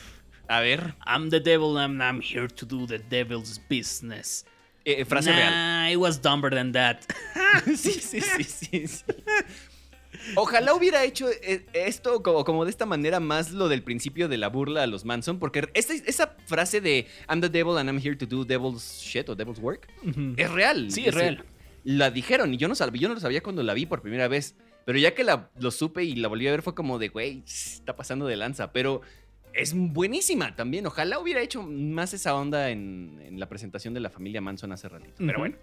A 0.53 0.61
ver, 0.61 0.95
I'm 1.07 1.31
the 1.31 1.41
devil 1.41 1.79
and 1.79 2.03
I'm 2.03 2.21
here 2.21 2.47
to 2.49 2.67
do 2.67 2.87
the 2.87 2.99
devil's 2.99 3.59
business. 3.71 4.45
eh, 4.85 5.05
frase 5.07 5.31
real. 5.31 5.51
nah, 5.51 5.89
it 5.89 5.97
was 5.97 6.21
dumber 6.21 6.51
than 6.55 6.73
that. 6.73 6.99
sí, 7.75 7.93
sí, 8.01 8.21
sí, 8.21 8.45
sí, 8.45 8.87
sí. 8.87 9.05
Ojalá 10.37 10.75
hubiera 10.75 11.05
hecho 11.05 11.29
eh, 11.31 11.65
esto 11.73 12.23
como, 12.23 12.45
como 12.45 12.65
de 12.65 12.71
esta 12.71 12.85
manera 12.87 13.19
más 13.19 13.51
lo 13.53 13.69
del 13.69 13.83
principio 13.83 14.29
de 14.29 14.37
la 14.37 14.49
burla 14.49 14.83
a 14.83 14.87
los 14.87 15.05
Manson, 15.05 15.39
porque 15.39 15.69
esa, 15.75 15.95
esa 15.95 16.37
frase 16.47 16.81
de 16.81 17.07
I'm 17.31 17.41
the 17.41 17.49
devil 17.49 17.79
and 17.79 17.89
I'm 17.89 17.99
here 17.99 18.15
to 18.17 18.27
do 18.27 18.45
devil's 18.45 19.01
shit 19.03 19.29
o 19.31 19.35
devil's 19.35 19.59
work 19.59 19.89
es 20.37 20.51
real. 20.51 20.91
Sí, 20.91 21.07
es 21.07 21.15
real. 21.15 21.45
La 21.85 22.11
dijeron 22.11 22.53
y 22.55 22.59
yo 22.59 22.69
no, 22.69 22.75
sab- 22.75 22.93
yo 22.97 23.09
no 23.09 23.15
lo 23.15 23.21
sabía 23.21 23.43
cuando 23.43 23.63
la 23.63 23.75
vi 23.75 23.87
por 23.87 24.03
primera 24.03 24.29
vez, 24.29 24.55
pero 24.85 24.99
ya 24.99 25.15
que 25.15 25.25
la, 25.25 25.51
lo 25.59 25.71
supe 25.71 26.05
y 26.05 26.15
la 26.17 26.29
volví 26.29 26.47
a 26.47 26.51
ver 26.53 26.63
fue 26.63 26.75
como 26.75 26.99
de, 26.99 27.09
güey, 27.09 27.43
está 27.47 27.97
pasando 27.97 28.27
de 28.27 28.37
lanza, 28.37 28.73
pero 28.73 29.01
es 29.55 29.75
buenísima 29.75 30.55
también. 30.57 30.87
Ojalá 30.87 31.19
hubiera 31.19 31.41
hecho 31.41 31.63
más 31.63 32.15
esa 32.15 32.35
onda 32.35 32.71
en, 32.71 33.21
en 33.25 33.39
la 33.41 33.49
presentación 33.49 33.95
de 33.95 34.01
la 34.01 34.11
familia 34.11 34.41
Manson 34.41 34.73
hace 34.73 34.89
ratito. 34.89 35.15
Pero 35.19 35.39
bueno. 35.39 35.57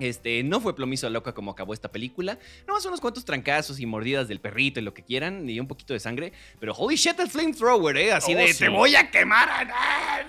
Este, 0.00 0.42
no 0.42 0.60
fue 0.60 0.74
plomizo 0.74 1.06
a 1.06 1.10
loca 1.10 1.32
como 1.34 1.52
acabó 1.52 1.72
esta 1.72 1.92
película. 1.92 2.38
Nomás 2.66 2.84
unos 2.84 3.00
cuantos 3.00 3.24
trancazos 3.24 3.78
y 3.78 3.86
mordidas 3.86 4.26
del 4.26 4.40
perrito 4.40 4.80
y 4.80 4.82
lo 4.82 4.92
que 4.92 5.04
quieran, 5.04 5.48
y 5.48 5.60
un 5.60 5.68
poquito 5.68 5.92
de 5.92 6.00
sangre. 6.00 6.32
Pero 6.58 6.72
holy 6.74 6.96
shit, 6.96 7.18
el 7.20 7.30
flamethrower, 7.30 7.96
¿eh? 7.96 8.12
Así 8.12 8.34
Oh, 8.34 8.38
de, 8.38 8.52
sí. 8.52 8.58
te 8.64 8.68
voy 8.68 8.96
a 8.96 9.08
quemar. 9.10 9.48
ah". 9.72 10.22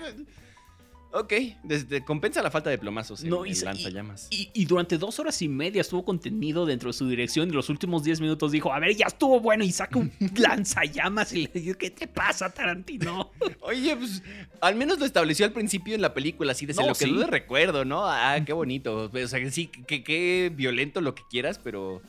Ok, 1.18 1.32
desde, 1.62 2.04
compensa 2.04 2.42
la 2.42 2.50
falta 2.50 2.68
de 2.68 2.76
plomazos 2.76 3.22
en, 3.22 3.30
No, 3.30 3.46
y 3.46 3.52
en 3.52 3.64
lanzallamas. 3.64 4.28
Y, 4.30 4.50
y 4.52 4.66
durante 4.66 4.98
dos 4.98 5.18
horas 5.18 5.40
y 5.40 5.48
media 5.48 5.80
estuvo 5.80 6.04
contenido 6.04 6.66
dentro 6.66 6.90
de 6.90 6.92
su 6.92 7.08
dirección 7.08 7.48
y 7.48 7.52
los 7.52 7.70
últimos 7.70 8.04
diez 8.04 8.20
minutos 8.20 8.52
dijo, 8.52 8.70
a 8.70 8.78
ver, 8.80 8.94
ya 8.94 9.06
estuvo 9.06 9.40
bueno 9.40 9.64
y 9.64 9.72
saca 9.72 9.98
un 9.98 10.12
lanzallamas 10.36 11.32
y 11.32 11.46
le 11.46 11.60
digo, 11.60 11.78
¿qué 11.78 11.90
te 11.90 12.06
pasa, 12.06 12.50
Tarantino? 12.50 13.30
Oye, 13.62 13.96
pues 13.96 14.22
al 14.60 14.74
menos 14.74 14.98
lo 14.98 15.06
estableció 15.06 15.46
al 15.46 15.52
principio 15.52 15.94
en 15.94 16.02
la 16.02 16.12
película, 16.12 16.52
así 16.52 16.66
de 16.66 16.74
No, 16.74 16.88
lo 16.88 16.94
que 16.94 17.06
sí. 17.06 17.16
de 17.16 17.26
recuerdo, 17.26 17.86
¿no? 17.86 18.04
Ah, 18.04 18.38
qué 18.44 18.52
bonito. 18.52 19.10
O 19.10 19.26
sea, 19.26 19.40
que 19.40 19.50
sí, 19.50 19.68
que, 19.68 20.04
que 20.04 20.52
violento 20.54 21.00
lo 21.00 21.14
que 21.14 21.22
quieras, 21.30 21.58
pero 21.58 22.02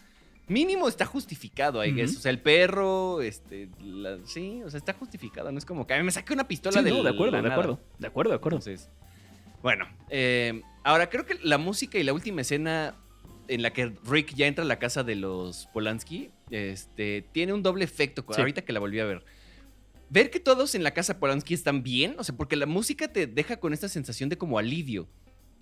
mínimo 0.47 0.87
está 0.87 1.05
justificado, 1.05 1.83
I 1.83 1.91
guess. 1.93 2.11
Ujú. 2.11 2.19
O 2.19 2.21
sea, 2.21 2.31
el 2.31 2.39
perro, 2.41 3.21
este, 3.21 3.69
la- 3.83 4.17
sí, 4.25 4.61
o 4.63 4.69
sea, 4.69 4.77
está 4.77 4.93
justificado. 4.93 5.51
No 5.51 5.57
es 5.57 5.65
como 5.65 5.85
que 5.85 5.93
a 5.93 5.97
mí 5.97 6.03
me 6.03 6.11
saqué 6.11 6.33
una 6.33 6.47
pistola 6.47 6.79
Sí, 6.79 6.85
de 6.85 6.91
no, 6.91 7.03
de 7.03 7.09
acuerdo, 7.09 7.31
la 7.33 7.37
de 7.37 7.43
nada. 7.43 7.55
acuerdo, 7.55 7.79
de 7.99 8.07
acuerdo, 8.07 8.29
de 8.31 8.35
acuerdo. 8.37 8.57
Entonces, 8.57 8.89
bueno, 9.61 9.85
eh, 10.09 10.61
ahora 10.83 11.09
creo 11.09 11.25
que 11.25 11.37
la 11.43 11.57
música 11.57 11.97
y 11.97 12.03
la 12.03 12.13
última 12.13 12.41
escena 12.41 12.95
en 13.49 13.61
la 13.61 13.71
que 13.71 13.93
Rick 14.05 14.33
ya 14.35 14.45
entra 14.47 14.63
a 14.63 14.67
la 14.67 14.77
casa 14.79 15.03
de 15.03 15.15
los 15.15 15.67
Polanski, 15.73 16.31
este, 16.49 17.25
tiene 17.31 17.53
un 17.53 17.63
doble 17.63 17.83
efecto. 17.85 18.25
Sí. 18.29 18.39
Ahorita 18.41 18.61
que 18.63 18.73
la 18.73 18.79
volví 18.79 18.99
a 18.99 19.05
ver. 19.05 19.23
Ver 20.09 20.29
que 20.29 20.39
todos 20.39 20.73
en 20.75 20.83
la 20.83 20.91
casa 20.91 21.19
Polanski 21.19 21.53
están 21.53 21.83
bien, 21.83 22.15
o 22.17 22.23
sea, 22.23 22.35
porque 22.35 22.55
la 22.55 22.65
música 22.65 23.09
te 23.09 23.27
deja 23.27 23.57
con 23.57 23.73
esta 23.73 23.89
sensación 23.89 24.29
de 24.29 24.37
como 24.37 24.57
alivio. 24.59 25.07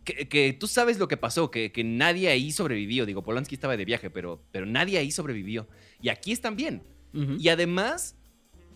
Que, 0.05 0.27
que 0.29 0.53
tú 0.53 0.67
sabes 0.67 0.97
lo 0.99 1.07
que 1.07 1.17
pasó, 1.17 1.51
que, 1.51 1.71
que 1.71 1.83
nadie 1.83 2.29
ahí 2.29 2.51
sobrevivió. 2.51 3.05
Digo, 3.05 3.23
Polanski 3.23 3.55
estaba 3.55 3.75
de 3.75 3.83
viaje, 3.85 4.09
pero, 4.09 4.41
pero 4.51 4.65
nadie 4.65 4.97
ahí 4.99 5.11
sobrevivió. 5.11 5.67
Y 6.01 6.09
aquí 6.09 6.31
están 6.31 6.55
bien. 6.55 6.81
Y 7.39 7.49
además, 7.49 8.15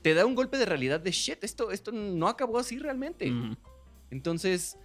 te 0.02 0.14
da 0.14 0.26
un 0.26 0.34
golpe 0.34 0.58
de 0.58 0.66
realidad 0.66 1.00
de 1.00 1.12
shit, 1.12 1.44
esto, 1.44 1.72
esto 1.72 1.92
no 1.92 2.28
acabó 2.28 2.58
así 2.58 2.80
realmente. 2.80 3.32
Entonces, 4.12 4.78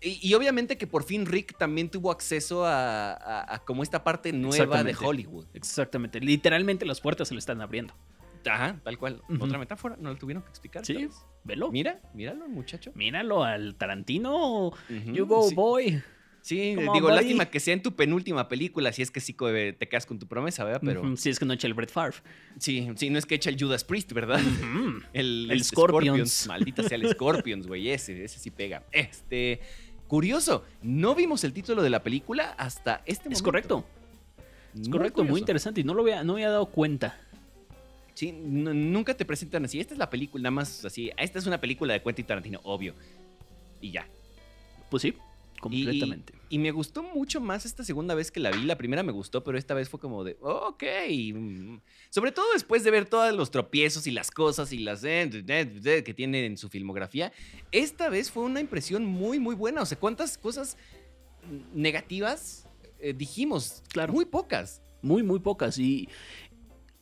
y, 0.00 0.18
y 0.28 0.34
obviamente 0.34 0.76
que 0.76 0.86
por 0.86 1.04
fin 1.04 1.26
Rick 1.26 1.56
también 1.58 1.88
tuvo 1.88 2.10
acceso 2.10 2.64
a, 2.66 3.12
a- 3.14 3.54
a 3.54 3.64
como 3.64 3.82
esta 3.82 4.04
parte 4.04 4.32
nueva 4.32 4.82
de. 4.84 4.94
Hollywood. 5.06 5.46
Exactamente, 5.54 6.20
literalmente 6.20 6.84
las 6.84 7.00
puertas 7.00 7.28
se 7.28 7.34
le 7.34 7.38
están 7.40 7.60
abriendo. 7.60 7.94
Ajá, 8.46 8.80
tal 8.82 8.98
cual. 8.98 9.22
Otra 9.40 9.58
metáfora, 9.58 9.96
no 10.00 10.10
lo 10.10 10.16
tuvieron 10.16 10.42
que 10.42 10.48
explicar. 10.50 10.84
Sí, 10.84 10.94
¿sabes? 10.94 11.24
velo. 11.44 11.70
Mira, 11.72 12.00
míralo, 12.14 12.48
muchacho. 12.48 12.92
Míralo 12.94 13.44
al 13.44 13.74
Tarantino. 13.76 14.68
Ujú, 14.68 15.12
You 15.12 15.26
go, 15.26 15.48
sí. 15.48 15.54
boy. 15.54 16.02
Sí, 16.40 16.72
Come 16.76 16.90
digo, 16.94 17.10
lástima 17.10 17.46
que 17.46 17.60
sea 17.60 17.74
en 17.74 17.82
tu 17.82 17.94
penúltima 17.96 18.48
película, 18.48 18.92
si 18.92 19.02
es 19.02 19.10
que 19.10 19.20
sí 19.20 19.36
eh, 19.40 19.74
te 19.78 19.88
quedas 19.88 20.06
con 20.06 20.18
tu 20.18 20.26
promesa, 20.28 20.64
¿verdad? 20.64 20.80
Pero 20.82 21.02
Ujú, 21.02 21.16
Si 21.16 21.28
es 21.30 21.38
que 21.38 21.44
no 21.44 21.52
echa 21.52 21.66
el 21.66 21.74
Brett 21.74 21.90
Favre. 21.90 22.16
sí, 22.58 22.88
sí, 22.96 23.10
no 23.10 23.18
es 23.18 23.26
que 23.26 23.34
echa 23.34 23.50
el 23.50 23.58
Judas 23.60 23.84
Priest, 23.84 24.12
¿verdad? 24.12 24.40
El, 25.12 25.48
El 25.50 25.64
Scorpions. 25.64 26.46
Maldita 26.46 26.84
sea 26.84 26.96
el 26.96 27.08
Scorpions, 27.12 27.66
güey. 27.66 27.90
Ese, 27.90 28.24
ese 28.24 28.38
sí 28.38 28.50
pega. 28.50 28.84
Este. 28.92 29.60
Curioso, 30.06 30.64
no 30.80 31.14
vimos 31.14 31.44
el 31.44 31.52
título 31.52 31.82
de 31.82 31.90
la 31.90 32.02
película 32.02 32.54
hasta 32.56 33.02
este 33.04 33.24
momento. 33.24 33.36
Es 33.38 33.42
correcto, 33.42 33.84
es 34.74 34.80
Muy 34.80 34.90
correcto, 34.90 35.24
muy 35.24 35.40
interesante 35.40 35.82
y 35.82 35.84
no 35.84 35.92
lo 35.92 36.00
había, 36.02 36.24
no 36.24 36.34
había 36.34 36.48
dado 36.48 36.66
cuenta. 36.66 37.20
Sí, 38.18 38.32
nunca 38.32 39.16
te 39.16 39.24
presentan 39.24 39.64
así. 39.64 39.78
Esta 39.78 39.94
es 39.94 39.98
la 39.98 40.10
película, 40.10 40.42
nada 40.42 40.50
más 40.50 40.84
así. 40.84 41.12
Esta 41.16 41.38
es 41.38 41.46
una 41.46 41.60
película 41.60 41.92
de 41.92 42.02
Quentin 42.02 42.26
Tarantino, 42.26 42.58
obvio. 42.64 42.92
Y 43.80 43.92
ya. 43.92 44.08
Pues 44.90 45.02
sí, 45.02 45.14
completamente. 45.60 46.32
Y, 46.48 46.58
me 46.58 46.72
gustó 46.72 47.04
mucho 47.04 47.40
más 47.40 47.64
esta 47.64 47.84
segunda 47.84 48.16
vez 48.16 48.32
que 48.32 48.40
la 48.40 48.50
vi. 48.50 48.64
La 48.64 48.76
primera 48.76 49.04
me 49.04 49.12
gustó, 49.12 49.44
pero 49.44 49.56
esta 49.56 49.72
vez 49.72 49.88
fue 49.88 50.00
como 50.00 50.24
de, 50.24 50.36
"Oh, 50.40 50.70
ok. 50.70 50.82
mm". 51.32 51.76
Sobre 52.10 52.32
todo 52.32 52.46
después 52.54 52.82
de 52.82 52.90
ver 52.90 53.06
todos 53.06 53.32
los 53.36 53.52
tropiezos 53.52 54.08
y 54.08 54.10
las 54.10 54.32
cosas 54.32 54.72
y 54.72 54.78
las 54.78 55.04
eh, 55.04 56.02
que 56.04 56.12
tiene 56.12 56.44
en 56.44 56.56
su 56.56 56.68
filmografía. 56.68 57.32
Esta 57.70 58.08
vez 58.08 58.32
fue 58.32 58.42
una 58.42 58.58
impresión 58.58 59.04
muy, 59.04 59.38
muy 59.38 59.54
buena. 59.54 59.80
O 59.82 59.86
sea, 59.86 59.96
¿cuántas 59.96 60.38
cosas 60.38 60.76
negativas 61.72 62.66
eh, 62.98 63.14
dijimos? 63.16 63.84
Claro. 63.92 64.12
Muy 64.12 64.24
pocas. 64.24 64.82
Muy, 65.02 65.22
muy 65.22 65.38
pocas. 65.38 65.78
Y 65.78 66.08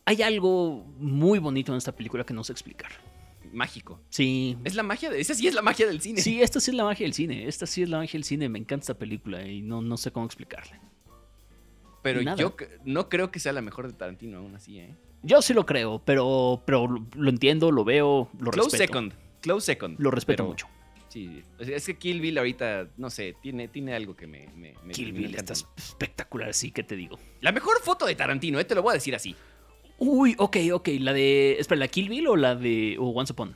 hay 0.06 0.22
algo 0.22 0.84
muy 0.98 1.38
bonito 1.38 1.72
en 1.72 1.78
esta 1.78 1.92
película 1.94 2.24
que 2.24 2.32
no 2.32 2.42
sé 2.42 2.52
explicar. 2.52 2.90
Mágico. 3.52 4.00
Sí. 4.08 4.56
Es 4.64 4.74
la 4.74 4.82
magia 4.82 5.10
de. 5.10 5.20
Esa 5.20 5.34
sí 5.34 5.46
es 5.46 5.54
la 5.54 5.62
magia 5.62 5.86
del 5.86 6.00
cine. 6.00 6.20
Sí, 6.20 6.40
esta 6.42 6.60
sí 6.60 6.70
es 6.70 6.76
la 6.76 6.84
magia 6.84 7.04
del 7.04 7.12
cine. 7.14 7.46
Esta 7.46 7.66
sí 7.66 7.82
es 7.82 7.88
la 7.88 7.98
magia 7.98 8.12
del 8.12 8.24
cine. 8.24 8.48
Me 8.48 8.58
encanta 8.58 8.82
esta 8.84 8.94
película 8.98 9.46
y 9.46 9.62
no, 9.62 9.82
no 9.82 9.96
sé 9.96 10.10
cómo 10.10 10.26
explicarle. 10.26 10.78
Pero 12.02 12.22
Nada. 12.22 12.36
yo 12.36 12.54
no 12.84 13.08
creo 13.08 13.30
que 13.30 13.40
sea 13.40 13.52
la 13.52 13.62
mejor 13.62 13.86
de 13.88 13.92
Tarantino 13.94 14.38
aún 14.38 14.54
así, 14.54 14.78
¿eh? 14.78 14.94
Yo 15.22 15.42
sí 15.42 15.54
lo 15.54 15.66
creo, 15.66 16.00
pero, 16.04 16.62
pero 16.64 16.86
lo 17.14 17.30
entiendo, 17.30 17.72
lo 17.72 17.84
veo, 17.84 18.28
lo 18.38 18.50
Close 18.52 18.70
respeto. 18.70 18.92
second. 18.92 19.12
Close 19.40 19.66
second. 19.66 19.98
Lo 19.98 20.10
respeto 20.12 20.42
pero 20.44 20.48
mucho. 20.50 20.66
Sí. 21.08 21.42
Es- 21.58 21.68
Es 21.68 21.86
que 21.86 21.96
Kill 21.96 22.20
Bill 22.20 22.38
ahorita, 22.38 22.88
no 22.96 23.10
sé, 23.10 23.34
tiene, 23.40 23.66
tiene 23.68 23.94
algo 23.94 24.14
que 24.14 24.26
me. 24.26 24.48
me, 24.54 24.74
Kill 24.92 25.12
me 25.12 25.20
Bill 25.20 25.34
está 25.34 25.54
espectacular, 25.54 26.52
sí, 26.54 26.70
¿qué 26.70 26.82
te 26.84 26.94
digo? 26.94 27.18
La 27.40 27.50
mejor 27.52 27.80
foto 27.82 28.06
de 28.06 28.14
Tarantino, 28.14 28.60
¿eh? 28.60 28.64
Te 28.64 28.74
lo 28.76 28.82
voy 28.82 28.90
a 28.90 28.94
decir 28.94 29.14
así. 29.14 29.34
Uy, 29.98 30.34
ok, 30.38 30.56
ok. 30.72 30.88
La 31.00 31.12
de. 31.12 31.56
Espera, 31.58 31.78
¿la 31.80 31.88
Kill 31.88 32.08
Bill 32.08 32.28
o 32.28 32.36
la 32.36 32.54
de. 32.54 32.96
o 32.98 33.08
Once 33.10 33.32
Upon? 33.32 33.54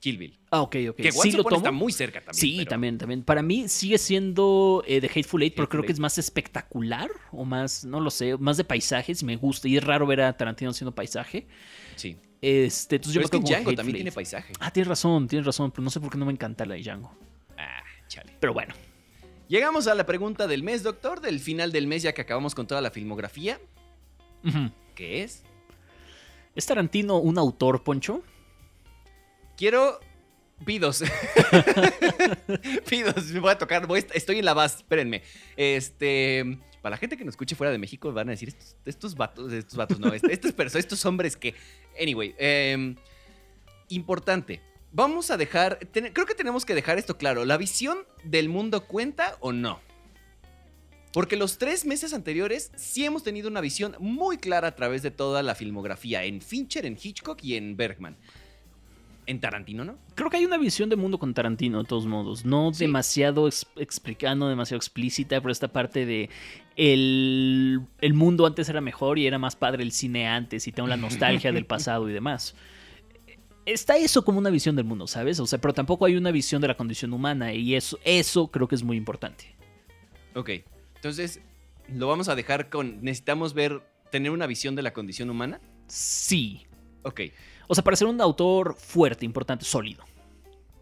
Kill 0.00 0.18
Bill. 0.18 0.38
Ah, 0.50 0.60
ok, 0.62 0.76
ok. 0.90 0.96
Que 0.96 1.12
sí 1.12 1.18
Once 1.18 1.32
lo 1.36 1.40
Upon 1.42 1.50
tomo. 1.50 1.56
está 1.62 1.72
muy 1.72 1.92
cerca 1.92 2.20
también. 2.20 2.34
sí, 2.40 2.54
pero- 2.58 2.68
también, 2.68 2.98
también. 2.98 3.22
Para 3.22 3.42
mí 3.42 3.68
sigue 3.68 3.98
siendo 3.98 4.84
eh, 4.86 5.00
The 5.00 5.06
Hateful 5.08 5.42
Eight, 5.42 5.54
pero 5.56 5.68
creo 5.68 5.82
que 5.82 5.92
es 5.92 5.98
más 5.98 6.18
espectacular 6.18 7.10
o 7.32 7.44
más, 7.44 7.84
no 7.84 8.00
lo 8.00 8.10
sé, 8.10 8.36
más 8.36 8.56
de 8.56 8.64
paisajes. 8.64 9.22
Me 9.22 9.36
gusta. 9.36 9.66
Y 9.66 9.76
es 9.76 9.84
raro 9.84 10.06
ver 10.06 10.20
a 10.20 10.36
Tarantino 10.36 10.70
haciendo 10.70 10.94
paisaje. 10.94 11.46
Sí. 11.96 12.16
Este, 12.42 12.96
entonces 12.96 13.14
yo 13.14 13.20
Pero 13.22 13.38
me 13.40 13.44
es 13.44 13.50
que 13.50 13.54
Django 13.54 13.74
también 13.74 13.96
tiene 13.96 14.12
paisaje. 14.12 14.52
Ah, 14.60 14.70
tienes 14.70 14.88
razón, 14.88 15.26
tienes 15.26 15.46
razón, 15.46 15.70
pero 15.70 15.82
no 15.82 15.88
sé 15.90 15.98
por 16.00 16.10
qué 16.10 16.18
no 16.18 16.26
me 16.26 16.32
encanta 16.32 16.66
la 16.66 16.74
de 16.74 16.82
Django. 16.82 17.10
Ah, 17.56 17.82
chale. 18.08 18.32
Pero 18.38 18.52
bueno, 18.52 18.74
Llegamos 19.46 19.86
a 19.88 19.94
la 19.94 20.06
pregunta 20.06 20.46
del 20.46 20.62
mes, 20.62 20.82
doctor, 20.82 21.20
del 21.20 21.38
final 21.38 21.70
del 21.70 21.86
mes, 21.86 22.02
ya 22.02 22.14
que 22.14 22.22
acabamos 22.22 22.54
con 22.54 22.66
toda 22.66 22.80
la 22.80 22.90
filmografía. 22.90 23.60
¿Qué 24.94 25.22
es? 25.22 25.42
¿Es 26.54 26.66
Tarantino 26.66 27.18
un 27.18 27.38
autor, 27.38 27.82
Poncho? 27.82 28.22
Quiero. 29.56 30.00
Pidos. 30.64 31.02
Pidos, 32.88 33.24
me 33.26 33.40
voy 33.40 33.50
a 33.50 33.58
tocar. 33.58 33.86
estoy 34.14 34.38
en 34.38 34.44
la 34.44 34.54
base, 34.54 34.78
espérenme. 34.78 35.22
Este. 35.56 36.58
Para 36.80 36.94
la 36.94 36.98
gente 36.98 37.16
que 37.16 37.24
nos 37.24 37.32
escuche 37.32 37.56
fuera 37.56 37.72
de 37.72 37.78
México, 37.78 38.12
van 38.12 38.28
a 38.28 38.32
decir: 38.32 38.48
estos, 38.50 38.76
estos 38.84 39.14
vatos, 39.16 39.52
estos 39.52 39.76
vatos, 39.76 39.98
no, 39.98 40.12
est- 40.12 40.24
estas 40.30 40.52
personas, 40.52 40.84
estos 40.84 41.04
hombres 41.06 41.36
que. 41.36 41.54
Anyway, 42.00 42.34
em, 42.38 42.94
importante. 43.88 44.60
Vamos 44.92 45.30
a 45.30 45.36
dejar. 45.36 45.78
creo 45.92 46.26
que 46.26 46.34
tenemos 46.34 46.64
que 46.64 46.74
dejar 46.74 46.98
esto 46.98 47.18
claro. 47.18 47.44
¿La 47.44 47.56
visión 47.56 47.98
del 48.22 48.48
mundo 48.48 48.86
cuenta 48.86 49.36
o 49.40 49.52
no? 49.52 49.80
Porque 51.14 51.36
los 51.36 51.56
tres 51.56 51.86
meses 51.86 52.12
anteriores 52.12 52.70
sí 52.76 53.04
hemos 53.06 53.22
tenido 53.22 53.48
una 53.48 53.62
visión 53.62 53.94
muy 54.00 54.36
clara 54.36 54.68
a 54.68 54.74
través 54.74 55.00
de 55.02 55.10
toda 55.10 55.42
la 55.42 55.54
filmografía 55.54 56.24
en 56.24 56.42
Fincher, 56.42 56.84
en 56.84 56.98
Hitchcock 57.02 57.42
y 57.42 57.54
en 57.54 57.76
Bergman. 57.76 58.16
En 59.26 59.40
Tarantino, 59.40 59.84
¿no? 59.86 59.96
Creo 60.16 60.28
que 60.28 60.36
hay 60.36 60.44
una 60.44 60.58
visión 60.58 60.90
de 60.90 60.96
mundo 60.96 61.18
con 61.18 61.32
Tarantino, 61.32 61.78
de 61.82 61.88
todos 61.88 62.04
modos. 62.04 62.44
No 62.44 62.74
Sí. 62.74 62.84
demasiado 62.84 63.46
ex- 63.48 63.64
explicando, 63.76 64.48
demasiado 64.48 64.76
explícita, 64.76 65.40
pero 65.40 65.50
esta 65.52 65.68
parte 65.68 66.04
de 66.04 66.28
el, 66.76 67.80
el 68.02 68.12
mundo 68.14 68.44
antes 68.44 68.68
era 68.68 68.80
mejor 68.82 69.18
y 69.18 69.26
era 69.26 69.38
más 69.38 69.56
padre 69.56 69.82
el 69.82 69.92
cine 69.92 70.26
antes 70.28 70.66
y 70.66 70.72
tengo 70.72 70.88
la 70.88 70.96
nostalgia 70.98 71.52
del 71.52 71.64
pasado 71.66 72.10
y 72.10 72.12
demás. 72.12 72.54
Está 73.64 73.96
eso 73.96 74.24
como 74.26 74.38
una 74.40 74.50
visión 74.50 74.76
del 74.76 74.84
mundo, 74.84 75.06
¿sabes? 75.06 75.40
O 75.40 75.46
sea, 75.46 75.58
pero 75.58 75.72
tampoco 75.72 76.04
hay 76.04 76.16
una 76.16 76.30
visión 76.32 76.60
de 76.60 76.68
la 76.68 76.76
condición 76.76 77.14
humana 77.14 77.54
y 77.54 77.74
eso, 77.76 77.98
eso 78.04 78.48
creo 78.48 78.68
que 78.68 78.74
es 78.74 78.82
muy 78.82 78.96
importante. 78.98 79.54
Ok. 80.34 80.50
Entonces, 81.04 81.40
lo 81.92 82.08
vamos 82.08 82.30
a 82.30 82.34
dejar 82.34 82.70
con. 82.70 83.02
Necesitamos 83.02 83.52
ver. 83.52 83.82
Tener 84.10 84.30
una 84.30 84.46
visión 84.46 84.74
de 84.74 84.80
la 84.82 84.92
condición 84.94 85.28
humana. 85.28 85.60
Sí. 85.86 86.66
Ok. 87.02 87.20
O 87.68 87.74
sea, 87.74 87.82
para 87.84 87.96
ser 87.96 88.06
un 88.08 88.18
autor 88.22 88.74
fuerte, 88.78 89.26
importante, 89.26 89.64
sólido. 89.66 90.04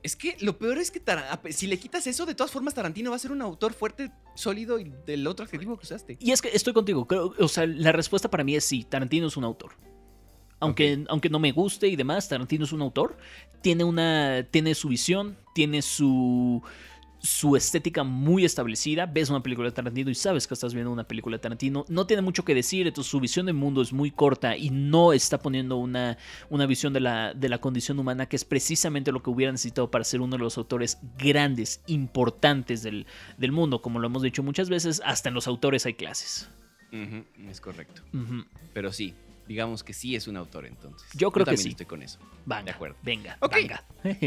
Es 0.03 0.15
que 0.17 0.37
lo 0.41 0.59
peor 0.59 0.79
es 0.79 0.91
que 0.93 1.01
si 1.51 1.67
le 1.67 1.79
quitas 1.79 2.07
eso, 2.07 2.27
de 2.27 2.35
todas 2.35 2.53
formas, 2.53 2.75
Tarantino 2.75 3.11
va 3.11 3.17
a 3.17 3.19
ser 3.19 3.33
un 3.33 3.41
autor 3.43 3.73
fuerte, 3.73 4.11
sólido 4.35 4.79
y 4.79 4.93
del 5.07 5.27
otro 5.27 5.45
adjetivo 5.47 5.77
que 5.79 5.85
usaste. 5.85 6.19
Y 6.21 6.31
es 6.33 6.43
que 6.43 6.51
estoy 6.53 6.73
contigo. 6.73 7.07
creo- 7.07 7.35
o 7.39 7.49
sea, 7.49 7.67
la 7.67 7.91
respuesta 7.91 8.31
para 8.31 8.45
mí 8.45 8.55
es 8.55 8.65
sí. 8.65 8.85
Tarantino 8.85 9.27
es 9.27 9.37
un 9.37 9.45
autor. 9.45 9.73
Aunque, 10.61 11.05
aunque 11.09 11.31
no 11.31 11.39
me 11.41 11.51
guste 11.51 11.89
y 11.89 11.97
demás, 11.97 12.29
Tarantino 12.29 12.65
es 12.65 12.73
un 12.73 12.83
autor. 12.83 13.17
Tiene 13.63 13.83
una. 13.83 14.47
Tiene 14.51 14.75
su 14.77 14.89
visión. 14.89 15.37
Tiene 15.55 15.83
su. 15.83 16.63
Su 17.23 17.55
estética 17.57 18.03
muy 18.03 18.45
establecida. 18.45 19.07
Ves 19.07 19.31
una 19.31 19.43
película 19.43 19.69
de 19.69 19.73
Tarantino 19.73 20.11
y 20.11 20.15
sabes 20.15 20.47
que 20.47 20.55
estás 20.55 20.75
viendo 20.75 20.91
una 20.91 21.05
película 21.05 21.37
de 21.37 21.41
Tarantino. 21.41 21.85
No 21.89 22.07
tiene 22.07 22.21
mucho 22.21 22.45
que 22.45 22.55
decir. 22.55 22.87
Entonces 22.87 23.11
su 23.11 23.21
visión 23.21 23.47
del 23.47 23.55
mundo 23.55 23.81
es 23.81 23.93
muy 23.93 24.11
corta. 24.11 24.57
Y 24.57 24.71
no 24.71 25.13
está 25.13 25.39
poniendo 25.39 25.77
una, 25.77 26.19
una 26.51 26.67
visión 26.67 26.93
de 26.93 27.01
la, 27.01 27.33
de 27.33 27.49
la 27.49 27.59
condición 27.59 27.99
humana. 27.99 28.27
Que 28.27 28.37
es 28.37 28.45
precisamente 28.45 29.13
lo 29.13 29.23
que 29.23 29.31
hubiera 29.31 29.53
necesitado 29.53 29.91
para 29.91 30.05
ser 30.05 30.21
uno 30.21 30.37
de 30.37 30.43
los 30.43 30.59
autores 30.59 30.99
grandes, 31.17 31.81
importantes 31.87 32.83
del, 32.83 33.07
del 33.39 33.53
mundo. 33.53 33.83
Como 33.83 34.01
lo 34.01 34.09
hemos 34.09 34.23
dicho 34.23 34.43
muchas 34.43 34.69
veces, 34.69 35.01
hasta 35.05 35.29
en 35.29 35.37
los 35.37 35.47
autores 35.47 35.87
hay 35.87 35.95
clases. 35.95 36.49
Es 37.49 37.61
correcto. 37.61 38.03
Pero 38.75 38.93
sí, 38.93 39.15
digamos 39.49 39.83
que 39.85 39.93
sí 39.93 40.15
es 40.17 40.27
un 40.29 40.37
autor 40.37 40.67
entonces. 40.67 41.09
Yo 41.15 41.31
creo 41.31 41.45
que 41.45 41.51
también 41.51 41.63
sí. 41.65 41.69
estoy 41.71 41.87
con 41.87 42.03
eso. 42.03 42.19
Venga, 42.47 42.63
De 42.65 42.71
acuerdo. 42.71 42.97
venga, 43.03 43.37
Ok. 43.41 43.55
venga. 43.55 43.85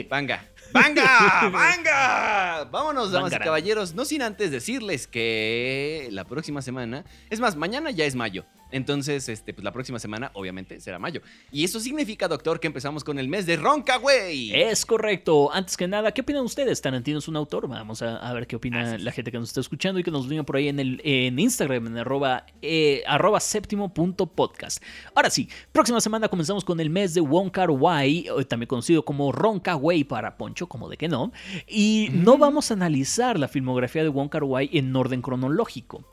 ¡Vanga! 0.10 0.46
¡Vanga! 0.72 1.50
¡Vanga! 1.52 2.64
Vámonos, 2.72 3.12
damas 3.12 3.34
y 3.34 3.38
caballeros. 3.38 3.94
No 3.94 4.06
sin 4.06 4.22
antes 4.22 4.52
decirles 4.52 5.08
que 5.08 6.08
la 6.12 6.24
próxima 6.26 6.62
semana. 6.62 7.06
Es 7.30 7.40
más, 7.40 7.56
mañana 7.56 7.92
ya 7.92 8.06
es 8.06 8.16
mayo. 8.16 8.46
Entonces, 8.72 9.30
este, 9.30 9.54
pues 9.54 9.64
la 9.64 9.72
próxima 9.72 10.00
semana, 10.00 10.32
obviamente, 10.34 10.80
será 10.80 11.00
mayo. 11.00 11.22
Y 11.52 11.64
eso 11.64 11.80
significa, 11.80 12.28
doctor, 12.28 12.60
que 12.60 12.68
empezamos 12.68 13.04
con 13.04 13.20
el 13.20 13.28
mes 13.28 13.46
de 13.46 13.58
Roncaway. 13.58 14.52
Es 14.54 14.86
correcto. 14.86 15.52
Antes 15.54 15.78
que 15.78 15.88
nada, 15.88 16.12
¿qué 16.12 16.22
opinan 16.22 16.44
ustedes? 16.44 16.82
¿Tarantino 16.82 17.20
es 17.20 17.28
un 17.28 17.36
autor? 17.36 17.68
Vamos 17.68 18.02
a, 18.02 18.18
a 18.18 18.34
ver 18.34 18.48
qué 18.48 18.56
opina 18.56 18.98
la 18.98 19.12
gente 19.12 19.32
que 19.32 19.38
nos 19.38 19.50
está 19.50 19.62
escuchando 19.62 20.00
y 20.00 20.04
que 20.04 20.12
nos 20.12 20.28
diga 20.28 20.44
por 20.44 20.58
ahí 20.58 20.68
en, 20.68 20.80
el, 20.80 21.02
en 21.04 21.40
Instagram, 21.40 21.88
en 21.88 21.98
arroba, 21.98 22.46
eh, 22.62 23.04
arroba 23.08 23.40
séptimo 23.40 23.94
punto 23.94 24.26
podcast. 24.26 24.84
Ahora 25.14 25.30
sí, 25.30 25.50
próxima 25.72 26.02
semana 26.02 26.28
comenzamos 26.28 26.66
con 26.66 26.80
el 26.80 26.90
mes 26.90 27.14
de 27.14 27.22
Wong 27.22 27.52
Kar 27.52 27.72
Wai, 27.72 28.30
o 28.30 28.46
también 28.46 28.68
conocido 28.68 29.06
como 29.06 29.32
Ronca 29.32 29.76
Wai 29.76 30.04
para 30.04 30.38
Poncho, 30.38 30.68
como 30.68 30.90
de 30.90 30.98
que 30.98 31.08
no. 31.08 31.32
Y 31.68 32.10
no 32.12 32.38
vamos 32.38 32.72
a 32.72 32.74
analizar 32.74 33.40
la 33.40 33.48
filmografía 33.48 34.04
de 34.04 34.10
Wong 34.10 34.30
Kar 34.30 34.44
Wai 34.44 34.70
en 34.74 34.96
orden 34.96 35.22
cronológico. 35.22 36.06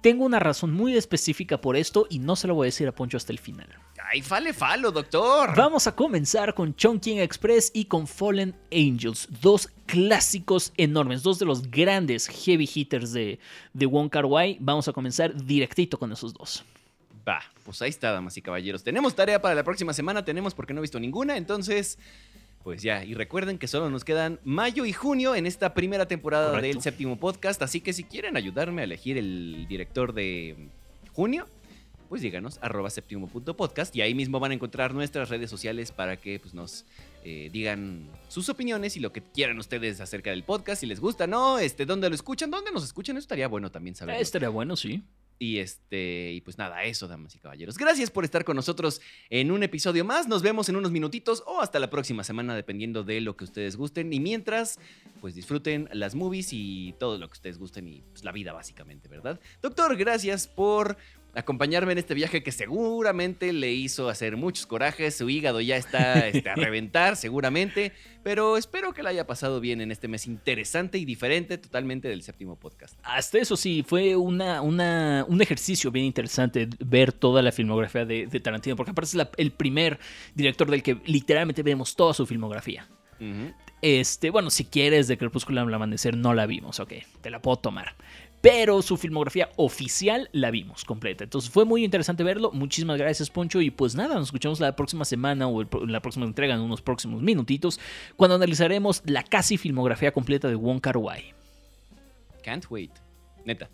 Tengo 0.00 0.24
una 0.24 0.38
razón 0.38 0.72
muy 0.72 0.96
específica 0.96 1.60
por 1.60 1.76
esto 1.76 2.06
y 2.08 2.20
no 2.20 2.36
se 2.36 2.46
lo 2.46 2.54
voy 2.54 2.66
a 2.66 2.68
decir 2.68 2.86
a 2.86 2.92
Poncho 2.92 3.16
hasta 3.16 3.32
el 3.32 3.38
final. 3.38 3.68
¡Ay, 4.10 4.22
fale 4.22 4.54
falo, 4.54 4.92
doctor! 4.92 5.54
Vamos 5.56 5.86
a 5.86 5.94
comenzar 5.94 6.54
con 6.54 6.74
Chongqing 6.74 7.18
Express 7.18 7.70
y 7.74 7.86
con 7.86 8.06
Fallen 8.06 8.54
Angels, 8.72 9.28
dos 9.42 9.68
clásicos 9.86 10.72
enormes, 10.76 11.22
dos 11.22 11.38
de 11.38 11.46
los 11.46 11.70
grandes 11.70 12.28
heavy 12.28 12.68
hitters 12.72 13.12
de, 13.12 13.38
de 13.74 13.86
Wong 13.86 14.08
Kar 14.08 14.24
Wai. 14.24 14.56
Vamos 14.60 14.86
a 14.88 14.92
comenzar 14.92 15.34
directito 15.44 15.98
con 15.98 16.12
esos 16.12 16.32
dos. 16.32 16.64
Va, 17.28 17.42
pues 17.64 17.82
ahí 17.82 17.90
está, 17.90 18.12
damas 18.12 18.36
y 18.38 18.42
caballeros. 18.42 18.82
Tenemos 18.82 19.14
tarea 19.14 19.42
para 19.42 19.54
la 19.54 19.64
próxima 19.64 19.92
semana, 19.92 20.24
tenemos 20.24 20.54
porque 20.54 20.72
no 20.72 20.80
he 20.80 20.82
visto 20.82 20.98
ninguna, 20.98 21.36
entonces, 21.36 21.98
pues 22.62 22.82
ya. 22.82 23.04
Y 23.04 23.14
recuerden 23.14 23.58
que 23.58 23.66
solo 23.66 23.90
nos 23.90 24.04
quedan 24.04 24.40
mayo 24.44 24.84
y 24.84 24.92
junio 24.92 25.34
en 25.34 25.46
esta 25.46 25.74
primera 25.74 26.06
temporada 26.06 26.50
Correcto. 26.50 26.66
del 26.66 26.82
séptimo 26.82 27.18
podcast, 27.18 27.62
así 27.62 27.80
que 27.80 27.92
si 27.92 28.04
quieren 28.04 28.36
ayudarme 28.36 28.82
a 28.82 28.84
elegir 28.84 29.16
el 29.18 29.66
director 29.68 30.12
de 30.12 30.68
junio, 31.12 31.46
pues 32.08 32.22
díganos, 32.22 32.58
arroba 32.62 32.88
séptimo.podcast 32.90 33.94
y 33.94 34.00
ahí 34.00 34.14
mismo 34.14 34.40
van 34.40 34.52
a 34.52 34.54
encontrar 34.54 34.94
nuestras 34.94 35.28
redes 35.28 35.50
sociales 35.50 35.92
para 35.92 36.16
que 36.16 36.40
pues, 36.40 36.54
nos 36.54 36.86
eh, 37.24 37.50
digan 37.52 38.08
sus 38.28 38.48
opiniones 38.48 38.96
y 38.96 39.00
lo 39.00 39.12
que 39.12 39.22
quieran 39.22 39.58
ustedes 39.58 40.00
acerca 40.00 40.30
del 40.30 40.42
podcast, 40.42 40.80
si 40.80 40.86
les 40.86 41.00
gusta, 41.00 41.26
¿no? 41.26 41.58
Este, 41.58 41.84
¿Dónde 41.84 42.08
lo 42.08 42.14
escuchan? 42.14 42.50
¿Dónde 42.50 42.70
nos 42.72 42.84
escuchan? 42.84 43.16
Eso 43.16 43.24
estaría 43.24 43.48
bueno 43.48 43.70
también 43.70 43.94
saberlo. 43.94 44.20
Estaría 44.20 44.48
bueno, 44.48 44.76
sí. 44.76 45.02
Y 45.38 45.58
este, 45.58 46.32
y 46.32 46.40
pues 46.40 46.58
nada, 46.58 46.82
eso, 46.82 47.06
damas 47.06 47.34
y 47.36 47.38
caballeros. 47.38 47.78
Gracias 47.78 48.10
por 48.10 48.24
estar 48.24 48.44
con 48.44 48.56
nosotros 48.56 49.00
en 49.30 49.52
un 49.52 49.62
episodio 49.62 50.04
más. 50.04 50.26
Nos 50.26 50.42
vemos 50.42 50.68
en 50.68 50.76
unos 50.76 50.90
minutitos 50.90 51.44
o 51.46 51.60
hasta 51.60 51.78
la 51.78 51.90
próxima 51.90 52.24
semana, 52.24 52.56
dependiendo 52.56 53.04
de 53.04 53.20
lo 53.20 53.36
que 53.36 53.44
ustedes 53.44 53.76
gusten. 53.76 54.12
Y 54.12 54.18
mientras, 54.18 54.80
pues 55.20 55.36
disfruten 55.36 55.88
las 55.92 56.16
movies 56.16 56.48
y 56.52 56.94
todo 56.98 57.18
lo 57.18 57.28
que 57.28 57.34
ustedes 57.34 57.58
gusten 57.58 57.86
y 57.86 58.02
pues 58.10 58.24
la 58.24 58.32
vida, 58.32 58.52
básicamente, 58.52 59.08
¿verdad? 59.08 59.40
Doctor, 59.62 59.96
gracias 59.96 60.48
por 60.48 60.96
acompañarme 61.34 61.92
en 61.92 61.98
este 61.98 62.14
viaje 62.14 62.42
que 62.42 62.50
seguramente 62.52 63.52
le 63.52 63.72
hizo 63.72 64.08
hacer 64.08 64.36
muchos 64.36 64.66
corajes. 64.66 65.16
Su 65.16 65.28
hígado 65.30 65.60
ya 65.60 65.76
está 65.76 66.26
este, 66.26 66.48
a 66.50 66.54
reventar, 66.56 67.16
seguramente. 67.16 67.92
Pero 68.24 68.56
espero 68.56 68.92
que 68.92 69.02
la 69.02 69.10
haya 69.10 69.26
pasado 69.26 69.60
bien 69.60 69.80
en 69.80 69.90
este 69.92 70.08
mes 70.08 70.26
interesante 70.26 70.98
y 70.98 71.04
diferente 71.04 71.56
totalmente 71.58 72.08
del 72.08 72.22
séptimo 72.22 72.56
podcast. 72.56 72.98
Hasta 73.02 73.38
eso 73.38 73.56
sí, 73.56 73.84
fue 73.86 74.16
una, 74.16 74.60
una- 74.62 75.24
un 75.28 75.40
ejercicio 75.40 75.90
bien 75.90 76.04
interesante 76.06 76.68
ver 76.80 77.12
toda 77.12 77.40
la 77.42 77.52
filmografía 77.52 78.04
de, 78.04 78.26
de 78.26 78.40
Tarantino, 78.40 78.74
porque 78.76 78.90
aparte 78.90 79.06
es 79.08 79.14
la- 79.14 79.30
el 79.36 79.52
primer 79.52 79.98
director 80.34 80.70
del 80.70 80.82
que 80.82 80.98
literalmente 81.06 81.62
vemos 81.62 81.94
toda 81.96 82.12
su 82.14 82.26
filmografía. 82.26 82.88
Este, 83.82 84.30
bueno, 84.30 84.50
si 84.50 84.64
quieres 84.64 85.06
de 85.08 85.18
Crepúsculo 85.18 85.60
al 85.60 85.72
Amanecer, 85.72 86.16
no 86.16 86.34
la 86.34 86.46
vimos, 86.46 86.80
ok, 86.80 86.92
te 87.20 87.30
la 87.30 87.40
puedo 87.40 87.56
tomar. 87.58 87.94
Pero 88.40 88.82
su 88.82 88.96
filmografía 88.96 89.50
oficial 89.56 90.28
la 90.32 90.50
vimos 90.50 90.84
completa. 90.84 91.24
Entonces 91.24 91.50
fue 91.50 91.64
muy 91.64 91.84
interesante 91.84 92.22
verlo. 92.22 92.52
Muchísimas 92.52 92.98
gracias, 92.98 93.30
Poncho. 93.30 93.60
Y 93.60 93.70
pues 93.70 93.94
nada, 93.94 94.14
nos 94.14 94.28
escuchamos 94.28 94.60
la 94.60 94.76
próxima 94.76 95.04
semana 95.04 95.48
o 95.48 95.64
la 95.86 96.00
próxima 96.00 96.24
entrega 96.24 96.54
en 96.54 96.60
unos 96.60 96.80
próximos 96.80 97.22
minutitos, 97.22 97.80
cuando 98.16 98.36
analizaremos 98.36 99.02
la 99.06 99.22
casi 99.22 99.56
filmografía 99.56 100.12
completa 100.12 100.48
de 100.48 100.54
Wong 100.54 100.80
Kar 100.80 100.98
Wai. 100.98 101.34
Can't 102.42 102.66
wait. 102.70 102.92
Neta. 103.44 103.68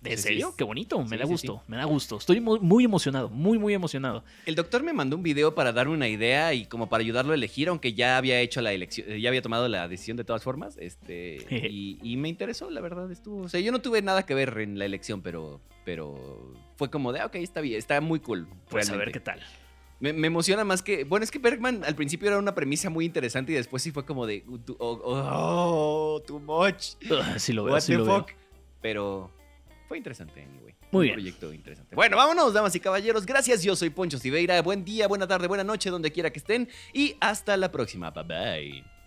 ¿De 0.00 0.10
Sí, 0.10 0.16
sí, 0.16 0.22
serio? 0.22 0.54
Qué 0.56 0.62
bonito, 0.62 0.98
me 1.02 1.08
sí, 1.08 1.16
da 1.16 1.24
sí, 1.24 1.30
gusto, 1.32 1.62
me 1.66 1.76
da 1.76 1.84
gusto. 1.84 2.18
Estoy 2.18 2.40
muy, 2.40 2.60
muy 2.60 2.84
emocionado, 2.84 3.28
muy, 3.30 3.58
muy 3.58 3.74
emocionado. 3.74 4.22
El 4.46 4.54
doctor 4.54 4.82
me 4.84 4.92
mandó 4.92 5.16
un 5.16 5.24
video 5.24 5.54
para 5.56 5.72
darme 5.72 5.94
una 5.94 6.08
idea 6.08 6.54
y 6.54 6.66
como 6.66 6.88
para 6.88 7.00
ayudarlo 7.02 7.32
a 7.32 7.34
elegir, 7.34 7.68
aunque 7.68 7.94
ya 7.94 8.16
había 8.16 8.40
hecho 8.40 8.60
la 8.60 8.72
elección, 8.72 9.10
eh, 9.10 9.20
ya 9.20 9.28
había 9.28 9.42
tomado 9.42 9.66
la 9.68 9.88
decisión 9.88 10.16
de 10.16 10.22
todas 10.24 10.44
formas, 10.44 10.76
este, 10.78 11.38
y, 11.70 11.98
y 12.02 12.16
me 12.16 12.28
interesó, 12.28 12.70
la 12.70 12.80
verdad, 12.80 13.10
estuvo, 13.10 13.42
o 13.42 13.48
sea, 13.48 13.58
yo 13.60 13.72
no 13.72 13.80
tuve 13.80 14.00
nada 14.02 14.24
que 14.24 14.34
ver 14.34 14.56
en 14.58 14.78
la 14.78 14.84
elección, 14.84 15.20
pero, 15.20 15.60
pero 15.84 16.54
fue 16.76 16.90
como 16.90 17.12
de, 17.12 17.20
ah, 17.20 17.26
ok, 17.26 17.34
está 17.36 17.60
bien, 17.60 17.76
está 17.78 18.00
muy 18.00 18.20
cool. 18.20 18.46
Pues 18.68 18.88
a 18.90 18.96
ver 18.96 19.10
qué 19.10 19.20
tal. 19.20 19.40
Me, 20.00 20.12
me 20.12 20.28
emociona 20.28 20.62
más 20.62 20.80
que, 20.80 21.02
bueno, 21.02 21.24
es 21.24 21.32
que 21.32 21.40
Bergman 21.40 21.82
al 21.84 21.96
principio 21.96 22.28
era 22.28 22.38
una 22.38 22.54
premisa 22.54 22.88
muy 22.88 23.04
interesante 23.04 23.50
y 23.50 23.56
después 23.56 23.82
sí 23.82 23.90
fue 23.90 24.04
como 24.06 24.26
de, 24.28 24.44
uh, 24.46 24.58
oh, 24.78 25.00
oh, 25.04 26.22
too 26.24 26.38
much. 26.38 26.90
Ugh, 27.10 27.38
sí 27.38 27.52
lo 27.52 27.64
veo, 27.64 27.74
What 27.74 27.80
sí 27.80 27.92
the 27.92 27.98
lo 27.98 28.04
veo. 28.04 28.18
fuck. 28.20 28.30
Pero 28.80 29.32
fue 29.88 29.96
interesante, 29.96 30.42
anyway. 30.42 30.74
Muy 30.92 31.00
Un 31.00 31.02
bien. 31.02 31.14
proyecto 31.14 31.52
interesante. 31.52 31.96
Bueno, 31.96 32.16
vámonos, 32.16 32.52
damas 32.52 32.74
y 32.74 32.80
caballeros. 32.80 33.24
Gracias, 33.26 33.62
yo 33.62 33.74
soy 33.74 33.90
Poncho 33.90 34.18
Siveira. 34.18 34.60
Buen 34.62 34.84
día, 34.84 35.08
buena 35.08 35.26
tarde, 35.26 35.48
buena 35.48 35.64
noche, 35.64 35.90
donde 35.90 36.12
quiera 36.12 36.30
que 36.30 36.38
estén. 36.38 36.68
Y 36.92 37.16
hasta 37.20 37.56
la 37.56 37.72
próxima. 37.72 38.10
Bye 38.10 38.24
bye. 38.24 38.97